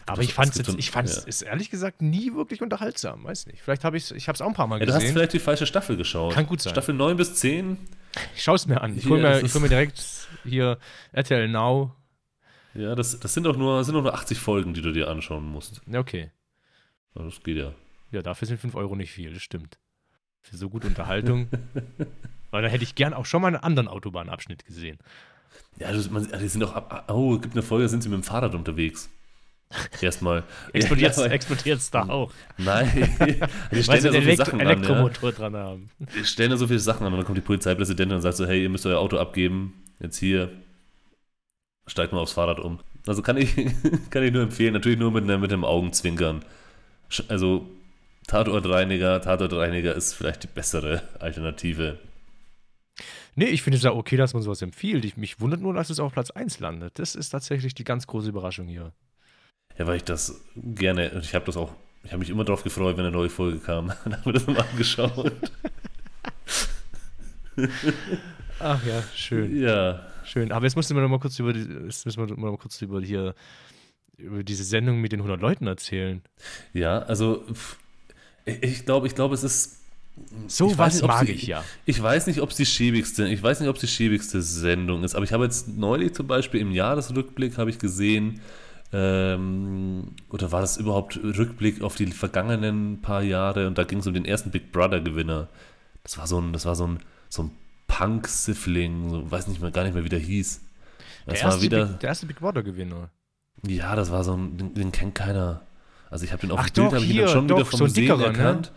Aber 0.06 0.22
ich 0.22 0.34
fand 0.34 0.54
es 0.54 0.68
ich 0.68 0.90
fand 0.90 1.08
es 1.08 1.40
ja. 1.40 1.48
ehrlich 1.48 1.70
gesagt 1.70 2.02
nie 2.02 2.34
wirklich 2.34 2.62
unterhaltsam. 2.62 3.24
Weiß 3.24 3.46
nicht. 3.46 3.62
Vielleicht 3.62 3.84
habe 3.84 3.96
ich 3.96 4.04
es, 4.04 4.10
ich 4.10 4.28
habe 4.28 4.34
es 4.34 4.42
auch 4.42 4.48
ein 4.48 4.54
paar 4.54 4.66
Mal 4.66 4.80
Ja, 4.80 4.86
du 4.86 4.92
hast 4.92 5.00
gesehen. 5.00 5.14
vielleicht 5.14 5.32
die 5.32 5.38
falsche 5.38 5.66
Staffel 5.66 5.96
geschaut. 5.96 6.34
Kann 6.34 6.46
gut 6.46 6.60
sein. 6.60 6.72
Staffel 6.72 6.94
9 6.94 7.16
bis 7.16 7.34
10. 7.36 7.78
Ich 8.34 8.42
schaue 8.42 8.56
es 8.56 8.66
mir 8.66 8.80
an. 8.80 8.96
Ich 8.96 9.06
hole 9.06 9.22
mir, 9.22 9.40
ich 9.40 9.54
hol 9.54 9.60
mir 9.60 9.68
direkt 9.68 10.28
hier 10.44 10.78
RTL 11.12 11.48
Now. 11.48 11.94
Ja, 12.74 12.94
das, 12.94 13.18
das 13.18 13.32
sind 13.32 13.44
doch 13.44 13.56
nur, 13.56 13.78
das 13.78 13.86
sind 13.86 13.94
doch 13.94 14.02
nur 14.02 14.14
80 14.14 14.38
Folgen, 14.38 14.74
die 14.74 14.82
du 14.82 14.92
dir 14.92 15.08
anschauen 15.08 15.44
musst. 15.44 15.80
Ja, 15.86 16.00
okay. 16.00 16.30
Das 17.14 17.42
geht 17.42 17.56
ja. 17.56 17.72
Ja, 18.10 18.22
dafür 18.22 18.46
sind 18.46 18.60
5 18.60 18.74
Euro 18.74 18.96
nicht 18.96 19.12
viel, 19.12 19.32
das 19.32 19.42
stimmt. 19.42 19.78
Für 20.42 20.56
so 20.56 20.68
gute 20.68 20.86
Unterhaltung. 20.86 21.48
Weil 22.50 22.62
da 22.62 22.68
hätte 22.68 22.84
ich 22.84 22.94
gern 22.94 23.14
auch 23.14 23.26
schon 23.26 23.42
mal 23.42 23.48
einen 23.48 23.56
anderen 23.56 23.88
Autobahnabschnitt 23.88 24.64
gesehen. 24.64 24.98
Ja, 25.78 25.92
das, 25.92 26.10
man, 26.10 26.28
die 26.40 26.48
sind 26.48 26.60
doch 26.60 26.74
ab. 26.74 27.10
Oh, 27.10 27.34
es 27.34 27.42
gibt 27.42 27.54
eine 27.54 27.62
Folge, 27.62 27.84
da 27.84 27.88
sind 27.88 28.02
sie 28.02 28.08
mit 28.08 28.18
dem 28.18 28.22
Fahrrad 28.22 28.54
unterwegs. 28.54 29.10
Erstmal. 30.00 30.44
Explodiert 30.72 31.16
es 31.16 31.64
Ja, 31.64 31.76
da 32.04 32.08
auch. 32.12 32.32
Nein. 32.58 32.90
die 33.20 33.40
Weil 33.76 33.82
stellen 33.82 34.00
sie 34.00 34.08
ja 34.08 34.12
so 34.12 34.20
viele 34.20 34.36
Sachen 34.36 34.60
an. 34.60 34.66
Ja. 34.66 34.72
Elektromotor 34.72 35.32
dran 35.32 35.56
haben. 35.56 35.90
Die 36.14 36.24
stellen 36.24 36.50
da 36.50 36.56
so 36.56 36.66
viele 36.66 36.78
Sachen 36.78 37.06
an 37.06 37.12
und 37.12 37.18
dann 37.18 37.26
kommt 37.26 37.38
die 37.38 37.42
Polizeipräsidentin 37.42 38.16
und 38.16 38.22
sagt 38.22 38.36
so: 38.36 38.46
Hey, 38.46 38.62
ihr 38.62 38.68
müsst 38.68 38.86
euer 38.86 38.98
Auto 38.98 39.18
abgeben. 39.18 39.74
Jetzt 40.00 40.18
hier. 40.18 40.50
Steigt 41.86 42.12
mal 42.12 42.20
aufs 42.20 42.32
Fahrrad 42.32 42.60
um. 42.60 42.80
Also 43.06 43.20
kann 43.22 43.36
ich, 43.36 43.54
kann 44.10 44.22
ich 44.22 44.32
nur 44.32 44.42
empfehlen. 44.42 44.72
Natürlich 44.72 44.98
nur 44.98 45.10
mit, 45.10 45.24
einer- 45.24 45.38
mit 45.38 45.50
dem 45.50 45.64
Augenzwinkern. 45.64 46.44
Also 47.28 47.68
Tatortreiniger, 48.26 49.20
Tatortreiniger 49.20 49.94
ist 49.94 50.14
vielleicht 50.14 50.42
die 50.44 50.48
bessere 50.48 51.02
Alternative. 51.20 51.98
Nee, 53.36 53.46
ich 53.46 53.62
finde 53.62 53.76
es 53.76 53.82
ja 53.82 53.92
okay, 53.92 54.16
dass 54.16 54.32
man 54.32 54.42
sowas 54.42 54.62
empfiehlt. 54.62 55.04
Ich, 55.04 55.16
mich 55.16 55.40
wundert 55.40 55.60
nur, 55.60 55.74
dass 55.74 55.90
es 55.90 56.00
auf 56.00 56.12
Platz 56.12 56.30
1 56.30 56.60
landet. 56.60 56.98
Das 56.98 57.14
ist 57.14 57.30
tatsächlich 57.30 57.74
die 57.74 57.84
ganz 57.84 58.06
große 58.06 58.28
Überraschung 58.28 58.66
hier. 58.68 58.92
Ja, 59.78 59.86
weil 59.86 59.96
ich 59.96 60.04
das 60.04 60.40
gerne, 60.56 61.10
und 61.10 61.24
ich 61.24 61.34
habe 61.34 61.44
das 61.46 61.56
auch, 61.56 61.72
ich 62.04 62.10
habe 62.12 62.20
mich 62.20 62.30
immer 62.30 62.44
drauf 62.44 62.62
gefreut, 62.62 62.96
wenn 62.96 63.04
eine 63.06 63.14
neue 63.16 63.30
Folge 63.30 63.58
kam. 63.58 63.88
Dann 64.04 64.14
haben 64.16 64.24
wir 64.24 64.32
das 64.32 64.46
mal 64.46 64.60
angeschaut. 64.60 65.32
Ach 68.60 68.84
ja, 68.86 69.02
schön. 69.14 69.60
Ja. 69.60 70.06
Schön. 70.24 70.52
Aber 70.52 70.64
jetzt 70.64 70.76
müssen 70.76 70.94
wir 70.96 71.02
noch 71.02 71.08
mal 71.08 71.18
kurz 71.20 71.38
über 71.38 71.52
die, 71.52 71.60
jetzt 71.86 72.06
müssen 72.06 72.18
wir 72.20 72.26
noch 72.26 72.36
mal 72.36 72.56
kurz 72.56 72.80
über 72.82 73.00
hier 73.00 73.34
über 74.16 74.42
diese 74.44 74.64
Sendung 74.64 75.00
mit 75.00 75.12
den 75.12 75.20
100 75.20 75.40
Leuten 75.40 75.66
erzählen. 75.66 76.22
Ja, 76.72 77.00
also 77.00 77.44
ich 78.44 78.62
ich 78.62 78.84
glaube, 78.86 79.06
ich 79.06 79.14
glaube, 79.14 79.34
es 79.34 79.42
ist. 79.44 79.80
So 80.46 80.70
ich 80.70 80.78
was 80.78 80.94
nicht, 80.94 81.06
mag 81.06 81.26
sie- 81.26 81.32
ich 81.32 81.46
ja. 81.48 81.64
Ich 81.84 82.00
weiß 82.00 82.28
nicht, 82.28 82.40
ob 82.40 82.50
es 82.50 82.56
die 82.56 82.66
schäbigste, 82.66 83.26
ich 83.28 83.42
weiß 83.42 83.58
nicht, 83.60 83.68
ob 83.68 83.74
es 83.76 83.80
die 83.80 83.88
schäbigste 83.88 84.40
Sendung 84.40 85.02
ist, 85.02 85.16
aber 85.16 85.24
ich 85.24 85.32
habe 85.32 85.44
jetzt 85.44 85.66
neulich 85.68 86.14
zum 86.14 86.28
Beispiel 86.28 86.60
im 86.60 86.70
Jahresrückblick 86.70 87.58
habe 87.58 87.70
ich 87.70 87.78
gesehen, 87.80 88.40
ähm, 88.96 90.12
oder 90.30 90.52
war 90.52 90.60
das 90.60 90.76
überhaupt 90.76 91.16
Rückblick 91.16 91.82
auf 91.82 91.96
die 91.96 92.06
vergangenen 92.06 93.02
paar 93.02 93.22
Jahre 93.22 93.66
und 93.66 93.76
da 93.76 93.82
ging 93.82 93.98
es 93.98 94.06
um 94.06 94.14
den 94.14 94.24
ersten 94.24 94.52
Big 94.52 94.70
Brother 94.70 95.00
Gewinner. 95.00 95.48
Das 96.04 96.16
war 96.16 96.28
so 96.28 96.40
ein, 96.40 96.52
das 96.52 96.64
war 96.64 96.76
so 96.76 96.86
ein, 96.86 97.00
so 97.28 97.42
ein 97.42 97.50
Punk-Siffling, 97.88 99.10
so, 99.10 99.28
weiß 99.30 99.48
nicht 99.48 99.60
mehr, 99.60 99.72
gar 99.72 99.82
nicht 99.82 99.94
mehr, 99.94 100.04
wie 100.04 100.08
der 100.10 100.20
hieß. 100.20 100.60
Das 101.26 101.40
Der 101.40 101.44
war 101.44 101.50
erste, 101.52 101.62
wieder, 101.62 101.86
Big, 101.86 102.00
der 102.00 102.08
erste 102.10 102.26
Big 102.26 102.38
Brother 102.38 102.62
Gewinner. 102.62 103.10
ja, 103.66 103.96
das 103.96 104.12
war 104.12 104.22
so 104.22 104.36
ein, 104.36 104.56
den, 104.58 104.74
den 104.74 104.92
kennt 104.92 105.16
keiner. 105.16 105.62
Also 106.08 106.24
ich 106.24 106.30
habe 106.32 106.42
den 106.42 106.52
auf 106.52 106.60
Ach 106.60 106.70
dem 106.70 106.84
Bild, 106.84 106.92
doch, 106.92 106.92
habe 106.94 107.04
ich 107.04 107.14
ihn 107.16 107.28
schon 107.28 107.48
doch, 107.48 107.56
wieder 107.56 107.66
vom 107.66 107.78
so 107.80 107.86
Sehen 107.88 107.94
dickerer, 107.94 108.18
ne? 108.18 108.38
erkannt. 108.38 108.72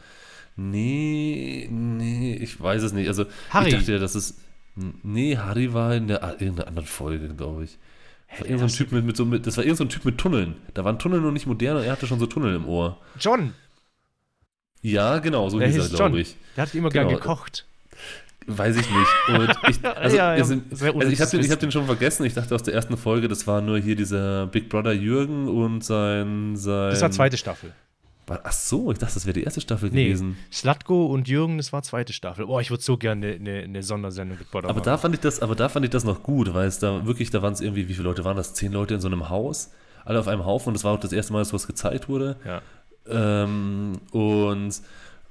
Nee, 0.55 1.67
nee, 1.71 2.33
ich 2.33 2.59
weiß 2.59 2.81
es 2.81 2.93
nicht. 2.93 3.07
Also 3.07 3.25
Harry. 3.51 3.69
ich 3.69 3.75
dachte 3.75 3.91
ja, 3.91 3.99
das 3.99 4.15
ist, 4.15 4.39
nee, 4.75 5.37
Harry 5.37 5.73
war 5.73 5.93
in 5.93 6.07
der 6.07 6.23
irgendeiner 6.41 6.67
anderen 6.67 6.87
Folge, 6.87 7.29
glaube 7.35 7.65
ich. 7.65 7.77
Das 8.29 8.39
war, 8.41 8.47
irgend 8.47 8.59
so 8.59 8.65
ein 8.65 8.77
Typ 8.77 8.91
mit, 8.91 9.05
mit 9.05 9.17
so, 9.17 9.25
mit, 9.25 9.47
das 9.47 9.57
war 9.57 9.63
irgend 9.63 9.77
so 9.77 9.83
ein 9.85 9.89
Typ 9.89 10.05
mit 10.05 10.17
Tunneln. 10.17 10.55
Da 10.73 10.83
waren 10.85 10.99
Tunnel 10.99 11.21
noch 11.21 11.31
nicht 11.31 11.47
modern 11.47 11.77
und 11.77 11.83
er 11.83 11.91
hatte 11.91 12.07
schon 12.07 12.19
so 12.19 12.25
Tunnel 12.27 12.55
im 12.55 12.67
Ohr. 12.67 12.97
John, 13.19 13.53
Ja, 14.81 15.19
genau, 15.19 15.49
so 15.49 15.59
der 15.59 15.67
hieß 15.67 15.77
er, 15.77 15.81
hieß 15.83 15.89
glaube 15.93 16.11
John. 16.11 16.19
ich. 16.21 16.35
Der 16.55 16.63
hat 16.63 16.75
immer 16.75 16.89
gern 16.89 17.07
Genau. 17.07 17.19
gekocht. 17.19 17.65
Weiß 18.49 18.77
ich 18.77 18.87
nicht. 18.89 19.39
Und 19.39 19.49
ich, 19.69 19.85
also, 19.97 20.15
Ja, 20.15 20.35
ja, 20.35 20.43
sehr 20.45 20.61
also 20.71 21.01
ich 21.07 21.19
habe 21.19 21.31
den, 21.31 21.39
ich 21.41 21.51
hab 21.51 21.59
den 21.59 21.71
schon 21.71 21.85
vergessen. 21.85 22.25
Ich 22.25 22.33
dachte 22.33 22.55
aus 22.55 22.63
der 22.63 22.73
ersten 22.73 22.95
Folge, 22.95 23.27
das 23.27 23.45
war 23.45 23.59
nur 23.61 23.77
hier 23.77 23.95
dieser 23.95 24.47
Big 24.47 24.69
Brother 24.69 24.93
Jürgen 24.93 25.47
und 25.49 25.83
sein. 25.83 26.55
sein 26.55 26.91
Das 26.91 27.01
war 27.01 27.11
zweite 27.11 27.35
Staffel. 27.37 27.73
Ach 28.29 28.51
so, 28.51 28.91
ich 28.91 28.97
dachte, 28.97 29.13
das 29.13 29.25
wäre 29.25 29.33
die 29.33 29.43
erste 29.43 29.61
Staffel 29.61 29.89
Nee, 29.91 30.05
gewesen. 30.07 30.37
Slatko 30.51 31.05
und 31.07 31.27
Jürgen, 31.27 31.57
das 31.57 31.71
war 31.71 31.81
zweite 31.83 32.13
Staffel. 32.13 32.45
Boah, 32.45 32.59
ich 32.61 32.69
würde 32.69 32.83
so 32.83 32.97
gerne 32.97 33.33
eine, 33.33 33.59
eine, 33.59 33.83
Sondersendung 33.83 34.37
Big 34.37 34.51
Brother 34.51 34.65
Aber 34.65 34.79
machen. 34.79 34.85
da 34.85 34.97
fand 34.97 35.15
ich 35.15 35.21
das, 35.21 35.41
aber 35.41 35.55
da 35.55 35.69
fand 35.69 35.85
ich 35.85 35.91
das 35.91 36.03
noch 36.03 36.23
gut, 36.23 36.53
weil 36.53 36.67
es 36.67 36.79
da 36.79 37.05
wirklich, 37.05 37.29
da 37.29 37.41
waren 37.41 37.53
es 37.53 37.61
irgendwie, 37.61 37.87
wie 37.87 37.93
viele 37.93 38.05
Leute 38.05 38.25
waren 38.25 38.35
das? 38.37 38.53
Zehn 38.53 38.71
Leute 38.71 38.95
in 38.95 38.99
so 39.01 39.07
einem 39.07 39.29
Haus, 39.29 39.71
alle 40.03 40.19
auf 40.19 40.27
einem 40.27 40.45
Haufen 40.45 40.69
und 40.69 40.73
das 40.73 40.83
war 40.83 40.93
auch 40.93 40.99
das 40.99 41.13
erste 41.13 41.31
Mal, 41.33 41.39
dass 41.39 41.49
sowas 41.49 41.67
gezeigt 41.67 42.09
wurde. 42.09 42.35
ja. 42.45 42.61
Ähm, 43.09 43.93
und, 44.11 44.81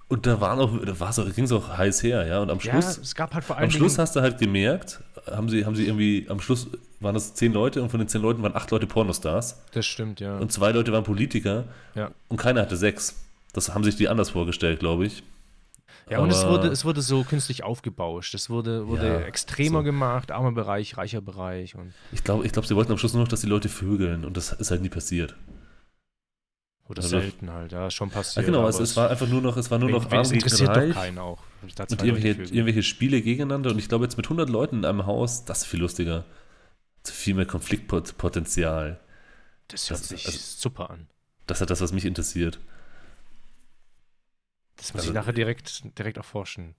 und 0.09 0.27
da 0.27 0.41
waren 0.41 0.59
auch, 0.61 0.71
da 0.83 1.23
ging 1.25 1.45
es 1.45 1.53
auch 1.53 1.77
heiß 1.77 2.03
her, 2.03 2.27
ja. 2.27 2.41
Und 2.41 2.51
am 2.51 2.59
ja, 2.59 2.73
Schluss, 2.73 2.99
es 2.99 3.15
gab 3.15 3.35
halt 3.35 3.45
vor 3.45 3.57
allem. 3.57 3.65
am 3.65 3.71
Schluss 3.71 3.99
hast 3.99 4.17
du 4.17 4.21
halt 4.21 4.39
gemerkt, 4.39 5.03
haben 5.31 5.49
sie, 5.49 5.65
haben 5.67 5.77
sie 5.77 5.87
irgendwie, 5.87 6.27
am 6.29 6.41
Schluss 6.41 6.69
waren 7.01 7.15
das 7.15 7.35
zehn 7.35 7.53
Leute 7.53 7.83
und 7.83 7.91
von 7.91 7.99
den 8.01 8.09
zehn 8.09 8.23
Leuten 8.23 8.43
waren 8.43 8.55
acht 8.55 8.71
Leute 8.71 8.87
Pornostars 8.87 9.61
Das 9.73 9.85
stimmt, 9.87 10.21
ja. 10.21 10.39
und 10.39 10.51
zwei 10.53 10.73
Leute 10.73 10.93
waren 10.93 11.05
Politiker 11.05 11.65
ja. 11.95 12.11
und 12.29 12.37
keiner 12.39 12.63
hatte 12.63 12.77
sechs. 12.77 13.17
Das 13.53 13.75
haben 13.75 13.85
sich 13.85 13.97
die 13.97 14.09
anders 14.09 14.31
vorgestellt, 14.31 14.81
glaube 14.81 15.07
ich. 15.07 15.23
Ja, 16.09 16.21
und 16.21 16.31
es 16.31 16.45
Aber- 16.45 16.53
wurde, 16.53 16.69
es 16.69 16.85
wurde 16.85 17.03
so 17.03 17.25
künstlich 17.25 17.65
aufgebauscht. 17.65 18.35
Es 18.35 18.49
wurde, 18.49 18.87
wurde 18.87 19.07
Ja, 19.09 19.19
extremer 19.21 19.81
so. 19.81 19.85
gemacht, 19.85 20.31
armer 20.31 20.53
Bereich, 20.53 20.97
reicher 20.97 21.21
Bereich. 21.21 21.75
Und, 21.75 21.93
Ich 22.13 22.23
glaube, 22.23 22.47
ich 22.47 22.53
glaub, 22.53 22.65
sie 22.67 22.77
wollten 22.77 22.93
am 22.93 22.99
Schluss 22.99 23.13
nur 23.15 23.23
noch, 23.23 23.29
dass 23.29 23.41
die 23.41 23.49
Leute 23.49 23.69
vögeln 23.69 24.25
und 24.25 24.37
das 24.37 24.53
ist 24.53 24.71
halt 24.71 24.83
nie 24.83 24.89
passiert. 24.89 25.35
Oder 26.89 27.03
Also- 27.03 27.21
selten 27.21 27.51
halt, 27.53 27.73
ja, 27.73 27.91
schon 27.91 28.09
Ja, 28.11 28.15
passiert. 28.15 28.47
genau, 28.47 28.61
aber 28.61 28.69
es, 28.69 28.97
war 28.97 29.11
einfach 29.11 29.27
nur 29.29 29.41
noch, 29.43 29.57
es 29.57 29.71
war 29.71 29.79
nur 29.79 29.91
noch 29.91 30.11
arm 30.11 30.33
interessiert 30.33 30.73
gegen 30.75 30.91
doch 30.91 30.95
keinen 30.97 31.19
auch. 31.19 31.43
Und 31.63 32.03
irgendwelche, 32.03 32.43
irgendwelche 32.43 32.83
Spiele 32.83 33.21
gegeneinander 33.23 33.71
und 33.71 33.79
ich 33.79 33.89
glaube 33.89 34.05
jetzt 34.05 34.17
mit 34.17 34.27
100 34.27 34.49
Leuten 34.49 34.79
in 34.79 34.85
einem 34.85 35.07
Haus, 35.07 35.45
das 35.45 35.63
ist 35.63 35.67
viel 35.67 35.81
lustiger. 35.81 36.25
Zu 37.03 37.13
viel 37.13 37.35
mehr 37.35 37.47
Konfliktpotenzial. 37.47 39.01
Das 39.69 39.91
hört 39.91 40.01
das- 40.01 40.09
sich 40.09 40.27
also- 40.27 40.39
super 40.39 40.91
an. 40.91 41.09
Das 41.47 41.61
ist 41.61 41.71
das, 41.71 41.81
was 41.81 41.93
mich 41.93 42.05
interessiert. 42.05 42.59
Das 44.77 44.93
muss 44.93 45.01
also- 45.03 45.11
ich 45.11 45.15
nachher 45.15 45.33
direkt, 45.33 45.99
direkt 45.99 46.17
erforschen. 46.17 46.75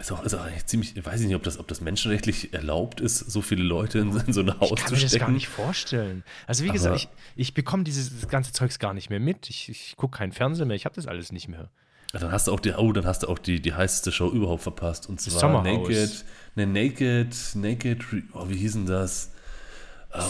Ist 0.00 0.10
auch, 0.12 0.24
ist 0.24 0.34
auch 0.34 0.40
eigentlich 0.44 0.64
ziemlich, 0.64 0.96
ich 0.96 1.04
weiß 1.04 1.20
nicht, 1.20 1.34
ob 1.34 1.42
das, 1.42 1.58
ob 1.58 1.68
das 1.68 1.82
menschenrechtlich 1.82 2.54
erlaubt 2.54 3.00
ist, 3.02 3.18
so 3.18 3.42
viele 3.42 3.62
Leute 3.62 3.98
in, 3.98 4.16
in 4.26 4.32
so 4.32 4.40
ein 4.40 4.58
Haus 4.58 4.70
Ich 4.70 4.76
kann 4.78 4.86
zu 4.88 4.94
mir 4.94 5.00
das 5.02 5.10
stecken. 5.10 5.24
gar 5.26 5.30
nicht 5.30 5.48
vorstellen. 5.48 6.24
Also 6.46 6.64
wie 6.64 6.68
Aber- 6.70 6.74
gesagt, 6.78 6.96
ich, 6.96 7.08
ich 7.36 7.54
bekomme 7.54 7.84
dieses 7.84 8.26
ganze 8.28 8.52
Zeugs 8.52 8.78
gar 8.78 8.94
nicht 8.94 9.10
mehr 9.10 9.20
mit. 9.20 9.50
Ich, 9.50 9.68
ich 9.68 9.96
gucke 9.96 10.16
keinen 10.16 10.32
Fernseher 10.32 10.64
mehr. 10.64 10.74
Ich 10.76 10.86
habe 10.86 10.94
das 10.94 11.06
alles 11.06 11.32
nicht 11.32 11.48
mehr. 11.48 11.68
Ja, 12.14 12.18
Dann 12.18 12.32
hast 12.32 12.48
du 12.48 12.52
auch 12.52 12.60
die, 12.60 12.72
oh, 12.72 12.92
dann 12.92 13.04
hast 13.04 13.24
du 13.24 13.28
auch 13.28 13.38
die, 13.38 13.60
die 13.60 13.74
heißeste 13.74 14.10
Show 14.10 14.30
überhaupt 14.30 14.62
verpasst. 14.62 15.06
Und 15.08 15.20
zwar 15.20 15.38
Sommerhaus. 15.40 15.88
Naked, 15.88 16.24
ne, 16.56 16.66
Naked, 16.66 17.36
Naked, 17.54 18.04
oh, 18.32 18.48
wie 18.48 18.56
hieß 18.56 18.72
denn 18.72 18.86
das? 18.86 19.32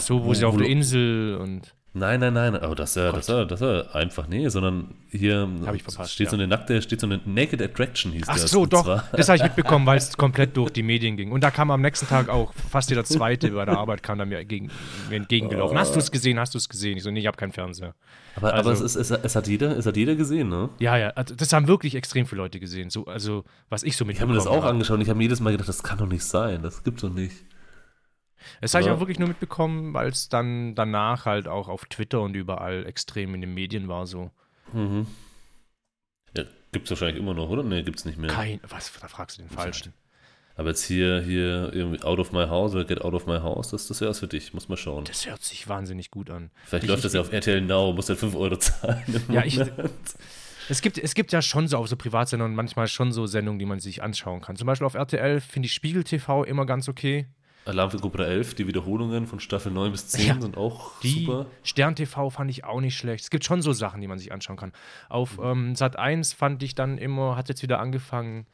So, 0.01 0.23
wo 0.25 0.33
sie 0.33 0.45
auf 0.45 0.57
der 0.57 0.67
Insel 0.67 1.37
und 1.37 1.73
Nein, 1.93 2.21
nein, 2.21 2.33
nein, 2.33 2.55
oh, 2.63 2.73
das 2.73 2.91
ist 2.91 2.95
ja, 2.95 3.11
das 3.11 3.27
ja, 3.27 3.43
das 3.43 3.59
ja 3.59 3.81
einfach, 3.91 4.25
nee, 4.29 4.47
sondern 4.47 4.93
hier 5.09 5.49
ich 5.73 5.83
verpasst, 5.83 6.13
steht 6.13 6.29
so 6.29 6.37
eine 6.37 6.47
nackte, 6.47 6.81
steht 6.81 7.01
so 7.01 7.05
eine 7.07 7.19
Naked 7.25 7.61
Attraction 7.61 8.13
hieß 8.13 8.23
Ach 8.27 8.35
das. 8.39 8.49
so, 8.49 8.61
Und 8.61 8.71
doch. 8.71 8.85
zwar- 8.85 9.03
Das 9.11 9.27
habe 9.27 9.35
ich 9.35 9.43
mitbekommen, 9.51 9.85
weil 9.85 9.97
es 9.97 10.15
komplett 10.15 10.55
durch 10.55 10.69
die 10.71 10.83
Medien 10.83 11.17
ging. 11.17 11.33
Und 11.33 11.41
da 11.43 11.51
kam 11.51 11.69
am 11.69 11.81
nächsten 11.81 12.07
Tag 12.07 12.29
auch 12.29 12.53
fast 12.69 12.89
jeder 12.91 13.03
Zweite 13.03 13.51
bei 13.51 13.65
der 13.65 13.77
Arbeit 13.77 14.03
kam 14.03 14.19
da 14.19 14.23
mir, 14.23 14.45
gegen, 14.45 14.71
mir 15.09 15.17
entgegengelaufen. 15.17 15.77
Hast 15.77 15.93
du 15.93 15.99
es 15.99 16.09
gesehen? 16.11 16.39
Hast 16.39 16.53
du 16.53 16.59
es 16.59 16.69
gesehen? 16.69 16.95
Ich 16.95 17.03
so, 17.03 17.11
nee, 17.11 17.19
ich 17.19 17.27
habe 17.27 17.35
keinen 17.35 17.51
Fernseher. 17.51 17.93
aber 18.37 18.53
aber 18.53 18.69
also- 18.69 18.85
es, 18.85 18.95
ist, 18.95 19.11
es, 19.11 19.19
es, 19.25 19.35
hat 19.35 19.47
jeder, 19.49 19.77
es 19.77 19.85
hat 19.85 19.97
jeder 19.97 20.15
gesehen, 20.15 20.47
ne? 20.47 20.69
Ja, 20.79 20.95
ja, 20.95 21.09
also 21.09 21.35
das 21.35 21.51
haben 21.51 21.67
wirklich 21.67 21.95
extrem 21.95 22.25
viele 22.25 22.41
Leute 22.41 22.61
gesehen. 22.61 22.89
So, 22.89 23.03
also, 23.03 23.43
was 23.67 23.83
ich 23.83 23.97
so 23.97 24.05
Ich 24.05 24.21
habe 24.21 24.27
mitbekommen 24.27 24.31
mir 24.31 24.37
das 24.37 24.47
auch 24.47 24.61
habe. 24.63 24.67
angeschaut 24.69 24.95
und 24.95 25.01
ich 25.01 25.09
habe 25.09 25.17
mir 25.17 25.23
jedes 25.23 25.41
Mal 25.41 25.51
gedacht, 25.51 25.67
das 25.67 25.83
kann 25.83 25.97
doch 25.97 26.07
nicht 26.07 26.23
sein, 26.23 26.63
das 26.63 26.85
gibt's 26.85 27.01
doch 27.01 27.09
nicht. 27.13 27.35
Das 28.61 28.73
habe 28.73 28.83
ich 28.83 28.89
auch 28.89 28.99
wirklich 28.99 29.19
nur 29.19 29.27
mitbekommen, 29.27 29.93
weil 29.93 30.09
es 30.09 30.29
dann 30.29 30.75
danach 30.75 31.25
halt 31.25 31.47
auch 31.47 31.67
auf 31.69 31.85
Twitter 31.85 32.21
und 32.21 32.35
überall 32.35 32.85
extrem 32.85 33.33
in 33.35 33.41
den 33.41 33.53
Medien 33.53 33.87
war. 33.87 34.05
So, 34.07 34.31
Mhm. 34.73 35.07
Ja, 36.35 36.43
gibt's 36.71 36.89
wahrscheinlich 36.89 37.17
immer 37.17 37.33
noch, 37.33 37.49
oder? 37.49 37.63
Nee, 37.63 37.83
gibt's 37.83 38.05
nicht 38.05 38.17
mehr. 38.17 38.29
kein, 38.29 38.59
was, 38.67 38.91
da 38.99 39.07
fragst 39.07 39.37
du 39.37 39.41
den 39.43 39.49
Falschen. 39.49 39.93
Aber 40.55 40.69
jetzt 40.69 40.83
hier, 40.83 41.21
hier 41.21 41.71
irgendwie 41.73 42.03
Out 42.03 42.19
of 42.19 42.31
My 42.33 42.45
House 42.47 42.73
oder 42.73 42.85
Get 42.85 43.01
Out 43.01 43.13
of 43.13 43.25
My 43.25 43.39
House, 43.39 43.69
das, 43.69 43.87
das 43.87 43.99
wäre 44.01 44.11
was 44.11 44.19
für 44.19 44.27
dich, 44.27 44.53
muss 44.53 44.69
mal 44.69 44.77
schauen. 44.77 45.05
Das 45.05 45.25
hört 45.25 45.41
sich 45.43 45.67
wahnsinnig 45.67 46.11
gut 46.11 46.29
an. 46.29 46.51
Vielleicht 46.65 46.83
ich- 46.83 46.89
läuft 46.89 46.99
ich- 46.99 47.03
das 47.03 47.13
ja 47.13 47.21
auf 47.21 47.31
RTL 47.31 47.61
Now, 47.61 47.93
musst 47.93 48.09
halt 48.09 48.19
5 48.19 48.35
Euro 48.35 48.57
zahlen. 48.57 49.03
Ja, 49.29 49.43
ich-. 49.45 49.59
Es 50.69 50.81
gibt, 50.81 50.97
es 50.97 51.15
gibt 51.15 51.31
ja 51.31 51.41
schon 51.41 51.67
so 51.67 51.77
auf 51.77 51.87
so 51.87 51.95
Privatsendern 51.97 52.53
manchmal 52.53 52.87
schon 52.87 53.11
so 53.11 53.25
Sendungen, 53.25 53.59
die 53.59 53.65
man 53.65 53.79
sich 53.79 54.03
anschauen 54.03 54.41
kann. 54.41 54.55
Zum 54.55 54.67
Beispiel 54.67 54.85
auf 54.85 54.93
RTL 54.93 55.41
finde 55.41 55.65
ich 55.67 55.73
Spiegel 55.73 56.03
TV 56.03 56.43
immer 56.43 56.65
ganz 56.65 56.87
okay. 56.87 57.27
Alarm 57.65 57.91
für 57.91 57.99
Cobra 57.99 58.23
11, 58.25 58.55
die 58.55 58.67
Wiederholungen 58.67 59.27
von 59.27 59.39
Staffel 59.39 59.71
9 59.71 59.91
bis 59.91 60.07
10 60.07 60.27
Ja, 60.27 60.41
sind 60.41 60.57
auch 60.57 60.99
Die 61.01 61.25
super. 61.25 61.45
Stern 61.63 61.95
TV 61.95 62.29
fand 62.31 62.49
ich 62.49 62.63
auch 62.63 62.81
nicht 62.81 62.97
schlecht. 62.97 63.23
Es 63.23 63.29
gibt 63.29 63.45
schon 63.45 63.61
so 63.61 63.71
Sachen, 63.71 64.01
die 64.01 64.07
man 64.07 64.17
sich 64.17 64.31
anschauen 64.31 64.57
kann. 64.57 64.71
Auf 65.09 65.39
ähm, 65.43 65.75
Sat 65.75 65.97
1 65.97 66.33
fand 66.33 66.63
ich 66.63 66.73
dann 66.73 66.97
immer, 66.97 67.35
hat 67.35 67.49
jetzt 67.49 67.61
wieder 67.61 67.79
angefangen, 67.79 68.47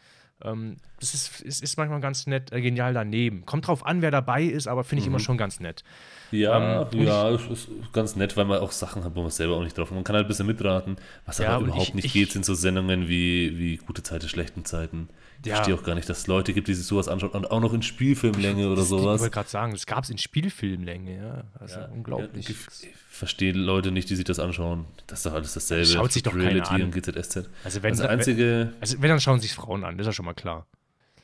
ähm, 0.44 0.76
das 1.00 1.14
ist, 1.14 1.42
es 1.44 1.62
ist 1.62 1.78
manchmal 1.78 2.00
ganz 2.02 2.28
nett, 2.28 2.52
äh, 2.52 2.62
genial 2.62 2.94
daneben. 2.94 3.46
Kommt 3.46 3.66
drauf 3.68 3.86
an, 3.86 4.02
wer 4.02 4.12
dabei 4.12 4.44
ist, 4.44 4.68
aber 4.68 4.84
finde 4.84 5.02
ich 5.02 5.08
immer 5.08 5.20
schon 5.20 5.38
ganz 5.38 5.60
nett. 5.60 5.84
Ja, 6.32 6.84
Ähm, 6.92 7.02
ja, 7.02 7.30
es 7.30 7.48
ist 7.50 7.70
ganz 7.94 8.16
nett, 8.18 8.36
weil 8.38 8.46
man 8.46 8.60
auch 8.60 8.72
Sachen 8.74 9.04
hat, 9.06 9.16
wo 9.16 9.22
man 9.22 9.32
selber 9.32 9.56
auch 9.56 9.64
nicht 9.64 9.78
drauf 9.78 9.90
Man 9.90 10.04
kann 10.04 10.16
halt 10.16 10.26
ein 10.26 10.28
bisschen 10.28 10.46
mitraten. 10.48 10.98
Was 11.26 11.38
Ja, 11.40 11.56
aber 11.56 11.66
überhaupt 11.68 11.88
ich- 11.88 11.94
nicht 11.96 12.06
ich- 12.06 12.14
geht, 12.14 12.32
sind 12.34 12.44
so 12.46 12.54
Sendungen 12.54 13.08
wie, 13.08 13.58
wie 13.58 13.78
Gute 13.78 14.04
Zeiten, 14.04 14.28
schlechten 14.28 14.66
Zeiten. 14.66 15.08
Ich 15.42 15.48
Ja. 15.48 15.56
verstehe 15.56 15.76
auch 15.76 15.84
gar 15.84 15.96
nicht, 15.96 16.10
dass 16.10 16.20
es 16.20 16.28
Leute 16.28 16.54
gibt, 16.54 16.68
die 16.68 16.74
sich 16.74 16.86
sowas 16.86 17.08
anschauen 17.08 17.32
und 17.32 17.52
auch 17.52 17.62
noch 17.62 17.74
in 17.74 17.82
Spielfilmlänge 17.84 18.70
oder 18.70 18.82
Ich 18.82 18.88
sowas. 18.88 19.20
wollte 19.22 19.34
gerade 19.34 19.50
sagen, 19.50 19.72
das 19.72 19.86
gab 19.86 20.04
es 20.04 20.10
in 20.10 20.18
Spielfilmlänge, 20.18 21.16
ja. 21.18 21.44
Also 21.60 21.80
unglaublich. 21.94 22.48
Ja, 22.50 22.56
ich 22.82 22.90
verstehe 23.10 23.54
Leute 23.54 23.92
nicht, 23.92 24.10
die 24.10 24.16
sich 24.16 24.26
das 24.26 24.40
anschauen. 24.40 24.86
Das 25.08 25.20
ist 25.20 25.26
doch 25.26 25.34
alles 25.34 25.54
dasselbe. 25.54 25.86
Schaut 25.86 26.12
sich 26.12 26.24
doch 26.24 26.32
keiner 26.32 26.46
Reality 26.46 26.74
an. 26.76 26.82
und 26.84 26.92
GZSZ. 26.92 27.50
Also 27.64 27.84
wenn 27.84 27.92
das 27.92 28.00
da- 28.02 28.08
einzige, 28.10 28.74
Also 28.82 29.02
wenn, 29.02 29.10
dann 29.10 29.20
schauen 29.22 29.40
sich 29.40 29.54
Frauen 29.54 29.84
an, 29.84 29.98
das 29.98 30.06
ist 30.06 30.10
ja 30.10 30.14
schon 30.14 30.26
mal 30.26 30.34
klar. 30.34 30.66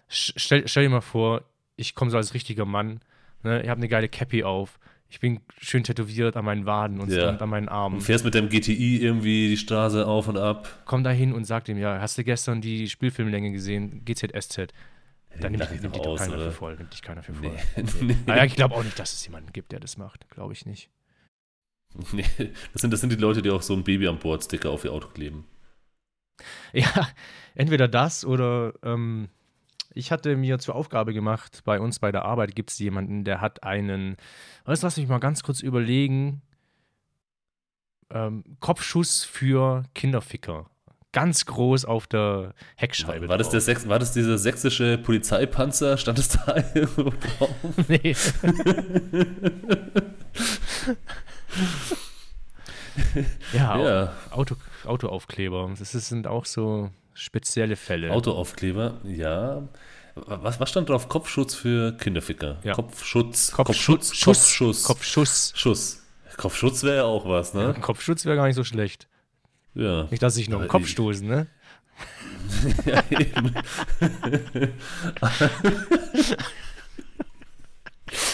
Stell, 0.07 0.68
stell 0.68 0.84
dir 0.84 0.90
mal 0.90 1.02
vor, 1.02 1.41
ich 1.76 1.95
komme 1.95 2.11
so 2.11 2.18
als 2.18 2.34
richtiger 2.34 2.65
Mann, 2.65 2.99
ne, 3.41 3.64
ich 3.64 3.69
habe 3.69 3.80
eine 3.80 3.88
geile 3.90 4.10
Cappy 4.10 4.44
auf, 4.44 4.80
ich 5.14 5.19
bin 5.19 5.41
schön 5.60 5.84
tätowiert 5.84 6.35
an 6.35 6.44
meinen 6.44 6.65
Waden 6.65 6.99
und, 6.99 7.11
Ja. 7.11 7.38
an 7.38 7.49
meinen 7.49 7.69
Armen. 7.69 7.99
du 7.99 8.03
fährst 8.03 8.26
mit 8.26 8.34
deinem 8.34 8.49
GTI 8.49 8.98
irgendwie 8.98 9.48
die 9.48 9.57
Straße 9.57 10.07
auf 10.07 10.27
und 10.27 10.38
ab. 10.38 10.68
Komm 10.85 11.03
da 11.03 11.11
hin 11.11 11.34
und 11.34 11.45
sag 11.45 11.65
dem, 11.65 11.77
ja, 11.77 12.02
hast 12.02 12.18
du 12.18 12.23
gestern 12.23 12.61
die 12.61 12.90
Spielfilmlänge 12.90 13.52
gesehen, 13.52 14.03
GZSZ? 14.06 14.73
Dann 15.40 15.52
nimmt, 15.52 15.69
nimmt 15.84 15.95
dich 15.95 16.02
aus, 16.02 16.19
keiner 16.19 16.34
oder? 16.34 16.45
für 16.45 16.52
voll, 16.52 16.76
nimmt 16.77 16.91
dich 16.94 17.03
keiner 17.03 17.22
für 17.22 17.35
voll. 17.35 17.52
Nee. 17.76 17.84
Nee. 18.02 18.15
Aber 18.26 18.38
ja, 18.38 18.45
ich 18.45 18.56
glaube 18.56 18.73
auch 18.73 18.84
nicht, 18.84 18.98
dass 18.98 19.14
es 19.14 19.23
jemanden 19.23 19.53
gibt, 19.53 19.72
der 19.72 19.80
das 19.80 19.98
macht, 19.98 20.27
glaube 20.31 20.53
ich 20.53 20.65
nicht. 20.65 20.90
Nee, 22.11 22.26
das 22.73 22.81
sind, 22.81 22.90
das 22.91 23.02
sind 23.02 23.11
die 23.11 23.15
Leute, 23.18 23.44
die 23.44 23.52
auch 23.52 23.61
so 23.61 23.76
ein 23.76 23.84
Baby 23.84 24.07
am 24.07 24.18
Bord-Sticker 24.18 24.72
auf 24.72 24.84
ihr 24.84 24.91
Auto 24.94 25.10
kleben. 25.10 25.45
Ja, 26.73 27.07
entweder 27.53 27.88
das 27.88 28.26
oder 28.26 28.73
ähm, 28.81 29.30
ich 29.94 30.11
hatte 30.11 30.36
mir 30.36 30.60
zur 30.60 30.76
Aufgabe 30.76 31.14
gemacht, 31.14 31.61
bei 31.65 31.80
uns 31.80 31.99
bei 31.99 32.11
der 32.11 32.26
Arbeit 32.26 32.56
gibt 32.56 32.72
es 32.72 32.80
jemanden, 32.80 33.24
der 33.24 33.41
hat 33.41 33.64
einen, 33.64 34.18
du, 34.65 34.82
lass 34.82 34.98
mich 34.98 35.07
mal 35.07 35.20
ganz 35.20 35.44
kurz 35.44 35.61
überlegen, 35.61 36.41
ähm, 38.11 38.44
Kopfschuss 38.60 39.24
für 39.24 39.84
Kinderficker. 39.95 40.70
Ganz 41.11 41.45
groß 41.45 41.86
auf 41.86 42.07
der 42.07 42.56
Heckscheibe. 42.76 43.28
War, 43.28 43.34
war, 43.34 43.38
das 43.38 43.49
der. 43.49 43.61
Sex, 43.61 43.88
war 43.88 43.99
das 43.99 44.14
dieser 44.14 44.40
sächsische 44.40 44.98
Polizeipanzer? 44.98 45.98
Stand 45.98 46.18
es 46.18 46.30
da 46.30 46.56
irgendwo 46.74 47.11
drauf? 47.11 47.56
nee. 47.88 48.15
ja, 53.53 53.78
Ja, 53.78 54.14
Auto, 54.32 54.56
Autoaufkleber. 54.86 55.72
Das 55.78 55.91
sind 55.91 56.26
auch 56.26 56.45
so 56.45 56.90
spezielle 57.14 57.76
Fälle. 57.76 58.11
Autoaufkleber, 58.11 58.99
ja. 59.03 59.68
Was, 60.15 60.60
was 60.60 60.69
stand 60.69 60.90
drauf? 60.90 61.10
Kopfschutz 61.10 61.56
für 61.56 61.98
Kinderficker. 61.98 62.57
Ja. 62.64 62.73
Kopfschutz. 62.73 63.52
Kopfschutz, 63.52 64.10
Kopfschutz. 64.10 64.23
Kopfschuss. 64.23 64.84
Kopfschuss. 64.84 65.53
Schuss. 65.56 65.99
Kopfschutz 66.38 66.84
wäre 66.84 66.98
ja 66.98 67.03
auch 67.03 67.27
was, 67.27 67.53
ne? 67.53 67.76
Kopfschutz 67.81 68.26
wäre 68.26 68.35
gar 68.35 68.48
nicht 68.48 68.56
so 68.56 68.64
schlecht. 68.64 69.07
Ja. 69.73 70.03
Nicht, 70.11 70.22
dass 70.22 70.38
ich 70.38 70.49
noch 70.49 70.60
einen 70.60 70.69
Aber 70.69 70.80
Kopf 70.80 70.88
stoßen, 70.88 71.27
ne? 71.27 71.48
ja 72.85 73.03
eben. 73.10 73.53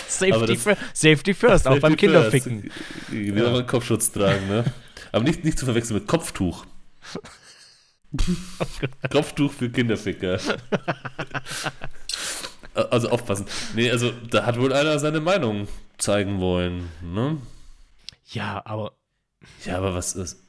Safety, 0.07 0.53
das- 0.55 0.77
Safety 0.93 1.33
first, 1.33 1.67
auch 1.67 1.79
beim 1.79 1.93
Safety 1.93 2.09
first. 2.09 2.33
Kinderficken. 2.43 2.71
Wieder 3.09 3.43
mal 3.51 3.59
einen 3.59 3.67
Kopfschutz 3.67 4.11
tragen, 4.11 4.47
ne? 4.47 4.65
Aber 5.11 5.23
nicht, 5.23 5.43
nicht 5.45 5.57
zu 5.57 5.65
verwechseln 5.65 5.97
mit 5.99 6.07
Kopftuch. 6.07 6.65
Kopftuch 9.11 9.51
für 9.53 9.69
Kinderficker. 9.69 10.39
Also 12.91 13.09
aufpassen. 13.09 13.45
Nee, 13.75 13.89
also 13.91 14.13
da 14.29 14.45
hat 14.45 14.57
wohl 14.59 14.71
einer 14.71 14.99
seine 14.99 15.19
Meinung 15.19 15.67
zeigen 15.97 16.39
wollen, 16.39 16.83
ne? 17.03 17.37
Ja, 18.31 18.61
aber 18.65 18.93
Ja, 19.65 19.77
aber 19.79 19.95
was 19.95 20.13
ist, 20.15 20.43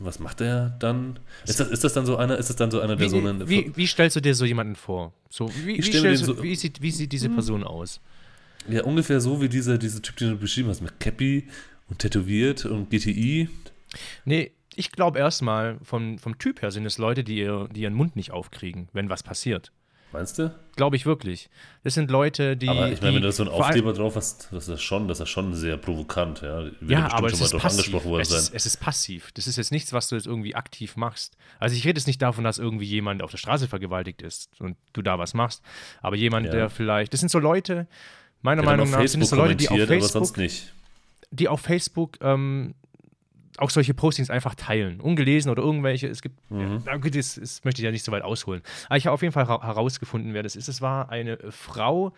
was 0.00 0.18
macht 0.18 0.40
er 0.40 0.70
dann? 0.80 1.20
Ist 1.46 1.60
das, 1.60 1.68
ist 1.68 1.84
das 1.84 1.92
dann 1.92 2.04
so 2.06 2.16
einer, 2.16 2.36
ist 2.38 2.48
das 2.48 2.56
dann 2.56 2.70
so 2.72 2.80
einer, 2.80 2.96
der 2.96 3.06
wie, 3.06 3.10
so 3.10 3.18
einen 3.18 3.48
wie, 3.48 3.70
wie 3.76 3.86
stellst 3.86 4.16
du 4.16 4.20
dir 4.20 4.34
so 4.34 4.44
jemanden 4.44 4.74
vor? 4.74 5.12
So, 5.30 5.52
wie, 5.64 5.78
wie, 5.78 5.82
stellst 5.82 6.22
du, 6.22 6.26
so- 6.26 6.36
Hm. 6.36 6.42
wie, 6.42 6.56
sieht, 6.56 6.82
wie 6.82 6.90
sieht 6.90 7.12
diese 7.12 7.28
Person 7.28 7.62
aus? 7.62 8.00
Ja, 8.68 8.82
ungefähr 8.82 9.20
so 9.20 9.40
wie 9.40 9.48
dieser, 9.48 9.78
dieser 9.78 10.02
Typ, 10.02 10.16
den 10.16 10.30
du 10.30 10.36
beschrieben 10.38 10.68
hast, 10.68 10.80
mit 10.80 10.98
Cappy 10.98 11.48
und 11.88 11.98
tätowiert 12.00 12.64
und 12.64 12.90
GTI. 12.90 13.48
Nee, 14.24 14.52
ich 14.76 14.92
glaube 14.92 15.18
erstmal, 15.18 15.78
vom, 15.82 16.18
vom 16.18 16.38
Typ 16.38 16.62
her 16.62 16.70
sind 16.70 16.86
es 16.86 16.98
Leute, 16.98 17.24
die, 17.24 17.38
ihr, 17.38 17.68
die 17.72 17.82
ihren 17.82 17.94
Mund 17.94 18.16
nicht 18.16 18.30
aufkriegen, 18.30 18.88
wenn 18.92 19.08
was 19.08 19.22
passiert. 19.22 19.72
Meinst 20.12 20.38
du? 20.38 20.54
Glaube 20.76 20.96
ich 20.96 21.06
wirklich. 21.06 21.48
Das 21.84 21.94
sind 21.94 22.10
Leute, 22.10 22.54
die. 22.54 22.68
aber 22.68 22.90
ich 22.92 23.00
meine, 23.00 23.14
wenn 23.14 23.22
du 23.22 23.32
so 23.32 23.44
einen 23.44 23.52
Aufkleber 23.52 23.94
drauf 23.94 24.14
hast, 24.14 24.48
das 24.52 24.68
ist 24.68 24.82
schon, 24.82 25.08
das 25.08 25.20
ist 25.20 25.30
schon 25.30 25.54
sehr 25.54 25.78
provokant, 25.78 26.42
ja. 26.42 26.64
Wird 26.64 26.90
Ja, 26.90 27.10
aber 27.12 27.28
es 27.28 27.40
ist 27.40 27.52
passiv. 27.52 27.64
angesprochen 27.78 28.10
worden 28.10 28.20
Es 28.20 28.28
sein. 28.28 28.38
ist, 28.40 28.54
es 28.54 28.66
ist 28.66 28.76
passiv. 28.78 29.30
Das 29.32 29.46
ist 29.46 29.56
jetzt 29.56 29.72
nichts, 29.72 29.94
was 29.94 30.08
du 30.08 30.16
jetzt 30.16 30.26
irgendwie 30.26 30.54
aktiv 30.54 30.96
machst. 30.96 31.38
Also 31.58 31.76
ich 31.76 31.86
rede 31.86 31.98
jetzt 31.98 32.06
nicht 32.06 32.20
davon, 32.20 32.44
dass 32.44 32.58
irgendwie 32.58 32.84
jemand 32.84 33.22
auf 33.22 33.30
der 33.30 33.38
Straße 33.38 33.68
vergewaltigt 33.68 34.20
ist 34.20 34.50
und 34.60 34.76
du 34.92 35.00
da 35.00 35.18
was 35.18 35.32
machst. 35.32 35.62
Aber 36.02 36.14
jemand, 36.16 36.44
Ja. 36.46 36.52
der 36.52 36.70
vielleicht, 36.70 37.14
das 37.14 37.20
sind 37.20 37.30
so 37.30 37.38
Leute, 37.38 37.86
meiner 38.42 38.60
Der 38.60 38.70
Meinung 38.70 38.90
nach, 38.90 39.06
sind 39.08 39.22
es 39.22 39.30
so 39.30 39.36
Leute, 39.36 39.56
die 39.56 39.70
auf 39.70 39.78
Facebook, 39.78 40.10
sonst 40.10 40.36
nicht. 40.36 40.74
die 41.30 41.48
auf 41.48 41.60
Facebook 41.62 42.18
ähm, 42.20 42.74
auch 43.58 43.70
solche 43.70 43.92
Postings 43.94 44.30
einfach 44.30 44.54
teilen. 44.54 45.00
Ungelesen 45.00 45.50
oder 45.50 45.62
irgendwelche. 45.62 46.08
Es 46.08 46.22
gibt, 46.22 46.50
Mhm. 46.50 46.82
ja, 46.86 46.96
das, 46.98 47.34
das 47.34 47.64
möchte 47.64 47.80
ich 47.82 47.84
ja 47.84 47.90
nicht 47.90 48.04
so 48.04 48.10
weit 48.12 48.22
ausholen. 48.22 48.62
Aber 48.86 48.96
ich 48.96 49.06
habe 49.06 49.14
auf 49.14 49.22
jeden 49.22 49.32
Fall 49.32 49.44
hera- 49.44 49.62
herausgefunden, 49.62 50.32
wer 50.34 50.42
das 50.42 50.56
ist. 50.56 50.68
Es 50.68 50.80
war 50.80 51.10
eine 51.10 51.32
äh, 51.38 51.50
Frau. 51.52 52.12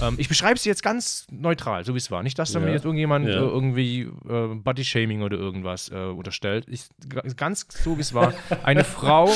Ähm, 0.00 0.14
ich 0.18 0.28
beschreibe 0.28 0.56
sie 0.60 0.68
jetzt 0.68 0.84
ganz 0.84 1.26
neutral, 1.32 1.84
so 1.84 1.94
wie 1.94 1.98
es 1.98 2.10
war. 2.12 2.22
Nicht, 2.22 2.38
dass 2.38 2.52
da 2.52 2.60
Ja. 2.60 2.66
mir 2.66 2.72
jetzt 2.72 2.84
irgendjemand 2.84 3.26
Ja. 3.26 3.34
äh, 3.34 3.38
irgendwie 3.38 4.02
äh, 4.02 4.54
Body-Shaming 4.54 5.22
oder 5.22 5.36
irgendwas 5.36 5.90
äh, 5.90 5.96
unterstellt. 5.96 6.66
Ich, 6.68 6.84
ganz 7.36 7.66
so 7.82 7.96
wie 7.96 8.00
es 8.02 8.14
war. 8.14 8.32
Eine 8.62 8.84
Frau, 8.84 9.28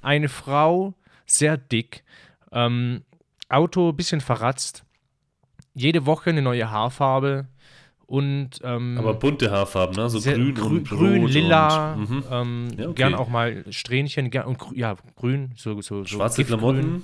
eine 0.00 0.28
Frau, 0.28 0.94
sehr 1.26 1.56
dick, 1.56 2.04
ähm, 2.52 3.02
Auto 3.48 3.92
bisschen 3.92 4.20
verratzt, 4.20 4.84
jede 5.74 6.06
Woche 6.06 6.30
eine 6.30 6.42
neue 6.42 6.70
Haarfarbe 6.70 7.48
und 8.06 8.50
ähm, 8.62 8.96
Aber 8.98 9.14
bunte 9.14 9.50
Haarfarben, 9.50 9.96
ne? 9.96 10.08
So 10.10 10.18
sehr 10.18 10.34
grün, 10.34 10.54
grün, 10.54 10.78
und 10.78 10.88
grün 10.88 11.22
rot 11.22 11.30
lila, 11.30 11.94
Und, 11.94 12.10
mhm. 12.10 12.24
ähm, 12.30 12.68
Ja, 12.76 12.84
okay. 12.86 12.94
gern 12.94 13.14
auch 13.14 13.28
mal 13.28 13.64
Strähnchen, 13.70 14.30
gern, 14.30 14.46
und 14.46 14.58
ja, 14.74 14.96
grün, 15.16 15.52
so, 15.56 15.80
so, 15.80 16.02
so 16.02 16.04
Schwarze 16.06 16.44
Giftgrün. 16.44 16.58
Klamotten. 16.58 17.02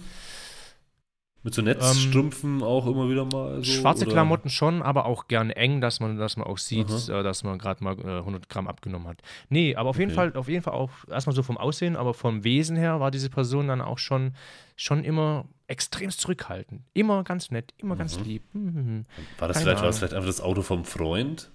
Mit 1.42 1.54
so 1.54 1.62
Netzstrümpfen 1.62 2.62
auch 2.62 2.86
immer 2.86 3.08
wieder 3.08 3.24
mal. 3.24 3.64
So, 3.64 3.72
Schwarze 3.72 4.04
oder? 4.04 4.12
Klamotten 4.12 4.50
schon, 4.50 4.82
aber 4.82 5.06
auch 5.06 5.26
gern 5.26 5.48
eng, 5.48 5.80
dass 5.80 5.98
man, 5.98 6.18
dass 6.18 6.36
man 6.36 6.46
auch 6.46 6.58
sieht, 6.58 6.90
Aha. 6.90 7.20
äh, 7.20 7.22
dass 7.22 7.44
man 7.44 7.58
gerade 7.58 7.82
mal 7.82 7.98
äh, 7.98 8.18
100 8.18 8.50
Gramm 8.50 8.68
abgenommen 8.68 9.08
hat. 9.08 9.22
Nee, 9.48 9.74
aber 9.74 9.88
auf 9.88 9.98
jeden 9.98 10.10
Okay. 10.10 10.16
Fall, 10.32 10.36
auf 10.36 10.48
jeden 10.48 10.62
Fall 10.62 10.74
auch 10.74 10.90
erstmal 11.08 11.34
so 11.34 11.42
vom 11.42 11.56
Aussehen, 11.56 11.96
aber 11.96 12.12
vom 12.12 12.44
Wesen 12.44 12.76
her 12.76 13.00
war 13.00 13.10
diese 13.10 13.30
Person 13.30 13.68
dann 13.68 13.80
auch 13.80 13.96
schon, 13.96 14.34
schon 14.76 15.02
immer 15.02 15.46
extremst 15.66 16.20
zurückhaltend. 16.20 16.82
Immer 16.92 17.24
ganz 17.24 17.50
nett, 17.50 17.72
immer 17.78 17.96
ganz 17.96 18.20
lieb. 18.20 18.42
Mhm. 18.52 19.06
War 19.38 19.48
das, 19.48 19.62
vielleicht, 19.62 19.78
war 19.80 19.86
das 19.86 19.98
vielleicht 19.98 20.14
einfach 20.14 20.26
das 20.26 20.42
Auto 20.42 20.60
vom 20.60 20.84
Freund? 20.84 21.50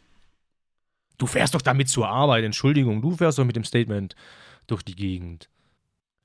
Du 1.19 1.27
fährst 1.27 1.53
doch 1.53 1.61
damit 1.61 1.89
zur 1.89 2.07
Arbeit, 2.07 2.43
Entschuldigung, 2.43 3.01
du 3.03 3.11
fährst 3.11 3.37
doch 3.37 3.45
mit 3.45 3.55
dem 3.55 3.63
Statement 3.63 4.15
durch 4.65 4.81
die 4.81 4.95
Gegend. 4.95 5.47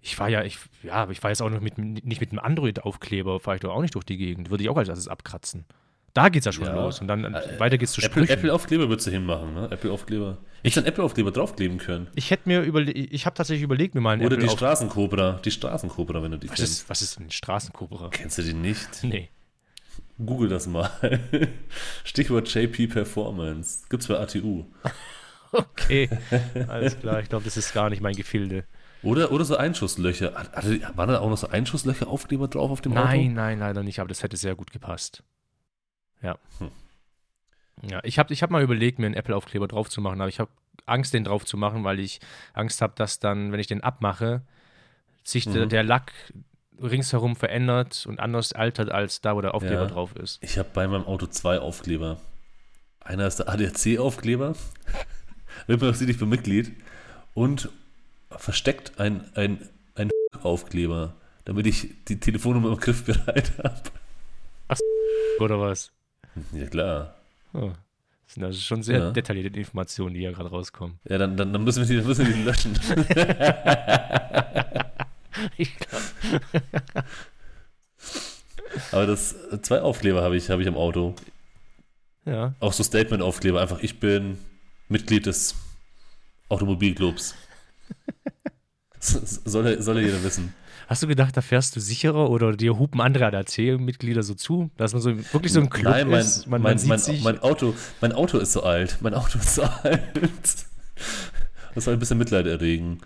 Ich 0.03 0.17
fahre 0.17 0.31
ja, 0.31 0.45
ich, 0.45 0.59
ja, 0.83 1.09
ich 1.11 1.21
fahre 1.21 1.33
jetzt 1.33 1.43
auch 1.43 1.51
noch 1.51 1.61
mit, 1.61 1.77
nicht 1.79 2.21
mit 2.21 2.31
einem 2.31 2.39
Android-Aufkleber, 2.39 3.39
fahre 3.41 3.57
ich 3.57 3.61
doch 3.61 3.75
auch 3.75 3.83
nicht 3.83 3.95
durch 3.95 4.05
die 4.05 4.17
Gegend. 4.17 4.51
Würde 4.51 4.63
ich 4.65 4.71
auch 4.71 4.77
als 4.77 4.89
erstes 4.89 5.09
abkratzen. 5.09 5.65
Da 6.15 6.29
geht's 6.29 6.47
ja 6.47 6.53
schon 6.53 6.65
Ja. 6.65 6.75
los. 6.75 7.01
Und 7.01 7.07
dann 7.09 7.25
Äh, 7.25 7.61
weiter 7.61 7.79
geht's 7.79 7.93
zu 7.93 8.01
Apple- 8.01 8.25
Sprüchen. 8.25 8.33
Apple-Aufkleber 8.33 8.89
würdest 8.89 9.07
du 9.07 9.11
hinmachen, 9.13 9.55
ne? 9.55 9.69
Apple-Aufkleber. 9.71 10.39
Ich 10.63 10.75
dann 10.75 10.85
Apple-Aufkleber 10.87 11.31
draufkleben 11.31 11.79
können. 11.79 12.09
ich 12.15 12.31
hätte 12.31 12.49
mir 12.49 12.63
überlegt, 12.63 13.13
ich 13.13 13.27
habe 13.27 13.37
tatsächlich 13.37 13.63
überlegt, 13.63 13.95
mir 13.95 14.01
mal 14.01 14.13
einen 14.15 14.23
Oder 14.23 14.37
die 14.37 14.43
Apple 14.43 14.53
auf- 14.55 14.59
Straßenkobra. 14.59 15.41
Die 15.45 15.51
Straßenkobra, 15.51 16.23
wenn 16.23 16.33
du 16.33 16.39
die 16.39 16.49
was 16.49 16.57
kennst. 16.57 16.73
ist, 16.83 16.89
was 16.91 17.03
ist 17.03 17.19
denn 17.19 17.27
ein 17.27 17.31
Straßenkobra? 17.31 18.09
Kennst 18.11 18.39
du 18.39 18.43
die 18.43 18.55
nicht? 18.55 18.89
Nee. 19.05 19.29
Google 20.19 20.49
das 20.49 20.67
mal. 20.67 20.91
Stichwort 22.05 22.53
JP 22.53 22.89
Performance. 22.89 23.85
Gibt's 23.89 24.07
bei 24.09 24.19
ATU. 24.19 24.65
Okay, 25.53 26.09
alles 26.69 26.97
klar. 27.01 27.19
Ich 27.23 27.29
glaube, 27.29 27.45
das 27.45 27.57
ist 27.57 27.75
gar 27.75 27.91
nicht 27.91 28.01
mein 28.01 28.15
Gefilde. 28.15 28.63
Oder, 29.03 29.33
oder 29.33 29.45
so 29.45 29.57
Einschusslöcher. 29.57 30.35
Hat- 30.35 30.53
hatte- 30.53 30.81
Waren 30.97 31.09
da 31.09 31.21
auch 31.21 31.31
noch 31.31 31.39
so 31.39 31.49
Einschusslöcher-Aufkleber 31.49 32.49
drauf 32.49 32.71
auf 32.71 32.81
dem 32.81 32.93
Auto? 32.93 33.05
Nein, 33.05 33.33
nein, 33.35 33.59
leider 33.59 33.83
nicht, 33.83 33.99
aber 34.01 34.09
das 34.09 34.23
hätte 34.23 34.37
sehr 34.37 34.55
gut 34.55 34.73
gepasst. 34.73 35.23
Ja. 36.23 36.37
Hm. 36.59 36.71
Ja, 37.89 38.01
ich 38.05 38.19
habe 38.19 38.33
ich 38.35 38.43
hab 38.43 38.51
mal 38.51 38.63
überlegt, 38.63 38.99
mir 38.99 39.07
einen 39.07 39.15
Apple-Aufkleber 39.15 39.67
drauf 39.69 39.89
zu 39.89 40.03
machen, 40.03 40.21
aber 40.21 40.29
ich 40.29 40.39
habe 40.39 40.51
Angst, 40.85 41.15
den 41.15 41.25
drauf 41.25 41.47
zu 41.47 41.57
machen, 41.57 41.83
weil 41.85 41.99
ich 41.99 42.21
Angst 42.53 42.83
habe, 42.83 42.93
dass 42.97 43.21
dann, 43.21 43.53
wenn 43.53 43.61
ich 43.61 43.69
den 43.69 43.83
abmache, 43.83 44.43
sich 45.25 45.45
der, 45.45 45.65
Mhm. 45.65 45.69
der 45.71 45.83
Lack 45.83 46.13
ringsherum 46.83 47.37
verändert 47.37 48.05
und 48.07 48.21
anders 48.21 48.53
altert 48.53 48.91
als 48.91 49.21
da, 49.23 49.35
wo 49.37 49.41
der 49.41 49.55
Aufkleber 49.55 49.83
Ja. 49.83 49.87
drauf 49.89 50.15
ist. 50.17 50.43
Ich 50.43 50.59
habe 50.59 50.69
bei 50.75 50.87
meinem 50.89 51.05
Auto 51.05 51.27
zwei 51.27 51.59
Aufkleber. 51.59 52.19
Einer 53.01 53.27
ist 53.27 53.37
der 53.37 53.49
ADAC-Aufkleber. 53.49 54.55
Wird 55.67 55.81
man 55.81 55.91
auch 55.91 55.95
sieht, 55.95 56.09
ich 56.11 56.19
bin 56.19 56.29
Mitglied. 56.29 56.73
Und 57.35 57.71
versteckt 58.37 58.99
ein, 59.01 59.25
ein, 59.35 59.69
ein 59.95 60.11
Aufkleber. 60.43 61.15
damit 61.45 61.67
ich 61.67 61.89
die 62.09 62.19
Telefonnummer 62.21 62.69
im 62.71 62.77
Griff 62.77 63.05
bereit 63.05 63.53
habe. 63.63 63.81
Oder 65.41 65.59
was? 65.61 65.91
Ja, 66.53 66.67
klar. 66.67 67.15
Oh. 67.55 67.71
Das 68.27 68.35
sind 68.35 68.45
also 68.45 68.61
schon 68.61 68.83
sehr 68.85 68.99
Ja. 68.99 69.11
detaillierte 69.11 69.59
Informationen, 69.59 70.15
die 70.15 70.21
hier 70.21 70.31
gerade 70.33 70.51
rauskommen. 70.51 71.01
Ja, 71.09 71.19
dann, 71.19 71.37
dann, 71.37 71.53
dann 71.53 71.65
müssen, 71.65 71.81
wir 71.81 71.87
die, 71.89 71.97
dann 71.97 72.07
müssen 72.07 72.27
wir 72.27 72.35
die 72.35 72.43
löschen. 72.45 72.79
Ich 75.57 75.73
Aber 78.93 79.07
das 79.07 79.35
zwei 79.63 79.81
Aufkleber 79.81 80.23
habe 80.23 80.37
ich, 80.37 80.51
habe 80.51 80.63
ich 80.63 80.69
am 80.69 80.77
Auto. 80.77 81.15
ja. 82.25 82.55
Auch 82.61 82.73
so 82.73 82.83
Statement-Aufkleber. 82.83 83.61
Einfach, 83.61 83.81
ich 83.83 84.01
bin 84.01 84.39
Mitglied 84.89 85.27
des 85.27 85.55
Automobilclubs. 86.49 87.35
Soll, 89.45 89.81
soll 89.81 89.97
er 89.97 90.03
jeder 90.03 90.23
wissen. 90.23 90.53
Hast 90.87 91.03
du 91.03 91.07
gedacht, 91.07 91.37
da 91.37 91.41
fährst 91.41 91.77
du 91.77 91.81
sicherer 91.81 92.29
oder 92.31 92.53
dir 92.53 92.79
hupen 92.79 93.01
andere 93.01 93.27
ADAC-Mitglieder 93.27 94.23
so 94.23 94.35
zu, 94.35 94.71
dass 94.77 94.93
man 94.93 95.01
so 95.01 95.17
wirklich 95.33 95.53
so 95.53 95.61
im 95.61 95.71
Club 95.71 95.93
Nein, 95.93 96.09
mein, 96.09 96.21
ist? 96.21 96.47
Man, 96.49 96.61
mein, 96.61 96.77
man 96.77 96.87
mein, 96.89 97.23
mein, 97.23 97.39
Auto, 97.43 97.75
mein 98.01 98.13
Auto 98.13 98.39
ist 98.39 98.53
so 98.53 98.65
alt. 98.65 98.99
Mein 99.01 99.15
Auto 99.15 99.39
ist 99.39 99.55
so 99.55 99.63
alt. 99.85 100.03
Das 101.75 101.85
soll 101.85 101.95
ein 101.95 102.01
bisschen 102.01 102.19
Mitleid 102.19 102.47
erregen. 102.47 102.99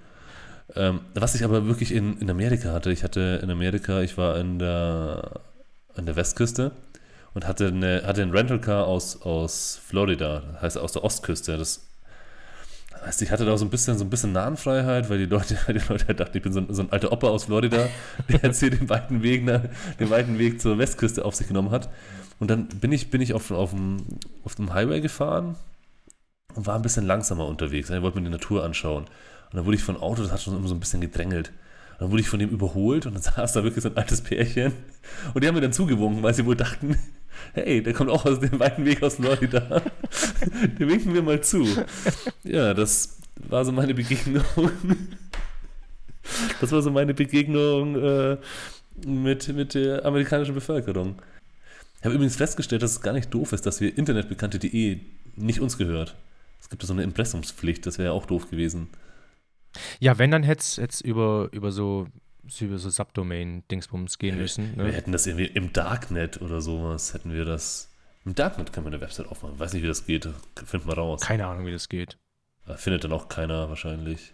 Ähm, 0.75 1.01
was 1.15 1.35
ich 1.35 1.45
aber 1.45 1.67
wirklich 1.67 1.93
in, 1.93 2.19
in 2.19 2.31
Amerika 2.31 2.73
hatte, 2.73 2.91
ich 2.91 3.05
hatte 3.05 3.41
in 3.43 3.51
Amerika, 3.51 4.01
ich 4.01 4.17
war 4.17 4.39
in 4.39 4.59
der, 4.59 5.43
an 5.95 6.07
der 6.07 6.17
Westküste 6.17 6.73
und 7.35 7.47
hatte, 7.47 7.69
eine, 7.69 8.03
hatte 8.07 8.23
ein 8.23 8.31
Rental-Car 8.31 8.87
aus, 8.87 9.21
aus 9.23 9.79
Florida, 9.87 10.43
das 10.55 10.63
heißt 10.63 10.79
aus 10.79 10.93
der 10.93 11.05
Ostküste. 11.05 11.59
Das 11.59 11.87
heißt, 13.15 13.23
ich 13.23 13.31
hatte 13.31 13.45
da 13.45 13.57
so 13.57 13.65
ein 13.65 13.71
bisschen, 13.71 13.97
so 13.97 14.05
ein 14.05 14.11
bisschen 14.11 14.33
Nahenfreiheit, 14.33 15.09
weil 15.09 15.19
die 15.19 15.27
Leute, 15.27 15.57
die 15.69 15.73
Leute 15.89 16.07
halt 16.09 16.21
dachten, 16.21 16.37
ich 16.37 16.43
bin 16.43 16.53
so 16.53 16.61
ein, 16.61 16.67
so 16.71 16.83
ein 16.83 16.91
alter 16.91 17.13
Opa 17.13 17.29
aus 17.29 17.45
Florida, 17.45 17.89
der 18.29 18.41
jetzt 18.43 18.61
hier 18.61 18.71
den 18.71 18.89
weiten 18.89 19.23
Weg, 19.23 19.45
nach, 19.45 19.63
den 20.01 20.11
weiten 20.11 20.39
Weg 20.39 20.61
zur 20.61 20.79
Westküste 20.79 21.25
auf 21.25 21.35
sich 21.35 21.47
genommen 21.47 21.71
hat. 21.71 21.89
Und 22.41 22.51
dann 22.51 22.67
bin 22.67 22.93
ich, 22.93 23.11
bin 23.11 23.21
ich 23.21 23.33
auf, 23.33 23.51
auf, 23.51 23.71
dem, 23.71 23.99
auf 24.45 24.57
dem 24.57 24.75
Highway 24.75 25.01
gefahren 25.01 25.55
und 26.55 26.67
war 26.67 26.75
ein 26.75 26.83
bisschen 26.83 27.07
langsamer 27.07 27.47
unterwegs. 27.47 27.91
Ich 27.91 28.03
wollte 28.03 28.19
mir 28.19 28.25
die 28.25 28.31
Natur 28.31 28.65
anschauen. 28.65 29.05
Und 29.05 29.57
dann 29.57 29.65
wurde 29.67 29.77
ich 29.77 29.85
von 29.85 29.97
Auto, 29.97 30.23
das 30.23 30.33
hat 30.33 30.43
schon 30.43 30.57
immer 30.57 30.69
so 30.69 30.75
ein 30.75 30.81
bisschen 30.81 31.01
gedrängelt. 31.01 31.53
Und 31.93 32.01
dann 32.01 32.11
wurde 32.11 32.23
ich 32.23 32.29
von 32.29 32.41
dem 32.41 32.51
überholt 32.51 33.07
und 33.07 33.15
dann 33.15 33.23
saß 33.37 33.53
da 33.53 33.63
wirklich 33.63 33.85
so 33.85 33.91
ein 33.91 33.97
altes 33.97 34.21
Pärchen. 34.23 34.73
Und 35.33 35.45
die 35.45 35.49
haben 35.49 35.55
mir 35.55 35.61
dann 35.61 35.73
zugewunken, 35.73 36.23
weil 36.25 36.35
sie 36.35 36.45
wohl 36.45 36.57
dachten, 36.57 36.99
hey, 37.53 37.83
der 37.83 37.93
kommt 37.93 38.11
auch 38.11 38.25
aus 38.25 38.41
dem 38.41 38.59
weiten 38.59 38.85
Weg 38.85 39.03
aus 39.03 39.17
Florida. 39.17 39.83
Den 40.79 40.89
winken 40.89 41.15
wir 41.15 41.23
mal 41.23 41.41
zu. 41.43 41.67
Ja, 42.43 42.75
das 42.75 43.19
war 43.37 43.65
so 43.65 43.73
meine 43.73 43.95
Begegnung. 43.95 44.43
Das 46.61 46.73
war 46.73 46.83
so 46.83 46.91
meine 46.91 47.15
Begegnung 47.15 47.97
äh, 47.97 48.39
mit, 49.07 49.49
mit 49.49 49.75
der 49.75 50.05
amerikanischen 50.05 50.55
Bevölkerung. 50.55 51.21
Ich 51.99 52.05
habe 52.05 52.15
übrigens 52.15 52.37
festgestellt, 52.37 52.83
dass 52.83 52.93
es 52.93 53.01
gar 53.01 53.13
nicht 53.13 53.33
doof 53.33 53.53
ist, 53.53 53.67
dass 53.67 53.81
wir 53.81 53.97
internetbekannte.de 53.97 55.01
nicht 55.37 55.61
uns 55.61 55.79
gehört. 55.79 56.15
Es 56.61 56.71
gibt 56.71 56.83
ja 56.83 56.87
so 56.87 56.93
eine 56.95 57.03
Impressumspflicht, 57.03 57.85
das 57.87 57.99
wäre 57.99 58.09
ja 58.09 58.13
auch 58.13 58.27
doof 58.27 58.51
gewesen. 58.51 58.89
ja, 60.01 60.19
wenn, 60.19 60.31
dann 60.31 60.43
hätte 60.43 60.83
es 60.83 61.01
über, 61.01 61.49
über 61.53 61.73
so 61.73 62.07
über 62.61 62.79
so 62.79 62.91
Subdomain-Dingsbums 62.91 64.19
gehen 64.19 64.37
müssen. 64.39 64.77
Wir 64.77 64.85
Ne? 64.85 64.93
hätten 64.93 65.13
das 65.13 65.27
irgendwie 65.27 65.47
im 65.47 65.73
Darknet 65.73 66.41
oder 66.43 66.61
sowas, 66.61 67.15
hätten 67.15 67.33
wir 67.33 67.45
das. 67.45 67.91
Im 68.25 68.35
Darknet 68.35 68.73
können 68.73 68.87
wir 68.87 68.93
eine 68.93 69.01
Website 69.01 69.27
aufmachen. 69.29 69.59
Weiß 69.59 69.73
nicht, 69.75 69.83
wie 69.83 69.87
das 69.89 70.07
geht. 70.07 70.29
Find 70.65 70.87
mal 70.87 70.95
raus. 70.95 71.21
Keine 71.21 71.47
Ahnung, 71.47 71.67
wie 71.67 71.73
das 71.73 71.89
geht. 71.89 72.17
Äh, 72.67 72.75
Findet 72.77 73.05
dann 73.05 73.13
auch 73.13 73.29
keiner 73.29 73.69
wahrscheinlich. 73.69 74.33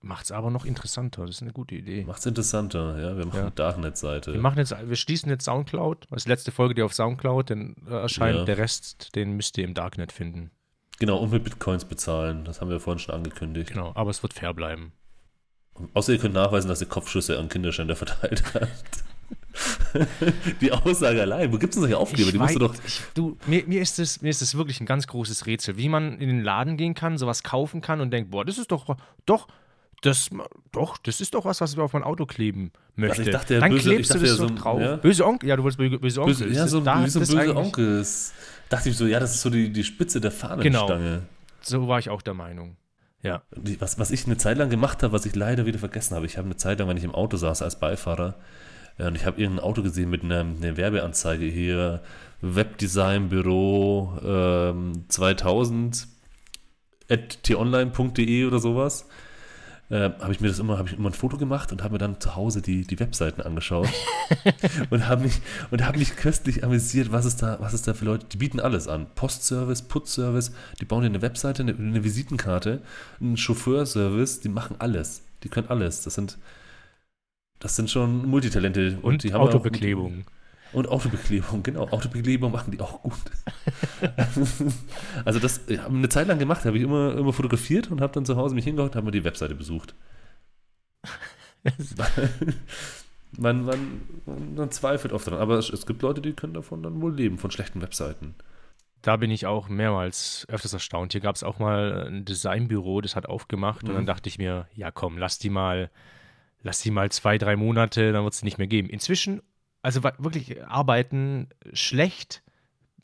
Macht 0.00 0.26
es 0.26 0.32
aber 0.32 0.50
noch 0.50 0.64
interessanter. 0.64 1.26
Das 1.26 1.36
ist 1.36 1.42
eine 1.42 1.52
gute 1.52 1.74
Idee. 1.74 2.04
Macht's 2.04 2.24
interessanter, 2.24 2.98
ja. 3.00 3.16
Wir 3.18 3.26
machen 3.26 3.36
Ja. 3.36 3.42
eine 3.42 3.50
Darknet-Seite. 3.50 4.32
Wir, 4.32 4.40
machen 4.40 4.58
jetzt, 4.58 4.70
wir 4.70 4.96
schließen 4.96 5.28
jetzt 5.28 5.44
Soundcloud. 5.44 6.06
Das 6.08 6.18
ist 6.18 6.24
die 6.26 6.30
letzte 6.30 6.52
Folge, 6.52 6.74
die 6.74 6.82
auf 6.82 6.94
Soundcloud 6.94 7.50
dann 7.50 7.74
äh, 7.88 7.94
erscheint. 7.94 8.38
Ja. 8.38 8.44
Der 8.44 8.58
Rest, 8.58 9.14
den 9.16 9.32
müsst 9.32 9.58
ihr 9.58 9.64
im 9.64 9.74
Darknet 9.74 10.12
finden. 10.12 10.50
Genau, 11.00 11.18
und 11.18 11.30
mit 11.32 11.42
Bitcoins 11.44 11.84
bezahlen. 11.84 12.44
Das 12.44 12.60
haben 12.60 12.70
wir 12.70 12.78
vorhin 12.80 13.00
schon 13.00 13.14
angekündigt. 13.14 13.70
Genau, 13.72 13.92
aber 13.94 14.10
es 14.10 14.22
wird 14.22 14.32
fair 14.34 14.54
bleiben. 14.54 14.92
Außer 15.94 16.12
ihr 16.12 16.18
könnt 16.18 16.34
nachweisen, 16.34 16.68
dass 16.68 16.80
ihr 16.80 16.88
Kopfschüsse 16.88 17.38
an 17.38 17.48
Kinderschänder 17.48 17.96
verteilt 17.96 18.42
habt. 18.54 18.68
Die 20.60 20.70
Aussage 20.72 21.20
allein. 21.20 21.52
Wo 21.52 21.58
gibt 21.58 21.72
es 21.72 21.76
denn 21.76 21.82
solche 21.82 21.98
Aufkleber? 21.98 22.28
Ich 22.28 22.32
Die 22.32 22.38
musst 22.38 22.54
du 22.54 22.58
doch. 22.60 22.74
ich, 22.86 23.00
du, 23.14 23.36
mir, 23.46 23.64
mir, 23.66 23.80
ist 23.80 23.98
es, 23.98 24.22
mir 24.22 24.28
ist 24.28 24.42
es 24.42 24.56
wirklich 24.56 24.80
ein 24.80 24.86
ganz 24.86 25.06
großes 25.06 25.46
Rätsel, 25.46 25.76
wie 25.76 25.88
man 25.88 26.18
in 26.18 26.28
den 26.28 26.42
Laden 26.42 26.76
gehen 26.76 26.94
kann, 26.94 27.18
sowas 27.18 27.42
kaufen 27.42 27.80
kann 27.80 28.00
und 28.00 28.10
denkt, 28.10 28.30
boah, 28.30 28.44
das 28.44 28.58
ist 28.58 28.70
doch, 28.70 28.96
doch, 29.26 29.48
das, 30.02 30.30
doch, 30.70 30.96
das 30.98 31.20
ist 31.20 31.34
doch 31.34 31.44
was, 31.44 31.60
was 31.60 31.72
ich 31.72 31.78
auf 31.78 31.92
mein 31.92 32.04
Auto 32.04 32.24
kleben 32.26 32.70
möchte. 32.94 33.22
ich 33.22 33.30
dachte 33.30 33.58
Dann 33.58 33.72
böse- 33.72 33.82
klebst 33.90 34.10
ich 34.14 34.20
du 34.20 34.20
dachte 34.20 34.28
das 34.28 34.36
so 34.38 34.46
so 34.46 34.52
ein- 34.52 34.56
drauf. 34.56 34.80
ja. 34.80 34.96
Böse 34.96 35.26
Onkel, 35.26 35.48
ja, 35.48 35.56
du 35.56 35.62
wolltest 35.64 35.78
böse, 35.78 35.98
böse 35.98 36.20
Onkel. 36.22 36.34
Böse, 36.46 36.54
ja, 36.56 36.68
so, 36.68 36.80
Da 36.80 37.04
wie 37.04 37.08
so 37.10 37.18
ein 37.20 37.26
böse 37.26 37.56
Onkel. 37.56 38.00
ist- 38.00 38.32
Dachte 38.68 38.90
ich 38.90 38.96
so, 38.96 39.06
ja, 39.06 39.18
das 39.18 39.34
ist 39.34 39.40
so 39.40 39.50
die, 39.50 39.70
die 39.72 39.82
Spitze 39.82 40.20
der 40.20 40.30
Fahnenstange. 40.30 41.22
So 41.62 41.88
war 41.88 41.98
ich 41.98 42.10
auch 42.10 42.20
der 42.22 42.34
Meinung. 42.34 42.76
Ja. 43.22 43.42
Was, 43.78 43.98
was 43.98 44.10
ich 44.10 44.26
eine 44.26 44.36
Zeit 44.36 44.58
lang 44.58 44.70
gemacht 44.70 45.02
habe, 45.02 45.12
was 45.12 45.26
ich 45.26 45.34
leider 45.34 45.66
wieder 45.66 45.78
vergessen 45.78 46.14
habe. 46.14 46.26
Ich 46.26 46.38
habe 46.38 46.46
eine 46.46 46.56
Zeit 46.56 46.78
lang, 46.78 46.88
wenn 46.88 46.96
ich 46.96 47.04
im 47.04 47.14
Auto 47.14 47.36
saß 47.36 47.62
als 47.62 47.80
Beifahrer, 47.80 48.36
äh, 48.98 49.06
und 49.06 49.14
ich 49.14 49.24
habe 49.26 49.40
irgendein 49.40 49.64
Auto 49.64 49.82
gesehen 49.82 50.10
mit 50.10 50.22
einer, 50.22 50.40
einer 50.40 50.76
Werbeanzeige 50.76 51.46
hier, 51.46 52.02
Webdesignbüro 52.40 54.18
ähm, 54.24 55.04
2000 55.08 56.06
at 57.10 57.42
t-online.de 57.42 58.44
oder 58.44 58.58
sowas. 58.58 59.08
Äh, 59.90 60.10
habe 60.20 60.32
ich 60.32 60.40
mir 60.40 60.48
das 60.48 60.58
immer, 60.58 60.76
habe 60.76 60.88
ich 60.88 60.98
immer 60.98 61.08
ein 61.08 61.14
Foto 61.14 61.38
gemacht 61.38 61.72
und 61.72 61.82
habe 61.82 61.92
mir 61.92 61.98
dann 61.98 62.20
zu 62.20 62.36
Hause 62.36 62.60
die, 62.60 62.82
die 62.86 63.00
Webseiten 63.00 63.40
angeschaut 63.40 63.88
und 64.90 65.08
habe 65.08 65.22
mich 65.22 65.40
und 65.70 65.82
habe 65.86 65.98
mich 65.98 66.14
köstlich 66.16 66.62
amüsiert, 66.62 67.10
was 67.10 67.24
es 67.24 67.36
da, 67.36 67.56
was 67.60 67.72
es 67.72 67.82
da 67.82 67.94
für 67.94 68.04
Leute, 68.04 68.26
die 68.30 68.36
bieten 68.36 68.60
alles 68.60 68.86
an. 68.86 69.06
Postservice, 69.14 69.80
Putzservice, 69.82 70.52
die 70.80 70.84
bauen 70.84 71.00
dir 71.02 71.06
eine 71.08 71.22
Webseite, 71.22 71.62
eine, 71.62 71.74
eine 71.74 72.04
Visitenkarte, 72.04 72.82
einen 73.18 73.38
Chauffeurservice, 73.38 74.40
die 74.40 74.50
machen 74.50 74.76
alles. 74.78 75.22
Die 75.42 75.48
können 75.48 75.68
alles. 75.68 76.02
Das 76.02 76.14
sind 76.14 76.36
das 77.60 77.74
sind 77.74 77.90
schon 77.90 78.26
Multitalente 78.28 78.98
Und, 79.02 79.24
die 79.24 79.32
haben 79.32 79.40
auch 79.40 79.48
Autobeklebung. 79.48 80.16
gute- 80.18 80.37
Und 80.72 80.88
Autobeklebung, 80.88 81.62
genau. 81.62 81.88
Autobeklebung 81.88 82.52
machen 82.52 82.72
die 82.72 82.80
auch 82.80 83.02
gut. 83.02 83.14
also 85.24 85.38
das 85.38 85.62
ich 85.66 85.78
habe 85.78 85.94
eine 85.94 86.08
Zeit 86.08 86.28
lang 86.28 86.38
gemacht, 86.38 86.64
habe 86.64 86.76
ich 86.76 86.82
immer, 86.82 87.16
immer 87.16 87.32
fotografiert 87.32 87.90
und 87.90 88.00
habe 88.00 88.12
dann 88.12 88.26
zu 88.26 88.36
Hause 88.36 88.54
mich 88.54 88.64
hingehockt 88.64 88.94
und 88.94 88.96
habe 88.96 89.06
mir 89.06 89.12
die 89.12 89.24
Webseite 89.24 89.54
besucht. 89.54 89.94
man, 93.36 93.64
man, 93.64 94.00
man 94.54 94.70
zweifelt 94.70 95.12
oft 95.12 95.26
dran, 95.26 95.38
aber 95.38 95.58
es, 95.58 95.70
es 95.70 95.86
gibt 95.86 96.02
Leute, 96.02 96.20
die 96.20 96.32
können 96.32 96.54
davon 96.54 96.82
dann 96.82 97.00
wohl 97.00 97.14
leben, 97.14 97.38
von 97.38 97.50
schlechten 97.50 97.80
Webseiten. 97.82 98.34
Da 99.02 99.16
bin 99.16 99.30
ich 99.30 99.46
auch 99.46 99.68
mehrmals 99.68 100.44
öfters 100.48 100.72
erstaunt. 100.72 101.12
Hier 101.12 101.20
gab 101.20 101.36
es 101.36 101.44
auch 101.44 101.58
mal 101.58 102.08
ein 102.08 102.24
Designbüro, 102.24 103.00
das 103.00 103.14
hat 103.16 103.26
aufgemacht 103.26 103.84
und 103.88 103.92
Mhm. 103.92 103.96
dann 103.98 104.06
dachte 104.06 104.28
ich 104.28 104.38
mir, 104.38 104.66
ja 104.74 104.90
komm, 104.90 105.18
lass 105.18 105.38
die 105.38 105.50
mal, 105.50 105.90
lass 106.62 106.80
die 106.80 106.90
mal 106.90 107.10
zwei, 107.12 107.38
drei 107.38 107.54
Monate, 107.56 108.12
dann 108.12 108.24
wird 108.24 108.34
es 108.34 108.42
nicht 108.42 108.58
mehr 108.58 108.66
geben. 108.66 108.88
Inzwischen, 108.88 109.40
also 109.82 110.02
wirklich 110.18 110.64
arbeiten 110.66 111.48
schlecht, 111.72 112.42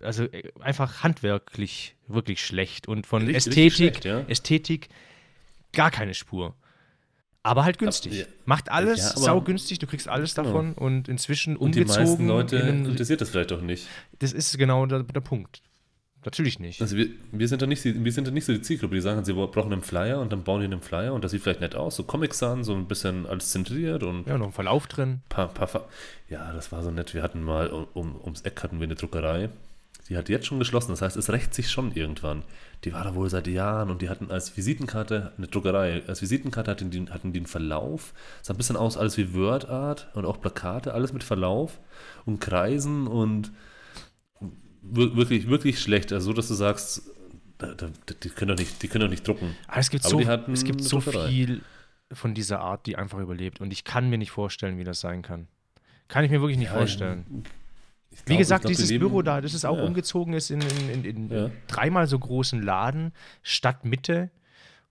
also 0.00 0.24
äh, 0.24 0.52
einfach 0.60 1.02
handwerklich 1.02 1.96
wirklich 2.08 2.44
schlecht 2.44 2.88
und 2.88 3.06
von 3.06 3.22
Richtig- 3.22 3.36
Ästhetik, 3.36 3.64
richtig 3.64 3.76
schlecht, 3.76 4.04
ja. 4.04 4.20
Ästhetik 4.28 4.88
gar 5.72 5.90
keine 5.90 6.14
Spur. 6.14 6.54
Aber 7.42 7.64
halt 7.64 7.78
günstig. 7.78 8.12
ja. 8.14 8.24
Macht 8.46 8.70
alles 8.70 9.00
Ja, 9.00 9.10
aber- 9.10 9.20
saugünstig, 9.20 9.78
du 9.78 9.86
kriegst 9.86 10.08
alles 10.08 10.34
Genau. 10.34 10.48
davon 10.48 10.72
und 10.74 11.08
inzwischen 11.08 11.56
Und 11.56 11.74
die 11.74 11.80
umgezogen. 11.80 12.08
meisten 12.08 12.26
Leute 12.26 12.56
in 12.56 12.62
einen- 12.68 12.86
interessiert 12.86 13.20
das 13.20 13.30
vielleicht 13.30 13.52
auch 13.52 13.60
nicht. 13.60 13.86
das 14.20 14.32
ist 14.32 14.56
genau 14.56 14.86
der, 14.86 15.02
der 15.02 15.20
Punkt. 15.20 15.62
Natürlich 16.24 16.58
nicht. 16.58 16.80
Also 16.80 16.96
wir, 16.96 17.08
wir, 17.32 17.48
sind 17.48 17.60
da 17.62 17.66
nicht, 17.66 17.84
wir 17.84 18.12
sind 18.12 18.26
da 18.26 18.30
nicht 18.30 18.44
so 18.44 18.52
die 18.52 18.62
Zielgruppe, 18.62 18.94
die 18.94 19.00
sagen, 19.00 19.24
sie 19.24 19.32
brauchen 19.32 19.72
einen 19.72 19.82
Flyer 19.82 20.20
und 20.20 20.32
dann 20.32 20.42
bauen 20.42 20.60
die 20.60 20.66
einen 20.66 20.80
Flyer 20.80 21.12
und 21.12 21.22
das 21.22 21.32
sieht 21.32 21.42
vielleicht 21.42 21.60
nett 21.60 21.74
aus, 21.74 21.96
so 21.96 22.04
Comics 22.04 22.42
an, 22.42 22.64
so 22.64 22.74
ein 22.74 22.86
bisschen 22.86 23.26
alles 23.26 23.50
zentriert 23.50 24.02
und 24.02 24.26
Ja, 24.26 24.38
noch 24.38 24.46
ein 24.46 24.52
Verlauf 24.52 24.86
drin. 24.86 25.20
paar, 25.28 25.48
paar 25.48 25.88
Ja, 26.28 26.52
das 26.52 26.72
war 26.72 26.82
so 26.82 26.90
nett. 26.90 27.14
Wir 27.14 27.22
hatten 27.22 27.42
mal 27.42 27.68
um, 27.68 28.16
ums 28.22 28.42
Eck 28.42 28.62
hatten 28.62 28.80
wir 28.80 28.84
eine 28.84 28.94
Druckerei. 28.94 29.50
Die 30.08 30.16
hat 30.18 30.28
jetzt 30.28 30.46
schon 30.46 30.58
geschlossen. 30.58 30.90
Das 30.90 31.00
heißt, 31.02 31.16
es 31.16 31.30
rächt 31.30 31.54
sich 31.54 31.70
schon 31.70 31.92
irgendwann. 31.92 32.42
Die 32.84 32.92
war 32.92 33.04
da 33.04 33.14
wohl 33.14 33.30
seit 33.30 33.46
Jahren 33.46 33.90
und 33.90 34.02
die 34.02 34.10
hatten 34.10 34.30
als 34.30 34.54
Visitenkarte 34.56 35.32
eine 35.38 35.46
Druckerei. 35.46 36.02
Als 36.06 36.20
Visitenkarte 36.20 36.70
hatten 36.70 36.90
die, 36.90 37.06
hatten 37.10 37.32
die 37.32 37.40
einen 37.40 37.46
Verlauf. 37.46 38.12
Sah 38.42 38.52
ein 38.52 38.58
bisschen 38.58 38.76
aus 38.76 38.98
alles 38.98 39.16
wie 39.16 39.32
WordArt 39.34 40.08
und 40.14 40.26
auch 40.26 40.40
Plakate, 40.40 40.92
alles 40.92 41.14
mit 41.14 41.24
Verlauf 41.24 41.80
und 42.26 42.40
Kreisen 42.40 43.06
und 43.06 43.52
wirklich, 44.90 45.48
wirklich 45.48 45.80
schlecht. 45.80 46.12
Also 46.12 46.26
so, 46.26 46.32
dass 46.32 46.48
du 46.48 46.54
sagst, 46.54 47.02
die, 48.22 48.28
können 48.30 48.50
doch 48.50 48.58
nicht, 48.58 48.82
die 48.82 48.88
können 48.88 49.02
doch 49.02 49.10
nicht 49.10 49.26
drucken. 49.26 49.56
Aber 49.68 49.78
es 49.78 49.90
gibt 49.90 50.04
Aber 50.04 50.10
so, 50.10 50.18
die 50.46 50.52
es 50.52 50.64
gibt 50.64 50.82
so 50.82 50.98
Druckerei. 51.00 51.28
viel 51.28 51.62
von 52.12 52.34
dieser 52.34 52.60
Art, 52.60 52.86
die 52.86 52.96
einfach 52.96 53.18
überlebt. 53.18 53.60
Und 53.60 53.72
ich 53.72 53.84
kann 53.84 54.10
mir 54.10 54.18
nicht 54.18 54.30
vorstellen, 54.30 54.78
wie 54.78 54.84
das 54.84 55.00
sein 55.00 55.22
kann. 55.22 55.48
Kann 56.08 56.24
ich 56.24 56.30
mir 56.30 56.40
wirklich 56.40 56.58
nicht 56.58 56.68
Ja, 56.70 56.74
vorstellen. 56.76 57.44
Ich 58.10 58.20
Wie 58.20 58.24
glaub- 58.26 58.38
gesagt, 58.38 58.62
glaub, 58.62 58.68
dieses 58.68 58.90
leben- 58.90 59.08
Büro 59.08 59.22
da, 59.22 59.40
das 59.40 59.54
ist 59.54 59.64
auch 59.64 59.78
Ja. 59.78 59.84
umgezogen 59.84 60.34
ist 60.34 60.50
in, 60.50 60.60
in, 60.60 60.90
in, 60.90 61.04
in 61.04 61.30
Ja. 61.30 61.50
dreimal 61.66 62.06
so 62.06 62.18
großen 62.18 62.62
Laden, 62.62 63.12
Stadtmitte. 63.42 64.30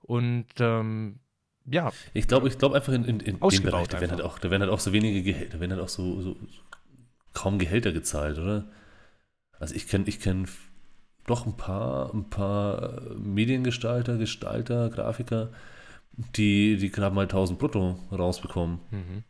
Und 0.02 0.48
ähm, 0.60 1.20
ja, 1.66 1.94
Ich 2.14 2.28
glaube 2.28 2.50
ich 2.50 2.58
glaub 2.58 2.74
einfach 2.74 2.92
in, 2.92 3.06
in, 3.06 3.20
in 3.22 3.40
dem 3.40 3.64
Bereich, 3.64 3.88
da 3.88 4.02
werden, 4.02 4.12
halt 4.12 4.22
auch, 4.22 4.40
da 4.40 4.50
werden 4.52 4.64
halt 4.64 4.72
auch 4.72 4.82
so 4.82 4.92
wenige 4.92 5.24
Gehälter, 5.24 5.54
da 5.54 5.60
werden 5.62 5.72
halt 5.72 5.82
auch 5.82 5.88
so, 5.90 6.22
so 6.22 6.36
kaum 7.34 7.60
Gehälter 7.60 7.94
gezahlt, 7.94 8.38
oder? 8.40 8.66
Also 9.64 9.76
ich 9.76 9.88
kenne 9.88 10.04
ich 10.08 10.20
kenn 10.20 10.46
doch 11.26 11.46
ein 11.46 11.56
paar, 11.56 12.14
ein 12.14 12.30
paar 12.30 13.02
Mediengestalter, 13.18 14.18
Gestalter, 14.18 14.90
Grafiker, 14.90 15.50
die, 16.36 16.76
die 16.76 16.92
gerade 16.92 17.16
mal 17.16 17.24
1000 17.24 17.58
brutto 17.58 17.98
rausbekommen. 18.12 18.80
mhm. 18.92 19.24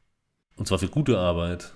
Und 0.55 0.68
zwar 0.68 0.80
für 0.80 0.88
gute 0.88 1.18
Arbeit 1.19 1.73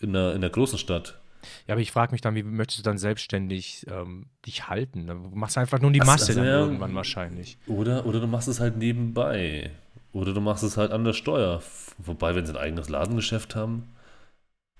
in 0.00 0.12
der, 0.12 0.34
in 0.34 0.42
der 0.42 0.50
großen 0.50 0.78
Stadt. 0.78 1.18
ja, 1.66 1.74
aber 1.74 1.80
ich 1.80 1.92
frage 1.92 2.12
mich 2.12 2.20
dann, 2.20 2.34
wie 2.34 2.42
möchtest 2.42 2.78
du 2.78 2.82
dann 2.82 2.98
selbstständig 2.98 3.86
ähm, 3.90 4.26
dich 4.46 4.68
halten? 4.68 5.06
Du 5.06 5.14
machst 5.14 5.56
einfach 5.58 5.80
nur 5.80 5.90
die 5.90 6.02
Ach, 6.02 6.06
Masse 6.06 6.28
also 6.28 6.40
dann 6.40 6.48
ja. 6.48 6.58
irgendwann 6.60 6.94
wahrscheinlich. 6.94 7.58
Oder, 7.66 8.04
oder 8.06 8.20
du 8.20 8.26
machst 8.26 8.48
es 8.48 8.60
halt 8.60 8.76
nebenbei. 8.76 9.70
Oder 10.12 10.32
du 10.34 10.40
machst 10.42 10.62
es 10.62 10.76
halt 10.76 10.92
an 10.92 11.04
der 11.04 11.14
Steuer. 11.14 11.62
Wobei, 11.98 12.34
wenn 12.34 12.44
sie 12.44 12.52
ein 12.52 12.58
eigenes 12.58 12.90
Ladengeschäft 12.90 13.56
haben, 13.56 13.94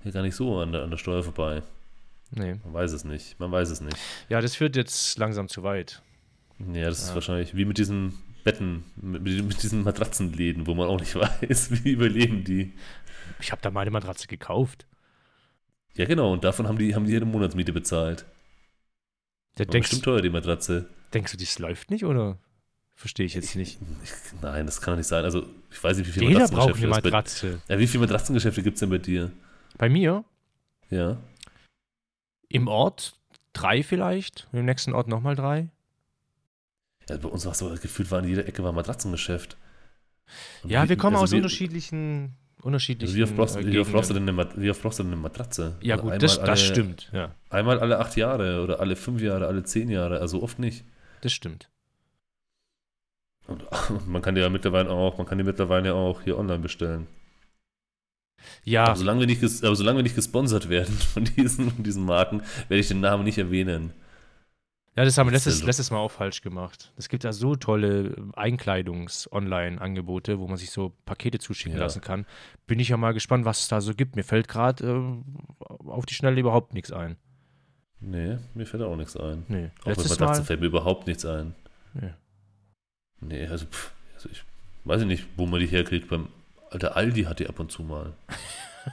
ja 0.04 0.10
gar 0.10 0.22
nicht 0.22 0.36
so 0.36 0.58
an 0.58 0.72
der, 0.72 0.82
an 0.82 0.90
der 0.90 0.98
Steuer 0.98 1.22
vorbei. 1.22 1.62
Nee. 2.34 2.54
Man 2.64 2.72
weiß 2.74 2.92
es 2.92 3.04
nicht. 3.04 3.38
Man 3.38 3.52
weiß 3.52 3.70
es 3.70 3.80
nicht. 3.80 3.96
Ja, 4.28 4.40
das 4.40 4.56
führt 4.56 4.76
jetzt 4.76 5.18
langsam 5.18 5.48
zu 5.48 5.62
weit. 5.62 6.02
Ja, 6.72 6.86
das 6.88 7.00
ist 7.02 7.08
Ja. 7.10 7.14
wahrscheinlich 7.14 7.54
wie 7.56 7.64
mit 7.64 7.78
diesen 7.78 8.14
Betten, 8.44 8.84
mit, 8.96 9.22
mit 9.22 9.62
diesen 9.62 9.82
Matratzenläden, 9.84 10.66
wo 10.66 10.74
man 10.74 10.88
auch 10.88 11.00
nicht 11.00 11.14
weiß, 11.50 11.84
wie 11.84 11.90
überleben 11.92 12.44
die. 12.44 12.72
Ich 13.40 13.52
habe 13.52 13.62
da 13.62 13.70
meine 13.70 13.90
Matratze 13.90 14.26
gekauft. 14.26 14.86
Ja, 15.94 16.04
genau. 16.06 16.32
Und 16.32 16.44
davon 16.44 16.66
haben 16.66 16.78
die, 16.78 16.94
haben 16.94 17.06
die 17.06 17.12
ihre 17.12 17.24
Monatsmiete 17.24 17.72
bezahlt. 17.72 18.24
War 19.56 19.66
denkst, 19.66 19.88
bestimmt 19.90 20.04
teuer, 20.04 20.20
die 20.22 20.30
Matratze. 20.30 20.88
denkst 21.12 21.32
du, 21.32 21.38
das 21.38 21.58
läuft 21.60 21.90
nicht 21.90 22.04
oder? 22.04 22.38
Verstehe 22.96 23.26
ich 23.26 23.34
jetzt 23.34 23.54
nicht. 23.56 23.78
Ich, 24.02 24.10
nein, 24.42 24.66
das 24.66 24.80
kann 24.80 24.92
doch 24.92 24.98
nicht 24.98 25.06
sein. 25.08 25.24
Also, 25.24 25.46
ich 25.70 25.82
weiß 25.82 25.96
nicht, 25.98 26.06
wie 26.08 26.12
viele 26.12 26.26
Jeder 26.26 26.48
braucht 26.48 26.74
eine 26.74 26.74
es 26.74 26.80
bei- 26.80 26.88
Matratze. 26.88 27.60
Ja, 27.68 27.78
wie 27.78 27.86
viele 27.86 28.02
Matratzengeschäfte 28.02 28.62
gibt 28.62 28.74
es 28.76 28.80
denn 28.80 28.90
bei 28.90 28.98
dir? 28.98 29.30
Bei 29.78 29.88
mir 29.88 30.24
Ja. 30.90 31.16
Im 32.54 32.68
Ort 32.68 33.14
drei 33.52 33.82
vielleicht, 33.82 34.48
im 34.52 34.64
nächsten 34.64 34.92
Ort 34.94 35.08
nochmal 35.08 35.34
drei. 35.36 35.68
ja 37.08 37.16
bei 37.16 37.28
uns 37.28 37.44
war 37.44 37.52
es 37.52 37.58
so, 37.58 37.68
gefühlt 37.70 38.10
war 38.10 38.20
in 38.22 38.28
jeder 38.28 38.46
Ecke 38.46 38.62
war 38.62 38.72
ein 38.72 38.76
Matratzengeschäft. 38.76 39.56
Und 40.62 40.70
Ja, 40.70 40.84
wie- 40.84 40.90
wir 40.90 40.96
kommen 40.96 41.16
also 41.16 41.24
aus 41.24 41.32
wie- 41.32 41.36
unterschiedlichen, 41.36 42.34
unterschiedlichen 42.62 43.08
Also 43.10 43.18
wie, 43.18 43.22
oft 43.24 43.36
brauchst, 43.36 43.56
äh, 43.56 43.66
wie, 43.66 43.78
oft 43.78 43.92
brauchst 43.92 44.10
du 44.10 44.14
denn 44.14 44.22
eine, 44.22 44.32
Mat- 44.32 44.58
wie 44.60 44.70
oft 44.70 44.80
brauchst 44.82 44.98
du 44.98 45.02
denn 45.02 45.12
eine 45.12 45.20
Matratze? 45.20 45.76
Ja 45.82 45.96
Also 45.96 46.08
gut, 46.10 46.22
das, 46.22 46.38
alle, 46.38 46.46
das 46.46 46.62
stimmt. 46.62 47.10
Ja, 47.12 47.34
Einmal 47.50 47.80
alle 47.80 47.98
acht 47.98 48.16
Jahre 48.16 48.62
oder 48.62 48.80
alle 48.80 48.96
fünf 48.96 49.20
Jahre, 49.20 49.46
alle 49.46 49.64
zehn 49.64 49.90
Jahre, 49.90 50.20
also 50.20 50.42
oft 50.42 50.58
nicht. 50.58 50.84
das 51.20 51.32
stimmt. 51.32 51.68
Und, 53.46 53.62
und 53.64 53.70
man 54.08 54.22
kann 54.22 54.34
die 54.34 54.40
ja 54.40 54.48
mittlerweile 54.48 54.90
auch, 54.90 55.18
man 55.18 55.26
kann 55.26 55.38
die 55.38 55.44
mittlerweile 55.44 55.94
auch 55.94 56.22
hier 56.22 56.38
online 56.38 56.60
bestellen. 56.60 57.06
Ja, 58.62 58.84
Aber 58.84 58.96
solange 58.96 59.20
wir 59.20 59.26
nicht, 59.26 59.42
aber 59.64 59.74
solange 59.76 59.98
wir 59.98 60.02
nicht 60.04 60.14
gesponsert 60.16 60.68
werden 60.68 60.94
von 60.94 61.24
diesen, 61.24 61.70
von 61.70 61.82
diesen 61.82 62.04
Marken, 62.04 62.42
werde 62.68 62.80
ich 62.80 62.88
den 62.88 63.00
Namen 63.00 63.24
nicht 63.24 63.38
erwähnen. 63.38 63.92
ja, 64.96 65.04
das 65.04 65.18
haben 65.18 65.26
wir 65.26 65.32
letztes, 65.32 65.62
letztes 65.64 65.90
Mal 65.90 65.98
auch 65.98 66.10
falsch 66.10 66.40
gemacht. 66.42 66.92
Es 66.96 67.08
gibt 67.08 67.24
ja 67.24 67.32
so 67.32 67.56
tolle 67.56 68.14
Einkleidungs-Online-Angebote, 68.34 70.38
wo 70.38 70.46
man 70.46 70.56
sich 70.56 70.70
so 70.70 70.92
Pakete 71.04 71.38
zuschicken 71.38 71.78
Ja. 71.78 71.84
lassen 71.84 72.00
kann. 72.00 72.26
Bin 72.66 72.80
ich 72.80 72.88
ja 72.88 72.96
mal 72.96 73.12
gespannt, 73.12 73.44
was 73.44 73.60
es 73.60 73.68
da 73.68 73.80
so 73.80 73.94
gibt. 73.94 74.16
Mir 74.16 74.24
fällt 74.24 74.48
gerade 74.48 74.84
äh, 74.86 75.88
auf 75.88 76.06
die 76.06 76.14
Schnelle 76.14 76.40
überhaupt 76.40 76.74
nichts 76.74 76.92
ein. 76.92 77.16
Nee, 78.00 78.36
mir 78.54 78.66
fällt 78.66 78.82
auch 78.82 78.96
nichts 78.96 79.16
ein. 79.16 79.44
Nee. 79.48 79.70
Auch 79.82 79.86
mit 79.86 79.96
Letztes 79.96 80.18
Matratze 80.18 80.40
Mal. 80.42 80.46
fällt 80.46 80.60
mir 80.60 80.66
überhaupt 80.66 81.06
nichts 81.06 81.24
ein. 81.24 81.54
Nee. 81.94 82.12
Nee, 83.20 83.46
also, 83.46 83.66
pff, 83.66 83.92
also 84.14 84.28
ich 84.30 84.44
weiß 84.84 85.02
ich 85.02 85.06
nicht, 85.06 85.26
wo 85.36 85.46
man 85.46 85.60
die 85.60 85.66
herkriegt. 85.66 86.08
Beim 86.08 86.28
alter 86.74 86.96
Aldi 86.96 87.24
hat 87.24 87.38
die 87.38 87.48
ab 87.48 87.58
und 87.58 87.72
zu 87.72 87.82
mal. 87.82 88.12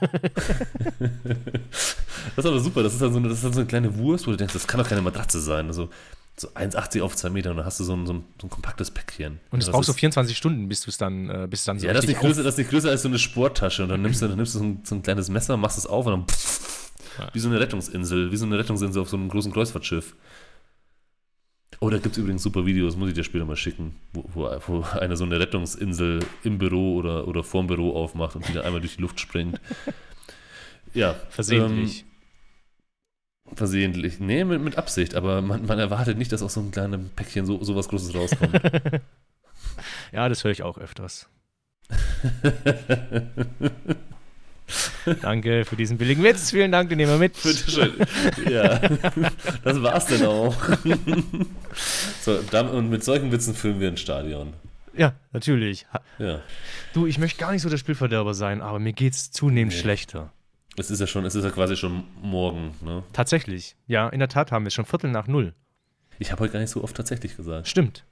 das 1.02 2.44
ist 2.44 2.46
aber 2.46 2.60
super. 2.60 2.82
Das 2.82 2.92
ist 2.94 3.02
dann 3.02 3.12
so 3.12 3.18
eine, 3.18 3.28
das 3.28 3.38
ist 3.38 3.44
dann 3.44 3.52
so 3.52 3.60
eine 3.60 3.66
kleine 3.68 3.96
Wurst, 3.98 4.26
wo 4.26 4.30
du 4.30 4.36
denkst, 4.36 4.54
das 4.54 4.66
kann 4.66 4.80
doch 4.80 4.88
keine 4.88 5.02
Matratze 5.02 5.40
sein. 5.40 5.66
Also 5.66 5.90
so 6.36 6.48
1,80 6.48 7.02
auf 7.02 7.14
2 7.14 7.28
Meter 7.30 7.50
und 7.50 7.58
dann 7.58 7.66
hast 7.66 7.78
du 7.78 7.84
so 7.84 7.94
ein, 7.94 8.06
so 8.06 8.14
ein, 8.14 8.24
so 8.40 8.46
ein 8.46 8.50
kompaktes 8.50 8.90
Päckchen. 8.90 9.38
Und 9.50 9.58
es 9.60 9.66
das 9.66 9.72
brauchst 9.74 9.88
du 9.88 9.92
ist- 9.92 9.98
24 10.00 10.36
Stunden, 10.36 10.68
bis 10.68 10.80
du 10.82 10.90
es 10.90 10.96
dann, 10.96 11.28
äh, 11.28 11.46
bis 11.48 11.64
dann 11.64 11.78
so 11.78 11.86
Ja, 11.86 11.92
das 11.92 12.04
ist, 12.04 12.08
richtig 12.08 12.22
nicht 12.22 12.30
größer, 12.34 12.42
das 12.42 12.54
ist 12.54 12.58
nicht 12.58 12.70
größer 12.70 12.88
als 12.90 13.02
so 13.02 13.08
eine 13.08 13.18
Sporttasche 13.18 13.82
und 13.82 13.90
dann 13.90 14.00
nimmst 14.00 14.22
du, 14.22 14.28
dann 14.28 14.36
nimmst 14.38 14.54
du 14.54 14.58
so, 14.60 14.64
ein, 14.64 14.80
so 14.84 14.94
ein 14.94 15.02
kleines 15.02 15.28
Messer, 15.28 15.56
machst 15.58 15.76
es 15.76 15.86
auf 15.86 16.06
und 16.06 16.12
dann 16.12 16.24
Ja. 17.18 17.28
wie 17.34 17.38
so 17.38 17.48
eine 17.50 17.60
Rettungsinsel, 17.60 18.32
wie 18.32 18.36
so 18.38 18.46
eine 18.46 18.58
Rettungsinsel 18.58 19.02
auf 19.02 19.10
so 19.10 19.16
einem 19.18 19.28
großen 19.28 19.52
Kreuzfahrtschiff. 19.52 20.14
Oh, 21.82 21.90
da 21.90 21.98
gibt 21.98 22.12
es 22.12 22.18
übrigens 22.18 22.44
super 22.44 22.64
Videos, 22.64 22.94
muss 22.94 23.08
ich 23.08 23.14
dir 23.14 23.24
später 23.24 23.44
mal 23.44 23.56
schicken, 23.56 23.96
wo, 24.12 24.24
wo, 24.34 24.48
wo 24.68 24.82
einer 25.00 25.16
so 25.16 25.24
eine 25.24 25.40
Rettungsinsel 25.40 26.20
im 26.44 26.56
Büro 26.56 26.94
oder, 26.94 27.26
oder 27.26 27.42
vorm 27.42 27.66
Büro 27.66 27.96
aufmacht 27.96 28.36
und 28.36 28.46
die 28.46 28.52
dann 28.52 28.64
einmal 28.64 28.80
durch 28.80 28.94
die 28.94 29.02
Luft 29.02 29.18
springt. 29.18 29.60
Ja. 30.94 31.14
versehentlich. 31.30 32.04
Ähm, 33.50 33.56
versehentlich. 33.56 34.20
Nee, 34.20 34.44
mit, 34.44 34.62
mit 34.62 34.78
Absicht, 34.78 35.16
aber 35.16 35.42
man, 35.42 35.66
man 35.66 35.80
erwartet 35.80 36.18
nicht, 36.18 36.30
dass 36.30 36.42
aus 36.42 36.54
so 36.54 36.60
einem 36.60 36.70
kleinen 36.70 37.10
Päckchen 37.16 37.46
so, 37.46 37.64
so 37.64 37.74
was 37.74 37.88
Großes 37.88 38.14
rauskommt. 38.14 38.52
ja, 40.12 40.28
das 40.28 40.44
höre 40.44 40.52
ich 40.52 40.62
auch 40.62 40.78
öfters. 40.78 41.28
Danke 45.22 45.64
für 45.64 45.76
diesen 45.76 45.98
billigen 45.98 46.22
Witz. 46.24 46.50
Vielen 46.50 46.72
Dank, 46.72 46.88
den 46.88 46.98
nehmen 46.98 47.12
wir 47.12 47.18
mit. 47.18 47.40
Bitteschön. 47.42 47.92
Ja, 48.50 48.78
das 49.64 49.82
war's 49.82 50.06
dann 50.06 50.24
auch. 50.26 50.54
so, 52.20 52.38
und 52.72 52.90
mit 52.90 53.04
solchen 53.04 53.32
Witzen 53.32 53.54
füllen 53.54 53.80
wir 53.80 53.88
ein 53.88 53.96
Stadion. 53.96 54.52
Ja, 54.94 55.14
natürlich. 55.32 55.86
Ja, 56.18 56.40
Du, 56.92 57.06
ich 57.06 57.18
möchte 57.18 57.38
gar 57.40 57.52
nicht 57.52 57.62
so 57.62 57.70
der 57.70 57.78
Spielverderber 57.78 58.34
sein, 58.34 58.60
aber 58.60 58.78
mir 58.78 58.92
geht's 58.92 59.30
zunehmend 59.30 59.72
Nee. 59.74 59.80
schlechter. 59.80 60.32
es 60.76 60.90
ist 60.90 61.00
ja 61.00 61.06
schon, 61.06 61.24
es 61.24 61.34
ist 61.34 61.44
ja 61.44 61.50
quasi 61.50 61.76
schon 61.76 62.04
morgen. 62.20 62.74
Ne? 62.82 63.02
Tatsächlich. 63.12 63.76
Ja, 63.86 64.08
in 64.10 64.18
der 64.18 64.28
Tat 64.28 64.52
haben 64.52 64.64
wir 64.64 64.68
es 64.68 64.74
schon 64.74 64.84
Viertel 64.84 65.10
nach 65.10 65.26
null. 65.26 65.54
Ich 66.18 66.30
habe 66.30 66.40
heute 66.42 66.52
gar 66.52 66.60
nicht 66.60 66.70
so 66.70 66.84
oft 66.84 66.94
tatsächlich 66.94 67.36
gesagt. 67.36 67.68
Stimmt. 67.68 68.04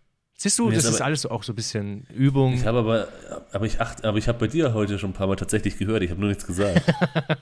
Siehst 0.42 0.58
du, 0.58 0.70
Nee, 0.70 0.76
das 0.76 0.86
ist 0.86 0.96
aber- 0.96 1.04
alles 1.04 1.26
auch 1.26 1.42
so 1.42 1.52
ein 1.52 1.56
bisschen 1.56 2.06
Übung. 2.14 2.54
Ich 2.54 2.64
habe 2.64 2.78
aber, 2.78 3.08
aber 3.52 3.66
ich 3.66 3.78
acht, 3.78 4.06
aber 4.06 4.16
ich 4.16 4.26
habe 4.26 4.38
bei 4.38 4.46
dir 4.46 4.72
heute 4.72 4.98
schon 4.98 5.10
ein 5.10 5.12
paar 5.12 5.26
Mal 5.26 5.36
tatsächlich 5.36 5.76
gehört. 5.76 6.02
Ich 6.02 6.10
habe 6.10 6.18
nur 6.18 6.30
nichts 6.30 6.46
gesagt. 6.46 6.80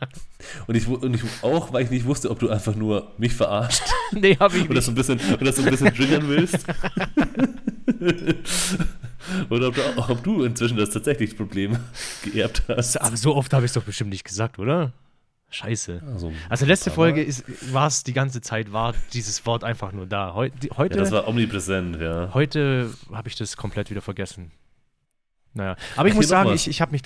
und, 0.66 0.74
ich, 0.74 0.88
und 0.88 1.14
ich 1.14 1.22
auch, 1.42 1.72
weil 1.72 1.84
ich 1.84 1.90
nicht 1.90 2.06
wusste, 2.06 2.28
ob 2.28 2.40
du 2.40 2.50
einfach 2.50 2.74
nur 2.74 3.12
mich 3.16 3.34
verarscht 3.34 3.84
nee, 4.12 4.36
habe 4.40 4.56
ich 4.56 4.64
oder 4.64 4.74
nicht. 4.74 4.84
so 4.84 4.90
ein 4.90 4.96
bisschen, 4.96 5.20
oder 5.40 5.52
so 5.52 5.62
ein 5.62 5.70
bisschen 5.70 5.94
triggern 5.94 6.28
willst. 6.28 6.58
oder 9.48 9.68
ob 9.68 9.74
du, 9.76 9.80
ob 10.12 10.24
du 10.24 10.42
inzwischen 10.42 10.76
das 10.76 10.90
tatsächlich 10.90 11.36
Problem 11.36 11.76
geerbt 12.24 12.64
hast. 12.66 13.00
Aber 13.00 13.16
so 13.16 13.36
oft 13.36 13.52
habe 13.52 13.64
ich 13.64 13.70
es 13.70 13.74
doch 13.74 13.84
bestimmt 13.84 14.10
nicht 14.10 14.24
gesagt, 14.24 14.58
oder? 14.58 14.92
Scheiße. 15.50 16.02
Also, 16.06 16.32
Also 16.50 16.66
letzte 16.66 16.90
Folge 16.90 17.26
war 17.72 17.86
es 17.86 18.04
die 18.04 18.12
ganze 18.12 18.40
Zeit, 18.42 18.70
war 18.72 18.94
dieses 19.14 19.46
Wort 19.46 19.64
einfach 19.64 19.92
nur 19.92 20.06
da. 20.06 20.34
Heu, 20.34 20.50
die, 20.50 20.68
Ja, 20.68 20.76
heute 20.76 20.98
das 20.98 21.10
war 21.10 21.26
omnipräsent, 21.26 21.98
ja. 22.00 22.30
heute 22.34 22.90
habe 23.12 23.28
ich 23.28 23.34
das 23.36 23.56
komplett 23.56 23.90
wieder 23.90 24.02
vergessen. 24.02 24.50
Naja, 25.54 25.76
aber 25.96 26.08
ich 26.08 26.14
muss 26.14 26.28
sagen, 26.28 26.52
ich, 26.52 26.68
ich 26.68 26.80
habe 26.82 26.92
mich, 26.92 27.00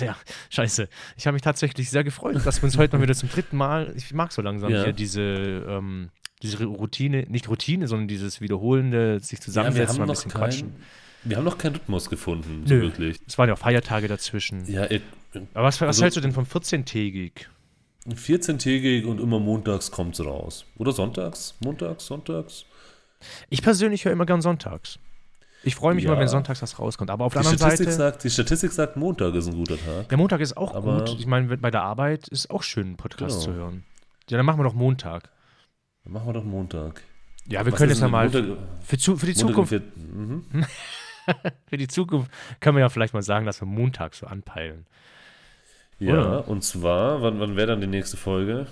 ja, 0.00 0.16
scheiße, 0.50 0.88
ich 1.16 1.26
habe 1.26 1.34
mich 1.34 1.42
tatsächlich 1.42 1.90
sehr 1.90 2.04
gefreut, 2.04 2.36
dass 2.46 2.62
wir 2.62 2.64
uns 2.66 2.78
heute 2.78 2.96
mal 2.96 3.02
wieder 3.02 3.14
zum 3.16 3.28
dritten 3.28 3.56
Mal, 3.56 3.92
ich 3.96 4.14
mag 4.14 4.32
so 4.32 4.40
langsam 4.40 4.70
Ja. 4.70 4.84
hier 4.84 4.92
diese, 4.92 5.20
ähm, 5.22 6.10
diese 6.42 6.64
Routine, 6.64 7.26
nicht 7.28 7.48
Routine, 7.48 7.88
sondern 7.88 8.06
dieses 8.06 8.40
wiederholende, 8.40 9.18
sich 9.18 9.40
Ja, 9.40 9.44
zusammensetzen, 9.44 9.88
haben 9.94 9.98
mal 9.98 10.04
ein 10.04 10.10
bisschen 10.16 10.30
quatschen. 10.30 10.68
keinen, 10.70 10.84
wir 11.24 11.36
haben 11.36 11.44
noch 11.44 11.58
keinen 11.58 11.74
Rhythmus 11.74 12.08
gefunden, 12.08 12.62
so 12.66 12.72
Nö. 12.74 12.82
wirklich. 12.82 13.18
Es 13.26 13.36
waren 13.36 13.48
ja 13.48 13.54
auch 13.54 13.58
Feiertage 13.58 14.06
dazwischen. 14.06 14.64
Ja, 14.72 14.86
ihr- 14.86 15.02
Aber 15.54 15.64
was, 15.64 15.80
was 15.80 15.88
Also- 15.88 16.02
hältst 16.04 16.16
du 16.16 16.20
denn 16.20 16.32
vom 16.32 16.44
14-tägig? 16.46 17.48
14-tägig 18.08 19.04
und 19.06 19.20
immer 19.20 19.38
montags 19.40 19.90
kommt's 19.90 20.24
raus. 20.24 20.64
Oder 20.76 20.92
sonntags? 20.92 21.54
Montags, 21.60 22.06
sonntags? 22.06 22.64
Ich 23.50 23.62
persönlich 23.62 24.04
höre 24.04 24.12
immer 24.12 24.26
gern 24.26 24.40
sonntags. 24.40 24.98
Ich 25.62 25.74
freue 25.74 25.94
mich 25.94 26.04
Ja. 26.04 26.10
immer, 26.12 26.20
wenn 26.20 26.28
sonntags 26.28 26.62
was 26.62 26.78
rauskommt. 26.78 27.10
Aber 27.10 27.26
auf 27.26 27.34
der 27.34 27.42
Die 27.42 27.48
anderen 27.48 27.58
Statistik, 27.70 27.86
Seite, 27.88 27.96
sagt, 28.12 28.24
die 28.24 28.30
Statistik 28.30 28.72
sagt, 28.72 28.96
Montag 28.96 29.34
ist 29.34 29.46
ein 29.46 29.54
guter 29.54 29.76
Tag. 29.78 30.08
der 30.08 30.16
Montag 30.16 30.40
ist 30.40 30.56
auch 30.56 30.74
Aber- 30.74 31.04
gut. 31.04 31.16
Ich 31.18 31.26
meine, 31.26 31.54
bei 31.58 31.70
der 31.70 31.82
Arbeit 31.82 32.28
ist 32.28 32.50
auch 32.50 32.62
schön, 32.62 32.86
einen 32.86 32.96
Podcast 32.96 33.40
Genau. 33.40 33.44
zu 33.44 33.52
hören. 33.52 33.84
Ja, 34.30 34.38
dann 34.38 34.46
machen 34.46 34.58
wir 34.60 34.64
doch 34.64 34.72
Montag. 34.74 35.28
Dann 36.04 36.14
machen 36.14 36.26
wir 36.28 36.32
doch 36.32 36.44
Montag. 36.44 37.02
Ja, 37.46 37.66
wir 37.66 37.72
Was 37.72 37.78
können 37.78 37.90
jetzt 37.90 38.00
ja 38.00 38.08
mal 38.08 38.30
Montag, 38.30 38.56
für, 38.82 38.96
zu, 38.96 39.16
für 39.18 39.26
die 39.26 39.32
Montag 39.32 39.48
Zukunft, 39.48 39.68
vier- 39.70 39.82
mhm. 39.96 40.44
für 41.66 41.76
die 41.76 41.88
Zukunft 41.88 42.30
können 42.60 42.76
wir 42.76 42.80
ja 42.80 42.88
vielleicht 42.88 43.12
mal 43.12 43.22
sagen, 43.22 43.44
dass 43.44 43.60
wir 43.60 43.66
Montag 43.66 44.14
so 44.14 44.26
anpeilen. 44.26 44.86
Ja, 46.00 46.12
Oder? 46.14 46.48
und 46.48 46.64
zwar, 46.64 47.22
wann, 47.22 47.38
wann 47.40 47.56
wäre 47.56 47.68
dann 47.68 47.80
die 47.80 47.86
nächste 47.86 48.16
Folge? 48.16 48.66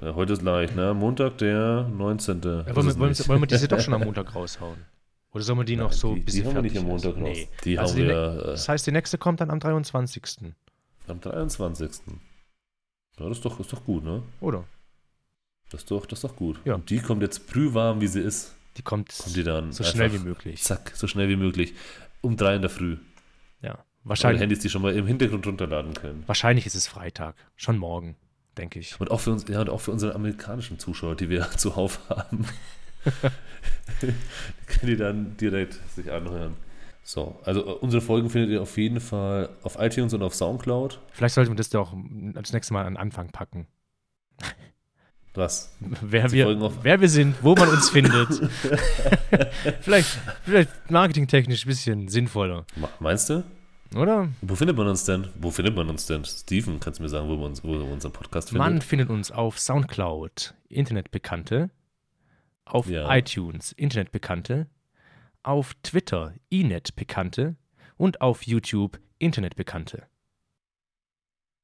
Ja, 0.00 0.14
heute 0.14 0.34
ist 0.34 0.42
leicht, 0.42 0.76
ne? 0.76 0.94
Montag, 0.94 1.38
der 1.38 1.88
19. 1.88 2.40
Ja, 2.42 2.60
Ist 2.60 2.76
wollen, 2.76 2.86
wir, 2.86 2.98
wollen, 2.98 3.18
wir, 3.18 3.28
wollen 3.28 3.40
wir 3.40 3.46
diese 3.46 3.68
doch 3.68 3.80
schon 3.80 3.94
am 3.94 4.02
Montag 4.02 4.34
raushauen? 4.34 4.84
Oder 5.32 5.44
sollen 5.44 5.58
wir 5.58 5.64
die 5.64 5.76
noch 5.76 5.90
Nein, 5.90 5.98
so 5.98 6.08
die, 6.08 6.12
ein 6.12 6.16
die 6.16 6.24
bisschen 6.26 6.46
haben 6.46 6.54
wir 6.56 6.62
nicht 6.62 6.76
am 6.76 6.84
Montag 6.84 7.14
raus. 7.16 7.22
Nee. 7.22 7.48
Die 7.64 7.78
Also 7.78 7.94
haben 7.94 8.00
die 8.02 8.06
wir 8.08 8.42
Das 8.44 8.68
heißt, 8.68 8.86
die 8.86 8.92
nächste 8.92 9.16
kommt 9.16 9.40
dann 9.40 9.50
am 9.50 9.60
23. 9.60 10.22
äh, 10.42 11.10
am 11.10 11.20
23. 11.20 11.90
Ja, 13.18 13.28
das 13.28 13.38
ist 13.38 13.44
doch, 13.44 13.58
ist 13.58 13.72
doch 13.72 13.84
gut, 13.84 14.04
ne? 14.04 14.22
Oder? 14.40 14.64
Das 15.70 15.80
ist 15.82 15.90
doch, 15.90 16.04
das 16.04 16.18
ist 16.18 16.24
doch 16.24 16.36
gut. 16.36 16.60
Ja. 16.66 16.74
Und 16.74 16.90
die 16.90 16.98
kommt 17.00 17.22
jetzt 17.22 17.46
prühwarm, 17.46 18.00
wie 18.02 18.08
sie 18.08 18.20
ist. 18.20 18.54
Die 18.76 18.82
kommt 18.82 19.16
Kommt 19.18 19.36
die 19.36 19.42
dann 19.44 19.72
so 19.72 19.84
schnell 19.84 20.12
wie 20.12 20.18
möglich. 20.18 20.62
Zack, 20.62 20.92
so 20.94 21.06
schnell 21.06 21.28
wie 21.30 21.36
möglich. 21.36 21.72
um 22.20 22.36
drei 22.36 22.56
in 22.56 22.62
der 22.62 22.70
Früh. 22.70 22.98
Ja. 23.62 23.78
Alle 24.04 24.08
Wahrscheinlich, 24.08 24.40
Handys, 24.40 24.58
die 24.60 24.68
schon 24.68 24.82
mal 24.82 24.94
im 24.94 25.06
Hintergrund 25.06 25.46
runterladen 25.46 25.94
können. 25.94 26.24
wahrscheinlich 26.26 26.66
ist 26.66 26.74
es 26.74 26.88
Freitag. 26.88 27.36
Schon 27.56 27.78
morgen, 27.78 28.16
denke 28.58 28.80
ich. 28.80 29.00
Und 29.00 29.10
auch 29.10 29.20
für 29.20 29.30
uns, 29.30 29.46
ja, 29.48 29.60
und 29.60 29.70
auch 29.70 29.80
für 29.80 29.92
unsere 29.92 30.14
amerikanischen 30.14 30.78
Zuschauer, 30.78 31.14
die 31.14 31.28
wir 31.28 31.48
zuhauf 31.56 32.00
haben. 32.08 32.46
können 34.00 34.86
die 34.86 34.96
dann 34.96 35.36
direkt 35.36 35.78
sich 35.94 36.10
anhören. 36.10 36.56
So, 37.04 37.40
also 37.44 37.60
äh, 37.60 37.72
unsere 37.80 38.00
Folgen 38.00 38.30
findet 38.30 38.50
ihr 38.50 38.62
auf 38.62 38.76
jeden 38.76 39.00
Fall 39.00 39.50
auf 39.62 39.76
iTunes 39.78 40.14
und 40.14 40.22
auf 40.22 40.34
Soundcloud. 40.34 41.00
Vielleicht 41.12 41.34
sollten 41.34 41.50
wir 41.52 41.56
das 41.56 41.70
doch 41.70 41.94
das 42.34 42.52
nächste 42.52 42.72
Mal 42.72 42.86
an 42.86 42.96
Anfang 42.96 43.30
packen. 43.30 43.66
Was? 45.34 45.74
Wer 45.80 46.28
Die 46.28 46.34
wir, 46.34 46.72
wer 46.82 47.00
wir 47.00 47.08
sind, 47.08 47.34
wo 47.42 47.54
man 47.54 47.68
uns 47.70 47.88
findet. 47.88 48.28
vielleicht, 49.80 50.18
vielleicht 50.44 50.90
marketingtechnisch 50.90 51.64
ein 51.64 51.68
bisschen 51.68 52.08
sinnvoller, 52.08 52.66
Meinst 53.00 53.30
du? 53.30 53.42
Oder? 53.96 54.28
Wo 54.40 54.54
findet 54.54 54.76
man 54.76 54.86
uns 54.88 55.04
denn? 55.04 55.28
Wo 55.36 55.50
findet 55.50 55.74
man 55.76 55.88
uns 55.88 56.06
denn? 56.06 56.24
Steven, 56.24 56.80
kannst 56.80 56.98
du 56.98 57.02
mir 57.02 57.08
sagen, 57.08 57.28
wo 57.28 57.36
man, 57.36 57.46
uns, 57.46 57.62
wo 57.64 57.72
unseren 57.74 58.12
Podcast 58.12 58.50
findet? 58.50 58.66
Man 58.66 58.80
findet 58.82 59.10
uns 59.10 59.30
auf 59.30 59.58
Soundcloud, 59.58 60.54
Internetbekannte, 60.68 61.70
auf 62.64 62.86
Ja. 62.88 63.14
iTunes, 63.14 63.72
Internetbekannte, 63.72 64.66
auf 65.42 65.74
Twitter, 65.82 66.34
Inetbekannte 66.48 67.56
und 67.96 68.20
auf 68.20 68.42
YouTube, 68.46 68.98
Internetbekannte. 69.18 70.04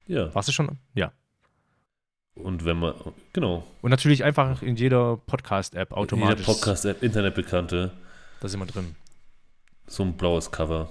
Ja. 0.06 0.34
Warst 0.34 0.48
du 0.48 0.52
schon? 0.52 0.78
Ja. 0.94 1.12
Und 2.34 2.64
wenn 2.64 2.78
man, 2.78 2.94
genau, 3.32 3.64
Und 3.82 3.90
natürlich 3.90 4.22
einfach 4.24 4.62
in 4.62 4.76
jeder 4.76 5.16
Podcast-App 5.16 5.92
automatisch. 5.92 6.46
jeder 6.46 6.52
Podcast-App, 6.52 7.02
Internetbekannte, 7.02 7.90
Da 8.40 8.48
sind 8.48 8.60
wir 8.60 8.66
drin. 8.66 8.94
so 9.88 10.04
ein 10.04 10.16
blaues 10.16 10.50
Cover. 10.52 10.88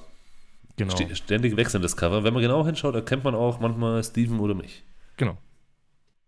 Genau. 0.77 0.95
Ständig 1.13 1.57
wechselndes 1.57 1.97
Cover. 1.97 2.23
Wenn 2.23 2.33
man 2.33 2.41
genau 2.41 2.65
hinschaut, 2.65 2.95
erkennt 2.95 3.23
man 3.23 3.35
auch 3.35 3.59
manchmal 3.59 4.03
Steven 4.03 4.39
oder 4.39 4.53
mich. 4.53 4.83
Genau. 5.17 5.37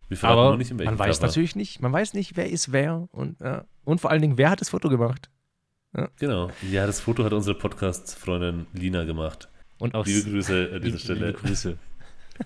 Wir 0.07 0.17
verraten 0.17 0.39
Aber 0.39 0.49
noch 0.51 0.57
nicht, 0.57 0.71
in 0.71 0.79
welchem 0.79 0.95
man 0.95 0.99
weiß 0.99 1.17
Cover. 1.19 1.27
natürlich 1.27 1.55
nicht, 1.55 1.81
man 1.81 1.93
weiß 1.93 2.15
nicht, 2.15 2.35
wer 2.35 2.49
ist 2.49 2.71
wer 2.71 3.07
und, 3.11 3.39
ja. 3.41 3.65
und 3.85 4.01
vor 4.01 4.09
allen 4.09 4.21
Dingen, 4.23 4.37
wer 4.39 4.49
hat 4.49 4.59
das 4.59 4.69
Foto 4.69 4.89
gemacht. 4.89 5.29
Genau. 6.17 6.49
Ja, 6.69 6.85
das 6.85 6.99
Foto 6.99 7.23
hat 7.23 7.33
unsere 7.33 7.57
Podcast-Freundin 7.57 8.67
Lina 8.73 9.05
gemacht. 9.05 9.49
Und 9.79 9.95
auch 9.95 10.05
Liebe 10.05 10.29
Grüße 10.29 10.71
an 10.73 10.81
dieser 10.81 10.97
Stelle. 10.99 11.27
liebe 11.27 11.39
Grüße. 11.39 11.77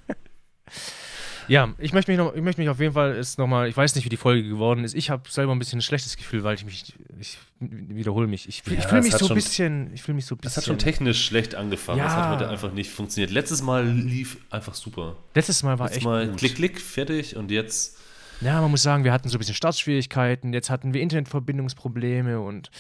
ja, 1.48 1.74
ich 1.78 1.94
möchte 1.94 2.12
mich 2.12 2.18
noch, 2.18 2.34
ich 2.36 2.42
möchte 2.42 2.62
mich 2.62 2.70
auf 2.70 2.80
jeden 2.80 2.94
Fall 2.94 3.16
ist 3.16 3.38
noch 3.38 3.48
mal, 3.48 3.68
ich 3.68 3.76
weiß 3.76 3.96
nicht, 3.96 4.06
wie 4.06 4.10
die 4.10 4.18
Folge 4.18 4.48
geworden 4.48 4.84
ist. 4.84 4.94
Ich 4.96 5.10
habe 5.10 5.30
selber 5.30 5.52
ein 5.54 5.60
bisschen 5.60 5.80
ein 5.80 5.82
schlechtes 5.82 6.16
Gefühl, 6.18 6.44
weil 6.44 6.56
ich 6.56 6.66
mich, 6.66 6.94
ich 7.20 7.38
wiederhole 7.60 8.28
mich. 8.28 8.48
Ich, 8.48 8.62
fühl- 8.64 8.74
ich 8.74 8.84
Ja, 8.84 8.88
fühle 8.90 9.02
mich 9.02 9.14
so 9.14 9.28
ein 9.28 9.36
bisschen, 9.36 9.94
ich 9.94 10.02
fühle 10.04 10.16
mich 10.16 10.26
so 10.26 10.36
ein 10.36 10.40
Das 10.42 10.56
bisschen. 10.56 10.62
hat 10.62 10.66
schon 10.68 10.78
technisch 10.80 11.26
schlecht 11.26 11.56
angefangen. 11.56 12.00
Das 12.00 12.14
Ja. 12.14 12.30
hat 12.30 12.36
heute 12.40 12.50
einfach 12.50 12.72
nicht 12.74 12.90
funktioniert. 12.92 13.32
Letztes 13.32 13.62
Mal 13.62 13.88
lief 13.88 14.38
einfach 14.50 14.74
super. 14.74 15.16
Letztes 15.36 15.64
Mal 15.64 15.80
war 15.80 15.88
Letztes 15.88 15.98
echt 15.98 16.06
Mal 16.06 16.28
gut. 16.30 16.38
klick, 16.38 16.56
klick, 16.56 16.82
fertig 16.82 17.36
und 17.36 17.52
jetzt. 17.52 17.98
Ja, 18.42 18.60
man 18.62 18.72
muss 18.72 18.82
sagen, 18.84 19.04
wir 19.04 19.14
hatten 19.14 19.30
so 19.30 19.38
ein 19.38 19.40
bisschen 19.40 19.56
Startschwierigkeiten, 19.56 20.54
jetzt 20.54 20.70
hatten 20.70 20.94
wir 20.94 21.02
Internetverbindungsprobleme 21.02 22.40
und 22.42 22.72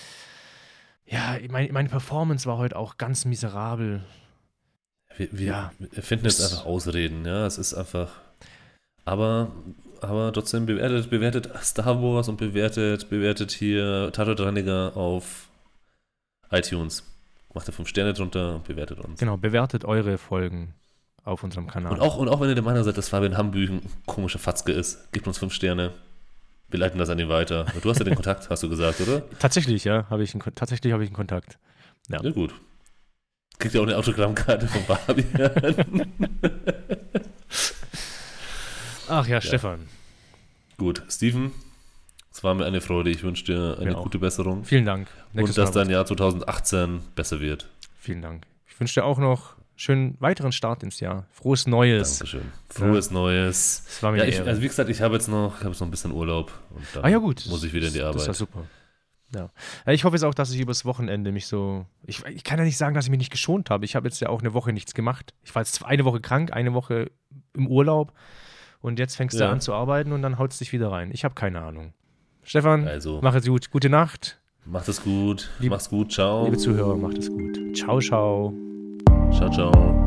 ja, 1.05 1.37
meine, 1.49 1.71
meine 1.71 1.89
Performance 1.89 2.45
war 2.47 2.57
heute 2.57 2.75
auch 2.75 2.97
ganz 2.97 3.25
miserabel. 3.25 4.03
Wir, 5.15 5.27
wir, 5.31 5.45
Ja. 5.45 5.71
finden 6.01 6.25
jetzt 6.25 6.39
Das- 6.39 6.51
einfach 6.53 6.65
Ausreden, 6.65 7.25
ja. 7.25 7.45
Es 7.45 7.57
ist 7.57 7.73
einfach. 7.75 8.09
Aber, 9.05 9.51
aber 10.01 10.31
trotzdem 10.33 10.65
bewertet, 10.65 11.09
bewertet 11.09 11.49
Star 11.61 12.01
Wars 12.01 12.29
und 12.29 12.37
bewertet, 12.37 13.09
bewertet 13.09 13.51
hier 13.51 14.11
Tatortreiniger 14.13 14.95
auf 14.95 15.49
iTunes. 16.51 17.03
Macht 17.53 17.67
da 17.67 17.71
fünf 17.71 17.89
Sterne 17.89 18.13
drunter 18.13 18.55
und 18.55 18.63
bewertet 18.63 18.99
uns. 18.99 19.19
Genau, 19.19 19.37
bewertet 19.37 19.85
eure 19.85 20.17
Folgen 20.17 20.73
auf 21.23 21.43
unserem 21.43 21.67
Kanal. 21.67 21.93
Und 21.93 22.01
auch, 22.01 22.17
und 22.17 22.27
auch 22.29 22.41
wenn 22.41 22.49
ihr 22.49 22.55
der 22.55 22.63
Meinung 22.63 22.83
seid, 22.83 22.97
dass 22.97 23.09
Fabian 23.09 23.37
Hambüchen 23.37 23.77
ein 23.77 23.91
komischer 24.05 24.39
Fatzke 24.39 24.71
ist, 24.71 25.11
gebt 25.11 25.27
uns 25.27 25.37
fünf 25.37 25.53
Sterne. 25.53 25.91
Wir 26.69 26.79
leiten 26.79 26.97
das 26.97 27.09
an 27.09 27.19
ihn 27.19 27.29
weiter. 27.29 27.65
Du 27.81 27.89
hast 27.89 27.99
ja 27.99 28.05
den 28.05 28.15
Kontakt, 28.15 28.49
hast 28.49 28.63
du 28.63 28.69
gesagt, 28.69 28.99
oder? 29.01 29.21
Tatsächlich, 29.39 29.83
ja, 29.83 30.09
habe 30.09 30.23
ich 30.23 30.33
einen, 30.33 30.43
tatsächlich 30.55 30.91
habe 30.91 31.03
ich 31.03 31.09
einen 31.09 31.15
Kontakt. 31.15 31.59
Ja. 32.09 32.21
Ja, 32.21 32.31
gut. 32.31 32.53
Kriegt 33.59 33.75
ihr 33.75 33.81
auch 33.81 33.85
eine 33.85 33.97
Autogrammkarte 33.97 34.67
von 34.67 34.81
Fabian. 34.81 36.07
Ach 39.15 39.27
ja, 39.27 39.39
Stefan, 39.41 39.87
gut, 40.77 41.03
Steven, 41.09 41.51
es 42.31 42.43
war 42.43 42.55
mir 42.55 42.65
eine 42.65 42.81
Freude. 42.81 43.09
Ich 43.11 43.21
wünsche 43.23 43.45
dir 43.45 43.77
eine 43.79 43.91
Mir 43.91 43.97
auch. 43.97 44.03
gute 44.03 44.17
Besserung. 44.17 44.63
vielen 44.65 44.85
Dank. 44.85 45.07
Und 45.33 45.55
dass 45.57 45.71
dein 45.71 45.89
Jahr 45.89 46.05
2018 46.05 46.99
besser 47.15 47.39
wird. 47.39 47.69
Vielen 47.99 48.21
Dank. 48.23 48.45
Ich 48.67 48.79
wünsche 48.79 48.95
dir 49.01 49.05
auch 49.05 49.19
noch 49.19 49.55
schönen 49.75 50.17
weiteren 50.19 50.51
Start 50.51 50.81
ins 50.81 50.99
Jahr. 50.99 51.27
Frohes 51.31 51.67
Neues. 51.67 52.17
Dankeschön. 52.19 52.51
Frohes 52.69 53.11
Neues. 53.11 53.83
Das 53.85 54.03
war 54.03 54.11
mir 54.11 54.17
Ja, 54.19 54.23
ich, 54.25 54.41
also 54.41 54.61
wie 54.61 54.67
gesagt, 54.67 54.89
ich 54.89 55.01
habe 55.01 55.13
jetzt 55.13 55.27
noch, 55.27 55.53
ich 55.57 55.59
habe 55.59 55.69
jetzt 55.69 55.79
noch 55.79 55.87
ein 55.87 55.91
bisschen 55.91 56.11
Urlaub. 56.11 56.51
Und 56.71 56.83
dann 56.93 57.03
ah 57.05 57.07
ja 57.09 57.19
gut. 57.19 57.45
muss 57.49 57.63
ich 57.63 57.71
wieder 57.73 57.87
in 57.87 57.93
die 57.93 57.99
Das 57.99 58.15
ist 58.15 58.21
ja 58.21 58.23
Arbeit. 58.23 58.35
super. 58.35 58.65
Ja. 59.35 59.49
Ja, 59.85 59.93
Ich 59.93 60.03
hoffe 60.03 60.15
jetzt 60.15 60.23
auch, 60.23 60.33
dass 60.33 60.51
ich 60.51 60.59
übers 60.59 60.85
Wochenende 60.85 61.31
mich 61.31 61.45
so. 61.47 61.85
Ich, 62.05 62.23
ich 62.25 62.43
kann 62.43 62.57
ja 62.59 62.65
nicht 62.65 62.77
sagen, 62.77 62.93
dass 62.95 63.05
ich 63.05 63.11
mich 63.11 63.19
nicht 63.19 63.31
geschont 63.31 63.69
habe. 63.69 63.85
Ich 63.85 63.95
habe 63.95 64.07
jetzt 64.07 64.19
ja 64.21 64.29
auch 64.29 64.41
eine 64.41 64.53
Woche 64.53 64.73
nichts 64.73 64.93
gemacht. 64.93 65.33
Ich 65.43 65.53
war 65.55 65.61
jetzt 65.61 65.83
eine 65.85 66.03
Woche 66.05 66.19
krank, 66.19 66.51
eine 66.53 66.73
Woche 66.73 67.11
im 67.53 67.67
Urlaub 67.67 68.13
und 68.83 68.99
jetzt 68.99 69.15
fängst 69.15 69.39
du 69.39 69.43
Ja. 69.43 69.51
an 69.51 69.59
zu 69.61 69.73
arbeiten 69.73 70.11
und 70.11 70.21
dann 70.21 70.37
haut 70.37 70.51
es 70.51 70.59
dich 70.59 70.71
wieder 70.73 70.91
rein. 70.91 71.09
Ich 71.11 71.23
habe 71.25 71.33
keine 71.33 71.61
Ahnung. 71.61 71.93
Stefan, 72.43 72.87
Also, 72.87 73.19
mach 73.23 73.33
es 73.33 73.47
gut. 73.47 73.71
Gute 73.71 73.89
Nacht. 73.89 74.39
macht 74.65 74.87
es 74.87 75.01
gut. 75.03 75.49
Liebe- 75.59 75.73
Mach's 75.73 75.89
gut. 75.89 76.11
Ciao. 76.11 76.45
Liebe 76.45 76.57
Zuhörer, 76.57 76.95
macht 76.95 77.17
es 77.17 77.29
gut. 77.29 77.57
Ciao, 77.75 77.99
ciao. 77.99 78.53
Ciao, 79.31 79.49
ciao. 79.49 80.02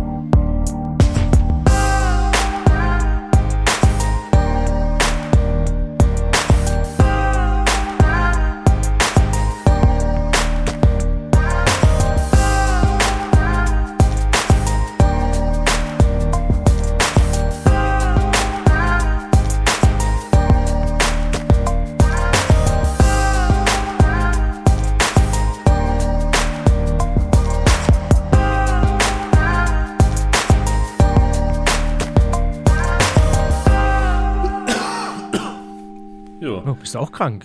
Bist 36.86 36.94
du 36.94 37.00
auch 37.00 37.10
krank? 37.10 37.44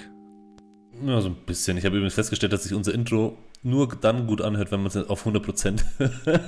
ja, 1.03 1.19
so 1.19 1.29
ein 1.29 1.35
bisschen. 1.47 1.77
Ich 1.77 1.85
habe 1.85 1.95
übrigens 1.95 2.13
festgestellt, 2.13 2.53
dass 2.53 2.61
sich 2.63 2.73
unser 2.75 2.93
Intro 2.93 3.35
nur 3.63 3.87
dann 3.99 4.27
gut 4.27 4.39
anhört, 4.41 4.71
wenn 4.71 4.81
man 4.81 4.87
es 4.87 4.97
auf 4.97 5.25
100% 5.25 5.83
hört. 5.97 6.41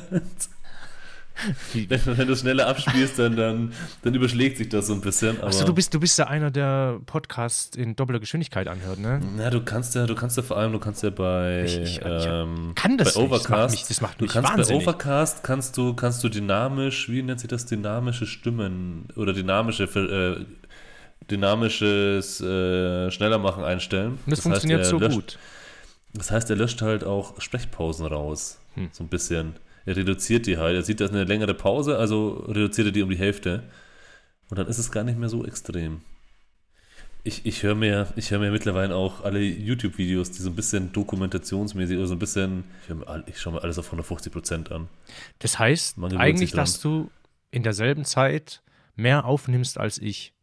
Wenn, 1.74 1.90
wenn 2.18 2.28
du 2.28 2.36
schneller 2.36 2.68
abspielst, 2.68 3.18
dann, 3.18 3.36
dann, 3.36 3.74
dann 4.04 4.14
überschlägt 4.14 4.58
sich 4.60 4.70
das 4.70 4.86
so 4.86 4.94
ein 4.94 5.02
bisschen. 5.02 5.38
Aber, 5.40 5.48
Achso, 5.48 5.66
du 5.66 5.74
bist, 5.74 5.92
du 5.92 6.00
bist 6.00 6.20
ja 6.20 6.28
einer, 6.28 6.52
der 6.52 7.00
Podcast 7.08 7.76
in 7.76 7.96
doppelter 7.96 8.20
Geschwindigkeit 8.20 8.68
anhört, 8.68 9.00
ne? 9.00 9.20
Na, 9.36 9.50
du 9.50 9.62
kannst 9.64 9.96
ja, 9.96 10.06
du 10.06 10.14
kannst 10.14 10.38
ja 10.38 10.44
vor 10.44 10.58
allem, 10.58 10.72
du 10.74 10.78
kannst 10.80 11.02
ja 11.02 11.10
bei, 11.10 11.64
Ich- 11.66 11.78
ich- 11.80 11.96
ich 11.98 12.02
kann 12.02 12.76
das 12.76 12.76
bei 12.76 12.94
nicht. 12.94 13.00
Das 13.00 13.16
macht 13.16 13.18
Overcast, 13.18 13.76
mich- 13.76 13.88
das 13.88 14.02
macht 14.02 14.22
du 14.22 14.28
kannst 14.28 14.50
wahnsinnig. 14.52 14.86
bei 14.86 14.92
Overcast 14.92 15.44
kannst 15.44 15.76
du, 15.78 15.96
kannst 15.96 16.24
du 16.24 16.30
dynamisch, 16.30 17.10
wie 17.10 17.24
nennt 17.24 17.40
sich 17.40 17.50
das, 17.50 17.66
dynamische 17.66 18.28
Stimmen 18.28 19.08
oder 19.16 19.34
dynamische, 19.34 19.86
äh, 19.86 20.46
dynamisches 21.30 22.42
äh, 22.42 23.12
schneller 23.12 23.40
machen 23.40 23.64
einstellen. 23.64 24.14
Und 24.14 24.20
das, 24.28 24.40
heißt, 24.40 24.44
funktioniert 24.44 24.82
er 24.82 24.86
so 24.86 25.00
löscht, 25.00 25.16
gut. 25.16 25.40
Das 26.14 26.32
heißt, 26.32 26.50
er 26.50 26.56
löscht 26.56 26.82
halt 26.82 27.04
auch 27.04 27.40
Sprechpausen 27.42 28.06
raus, 28.06 28.60
Hm. 28.76 28.90
so 28.92 29.04
ein 29.04 29.08
bisschen. 29.10 29.56
Er 29.86 29.96
reduziert 29.96 30.46
die 30.48 30.58
halt. 30.58 30.76
Er 30.76 30.84
sieht, 30.84 31.00
da 31.02 31.06
ist 31.06 31.12
eine 31.12 31.26
längere 31.26 31.54
Pause, 31.54 31.98
also 31.98 32.46
reduziert 32.48 32.88
er 32.88 32.92
die 32.92 33.02
um 33.04 33.10
die 33.10 33.18
Hälfte. 33.18 33.64
Und 34.50 34.58
dann 34.58 34.68
ist 34.68 34.78
es 34.78 34.92
gar 34.92 35.04
nicht 35.04 35.18
mehr 35.20 35.30
so 35.30 35.46
extrem. 35.46 36.02
Ich, 37.26 37.46
ich 37.46 37.64
höre 37.64 37.76
mir, 37.76 38.08
ich 38.18 38.32
hör 38.32 38.40
mir 38.40 38.52
mittlerweile 38.52 38.96
auch 38.96 39.24
alle 39.24 39.40
YouTube-Videos, 39.40 40.32
die 40.32 40.42
so 40.42 40.50
ein 40.50 40.56
bisschen 40.56 40.92
dokumentationsmäßig 40.92 41.98
oder 41.98 42.08
so 42.08 42.16
ein 42.16 42.20
bisschen, 42.20 42.66
ich, 42.88 43.34
ich 43.34 43.42
schaue 43.42 43.54
mir 43.54 43.64
alles 43.64 43.80
auf 43.80 43.94
150% 43.94 44.72
an. 44.72 44.90
Das 45.40 45.58
heißt 45.58 45.98
eigentlich, 46.18 46.52
dass 46.52 46.82
du 46.82 47.10
in 47.50 47.64
derselben 47.64 48.04
Zeit 48.04 48.62
mehr 48.96 49.26
aufnimmst 49.26 49.78
als 49.78 50.00
ich. 50.00 50.34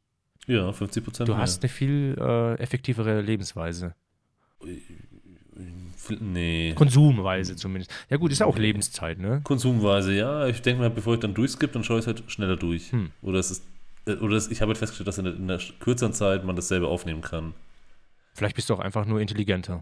Ja, 0.51 0.71
50% 0.71 1.25
Du 1.27 1.33
mehr. 1.33 1.41
hast 1.41 1.63
eine 1.63 1.69
viel 1.69 2.17
äh, 2.19 2.55
effektivere 2.55 3.21
Lebensweise. 3.21 3.95
Nee. 6.19 6.73
Konsumweise 6.75 7.55
zumindest. 7.55 7.93
Ja 8.09 8.17
gut, 8.17 8.33
ist 8.33 8.41
ja 8.41 8.47
auch 8.47 8.59
Lebenszeit, 8.59 9.19
ne? 9.19 9.43
Konsumweise, 9.45 10.13
ja. 10.13 10.47
Ich 10.49 10.61
denke 10.63 10.81
mal, 10.83 10.91
bevor 10.91 11.15
ich 11.15 11.21
dann 11.21 11.35
durchskippe, 11.35 11.73
dann 11.75 11.85
schaue 11.85 11.99
ich 11.99 12.03
es 12.03 12.07
halt 12.09 12.25
schneller 12.29 12.57
durch. 12.57 12.91
Hm. 12.91 13.11
Oder 13.23 13.39
es 13.39 13.51
ist, 13.53 13.63
äh, 14.07 14.15
oder 14.15 14.37
es, 14.37 14.51
ich 14.51 14.61
habe 14.61 14.71
halt 14.71 14.79
festgestellt, 14.79 15.07
dass 15.07 15.19
in 15.19 15.25
der, 15.27 15.35
in 15.37 15.47
der 15.47 15.61
kürzeren 15.79 16.13
Zeit 16.13 16.45
man 16.45 16.57
dasselbe 16.57 16.89
aufnehmen 16.89 17.21
kann. 17.21 17.55
Vielleicht 18.35 18.57
bist 18.57 18.71
du 18.71 18.75
auch 18.75 18.81
einfach 18.81 19.05
nur 19.07 19.21
intelligenter. 19.21 19.79